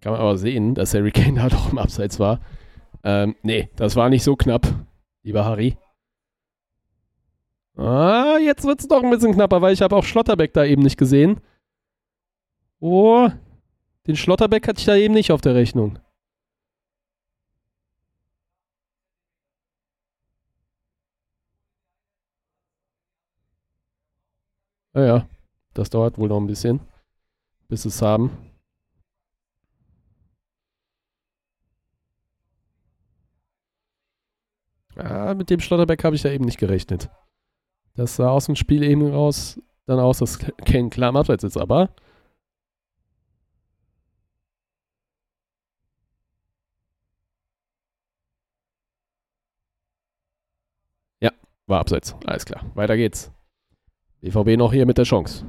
Kann 0.00 0.12
man 0.12 0.22
aber 0.22 0.38
sehen, 0.38 0.74
dass 0.74 0.94
Harry 0.94 1.10
Kane 1.10 1.34
da 1.34 1.50
doch 1.50 1.70
im 1.70 1.76
Abseits 1.76 2.18
war. 2.18 2.40
Ähm, 3.08 3.36
nee, 3.42 3.70
das 3.76 3.96
war 3.96 4.10
nicht 4.10 4.22
so 4.22 4.36
knapp, 4.36 4.66
lieber 5.22 5.42
Harry. 5.46 5.78
Ah, 7.74 8.36
jetzt 8.38 8.64
wird 8.66 8.80
es 8.80 8.88
doch 8.88 9.02
ein 9.02 9.08
bisschen 9.10 9.32
knapper, 9.32 9.62
weil 9.62 9.72
ich 9.72 9.80
habe 9.80 9.96
auch 9.96 10.04
Schlotterbeck 10.04 10.52
da 10.52 10.64
eben 10.64 10.82
nicht 10.82 10.98
gesehen. 10.98 11.40
Oh, 12.80 13.30
den 14.06 14.16
Schlotterbeck 14.16 14.68
hatte 14.68 14.80
ich 14.80 14.84
da 14.84 14.94
eben 14.94 15.14
nicht 15.14 15.32
auf 15.32 15.40
der 15.40 15.54
Rechnung. 15.54 15.98
Naja, 24.92 25.26
das 25.72 25.88
dauert 25.88 26.18
wohl 26.18 26.28
noch 26.28 26.38
ein 26.40 26.46
bisschen, 26.46 26.80
bis 27.68 27.86
es 27.86 28.02
haben. 28.02 28.47
Ja, 34.98 35.34
mit 35.34 35.48
dem 35.50 35.60
Schlotterbeck 35.60 36.04
habe 36.04 36.16
ich 36.16 36.22
ja 36.24 36.30
eben 36.30 36.44
nicht 36.44 36.58
gerechnet. 36.58 37.08
Das 37.94 38.16
sah 38.16 38.30
aus 38.30 38.46
dem 38.46 38.56
Spiel 38.56 38.82
eben 38.82 39.06
raus 39.10 39.60
dann 39.88 40.00
aus, 40.00 40.18
dass 40.18 40.38
Kane 40.38 40.90
klar 40.90 41.10
im 41.10 41.16
Abseits 41.16 41.44
ist, 41.44 41.56
aber 41.56 41.90
Ja, 51.20 51.30
war 51.66 51.80
abseits. 51.80 52.14
Alles 52.26 52.44
klar. 52.44 52.64
Weiter 52.74 52.96
geht's. 52.96 53.32
BVB 54.20 54.56
noch 54.58 54.72
hier 54.72 54.86
mit 54.86 54.98
der 54.98 55.04
Chance. 55.04 55.46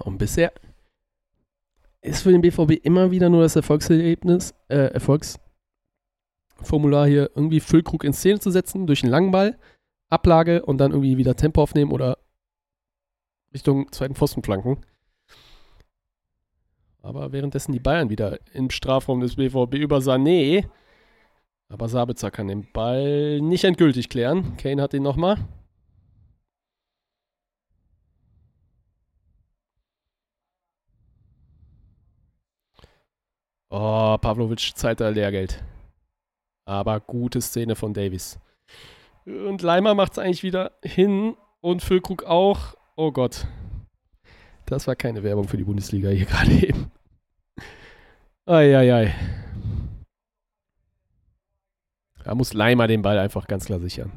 Und 0.00 0.18
bisher 0.18 0.52
ist 2.04 2.22
für 2.22 2.32
den 2.32 2.42
BVB 2.42 2.84
immer 2.84 3.10
wieder 3.10 3.30
nur 3.30 3.42
das 3.42 3.56
Erfolgserlebnis, 3.56 4.54
äh, 4.68 4.92
Erfolgsformular 4.92 7.06
hier 7.06 7.30
irgendwie 7.34 7.60
Füllkrug 7.60 8.04
in 8.04 8.12
Szene 8.12 8.40
zu 8.40 8.50
setzen 8.50 8.86
durch 8.86 9.02
einen 9.02 9.10
langen 9.10 9.30
Ball, 9.30 9.58
Ablage 10.10 10.62
und 10.64 10.78
dann 10.78 10.92
irgendwie 10.92 11.16
wieder 11.16 11.34
Tempo 11.34 11.62
aufnehmen 11.62 11.92
oder 11.92 12.18
Richtung 13.52 13.90
zweiten 13.90 14.14
Pfostenflanken. 14.14 14.84
Aber 17.00 17.32
währenddessen 17.32 17.72
die 17.72 17.80
Bayern 17.80 18.10
wieder 18.10 18.38
im 18.52 18.70
Strafraum 18.70 19.20
des 19.20 19.36
BVB 19.36 19.74
über 19.74 19.98
Sané. 19.98 20.68
Aber 21.68 21.88
Sabitzer 21.88 22.30
kann 22.30 22.48
den 22.48 22.70
Ball 22.72 23.40
nicht 23.40 23.64
endgültig 23.64 24.08
klären. 24.08 24.56
Kane 24.56 24.82
hat 24.82 24.94
ihn 24.94 25.02
nochmal. 25.02 25.38
Oh, 33.76 34.16
Pavlovic 34.18 34.76
zahlt 34.76 35.00
da 35.00 35.08
Lehrgeld. 35.08 35.60
Aber 36.64 37.00
gute 37.00 37.40
Szene 37.40 37.74
von 37.74 37.92
Davies. 37.92 38.38
Und 39.24 39.62
Leimer 39.62 39.96
macht 39.96 40.12
es 40.12 40.18
eigentlich 40.18 40.44
wieder 40.44 40.78
hin 40.84 41.36
und 41.60 41.82
Füllkrug 41.82 42.22
auch. 42.22 42.76
Oh 42.94 43.10
Gott. 43.10 43.48
Das 44.66 44.86
war 44.86 44.94
keine 44.94 45.24
Werbung 45.24 45.48
für 45.48 45.56
die 45.56 45.64
Bundesliga 45.64 46.08
hier 46.10 46.26
gerade 46.26 46.52
eben. 46.52 46.92
Eieiei. 48.46 49.12
Da 52.22 52.36
muss 52.36 52.54
Leimer 52.54 52.86
den 52.86 53.02
Ball 53.02 53.18
einfach 53.18 53.48
ganz 53.48 53.64
klar 53.64 53.80
sichern. 53.80 54.12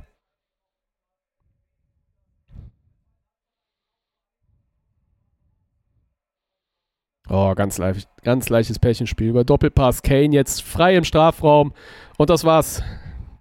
Oh, 7.30 7.54
ganz, 7.56 7.78
leicht, 7.78 8.08
ganz 8.24 8.50
leichtes 8.50 8.80
Pärchenspiel. 8.80 9.30
Über 9.30 9.44
Doppelpass. 9.44 10.02
Kane 10.02 10.34
jetzt 10.34 10.62
frei 10.62 10.96
im 10.96 11.04
Strafraum. 11.04 11.74
Und 12.18 12.30
das 12.30 12.44
war's. 12.46 12.82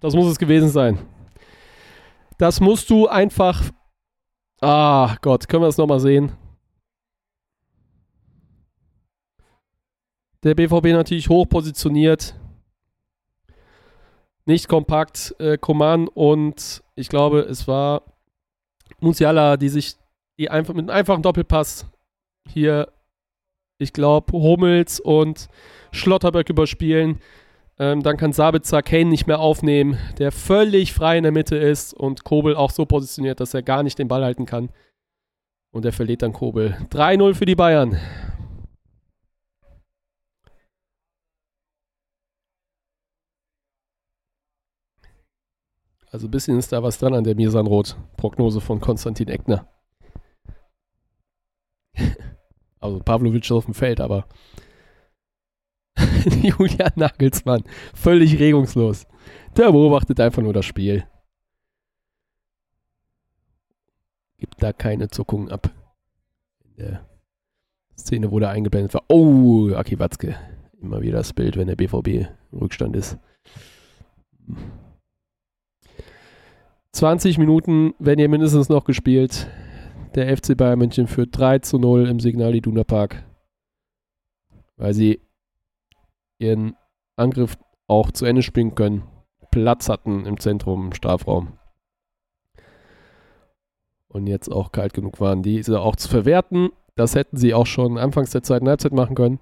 Das 0.01 0.13
muss 0.13 0.27
es 0.27 0.37
gewesen 0.37 0.69
sein. 0.69 0.99
Das 2.37 2.59
musst 2.59 2.89
du 2.89 3.07
einfach. 3.07 3.63
Ah, 4.61 5.15
Gott, 5.21 5.47
können 5.47 5.63
wir 5.63 5.67
das 5.67 5.77
nochmal 5.77 5.99
sehen? 5.99 6.33
Der 10.43 10.53
BVB 10.55 10.87
natürlich 10.87 11.29
hoch 11.29 11.47
positioniert. 11.47 12.35
Nicht 14.45 14.67
kompakt. 14.67 15.35
Äh, 15.39 15.57
Coman 15.57 16.07
und 16.07 16.83
ich 16.95 17.09
glaube, 17.09 17.39
es 17.41 17.67
war 17.67 18.03
Musiala, 18.99 19.57
die 19.57 19.69
sich 19.69 19.95
die 20.37 20.49
einfach 20.49 20.73
mit 20.73 20.89
einem 20.89 20.97
einfachen 20.97 21.23
Doppelpass 21.23 21.87
hier 22.47 22.91
ich 23.79 23.93
glaube, 23.93 24.33
Hummels 24.33 24.99
und 24.99 25.47
Schlotterbeck 25.91 26.49
überspielen. 26.49 27.19
Ähm, 27.79 28.01
dann 28.01 28.17
kann 28.17 28.33
Sabitzer 28.33 28.81
Kane 28.81 29.05
nicht 29.05 29.27
mehr 29.27 29.39
aufnehmen, 29.39 29.99
der 30.17 30.31
völlig 30.31 30.93
frei 30.93 31.17
in 31.17 31.23
der 31.23 31.31
Mitte 31.31 31.57
ist 31.57 31.93
und 31.93 32.23
Kobel 32.23 32.55
auch 32.55 32.71
so 32.71 32.85
positioniert, 32.85 33.39
dass 33.39 33.53
er 33.53 33.61
gar 33.61 33.83
nicht 33.83 33.99
den 33.99 34.07
Ball 34.07 34.23
halten 34.23 34.45
kann. 34.45 34.69
Und 35.71 35.85
er 35.85 35.93
verliert 35.93 36.23
dann 36.23 36.33
Kobel. 36.33 36.77
3-0 36.89 37.35
für 37.35 37.45
die 37.45 37.55
Bayern. 37.55 37.99
Also 46.09 46.27
ein 46.27 46.31
bisschen 46.31 46.57
ist 46.57 46.71
da 46.71 46.81
was 46.81 46.97
dran 46.97 47.13
an 47.13 47.25
der 47.25 47.35
Mirsanrot-Prognose 47.35 48.59
von 48.61 48.79
Konstantin 48.79 49.27
Eckner. 49.27 49.67
Also 52.79 52.99
Pavlovic 52.99 53.49
auf 53.51 53.65
dem 53.65 53.73
Feld, 53.73 53.99
aber 53.99 54.27
Julian 56.41 56.93
Nagelsmann, 56.95 57.63
völlig 57.93 58.39
regungslos. 58.39 59.07
Der 59.55 59.71
beobachtet 59.71 60.19
einfach 60.19 60.41
nur 60.41 60.53
das 60.53 60.65
Spiel. 60.65 61.05
Gibt 64.37 64.61
da 64.61 64.71
keine 64.71 65.07
Zuckungen 65.07 65.49
ab. 65.49 65.71
In 66.63 66.75
der 66.75 67.07
Szene 67.97 68.29
wurde 68.29 68.49
eingeblendet 68.49 68.93
war. 68.93 69.03
Oh, 69.07 69.71
Aki 69.73 69.97
Watzke. 69.99 70.35
Immer 70.79 71.01
wieder 71.01 71.17
das 71.17 71.33
Bild, 71.33 71.57
wenn 71.57 71.67
der 71.67 71.75
BVB 71.75 72.29
im 72.51 72.59
Rückstand 72.59 72.95
ist. 72.95 73.17
20 76.91 77.39
Minuten, 77.39 77.95
wenn 77.97 78.19
ihr 78.19 78.29
mindestens 78.29 78.69
noch 78.69 78.85
gespielt. 78.85 79.47
Der 80.17 80.35
FC 80.35 80.57
Bayern 80.57 80.79
München 80.79 81.05
führt 81.05 81.37
3 81.37 81.59
zu 81.59 81.77
0 81.77 82.07
im 82.07 82.19
Signal 82.19 82.55
Iduna 82.55 82.83
Park, 82.83 83.23
weil 84.75 84.95
sie 84.95 85.21
ihren 86.39 86.75
Angriff 87.15 87.55
auch 87.85 88.09
zu 88.09 88.25
Ende 88.25 88.41
spielen 88.41 88.73
können. 88.73 89.03
Platz 89.51 89.89
hatten 89.89 90.25
im 90.25 90.39
Zentrum, 90.39 90.87
im 90.87 90.93
Strafraum. 90.93 91.59
Und 94.07 94.25
jetzt 94.25 94.51
auch 94.51 94.71
kalt 94.71 94.95
genug 94.95 95.19
waren, 95.21 95.43
diese 95.43 95.81
auch 95.81 95.95
zu 95.95 96.09
verwerten. 96.09 96.71
Das 96.95 97.13
hätten 97.13 97.37
sie 97.37 97.53
auch 97.53 97.67
schon 97.67 97.99
anfangs 97.99 98.31
der 98.31 98.41
zweiten 98.41 98.67
Halbzeit 98.67 98.93
machen 98.93 99.15
können. 99.15 99.39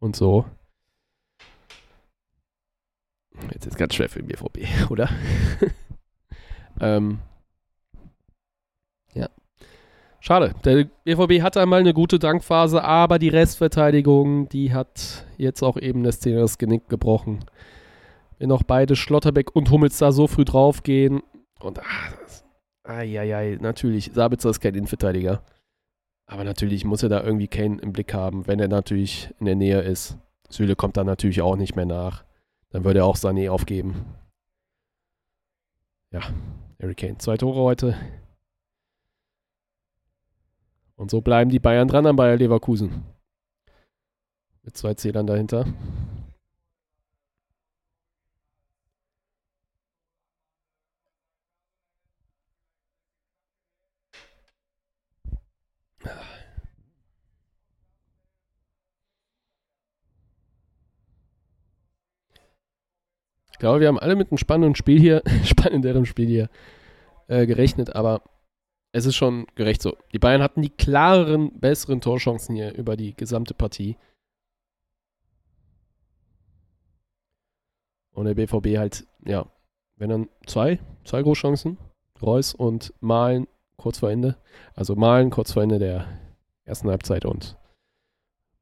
Und 0.00 0.16
so 0.16 0.44
Jetzt 3.52 3.66
ist 3.66 3.72
es 3.72 3.78
ganz 3.78 3.94
schwer 3.94 4.08
für 4.08 4.22
den 4.22 4.28
BVB, 4.28 4.66
oder? 4.90 5.08
ähm, 6.80 7.18
ja. 9.14 9.28
Schade. 10.20 10.54
Der 10.64 10.88
BVB 11.04 11.42
hatte 11.42 11.60
einmal 11.60 11.80
eine 11.80 11.94
gute 11.94 12.18
Dankphase, 12.18 12.82
aber 12.82 13.18
die 13.18 13.28
Restverteidigung, 13.28 14.48
die 14.48 14.72
hat 14.72 15.24
jetzt 15.36 15.62
auch 15.62 15.76
eben 15.76 16.02
das 16.02 16.20
Genick 16.58 16.88
gebrochen. 16.88 17.44
Wenn 18.38 18.52
auch 18.52 18.62
beide 18.62 18.96
Schlotterbeck 18.96 19.54
und 19.54 19.70
Hummels 19.70 19.98
da 19.98 20.12
so 20.12 20.26
früh 20.26 20.44
draufgehen 20.44 21.22
und 21.60 21.80
ah, 21.80 22.14
das, 22.20 22.44
ai, 22.84 23.58
natürlich, 23.60 24.12
Sabitzer 24.14 24.50
ist 24.50 24.60
kein 24.60 24.74
Innenverteidiger. 24.74 25.42
Aber 26.26 26.44
natürlich 26.44 26.84
muss 26.84 27.02
er 27.02 27.08
da 27.08 27.22
irgendwie 27.22 27.48
Kane 27.48 27.80
im 27.80 27.92
Blick 27.92 28.12
haben, 28.12 28.46
wenn 28.46 28.60
er 28.60 28.68
natürlich 28.68 29.34
in 29.40 29.46
der 29.46 29.56
Nähe 29.56 29.80
ist. 29.80 30.18
Süle 30.50 30.76
kommt 30.76 30.96
da 30.96 31.04
natürlich 31.04 31.40
auch 31.40 31.56
nicht 31.56 31.74
mehr 31.74 31.86
nach. 31.86 32.24
Dann 32.70 32.84
würde 32.84 33.00
er 33.00 33.06
auch 33.06 33.16
Sané 33.16 33.50
aufgeben. 33.50 34.04
Ja, 36.10 36.22
Harry 36.80 36.94
Kane, 36.94 37.18
zwei 37.18 37.36
Tore 37.36 37.60
heute. 37.60 37.96
Und 40.96 41.10
so 41.10 41.20
bleiben 41.20 41.50
die 41.50 41.60
Bayern 41.60 41.88
dran 41.88 42.06
an 42.06 42.16
Bayer 42.16 42.36
Leverkusen. 42.36 43.04
Mit 44.62 44.76
zwei 44.76 44.94
Zählern 44.94 45.26
dahinter. 45.26 45.66
Ich 63.58 63.60
glaube, 63.60 63.80
wir 63.80 63.88
haben 63.88 63.98
alle 63.98 64.14
mit 64.14 64.30
einem 64.30 64.38
spannenden 64.38 64.76
Spiel 64.76 65.00
hier, 65.00 65.20
spannenderem 65.44 66.04
Spiel 66.04 66.28
hier 66.28 66.48
äh, 67.26 67.44
gerechnet, 67.44 67.96
aber 67.96 68.22
es 68.92 69.04
ist 69.04 69.16
schon 69.16 69.48
gerecht 69.56 69.82
so. 69.82 69.96
Die 70.12 70.20
Bayern 70.20 70.42
hatten 70.42 70.62
die 70.62 70.70
klareren, 70.70 71.58
besseren 71.58 72.00
Torchancen 72.00 72.54
hier 72.54 72.72
über 72.76 72.96
die 72.96 73.16
gesamte 73.16 73.54
Partie. 73.54 73.96
Und 78.12 78.26
der 78.26 78.34
BVB 78.34 78.78
halt, 78.78 79.08
ja, 79.26 79.44
wenn 79.96 80.10
dann 80.10 80.28
zwei, 80.46 80.78
zwei 81.02 81.22
Großchancen. 81.22 81.78
Reus 82.22 82.54
und 82.54 82.94
Malen 83.00 83.48
kurz 83.76 83.98
vor 83.98 84.12
Ende. 84.12 84.36
Also 84.76 84.94
Malen 84.94 85.30
kurz 85.30 85.50
vor 85.52 85.64
Ende 85.64 85.80
der 85.80 86.06
ersten 86.64 86.88
Halbzeit 86.88 87.24
und 87.24 87.56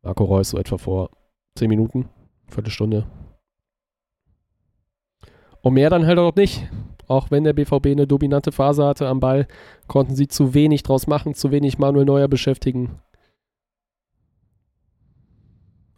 Marco 0.01 0.25
Reus 0.25 0.49
so 0.49 0.59
etwa 0.59 0.79
vor 0.79 1.11
zehn 1.55 1.69
Minuten, 1.69 2.09
Viertelstunde, 2.49 3.07
und 5.67 5.75
mehr 5.75 5.91
dann 5.91 6.07
halt 6.07 6.21
auch 6.21 6.37
nicht. 6.37 6.69
Auch 7.09 7.33
wenn 7.33 7.43
der 7.43 7.53
BVB 7.53 7.87
eine 7.87 8.07
dominante 8.07 8.53
Phase 8.53 8.87
hatte 8.87 9.09
am 9.09 9.19
Ball, 9.19 9.49
konnten 9.89 10.15
sie 10.15 10.29
zu 10.29 10.55
wenig 10.55 10.85
draus 10.85 11.09
machen, 11.09 11.35
zu 11.35 11.51
wenig 11.51 11.77
Manuel 11.77 12.05
Neuer 12.05 12.29
beschäftigen. 12.29 13.01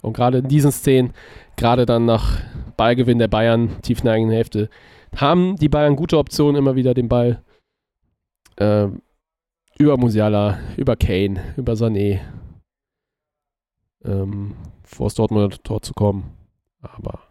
Und 0.00 0.14
gerade 0.14 0.38
in 0.38 0.48
diesen 0.48 0.72
Szenen, 0.72 1.12
gerade 1.56 1.84
dann 1.84 2.06
nach 2.06 2.40
Ballgewinn 2.78 3.18
der 3.18 3.28
Bayern, 3.28 3.82
tief 3.82 3.98
in 3.98 4.06
der 4.06 4.14
eigenen 4.14 4.32
Hälfte, 4.32 4.70
haben 5.14 5.56
die 5.56 5.68
Bayern 5.68 5.96
gute 5.96 6.16
Optionen, 6.16 6.56
immer 6.56 6.74
wieder 6.74 6.94
den 6.94 7.10
Ball 7.10 7.42
äh, 8.56 8.88
über 9.78 9.98
Musiala, 9.98 10.60
über 10.78 10.96
Kane, 10.96 11.42
über 11.58 11.74
Sané 11.74 12.20
ähm, 14.02 14.56
vor 14.82 15.08
das 15.08 15.14
Dortmunder 15.14 15.58
Tor 15.62 15.82
zu 15.82 15.92
kommen. 15.92 16.30
Aber 16.80 17.27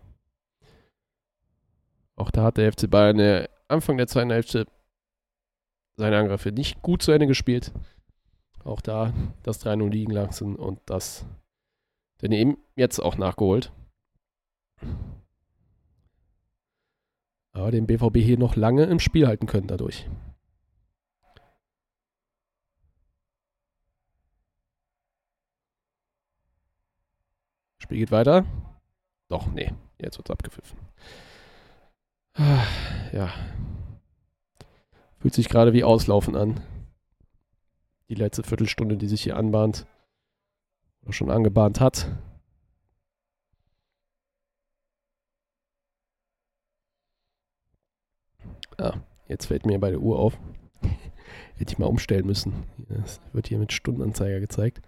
auch 2.17 2.31
da 2.31 2.43
hat 2.43 2.57
der 2.57 2.71
FC 2.73 2.89
Bayern 2.89 3.19
äh, 3.19 3.47
Anfang 3.67 3.97
der 3.97 4.07
zweiten 4.07 4.31
Hälfte 4.31 4.65
seine 5.95 6.17
Angriffe 6.17 6.51
nicht 6.51 6.81
gut 6.81 7.01
zu 7.01 7.11
Ende 7.11 7.27
gespielt. 7.27 7.71
Auch 8.63 8.81
da 8.81 9.13
das 9.43 9.63
3-0 9.65 9.89
liegen 9.89 10.11
lassen 10.11 10.55
und 10.55 10.79
das 10.85 11.25
denn 12.21 12.31
eben 12.31 12.57
jetzt 12.75 12.99
auch 12.99 13.17
nachgeholt. 13.17 13.71
Aber 17.53 17.71
den 17.71 17.87
BVB 17.87 18.17
hier 18.17 18.37
noch 18.37 18.55
lange 18.55 18.83
im 18.85 18.99
Spiel 18.99 19.27
halten 19.27 19.45
können 19.45 19.67
dadurch. 19.67 20.09
Spiel 27.79 27.99
geht 27.99 28.11
weiter. 28.11 28.45
Doch, 29.29 29.47
nee, 29.47 29.71
jetzt 29.99 30.17
wird 30.17 30.29
es 30.29 30.33
abgepfiffen. 30.33 30.77
Ja. 32.37 33.33
Fühlt 35.19 35.33
sich 35.33 35.49
gerade 35.49 35.73
wie 35.73 35.83
Auslaufen 35.83 36.35
an. 36.35 36.61
die 38.09 38.15
letzte 38.15 38.43
Viertelstunde, 38.43 38.95
die 38.95 39.07
sich 39.07 39.23
hier 39.23 39.35
anbahnt 39.35 39.85
oder 41.01 41.13
schon 41.13 41.29
angebahnt 41.29 41.79
hat. 41.81 42.07
Ah, 48.77 48.93
jetzt 49.27 49.47
fällt 49.47 49.65
mir 49.65 49.79
bei 49.79 49.89
der 49.89 49.99
Uhr 49.99 50.19
auf. 50.19 50.37
Hätte 51.57 51.71
ich 51.73 51.79
mal 51.79 51.87
umstellen 51.87 52.25
müssen. 52.27 52.53
Es 53.03 53.19
wird 53.33 53.47
hier 53.47 53.57
mit 53.57 53.73
Stundenanzeiger 53.73 54.39
gezeigt. 54.39 54.81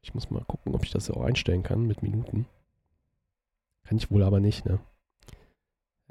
Ich 0.00 0.14
muss 0.14 0.30
mal 0.30 0.44
gucken, 0.44 0.74
ob 0.74 0.84
ich 0.84 0.92
das 0.92 1.10
auch 1.10 1.22
einstellen 1.22 1.64
kann 1.64 1.86
mit 1.86 2.02
Minuten. 2.02 2.46
Kann 3.84 3.98
ich 3.98 4.10
wohl 4.10 4.22
aber 4.22 4.40
nicht, 4.40 4.64
ne? 4.64 4.78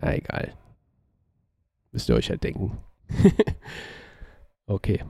Ja, 0.02 0.12
egal. 0.12 0.54
Müsst 1.96 2.10
ihr 2.10 2.16
euch 2.16 2.30
halt 2.30 2.44
denken. 2.44 2.78
okay. 4.68 5.02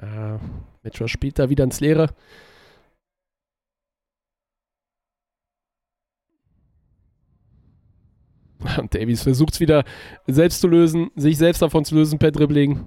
Äh, 0.00 0.38
Metro 0.82 1.06
spielt 1.06 1.38
da 1.38 1.50
wieder 1.50 1.64
ins 1.64 1.80
Leere. 1.80 2.14
Und 8.78 8.94
Davies 8.94 9.22
versucht 9.22 9.54
es 9.54 9.60
wieder 9.60 9.84
selbst 10.26 10.60
zu 10.60 10.68
lösen, 10.68 11.10
sich 11.16 11.38
selbst 11.38 11.62
davon 11.62 11.84
zu 11.84 11.94
lösen 11.94 12.18
per 12.18 12.30
Dribbling. 12.30 12.86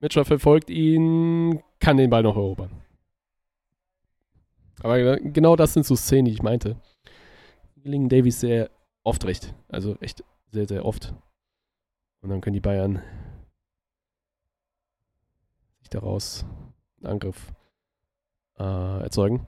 Mitchell 0.00 0.24
verfolgt 0.24 0.70
ihn, 0.70 1.62
kann 1.80 1.96
den 1.96 2.10
Ball 2.10 2.22
noch 2.22 2.36
erobern. 2.36 2.82
Aber 4.80 5.16
genau 5.16 5.56
das 5.56 5.72
sind 5.72 5.84
so 5.84 5.96
Szenen, 5.96 6.26
die 6.26 6.32
ich 6.32 6.42
meinte. 6.42 6.80
Gelingen 7.76 8.08
Davies 8.08 8.40
sehr 8.40 8.70
oft 9.02 9.24
recht. 9.24 9.54
Also 9.68 9.96
echt 10.00 10.22
sehr, 10.50 10.66
sehr 10.66 10.84
oft. 10.84 11.14
Und 12.20 12.30
dann 12.30 12.40
können 12.40 12.54
die 12.54 12.60
Bayern 12.60 13.02
sich 15.80 15.88
daraus 15.90 16.44
Angriff 17.02 17.52
äh, 18.58 19.02
erzeugen. 19.02 19.46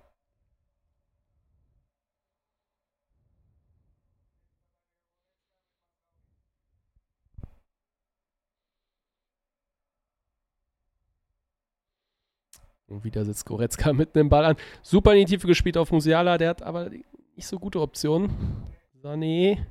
Und 12.90 13.04
wieder 13.04 13.24
sitzt 13.24 13.46
Goretzka 13.46 13.92
mitten 13.94 14.18
im 14.18 14.28
Ball 14.28 14.44
an. 14.44 14.56
Super 14.82 15.12
in 15.12 15.20
die 15.20 15.32
Tiefe 15.36 15.46
gespielt 15.46 15.76
auf 15.76 15.92
Musiala, 15.92 16.36
der 16.38 16.50
hat 16.50 16.62
aber 16.62 16.90
nicht 16.90 17.46
so 17.46 17.58
gute 17.58 17.80
Optionen. 17.80 18.30
Sané, 19.00 19.64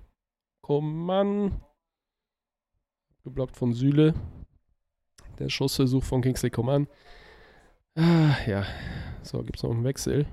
Koman, 0.62 1.62
geblockt 3.24 3.58
von 3.58 3.74
Süle. 3.74 4.14
Der 5.38 5.50
Schussversuch 5.50 6.04
von 6.04 6.22
Kingsley 6.22 6.50
Coman. 6.50 6.88
Ah, 8.00 8.38
ja. 8.48 8.64
So, 9.24 9.44
gibt 9.44 9.58
es 9.58 9.64
noch 9.64 9.72
einen 9.72 9.84
Wechsel? 9.84 10.26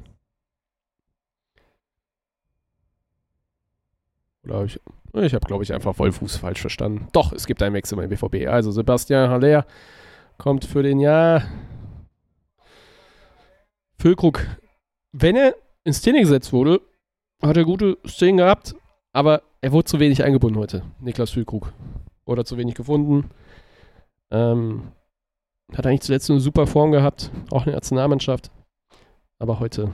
Oder 4.44 4.64
ich, 4.64 4.80
ich 5.14 5.34
habe, 5.34 5.46
glaube 5.46 5.64
ich, 5.64 5.72
einfach 5.72 5.96
Vollfuß 5.96 6.36
falsch 6.36 6.60
verstanden. 6.60 7.08
Doch, 7.10 7.32
es 7.32 7.44
gibt 7.44 7.60
einen 7.64 7.74
Wechsel 7.74 7.96
beim 7.96 8.08
BVB. 8.08 8.46
Also 8.46 8.70
Sebastian 8.70 9.30
Haller 9.30 9.66
kommt 10.38 10.64
für 10.64 10.84
den 10.84 11.00
Jahr. 11.00 11.42
Füllkrug, 13.98 14.46
wenn 15.10 15.34
er 15.34 15.56
in 15.82 15.92
Szene 15.92 16.20
gesetzt 16.20 16.52
wurde, 16.52 16.80
hat 17.42 17.56
er 17.56 17.64
gute 17.64 17.98
Szenen 18.06 18.36
gehabt, 18.36 18.76
aber 19.12 19.42
er 19.60 19.72
wurde 19.72 19.86
zu 19.86 19.98
wenig 19.98 20.22
eingebunden 20.22 20.60
heute. 20.60 20.84
Niklas 21.00 21.30
Füllkrug. 21.30 21.72
Oder 22.26 22.44
zu 22.44 22.58
wenig 22.58 22.76
gefunden. 22.76 23.30
Ähm, 24.30 24.92
hat 25.72 25.86
eigentlich 25.86 26.02
zuletzt 26.02 26.30
eine 26.30 26.40
super 26.40 26.66
Form 26.66 26.92
gehabt, 26.92 27.30
auch 27.50 27.62
in 27.62 27.66
der 27.66 27.74
Nationalmannschaft. 27.74 28.50
Aber 29.38 29.60
heute 29.60 29.92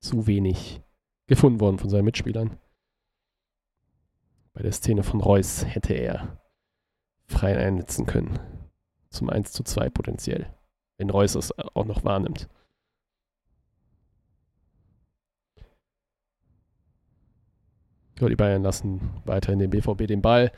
zu 0.00 0.26
wenig 0.26 0.80
gefunden 1.26 1.60
worden 1.60 1.78
von 1.78 1.90
seinen 1.90 2.04
Mitspielern. 2.04 2.58
Bei 4.52 4.62
der 4.62 4.72
Szene 4.72 5.02
von 5.02 5.20
Reus 5.20 5.64
hätte 5.64 5.94
er 5.94 6.40
frei 7.26 7.56
einsetzen 7.56 8.06
können. 8.06 8.38
Zum 9.10 9.30
1 9.30 9.52
zu 9.52 9.62
2 9.62 9.90
potenziell. 9.90 10.52
Wenn 10.96 11.10
Reus 11.10 11.34
es 11.34 11.56
auch 11.56 11.84
noch 11.84 12.04
wahrnimmt. 12.04 12.48
Ja, 18.18 18.28
die 18.28 18.34
Bayern 18.36 18.64
lassen 18.64 19.00
weiterhin 19.24 19.60
den 19.60 19.70
BVB 19.70 20.06
den 20.08 20.22
Ball. 20.22 20.50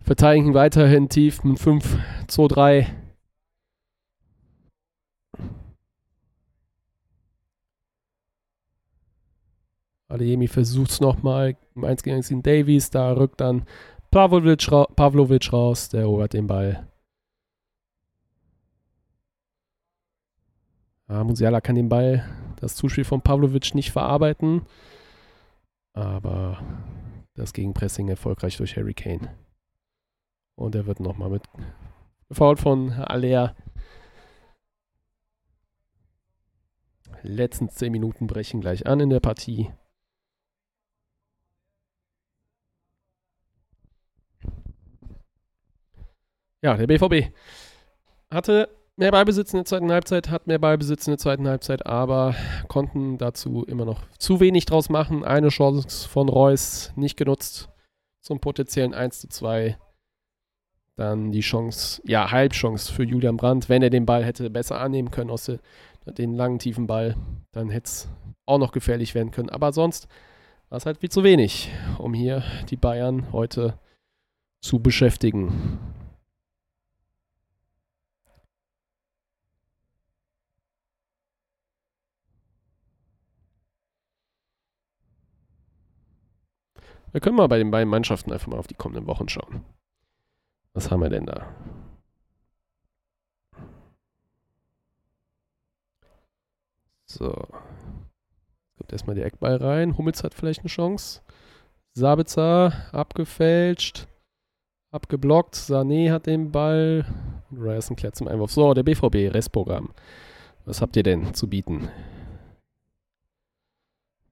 Verteidigen 0.00 0.54
weiterhin 0.54 1.10
tief 1.10 1.44
mit 1.44 1.58
5, 1.58 1.98
2, 2.28 2.48
3. 2.48 3.07
Adeyemi 10.08 10.48
versucht 10.48 10.90
es 10.90 11.00
nochmal 11.00 11.56
im 11.74 11.84
1 11.84 12.02
gegen 12.02 12.16
1 12.16 12.28
gegen 12.28 12.42
Davies. 12.42 12.90
Da 12.90 13.12
rückt 13.12 13.40
dann 13.40 13.66
Pavlovic, 14.10 14.72
ra 14.72 14.86
Pavlovic 14.86 15.52
raus. 15.52 15.90
Der 15.90 16.00
erobert 16.02 16.32
den 16.32 16.46
Ball. 16.46 16.88
Ah, 21.06 21.24
Musiala 21.24 21.60
kann 21.60 21.74
den 21.74 21.88
Ball, 21.88 22.28
das 22.56 22.74
Zuspiel 22.74 23.04
von 23.04 23.22
Pavlovic 23.22 23.74
nicht 23.74 23.92
verarbeiten. 23.92 24.66
Aber 25.94 26.62
das 27.34 27.52
Gegenpressing 27.52 28.08
erfolgreich 28.08 28.56
durch 28.56 28.76
Harry 28.76 28.94
Kane. 28.94 29.34
Und 30.54 30.74
er 30.74 30.86
wird 30.86 31.00
nochmal 31.00 31.30
mit 31.30 31.44
gefault 32.28 32.60
von 32.60 32.92
Aller. 32.92 33.54
Letzten 37.22 37.68
10 37.68 37.90
Minuten 37.92 38.26
brechen 38.26 38.60
gleich 38.60 38.86
an 38.86 39.00
in 39.00 39.10
der 39.10 39.20
Partie. 39.20 39.70
Ja, 46.62 46.76
der 46.76 46.86
BVB 46.86 47.32
hatte 48.30 48.68
mehr 48.96 49.12
Ballbesitz 49.12 49.52
in 49.52 49.58
der 49.58 49.64
zweiten 49.64 49.92
Halbzeit, 49.92 50.28
hat 50.28 50.46
mehr 50.48 50.58
Ballbesitz 50.58 51.06
in 51.06 51.12
der 51.12 51.18
zweiten 51.18 51.46
Halbzeit, 51.46 51.86
aber 51.86 52.34
konnten 52.66 53.16
dazu 53.16 53.64
immer 53.64 53.84
noch 53.84 54.02
zu 54.18 54.40
wenig 54.40 54.66
draus 54.66 54.88
machen. 54.88 55.24
Eine 55.24 55.48
Chance 55.48 56.08
von 56.08 56.28
Reus 56.28 56.92
nicht 56.96 57.16
genutzt 57.16 57.68
zum 58.20 58.40
potenziellen 58.40 58.92
1 58.92 59.20
zu 59.20 59.28
2. 59.28 59.78
Dann 60.96 61.30
die 61.30 61.40
Chance, 61.40 62.02
ja, 62.04 62.32
Halbchance 62.32 62.92
für 62.92 63.04
Julian 63.04 63.36
Brandt, 63.36 63.68
wenn 63.68 63.82
er 63.82 63.90
den 63.90 64.04
Ball 64.04 64.24
hätte 64.24 64.50
besser 64.50 64.80
annehmen 64.80 65.12
können 65.12 65.30
aus 65.30 65.44
der, 65.44 65.60
den 66.06 66.34
langen, 66.34 66.58
tiefen 66.58 66.88
Ball, 66.88 67.14
dann 67.52 67.70
hätte 67.70 67.86
es 67.86 68.08
auch 68.46 68.58
noch 68.58 68.72
gefährlich 68.72 69.14
werden 69.14 69.30
können. 69.30 69.48
Aber 69.48 69.72
sonst 69.72 70.08
war 70.70 70.78
es 70.78 70.86
halt 70.86 70.98
viel 70.98 71.10
zu 71.10 71.22
wenig, 71.22 71.70
um 71.98 72.14
hier 72.14 72.42
die 72.68 72.76
Bayern 72.76 73.32
heute 73.32 73.78
zu 74.60 74.80
beschäftigen. 74.80 75.78
Wir 87.18 87.20
können 87.20 87.34
mal 87.34 87.48
bei 87.48 87.58
den 87.58 87.72
beiden 87.72 87.88
Mannschaften 87.88 88.32
einfach 88.32 88.46
mal 88.46 88.60
auf 88.60 88.68
die 88.68 88.76
kommenden 88.76 89.08
Wochen 89.08 89.28
schauen. 89.28 89.64
Was 90.72 90.88
haben 90.88 91.00
wir 91.00 91.08
denn 91.08 91.26
da? 91.26 91.48
So. 97.06 97.32
Kommt 98.76 98.92
erstmal 98.92 99.16
der 99.16 99.26
Eckball 99.26 99.56
rein. 99.56 99.98
Hummels 99.98 100.22
hat 100.22 100.32
vielleicht 100.32 100.60
eine 100.60 100.68
Chance. 100.68 101.22
Sabitzer 101.92 102.72
abgefälscht. 102.92 104.06
Abgeblockt. 104.92 105.56
Sané 105.56 106.12
hat 106.12 106.26
den 106.26 106.52
Ball. 106.52 107.04
Ryerson 107.50 107.96
klärt 107.96 108.14
zum 108.14 108.28
Einwurf. 108.28 108.52
So, 108.52 108.74
der 108.74 108.84
BVB, 108.84 109.34
Restprogramm. 109.34 109.90
Was 110.66 110.80
habt 110.80 110.94
ihr 110.94 111.02
denn 111.02 111.34
zu 111.34 111.48
bieten? 111.48 111.88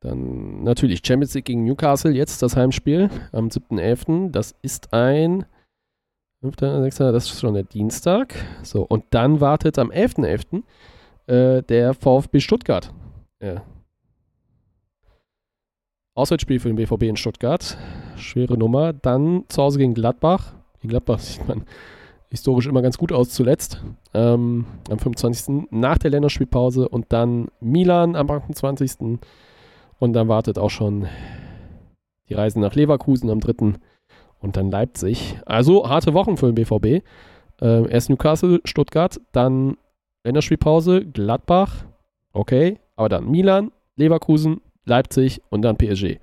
Dann 0.07 0.63
natürlich 0.63 1.01
Champions 1.05 1.35
League 1.35 1.47
gegen 1.47 1.65
Newcastle, 1.65 2.13
jetzt 2.13 2.41
das 2.41 2.55
Heimspiel 2.55 3.11
am 3.33 3.49
7.11. 3.49 4.31
Das 4.31 4.55
ist 4.63 4.95
ein 4.95 5.47
5. 6.43 6.55
6. 6.61 6.97
Das 6.99 7.25
ist 7.25 7.41
schon 7.41 7.55
der 7.55 7.65
Dienstag. 7.65 8.33
So, 8.63 8.83
und 8.83 9.03
dann 9.11 9.41
wartet 9.41 9.81
am 9.81 9.91
11.11. 9.91 10.63
.11., 11.27 11.59
äh, 11.59 11.63
der 11.65 11.93
VfB 11.95 12.39
Stuttgart. 12.39 12.95
Ja. 13.43 13.65
Auswärtsspiel 16.15 16.61
für 16.61 16.69
den 16.69 16.77
BVB 16.77 17.03
in 17.03 17.17
Stuttgart. 17.17 17.77
Schwere 18.15 18.57
Nummer. 18.57 18.93
Dann 18.93 19.43
zu 19.49 19.61
Hause 19.61 19.79
gegen 19.79 19.95
Gladbach. 19.95 20.53
Gegen 20.81 20.91
Gladbach 20.91 21.19
sieht 21.19 21.49
man 21.49 21.65
historisch 22.31 22.69
immer 22.69 22.83
ganz 22.83 22.97
gut 22.97 23.11
aus 23.11 23.31
zuletzt. 23.31 23.83
Ähm, 24.15 24.67
am 24.89 25.01
25. 25.01 25.67
nach 25.73 25.99
der 25.99 26.13
Länderspielpause 26.13 26.89
und 26.89 27.07
dann 27.09 27.49
Milan 27.59 28.15
am 28.15 28.31
28. 28.31 29.19
Und 29.99 30.13
dann 30.13 30.29
wartet 30.29 30.59
auch 30.59 30.71
schon 30.71 31.07
die 32.29 32.35
Reise 32.35 32.61
nach 32.61 32.75
Leverkusen 32.75 33.31
am 33.31 33.41
3. 33.41 33.75
und 34.41 34.57
dann 34.57 34.71
Leipzig. 34.71 35.39
Also 35.47 35.89
harte 35.89 36.15
Wochen 36.15 36.37
für 36.37 36.53
den 36.53 36.55
BVB. 36.55 37.05
Äh, 37.61 37.89
erst 37.91 38.11
Newcastle, 38.11 38.61
Stuttgart, 38.65 39.21
dann 39.33 39.79
Länderspielpause, 40.25 41.07
Gladbach, 41.07 41.85
okay, 42.33 42.79
aber 42.97 43.09
dann 43.09 43.31
Milan, 43.31 43.71
Leverkusen, 43.97 44.61
Leipzig 44.85 45.41
und 45.51 45.63
dann 45.63 45.79
PSG. 45.79 46.19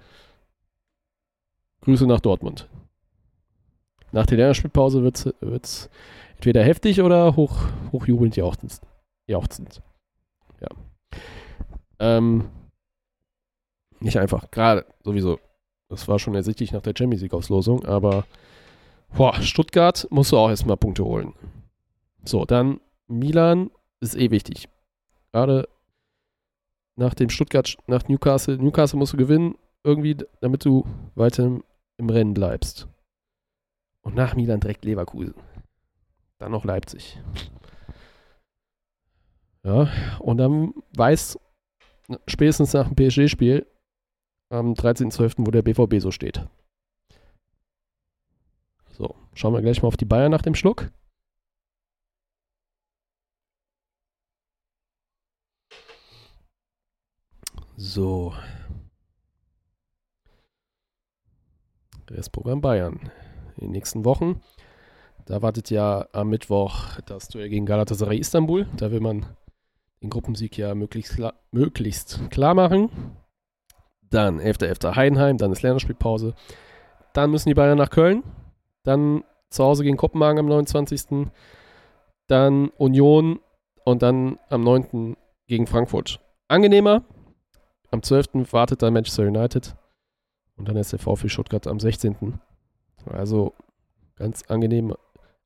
Grüße 1.81 2.05
nach 2.05 2.19
Dortmund. 2.19 2.69
Nach 4.11 4.25
der 4.25 4.37
Länderspielpause 4.37 5.03
wird 5.03 5.33
es 5.65 5.89
entweder 6.35 6.63
heftig 6.63 7.01
oder 7.01 7.35
hoch, 7.35 7.63
hochjubelnd 7.91 8.35
jauchzend. 8.35 8.79
jauchzend. 9.27 9.81
Ja. 10.61 10.67
Ähm, 11.99 12.49
nicht 14.03 14.19
einfach. 14.19 14.51
Gerade 14.51 14.85
sowieso. 15.03 15.39
Das 15.89 16.07
war 16.07 16.19
schon 16.19 16.35
ersichtlich 16.35 16.71
nach 16.71 16.81
der 16.81 16.93
Champions 16.97 17.21
League-Auslosung, 17.21 17.85
aber 17.85 18.25
boah, 19.15 19.39
Stuttgart 19.41 20.07
musst 20.09 20.31
du 20.31 20.37
auch 20.37 20.49
erstmal 20.49 20.77
Punkte 20.77 21.05
holen. 21.05 21.33
So, 22.23 22.45
dann 22.45 22.79
Milan 23.07 23.69
ist 23.99 24.15
eh 24.15 24.31
wichtig. 24.31 24.69
Gerade 25.31 25.67
nach 26.95 27.13
dem 27.13 27.29
Stuttgart, 27.29 27.75
nach 27.87 28.07
Newcastle. 28.07 28.57
Newcastle 28.57 28.97
musst 28.97 29.13
du 29.13 29.17
gewinnen, 29.17 29.55
irgendwie, 29.83 30.17
damit 30.41 30.65
du 30.65 30.85
weiter 31.15 31.43
im, 31.43 31.63
im 31.97 32.09
Rennen 32.09 32.33
bleibst. 32.33 32.87
Und 34.01 34.15
nach 34.15 34.35
Milan 34.35 34.59
direkt 34.59 34.85
Leverkusen. 34.85 35.35
Dann 36.39 36.51
noch 36.51 36.65
Leipzig. 36.65 37.19
Ja, 39.63 39.89
und 40.19 40.37
dann 40.37 40.73
weiß 40.95 41.39
spätestens 42.27 42.73
nach 42.73 42.89
dem 42.89 42.95
PSG-Spiel 42.95 43.65
am 44.53 44.73
13.12., 44.73 45.45
wo 45.45 45.51
der 45.51 45.63
BVB 45.63 45.99
so 45.99 46.11
steht. 46.11 46.45
So, 48.91 49.15
schauen 49.33 49.53
wir 49.53 49.61
gleich 49.61 49.81
mal 49.81 49.87
auf 49.87 49.97
die 49.97 50.05
Bayern 50.05 50.31
nach 50.31 50.43
dem 50.43 50.55
Schluck. 50.55 50.91
So. 57.75 58.33
Restprogramm 62.09 62.61
Bayern. 62.61 63.11
In 63.57 63.67
den 63.67 63.71
nächsten 63.71 64.05
Wochen. 64.05 64.41
Da 65.25 65.41
wartet 65.41 65.71
ja 65.71 66.07
am 66.11 66.29
Mittwoch 66.29 66.99
das 67.07 67.29
Duell 67.29 67.49
gegen 67.49 67.65
Galatasaray 67.65 68.19
Istanbul. 68.19 68.67
Da 68.77 68.91
will 68.91 68.99
man 68.99 69.25
den 70.01 70.11
Gruppensieg 70.11 70.57
ja 70.57 70.75
möglichst 70.75 71.19
möglichst 71.51 72.29
klar 72.29 72.53
machen. 72.53 72.91
Dann 74.13 74.39
11.11. 74.39 74.95
Heidenheim, 74.95 75.37
dann 75.37 75.51
ist 75.51 75.63
Länderspielpause. 75.63 76.35
Dann 77.13 77.31
müssen 77.31 77.49
die 77.49 77.55
Bayern 77.55 77.79
nach 77.79 77.89
Köln. 77.89 78.23
Dann 78.83 79.23
zu 79.49 79.63
Hause 79.63 79.83
gegen 79.83 79.97
Kopenhagen 79.97 80.37
am 80.37 80.45
29. 80.45 81.27
Dann 82.27 82.69
Union 82.77 83.39
und 83.85 84.03
dann 84.03 84.37
am 84.49 84.63
9. 84.63 85.17
gegen 85.47 85.65
Frankfurt. 85.65 86.19
Angenehmer, 86.47 87.03
am 87.89 88.03
12. 88.03 88.51
wartet 88.53 88.83
dann 88.83 88.93
Manchester 88.93 89.23
United 89.23 89.75
und 90.57 90.67
dann 90.67 90.77
ist 90.77 90.91
der 90.91 90.99
VfB 90.99 91.29
Stuttgart 91.29 91.65
am 91.65 91.79
16. 91.79 92.39
Also 93.05 93.53
ganz 94.15 94.43
angenehm, 94.43 94.95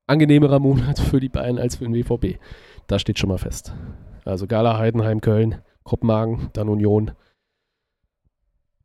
angenehmerer 0.08 0.60
Monat 0.60 1.00
für 1.00 1.22
die 1.22 1.30
Bayern 1.30 1.58
als 1.58 1.78
für 1.78 1.86
den 1.86 1.94
WVB. 1.94 2.38
Da 2.88 3.00
steht 3.00 3.18
schon 3.18 3.30
mal 3.30 3.38
fest. 3.38 3.74
Also 4.26 4.46
Gala, 4.46 4.78
Heidenheim, 4.78 5.22
Köln, 5.22 5.62
Kopenhagen, 5.84 6.50
dann 6.52 6.68
Union. 6.68 7.12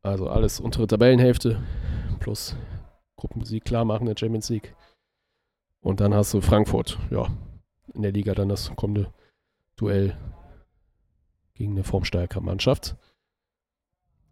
Also 0.03 0.27
alles 0.27 0.59
untere 0.59 0.85
Tabellenhälfte 0.85 1.63
plus 2.19 2.55
Gruppensieg 3.15 3.63
klar 3.63 3.85
machen 3.85 4.05
der 4.05 4.17
Champions 4.17 4.49
League. 4.49 4.75
Und 5.79 6.01
dann 6.01 6.13
hast 6.13 6.33
du 6.33 6.41
Frankfurt, 6.41 6.99
ja, 7.09 7.27
in 7.93 8.01
der 8.01 8.11
Liga 8.11 8.35
dann 8.35 8.49
das 8.49 8.75
kommende 8.75 9.13
Duell 9.75 10.17
gegen 11.53 11.71
eine 11.71 11.83
formstärkere 11.83 12.41
Mannschaft 12.41 12.97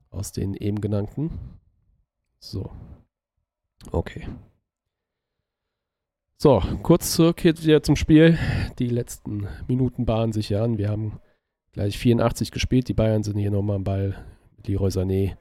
aus 0.10 0.34
den 0.34 0.56
eben 0.56 0.82
genannten. 0.82 1.40
So. 2.40 2.70
Okay. 3.92 4.28
So, 6.38 6.62
kurz 6.84 7.14
zurück 7.14 7.44
jetzt 7.46 7.66
wieder 7.66 7.82
zum 7.82 7.96
Spiel. 7.96 8.38
Die 8.80 8.88
letzten 8.88 9.48
Minuten 9.68 10.06
bahnen 10.06 10.34
sich 10.34 10.50
ja 10.50 10.64
an. 10.64 10.78
Wir 10.78 10.90
haben 10.90 11.20
gleich 11.72 11.98
84 11.98 12.52
gespielt. 12.52 12.90
Die 12.90 12.94
Bayern 12.94 13.24
sind 13.24 13.38
hier 13.38 13.52
nochmal 13.52 13.78
am 13.78 13.84
Ball. 13.84 14.26
Leroy 14.66 14.90
Sané 14.90 15.38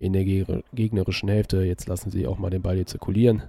in 0.00 0.14
der 0.14 0.24
gegnerischen 0.24 1.28
Hälfte. 1.28 1.62
Jetzt 1.62 1.86
lassen 1.86 2.10
sie 2.10 2.26
auch 2.26 2.38
mal 2.38 2.50
den 2.50 2.62
Ball 2.62 2.74
hier 2.74 2.86
zirkulieren. 2.86 3.42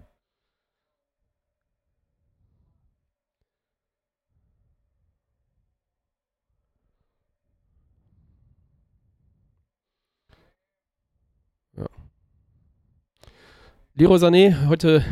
Leroy 13.94 14.18
Sané 14.18 14.68
heute 14.68 15.06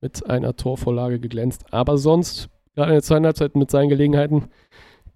mit 0.00 0.28
einer 0.28 0.56
Torvorlage 0.56 1.20
geglänzt, 1.20 1.72
aber 1.72 1.98
sonst, 1.98 2.48
gerade 2.74 2.90
in 2.90 2.96
der 2.96 3.02
zweiten 3.02 3.26
Halbzeit 3.26 3.54
mit 3.54 3.70
seinen 3.70 3.88
Gelegenheiten, 3.88 4.48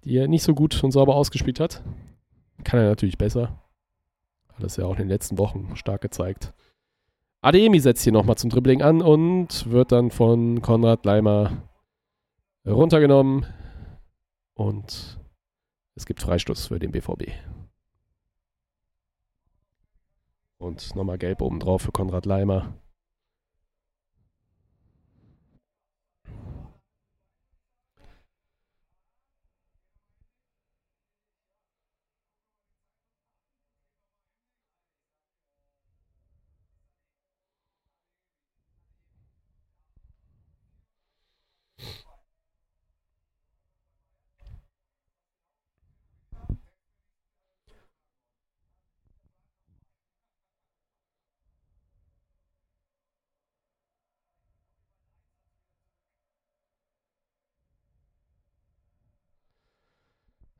die 0.03 0.17
er 0.17 0.27
nicht 0.27 0.43
so 0.43 0.53
gut 0.53 0.81
und 0.83 0.91
sauber 0.91 1.15
ausgespielt 1.15 1.59
hat, 1.59 1.83
kann 2.63 2.79
er 2.79 2.89
natürlich 2.89 3.17
besser. 3.17 3.61
Das 4.61 4.77
ja 4.77 4.85
auch 4.85 4.91
in 4.91 4.99
den 4.99 5.09
letzten 5.09 5.37
Wochen 5.37 5.75
stark 5.75 6.01
gezeigt. 6.01 6.53
Ademi 7.41 7.79
setzt 7.79 8.03
hier 8.03 8.13
nochmal 8.13 8.37
zum 8.37 8.51
Dribbling 8.51 8.83
an 8.83 9.01
und 9.01 9.69
wird 9.69 9.91
dann 9.91 10.11
von 10.11 10.61
Konrad 10.61 11.05
Leimer 11.05 11.63
runtergenommen. 12.65 13.45
Und 14.53 15.19
es 15.95 16.05
gibt 16.05 16.21
Freistoß 16.21 16.67
für 16.67 16.77
den 16.77 16.91
BVB. 16.91 17.31
Und 20.59 20.95
nochmal 20.95 21.17
gelb 21.17 21.41
oben 21.41 21.59
drauf 21.59 21.81
für 21.81 21.91
Konrad 21.91 22.27
Leimer. 22.27 22.75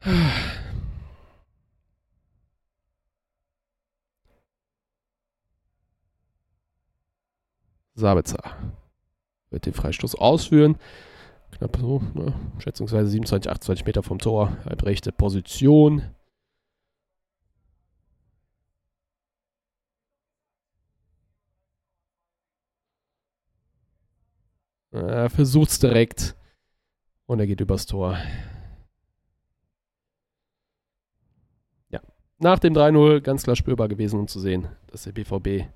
Sabitzer 7.94 8.42
wird 9.52 9.66
den 9.68 9.74
Freistoß 9.74 10.16
ausführen. 10.16 10.78
Knapp 11.52 11.78
so, 11.78 12.02
ne, 12.16 12.34
schätzungsweise 12.60 13.10
27, 13.12 13.52
28 13.52 13.86
Meter 13.86 14.02
vom 14.02 14.18
Tor, 14.18 14.58
halbrechte 14.66 15.12
Position. 15.12 16.16
Er 24.92 25.30
versucht 25.30 25.70
es 25.70 25.80
direkt 25.80 26.36
und 27.28 27.40
er 27.40 27.48
geht 27.48 27.62
übers 27.62 27.86
Tor. 27.86 28.18
nach 32.42 32.60
dem 32.60 32.74
3-0 32.74 33.22
ganz 33.22 33.44
klar 33.44 33.56
spürbar 33.56 33.88
gewesen, 33.88 34.20
um 34.20 34.28
zu 34.28 34.40
sehen, 34.40 34.68
dass 34.88 35.04
der 35.04 35.12
BVB 35.12 35.68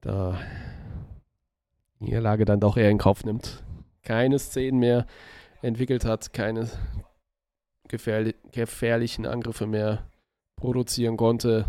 da 0.00 0.40
Niederlage 1.98 2.46
dann 2.46 2.60
doch 2.60 2.76
eher 2.76 2.90
in 2.90 2.98
Kauf 2.98 3.24
nimmt. 3.24 3.62
Keine 4.02 4.38
Szenen 4.38 4.78
mehr 4.78 5.06
entwickelt 5.60 6.04
hat, 6.06 6.32
keine 6.32 6.68
gefährli 7.88 8.34
gefährlichen 8.52 9.26
Angriffe 9.26 9.66
mehr 9.66 10.08
produzieren 10.56 11.18
konnte. 11.18 11.66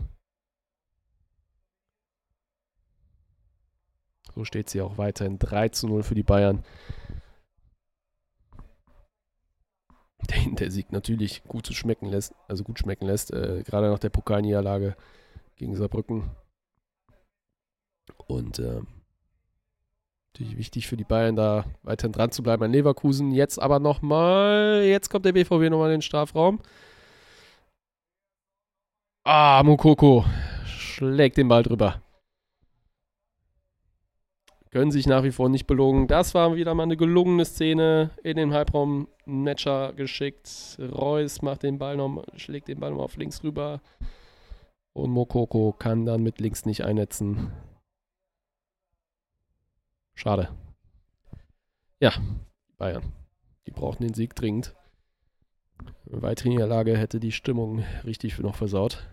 So 4.34 4.46
steht 4.46 4.70
sie 4.70 4.82
auch 4.82 4.98
weiterhin 4.98 5.38
3 5.38 5.70
zu 5.70 5.88
0 5.88 6.04
für 6.04 6.16
die 6.16 6.24
Bayern. 6.24 6.64
Den 10.30 10.56
der 10.56 10.72
Sieg 10.72 10.92
natürlich 10.92 11.44
gut 11.44 11.66
zu 11.66 11.74
schmecken 11.74 12.08
lässt, 12.08 12.34
also 12.48 12.64
gut 12.64 12.80
schmecken 12.80 13.06
lässt, 13.06 13.32
äh, 13.32 13.64
gerade 13.64 13.90
nach 13.90 14.00
der 14.00 14.10
Pokalniederlage 14.10 14.96
gegen 15.56 15.76
Saarbrücken. 15.76 16.30
Und 18.28 18.60
äh, 18.60 18.82
natürlich 20.34 20.58
wichtig 20.58 20.88
für 20.88 20.98
die 20.98 21.04
Bayern, 21.04 21.36
da 21.36 21.66
weiterhin 21.84 22.14
dran 22.14 22.32
zu 22.32 22.44
bleiben 22.44 22.64
an 22.64 22.72
Leverkusen. 22.72 23.32
Jetzt 23.32 23.62
aber 23.62 23.80
nochmal, 23.80 24.84
jetzt 24.86 25.10
kommt 25.10 25.26
der 25.26 25.34
BVW 25.34 25.70
nochmal 25.70 25.90
in 25.90 25.98
den 25.98 26.02
Strafraum. 26.02 26.60
Ah, 29.24 29.62
Mukoko 29.64 30.26
schlägt 30.66 31.38
den 31.38 31.48
Ball 31.48 31.64
drüber. 31.64 32.02
Können 34.72 34.92
sich 34.92 35.06
nach 35.06 35.24
wie 35.24 35.32
vor 35.32 35.50
nicht 35.50 35.68
belogen. 35.68 36.08
Das 36.08 36.34
war 36.34 36.56
wieder 36.56 36.74
mal 36.74 36.84
eine 36.84 36.96
gelungene 36.96 37.44
Szene 37.44 38.12
in 38.24 38.38
den 38.38 38.54
Halbraum. 38.54 39.10
Netscher 39.26 39.92
geschickt. 39.94 40.78
Reus 40.80 41.42
macht 41.42 41.64
den 41.64 41.78
Ball 41.78 41.98
noch, 41.98 42.24
schlägt 42.38 42.70
den 42.70 42.80
Ball 42.80 42.92
noch 42.92 43.04
auf 43.04 43.18
links 43.18 43.44
rüber. 43.44 43.82
Und 44.94 45.12
Mokoko 45.12 45.74
kann 45.74 46.06
dann 46.06 46.24
mit 46.24 46.40
links 46.40 46.66
nicht 46.66 46.86
einnetzen. 46.86 47.52
Schade. 50.14 50.50
Ja, 52.00 52.14
Bayern. 52.78 53.04
Die 53.68 53.72
brauchten 53.72 54.04
den 54.04 54.14
Sieg 54.14 54.36
dringend. 54.36 54.74
Eine 56.10 56.22
weitere 56.22 56.50
Niederlage 56.50 56.98
hätte 56.98 57.20
die 57.20 57.32
Stimmung 57.34 57.84
richtig 58.06 58.40
noch 58.40 58.56
versaut. 58.56 59.06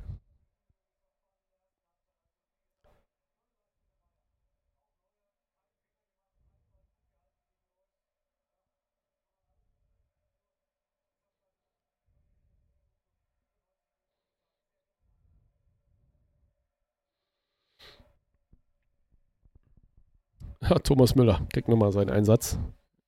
Ja, 20.69 20.79
Thomas 20.79 21.15
Müller 21.15 21.41
kriegt 21.51 21.69
nochmal 21.69 21.93
seinen 21.93 22.11
Einsatz 22.11 22.59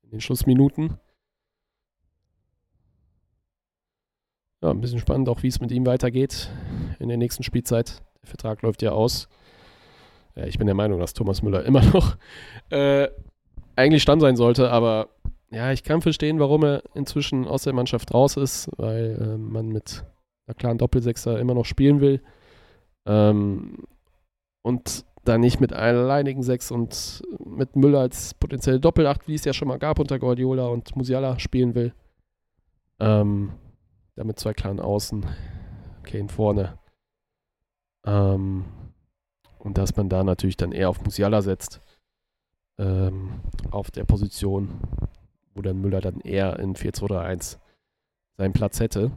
in 0.03 0.11
den 0.11 0.21
Schlussminuten. 0.21 0.99
Ja, 4.63 4.71
ein 4.71 4.81
bisschen 4.81 4.99
spannend 4.99 5.29
auch, 5.29 5.43
wie 5.43 5.49
es 5.49 5.61
mit 5.61 5.71
ihm 5.71 5.85
weitergeht 5.85 6.51
in 6.99 7.09
der 7.09 7.19
nächsten 7.19 7.43
Spielzeit. 7.43 8.03
Der 8.23 8.29
Vertrag 8.29 8.63
läuft 8.63 8.81
ja 8.83 8.93
aus. 8.93 9.29
Ja, 10.37 10.47
ich 10.47 10.57
bin 10.57 10.67
der 10.67 10.75
Meinung, 10.75 11.01
dass 11.01 11.13
Thomas 11.13 11.43
Müller 11.43 11.65
immer 11.67 11.85
noch 11.85 12.17
äh, 12.71 13.09
eigentlich 13.77 14.03
Stamm 14.03 14.21
sein 14.21 14.37
sollte, 14.37 14.71
aber 14.71 15.09
ja, 15.51 15.73
ich 15.73 15.83
kann 15.83 16.01
verstehen, 16.01 16.39
warum 16.39 16.65
er 16.65 16.83
inzwischen 16.95 17.47
aus 17.47 17.65
der 17.65 17.73
Mannschaft 17.75 18.15
raus 18.15 18.37
ist, 18.37 18.71
weil 18.79 19.19
äh, 19.21 19.37
man 19.37 19.69
mit 19.69 20.05
einer 20.47 20.55
klaren 20.55 20.79
Doppelsechser 20.79 21.39
immer 21.39 21.55
noch 21.55 21.67
spielen 21.67 22.01
will. 22.01 22.23
Ähm, 23.07 23.85
und 24.63 25.05
da 25.31 25.39
nicht 25.39 25.61
mit 25.61 25.73
alleinigen 25.73 26.43
Sechs 26.43 26.71
und 26.71 27.23
mit 27.45 27.77
Müller 27.77 28.01
als 28.01 28.35
potenzielle 28.35 28.81
Doppelacht, 28.81 29.29
wie 29.29 29.35
es 29.35 29.45
ja 29.45 29.53
schon 29.53 29.69
mal 29.69 29.79
gab 29.79 30.01
unter 30.01 30.19
Guardiola 30.19 30.67
und 30.67 30.97
Musiala 30.97 31.39
spielen 31.39 31.75
will. 31.75 31.95
Ähm, 32.99 33.53
damit 34.17 34.41
zwei 34.41 34.53
klaren 34.53 34.81
Außen, 34.81 35.25
Kane 36.03 36.29
vorne. 36.29 36.79
Ähm, 38.05 38.65
und 39.59 39.79
dass 39.79 39.97
man 39.97 40.09
da 40.09 40.25
natürlich 40.25 40.57
dann 40.57 40.73
eher 40.73 40.89
auf 40.89 41.03
Musiala 41.05 41.43
setzt. 41.43 41.81
Ähm, 42.79 43.41
auf 43.71 43.91
der 43.91 44.05
Position, 44.05 44.81
wo 45.55 45.63
dann 45.63 45.81
Müller 45.81 46.01
dann 46.01 46.21
eher 46.21 46.59
in 46.59 46.75
4-2-3-1 46.75 47.59
seinen 48.37 48.53
Platz 48.53 48.81
hätte. 48.81 49.13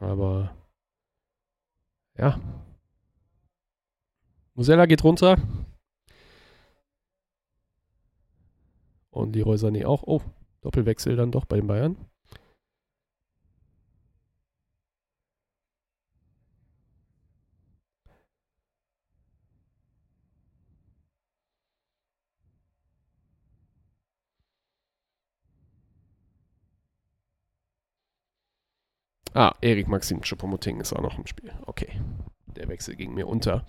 Aber 0.00 0.54
ja, 2.18 2.38
Musella 4.56 4.86
geht 4.86 5.04
runter. 5.04 5.36
Und 9.10 9.32
die 9.32 9.44
Sané 9.44 9.84
auch. 9.86 10.02
Oh, 10.06 10.22
Doppelwechsel 10.62 11.16
dann 11.16 11.30
doch 11.30 11.44
bei 11.44 11.56
den 11.56 11.66
Bayern. 11.66 11.96
Ah, 29.34 29.54
Erik 29.60 29.86
Maxim 29.86 30.22
Choupo-Moting 30.22 30.80
ist 30.80 30.94
auch 30.94 31.02
noch 31.02 31.18
im 31.18 31.26
Spiel. 31.26 31.52
Okay. 31.66 32.00
Der 32.46 32.68
Wechsel 32.68 32.96
ging 32.96 33.12
mir 33.12 33.28
unter. 33.28 33.66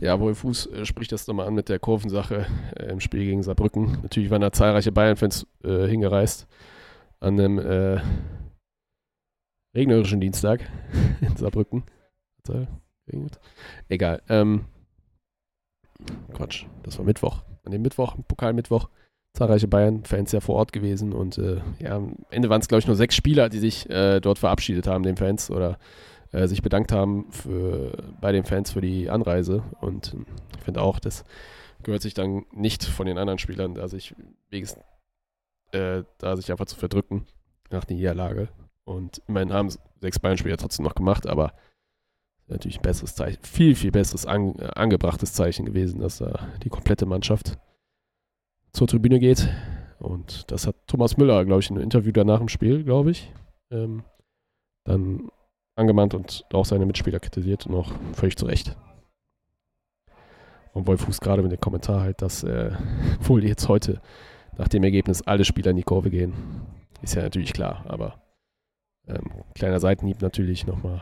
Ja, 0.00 0.20
Wolf 0.20 0.38
Fuß 0.38 0.66
äh, 0.66 0.86
spricht 0.86 1.10
das 1.10 1.26
nochmal 1.26 1.48
an 1.48 1.54
mit 1.54 1.68
der 1.68 1.78
Kurvensache 1.80 2.46
äh, 2.76 2.86
im 2.86 3.00
Spiel 3.00 3.24
gegen 3.24 3.42
Saarbrücken. 3.42 3.98
Natürlich 4.02 4.30
waren 4.30 4.40
da 4.40 4.52
zahlreiche 4.52 4.92
Bayern-Fans 4.92 5.46
äh, 5.64 5.86
hingereist 5.86 6.46
an 7.20 7.38
einem 7.38 7.58
äh, 7.58 8.00
regnerischen 9.74 10.20
Dienstag 10.20 10.60
in 11.20 11.36
Saarbrücken. 11.36 11.82
Egal. 13.88 14.22
Ähm, 14.28 14.66
Quatsch, 16.32 16.66
das 16.84 16.96
war 16.98 17.04
Mittwoch. 17.04 17.42
An 17.64 17.72
dem 17.72 17.82
Mittwoch, 17.82 18.16
Pokalmittwoch, 18.28 18.88
zahlreiche 19.34 19.66
Bayern-Fans 19.66 20.30
ja 20.30 20.40
vor 20.40 20.54
Ort 20.54 20.72
gewesen 20.72 21.12
und 21.12 21.38
äh, 21.38 21.60
ja, 21.80 21.96
am 21.96 22.16
Ende 22.30 22.48
waren 22.48 22.60
es, 22.60 22.68
glaube 22.68 22.80
ich, 22.80 22.86
nur 22.86 22.96
sechs 22.96 23.16
Spieler, 23.16 23.48
die 23.48 23.58
sich 23.58 23.90
äh, 23.90 24.20
dort 24.20 24.38
verabschiedet 24.38 24.86
haben, 24.86 25.02
den 25.02 25.16
Fans 25.16 25.50
oder 25.50 25.78
äh, 26.32 26.46
sich 26.46 26.62
bedankt 26.62 26.92
haben 26.92 27.30
für, 27.30 27.92
bei 28.20 28.32
den 28.32 28.44
Fans 28.44 28.72
für 28.72 28.80
die 28.80 29.10
Anreise. 29.10 29.62
Und 29.80 30.14
ähm, 30.14 30.26
ich 30.56 30.64
finde 30.64 30.82
auch, 30.82 30.98
das 30.98 31.24
gehört 31.82 32.02
sich 32.02 32.14
dann 32.14 32.44
nicht 32.52 32.84
von 32.84 33.06
den 33.06 33.18
anderen 33.18 33.38
Spielern, 33.38 33.74
da 33.74 33.88
sich 33.88 34.14
wenigstens, 34.50 34.82
äh, 35.72 36.02
da 36.18 36.36
sich 36.36 36.50
einfach 36.50 36.66
zu 36.66 36.76
verdrücken 36.76 37.26
nach 37.70 37.84
der 37.84 37.96
Niederlage. 37.96 38.48
Und 38.84 39.22
immerhin 39.28 39.52
haben 39.52 39.70
sechs 40.00 40.18
Bayern-Spieler 40.18 40.56
trotzdem 40.56 40.84
noch 40.84 40.94
gemacht, 40.94 41.26
aber 41.26 41.52
natürlich 42.46 42.78
ein 42.78 42.82
besseres 42.82 43.14
Zeichen, 43.14 43.42
viel, 43.42 43.74
viel 43.74 43.90
besseres 43.90 44.26
an, 44.26 44.58
äh, 44.58 44.70
angebrachtes 44.74 45.34
Zeichen 45.34 45.66
gewesen, 45.66 46.00
dass 46.00 46.18
da 46.18 46.48
die 46.62 46.70
komplette 46.70 47.06
Mannschaft 47.06 47.58
zur 48.72 48.86
Tribüne 48.86 49.18
geht. 49.18 49.48
Und 49.98 50.50
das 50.50 50.66
hat 50.66 50.76
Thomas 50.86 51.16
Müller, 51.16 51.44
glaube 51.44 51.60
ich, 51.60 51.70
in 51.70 51.76
einem 51.76 51.84
Interview 51.84 52.12
danach 52.12 52.40
im 52.40 52.48
Spiel, 52.48 52.84
glaube 52.84 53.10
ich, 53.10 53.32
ähm, 53.70 54.04
dann 54.84 55.30
angemahnt 55.78 56.14
und 56.14 56.44
auch 56.52 56.64
seine 56.64 56.86
Mitspieler 56.86 57.20
kritisiert 57.20 57.66
und 57.66 57.74
auch 57.74 57.92
völlig 58.12 58.36
zu 58.36 58.46
Recht. 58.46 58.76
Und 60.74 60.86
Wolf 60.86 61.02
Fuß 61.02 61.20
gerade 61.20 61.42
mit 61.42 61.52
dem 61.52 61.60
Kommentar 61.60 62.02
halt, 62.02 62.20
dass 62.22 62.42
äh, 62.42 62.72
wohl 63.20 63.44
jetzt 63.44 63.68
heute 63.68 64.00
nach 64.56 64.68
dem 64.68 64.84
Ergebnis 64.84 65.22
alle 65.22 65.44
Spieler 65.44 65.70
in 65.70 65.76
die 65.76 65.82
Kurve 65.82 66.10
gehen. 66.10 66.34
Ist 67.00 67.14
ja 67.14 67.22
natürlich 67.22 67.52
klar, 67.52 67.84
aber 67.88 68.20
ähm, 69.06 69.44
kleiner 69.54 69.80
Seitenhieb 69.80 70.20
natürlich 70.20 70.66
nochmal 70.66 71.00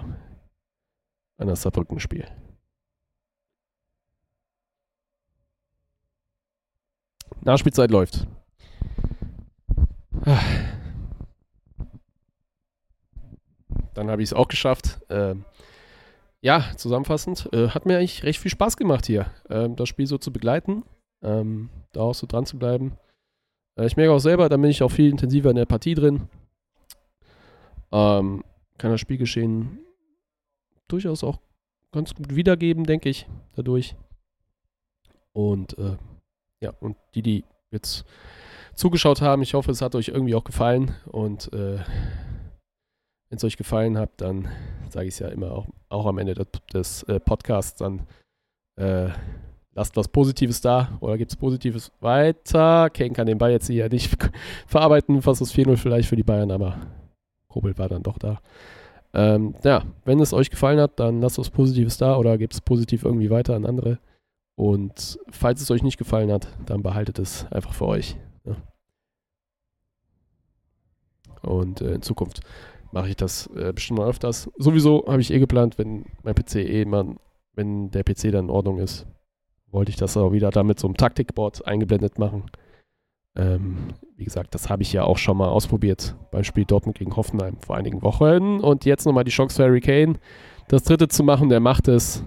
an 1.38 1.48
das 1.48 1.62
Saarbrücken-Spiel. 1.62 2.26
Nachspielzeit 7.42 7.90
läuft. 7.90 8.26
Ah. 10.24 10.40
Dann 13.96 14.10
habe 14.10 14.22
ich 14.22 14.30
es 14.30 14.32
auch 14.32 14.48
geschafft. 14.48 15.00
Ähm, 15.08 15.44
ja, 16.40 16.64
zusammenfassend, 16.76 17.48
äh, 17.52 17.68
hat 17.68 17.86
mir 17.86 17.98
eigentlich 17.98 18.22
recht 18.22 18.40
viel 18.40 18.50
Spaß 18.50 18.76
gemacht 18.76 19.06
hier, 19.06 19.26
ähm, 19.50 19.76
das 19.76 19.88
Spiel 19.88 20.06
so 20.06 20.18
zu 20.18 20.32
begleiten, 20.32 20.84
ähm, 21.22 21.70
da 21.92 22.00
auch 22.00 22.14
so 22.14 22.26
dran 22.26 22.46
zu 22.46 22.58
bleiben. 22.58 22.96
Äh, 23.76 23.86
ich 23.86 23.96
merke 23.96 24.12
auch 24.12 24.18
selber, 24.20 24.48
da 24.48 24.56
bin 24.56 24.70
ich 24.70 24.82
auch 24.82 24.90
viel 24.90 25.10
intensiver 25.10 25.50
in 25.50 25.56
der 25.56 25.66
Partie 25.66 25.94
drin. 25.94 26.28
Ähm, 27.92 28.44
kann 28.78 28.90
das 28.90 29.00
Spielgeschehen 29.00 29.78
durchaus 30.88 31.24
auch 31.24 31.40
ganz 31.92 32.14
gut 32.14 32.36
wiedergeben, 32.36 32.84
denke 32.84 33.08
ich, 33.08 33.26
dadurch. 33.54 33.96
Und 35.32 35.78
äh, 35.78 35.96
ja, 36.60 36.72
und 36.80 36.96
die, 37.14 37.22
die 37.22 37.44
jetzt 37.70 38.04
zugeschaut 38.74 39.20
haben. 39.20 39.42
Ich 39.42 39.54
hoffe, 39.54 39.70
es 39.70 39.82
hat 39.82 39.94
euch 39.94 40.08
irgendwie 40.08 40.34
auch 40.34 40.44
gefallen. 40.44 40.94
Und 41.06 41.52
äh, 41.52 41.78
wenn 43.28 43.36
es 43.36 43.44
euch 43.44 43.56
gefallen 43.56 43.98
hat, 43.98 44.10
dann 44.18 44.48
sage 44.88 45.06
ich 45.06 45.14
es 45.14 45.18
ja 45.18 45.28
immer 45.28 45.52
auch, 45.52 45.66
auch 45.88 46.06
am 46.06 46.18
Ende 46.18 46.34
des, 46.34 46.46
des 46.72 47.02
äh, 47.04 47.20
Podcasts, 47.20 47.78
dann 47.78 48.06
äh, 48.76 49.08
lasst 49.74 49.96
was 49.96 50.08
Positives 50.08 50.60
da 50.60 50.96
oder 51.00 51.18
gibt 51.18 51.32
es 51.32 51.36
Positives 51.36 51.92
weiter. 52.00 52.90
Kane 52.90 53.12
kann 53.12 53.26
den 53.26 53.38
Ball 53.38 53.50
jetzt 53.50 53.66
hier 53.66 53.88
nicht 53.88 54.16
verarbeiten, 54.66 55.22
fast 55.22 55.40
das 55.40 55.54
4-0 55.54 55.76
vielleicht 55.76 56.08
für 56.08 56.16
die 56.16 56.22
Bayern, 56.22 56.50
aber 56.50 56.78
Kobel 57.48 57.76
war 57.78 57.88
dann 57.88 58.02
doch 58.02 58.18
da. 58.18 58.40
Ähm, 59.12 59.54
ja, 59.64 59.84
wenn 60.04 60.20
es 60.20 60.32
euch 60.32 60.50
gefallen 60.50 60.80
hat, 60.80 60.98
dann 61.00 61.20
lasst 61.20 61.38
was 61.38 61.50
Positives 61.50 61.96
da 61.96 62.16
oder 62.16 62.36
gebt 62.38 62.52
es 62.52 62.60
positiv 62.60 63.04
irgendwie 63.04 63.30
weiter 63.30 63.54
an 63.54 63.64
andere. 63.64 63.98
Und 64.58 65.18
falls 65.30 65.60
es 65.60 65.70
euch 65.70 65.82
nicht 65.82 65.98
gefallen 65.98 66.32
hat, 66.32 66.48
dann 66.64 66.82
behaltet 66.82 67.18
es 67.18 67.46
einfach 67.50 67.74
für 67.74 67.86
euch. 67.86 68.16
Ja. 68.44 68.56
Und 71.42 71.80
äh, 71.82 71.94
in 71.94 72.02
Zukunft 72.02 72.40
mache 72.92 73.08
ich 73.08 73.16
das 73.16 73.48
äh, 73.56 73.72
bestimmt 73.72 73.98
mal 73.98 74.08
öfters. 74.08 74.50
Sowieso 74.56 75.04
habe 75.06 75.20
ich 75.20 75.32
eh 75.32 75.38
geplant, 75.38 75.78
wenn 75.78 76.06
mein 76.22 76.34
PC 76.34 76.56
eh 76.56 76.84
mal, 76.84 77.16
wenn 77.54 77.90
der 77.90 78.04
PC 78.04 78.32
dann 78.32 78.46
in 78.46 78.50
Ordnung 78.50 78.78
ist, 78.78 79.06
wollte 79.70 79.90
ich 79.90 79.96
das 79.96 80.16
auch 80.16 80.32
wieder 80.32 80.50
da 80.50 80.62
mit 80.62 80.78
so 80.78 80.86
einem 80.86 80.96
Taktikboard 80.96 81.66
eingeblendet 81.66 82.18
machen. 82.18 82.44
Ähm, 83.36 83.88
wie 84.16 84.24
gesagt, 84.24 84.54
das 84.54 84.70
habe 84.70 84.82
ich 84.82 84.92
ja 84.92 85.04
auch 85.04 85.18
schon 85.18 85.36
mal 85.36 85.48
ausprobiert 85.48 86.16
beim 86.30 86.44
Spiel 86.44 86.64
Dortmund 86.64 86.98
gegen 86.98 87.14
Hoffenheim 87.16 87.58
vor 87.60 87.76
einigen 87.76 88.02
Wochen. 88.02 88.60
Und 88.60 88.84
jetzt 88.84 89.04
nochmal 89.04 89.24
die 89.24 89.30
Chance 89.30 89.56
für 89.56 89.64
Harry 89.64 89.80
Kane, 89.80 90.14
das 90.68 90.84
dritte 90.84 91.08
zu 91.08 91.22
machen. 91.22 91.48
Der 91.48 91.60
macht 91.60 91.88
es. 91.88 92.24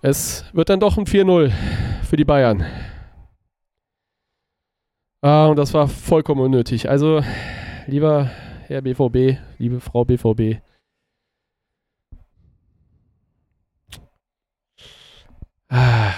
Es 0.00 0.44
wird 0.54 0.70
dann 0.70 0.80
doch 0.80 0.96
ein 0.96 1.04
4-0 1.04 1.52
für 2.04 2.16
die 2.16 2.24
Bayern. 2.24 2.64
Ah, 5.20 5.46
und 5.46 5.56
das 5.56 5.74
war 5.74 5.88
vollkommen 5.88 6.40
unnötig. 6.40 6.88
Also, 6.88 7.20
lieber 7.86 8.30
Herr 8.68 8.82
BVB, 8.82 9.38
liebe 9.56 9.80
Frau 9.80 10.04
BVB, 10.04 10.60
ah. 15.70 16.12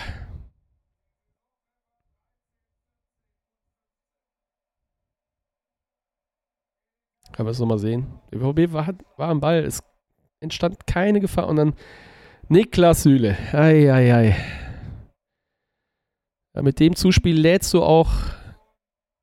Kann 7.30 7.46
man 7.46 7.52
es 7.52 7.60
nochmal 7.60 7.78
sehen? 7.78 8.18
BVB 8.32 8.72
war, 8.72 8.88
war 9.16 9.28
am 9.28 9.38
Ball, 9.38 9.64
es 9.64 9.84
entstand 10.40 10.88
keine 10.88 11.20
Gefahr 11.20 11.46
und 11.46 11.54
dann 11.54 11.74
Niklas 12.48 13.04
Süle. 13.04 13.36
Eieiei. 13.52 14.34
Ja, 16.56 16.62
mit 16.62 16.80
dem 16.80 16.96
Zuspiel 16.96 17.38
lädst 17.38 17.72
du 17.74 17.84
auch 17.84 18.10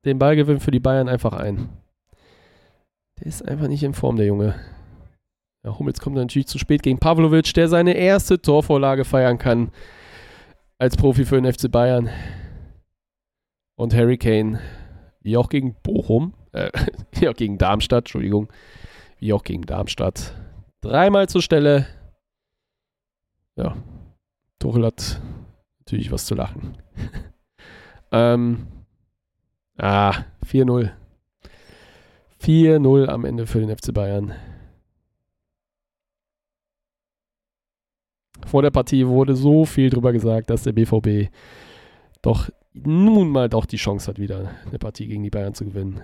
den 0.06 0.18
Ballgewinn 0.18 0.60
für 0.60 0.70
die 0.70 0.80
Bayern 0.80 1.10
einfach 1.10 1.34
ein. 1.34 1.68
Der 3.20 3.26
ist 3.26 3.46
einfach 3.46 3.68
nicht 3.68 3.82
in 3.82 3.94
Form, 3.94 4.16
der 4.16 4.26
Junge. 4.26 4.54
Ja, 5.64 5.78
Hummels 5.78 6.00
kommt 6.00 6.16
natürlich 6.16 6.46
zu 6.46 6.58
spät 6.58 6.82
gegen 6.82 6.98
Pavlovic, 6.98 7.52
der 7.54 7.68
seine 7.68 7.94
erste 7.94 8.40
Torvorlage 8.40 9.04
feiern 9.04 9.38
kann 9.38 9.70
als 10.78 10.96
Profi 10.96 11.24
für 11.24 11.40
den 11.40 11.52
FC 11.52 11.70
Bayern. 11.70 12.08
Und 13.76 13.94
Harry 13.94 14.18
Kane, 14.18 14.60
wie 15.20 15.36
auch 15.36 15.48
gegen 15.48 15.74
Bochum, 15.82 16.34
äh, 16.52 16.70
wie 17.12 17.28
auch 17.28 17.34
gegen 17.34 17.58
Darmstadt, 17.58 18.04
Entschuldigung, 18.04 18.48
wie 19.18 19.32
auch 19.32 19.42
gegen 19.42 19.62
Darmstadt, 19.62 20.34
dreimal 20.80 21.28
zur 21.28 21.42
Stelle 21.42 21.86
ja, 23.58 23.76
Tuchel 24.60 24.86
hat 24.86 25.20
natürlich 25.80 26.12
was 26.12 26.26
zu 26.26 26.36
lachen. 26.36 26.78
ähm, 28.12 28.68
ah, 29.76 30.24
4-0. 30.46 30.92
4-0 32.40 33.06
am 33.06 33.24
Ende 33.24 33.46
für 33.46 33.60
den 33.60 33.74
FC 33.76 33.92
Bayern. 33.92 34.34
Vor 38.46 38.62
der 38.62 38.70
Partie 38.70 39.06
wurde 39.06 39.34
so 39.34 39.64
viel 39.64 39.90
drüber 39.90 40.12
gesagt, 40.12 40.48
dass 40.50 40.62
der 40.62 40.72
BVB 40.72 41.30
doch 42.22 42.48
nun 42.72 43.30
mal 43.30 43.48
doch 43.48 43.66
die 43.66 43.76
Chance 43.76 44.08
hat, 44.08 44.18
wieder 44.18 44.54
eine 44.66 44.78
Partie 44.78 45.06
gegen 45.06 45.22
die 45.24 45.30
Bayern 45.30 45.54
zu 45.54 45.64
gewinnen. 45.64 46.00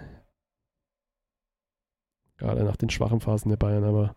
Gerade 2.37 2.65
nach 2.65 2.77
den 2.77 2.91
schwachen 2.91 3.21
Phasen 3.21 3.51
der 3.51 3.57
Bayern, 3.57 3.85
aber 3.85 4.17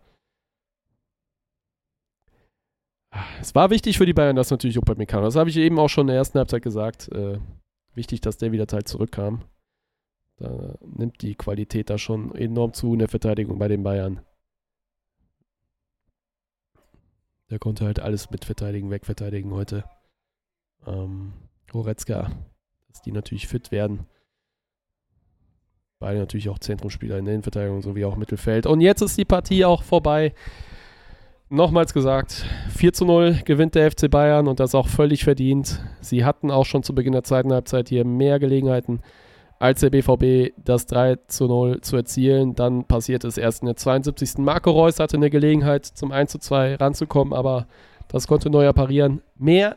Es 3.40 3.54
war 3.54 3.70
wichtig 3.70 3.98
für 3.98 4.06
die 4.06 4.12
Bayern, 4.12 4.36
dass 4.36 4.50
natürlich 4.50 4.78
Upamecano. 4.78 5.24
Das 5.24 5.36
habe 5.36 5.50
ich 5.50 5.56
eben 5.56 5.78
auch 5.78 5.88
schon 5.88 6.02
in 6.02 6.08
der 6.08 6.16
ersten 6.16 6.38
Halbzeit 6.38 6.62
gesagt. 6.62 7.10
Äh, 7.12 7.38
wichtig, 7.94 8.20
dass 8.20 8.36
der 8.36 8.52
wieder 8.52 8.66
Teil 8.66 8.84
zurückkam. 8.84 9.42
Da 10.38 10.74
nimmt 10.80 11.20
die 11.22 11.34
Qualität 11.34 11.90
da 11.90 11.98
schon 11.98 12.34
enorm 12.34 12.72
zu 12.72 12.92
in 12.92 13.00
der 13.00 13.08
Verteidigung 13.08 13.58
bei 13.58 13.68
den 13.68 13.82
Bayern. 13.82 14.20
Der 17.50 17.58
konnte 17.58 17.86
halt 17.86 17.98
alles 17.98 18.30
mitverteidigen, 18.30 18.90
wegverteidigen 18.90 19.52
heute. 19.52 19.84
Ähm, 20.86 21.32
Goretzka, 21.70 22.30
dass 22.88 23.02
die 23.02 23.12
natürlich 23.12 23.48
fit 23.48 23.72
werden. 23.72 24.06
Beide 25.98 26.20
natürlich 26.20 26.48
auch 26.48 26.60
Zentrumspieler 26.60 27.18
in 27.18 27.24
der 27.24 27.34
Innenverteidigung 27.34 27.82
sowie 27.82 28.04
auch 28.04 28.16
Mittelfeld. 28.16 28.66
Und 28.66 28.80
jetzt 28.80 29.00
ist 29.00 29.18
die 29.18 29.24
Partie 29.24 29.64
auch 29.64 29.82
vorbei 29.82 30.34
nochmals 31.48 31.94
gesagt, 31.94 32.44
4 32.76 32.92
zu 32.92 33.04
0 33.04 33.40
gewinnt 33.44 33.74
der 33.74 33.90
FC 33.90 34.08
Bayern 34.08 34.46
und 34.46 34.60
das 34.60 34.74
auch 34.74 34.86
völlig 34.86 35.24
verdient. 35.24 35.82
Sie 36.00 36.24
hatten 36.24 36.50
auch 36.50 36.66
schon 36.66 36.82
zu 36.82 36.94
Beginn 36.94 37.14
der 37.14 37.24
zweiten 37.24 37.52
Halbzeit 37.52 37.88
hier 37.88 38.04
mehr 38.04 38.38
Gelegenheiten 38.38 39.00
als 39.58 39.80
der 39.80 39.90
BVB 39.90 40.54
das 40.64 40.86
3 40.86 41.16
zu 41.26 41.46
0 41.46 41.80
zu 41.80 41.96
erzielen. 41.96 42.54
Dann 42.54 42.84
passiert 42.84 43.24
es 43.24 43.38
erst 43.38 43.62
in 43.62 43.66
der 43.66 43.76
72. 43.76 44.38
Marco 44.38 44.70
Reus 44.70 45.00
hatte 45.00 45.16
eine 45.16 45.30
Gelegenheit 45.30 45.84
zum 45.84 46.12
1 46.12 46.32
zu 46.32 46.38
2 46.38 46.76
ranzukommen, 46.76 47.34
aber 47.34 47.66
das 48.08 48.26
konnte 48.26 48.50
Neuer 48.50 48.72
parieren. 48.72 49.22
Mehr 49.36 49.76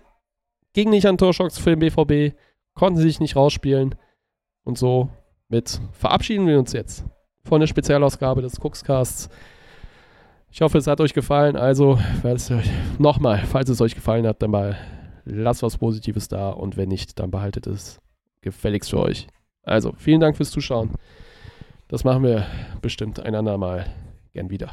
ging 0.74 0.90
nicht 0.90 1.06
an 1.06 1.18
Torschocks 1.18 1.58
für 1.58 1.76
den 1.76 1.80
BVB, 1.80 2.36
konnten 2.74 3.00
sich 3.00 3.20
nicht 3.20 3.36
rausspielen 3.36 3.96
und 4.64 4.78
so 4.78 5.10
mit 5.50 5.82
verabschieden 5.92 6.48
wir 6.48 6.58
uns 6.60 6.72
jetzt 6.72 7.04
von 7.44 7.60
der 7.60 7.68
Spezialausgabe 7.68 8.42
des 8.42 8.60
Cookscasts. 8.60 9.30
Ich 10.50 10.62
hoffe, 10.62 10.78
es 10.78 10.88
hat 10.88 11.02
euch 11.02 11.14
gefallen. 11.14 11.56
Also, 11.56 11.98
nochmal, 13.00 13.40
falls 13.40 13.70
es 13.70 13.82
euch 13.82 13.96
gefallen 13.96 14.28
hat, 14.28 14.42
dann 14.42 14.52
mal 14.52 14.78
lasst 15.26 15.64
was 15.64 15.78
Positives 15.78 16.28
da 16.28 16.50
und 16.50 16.78
wenn 16.78 16.90
nicht, 16.90 17.20
dann 17.20 17.32
behaltet 17.32 17.68
es 17.68 18.00
gefälligst 18.42 18.90
für 18.92 19.00
euch. 19.00 19.28
Also, 19.64 19.94
vielen 19.98 20.20
Dank 20.20 20.38
fürs 20.38 20.52
Zuschauen. 20.52 20.92
Das 21.88 22.04
machen 22.04 22.24
wir 22.24 22.46
bestimmt 22.82 23.20
ein 23.20 23.36
andermal 23.36 23.86
gern 24.34 24.50
wieder. 24.50 24.72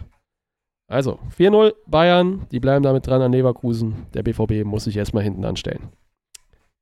Also, 0.88 1.18
4-0 1.36 1.74
Bayern, 1.86 2.46
die 2.50 2.60
bleiben 2.60 2.82
damit 2.82 3.06
dran 3.06 3.20
an 3.20 3.32
Leverkusen. 3.32 4.06
Der 4.14 4.22
BVB 4.22 4.64
muss 4.64 4.84
sich 4.84 4.96
erstmal 4.96 5.24
hinten 5.24 5.44
anstellen. 5.44 5.88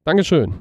Dankeschön. 0.04 0.54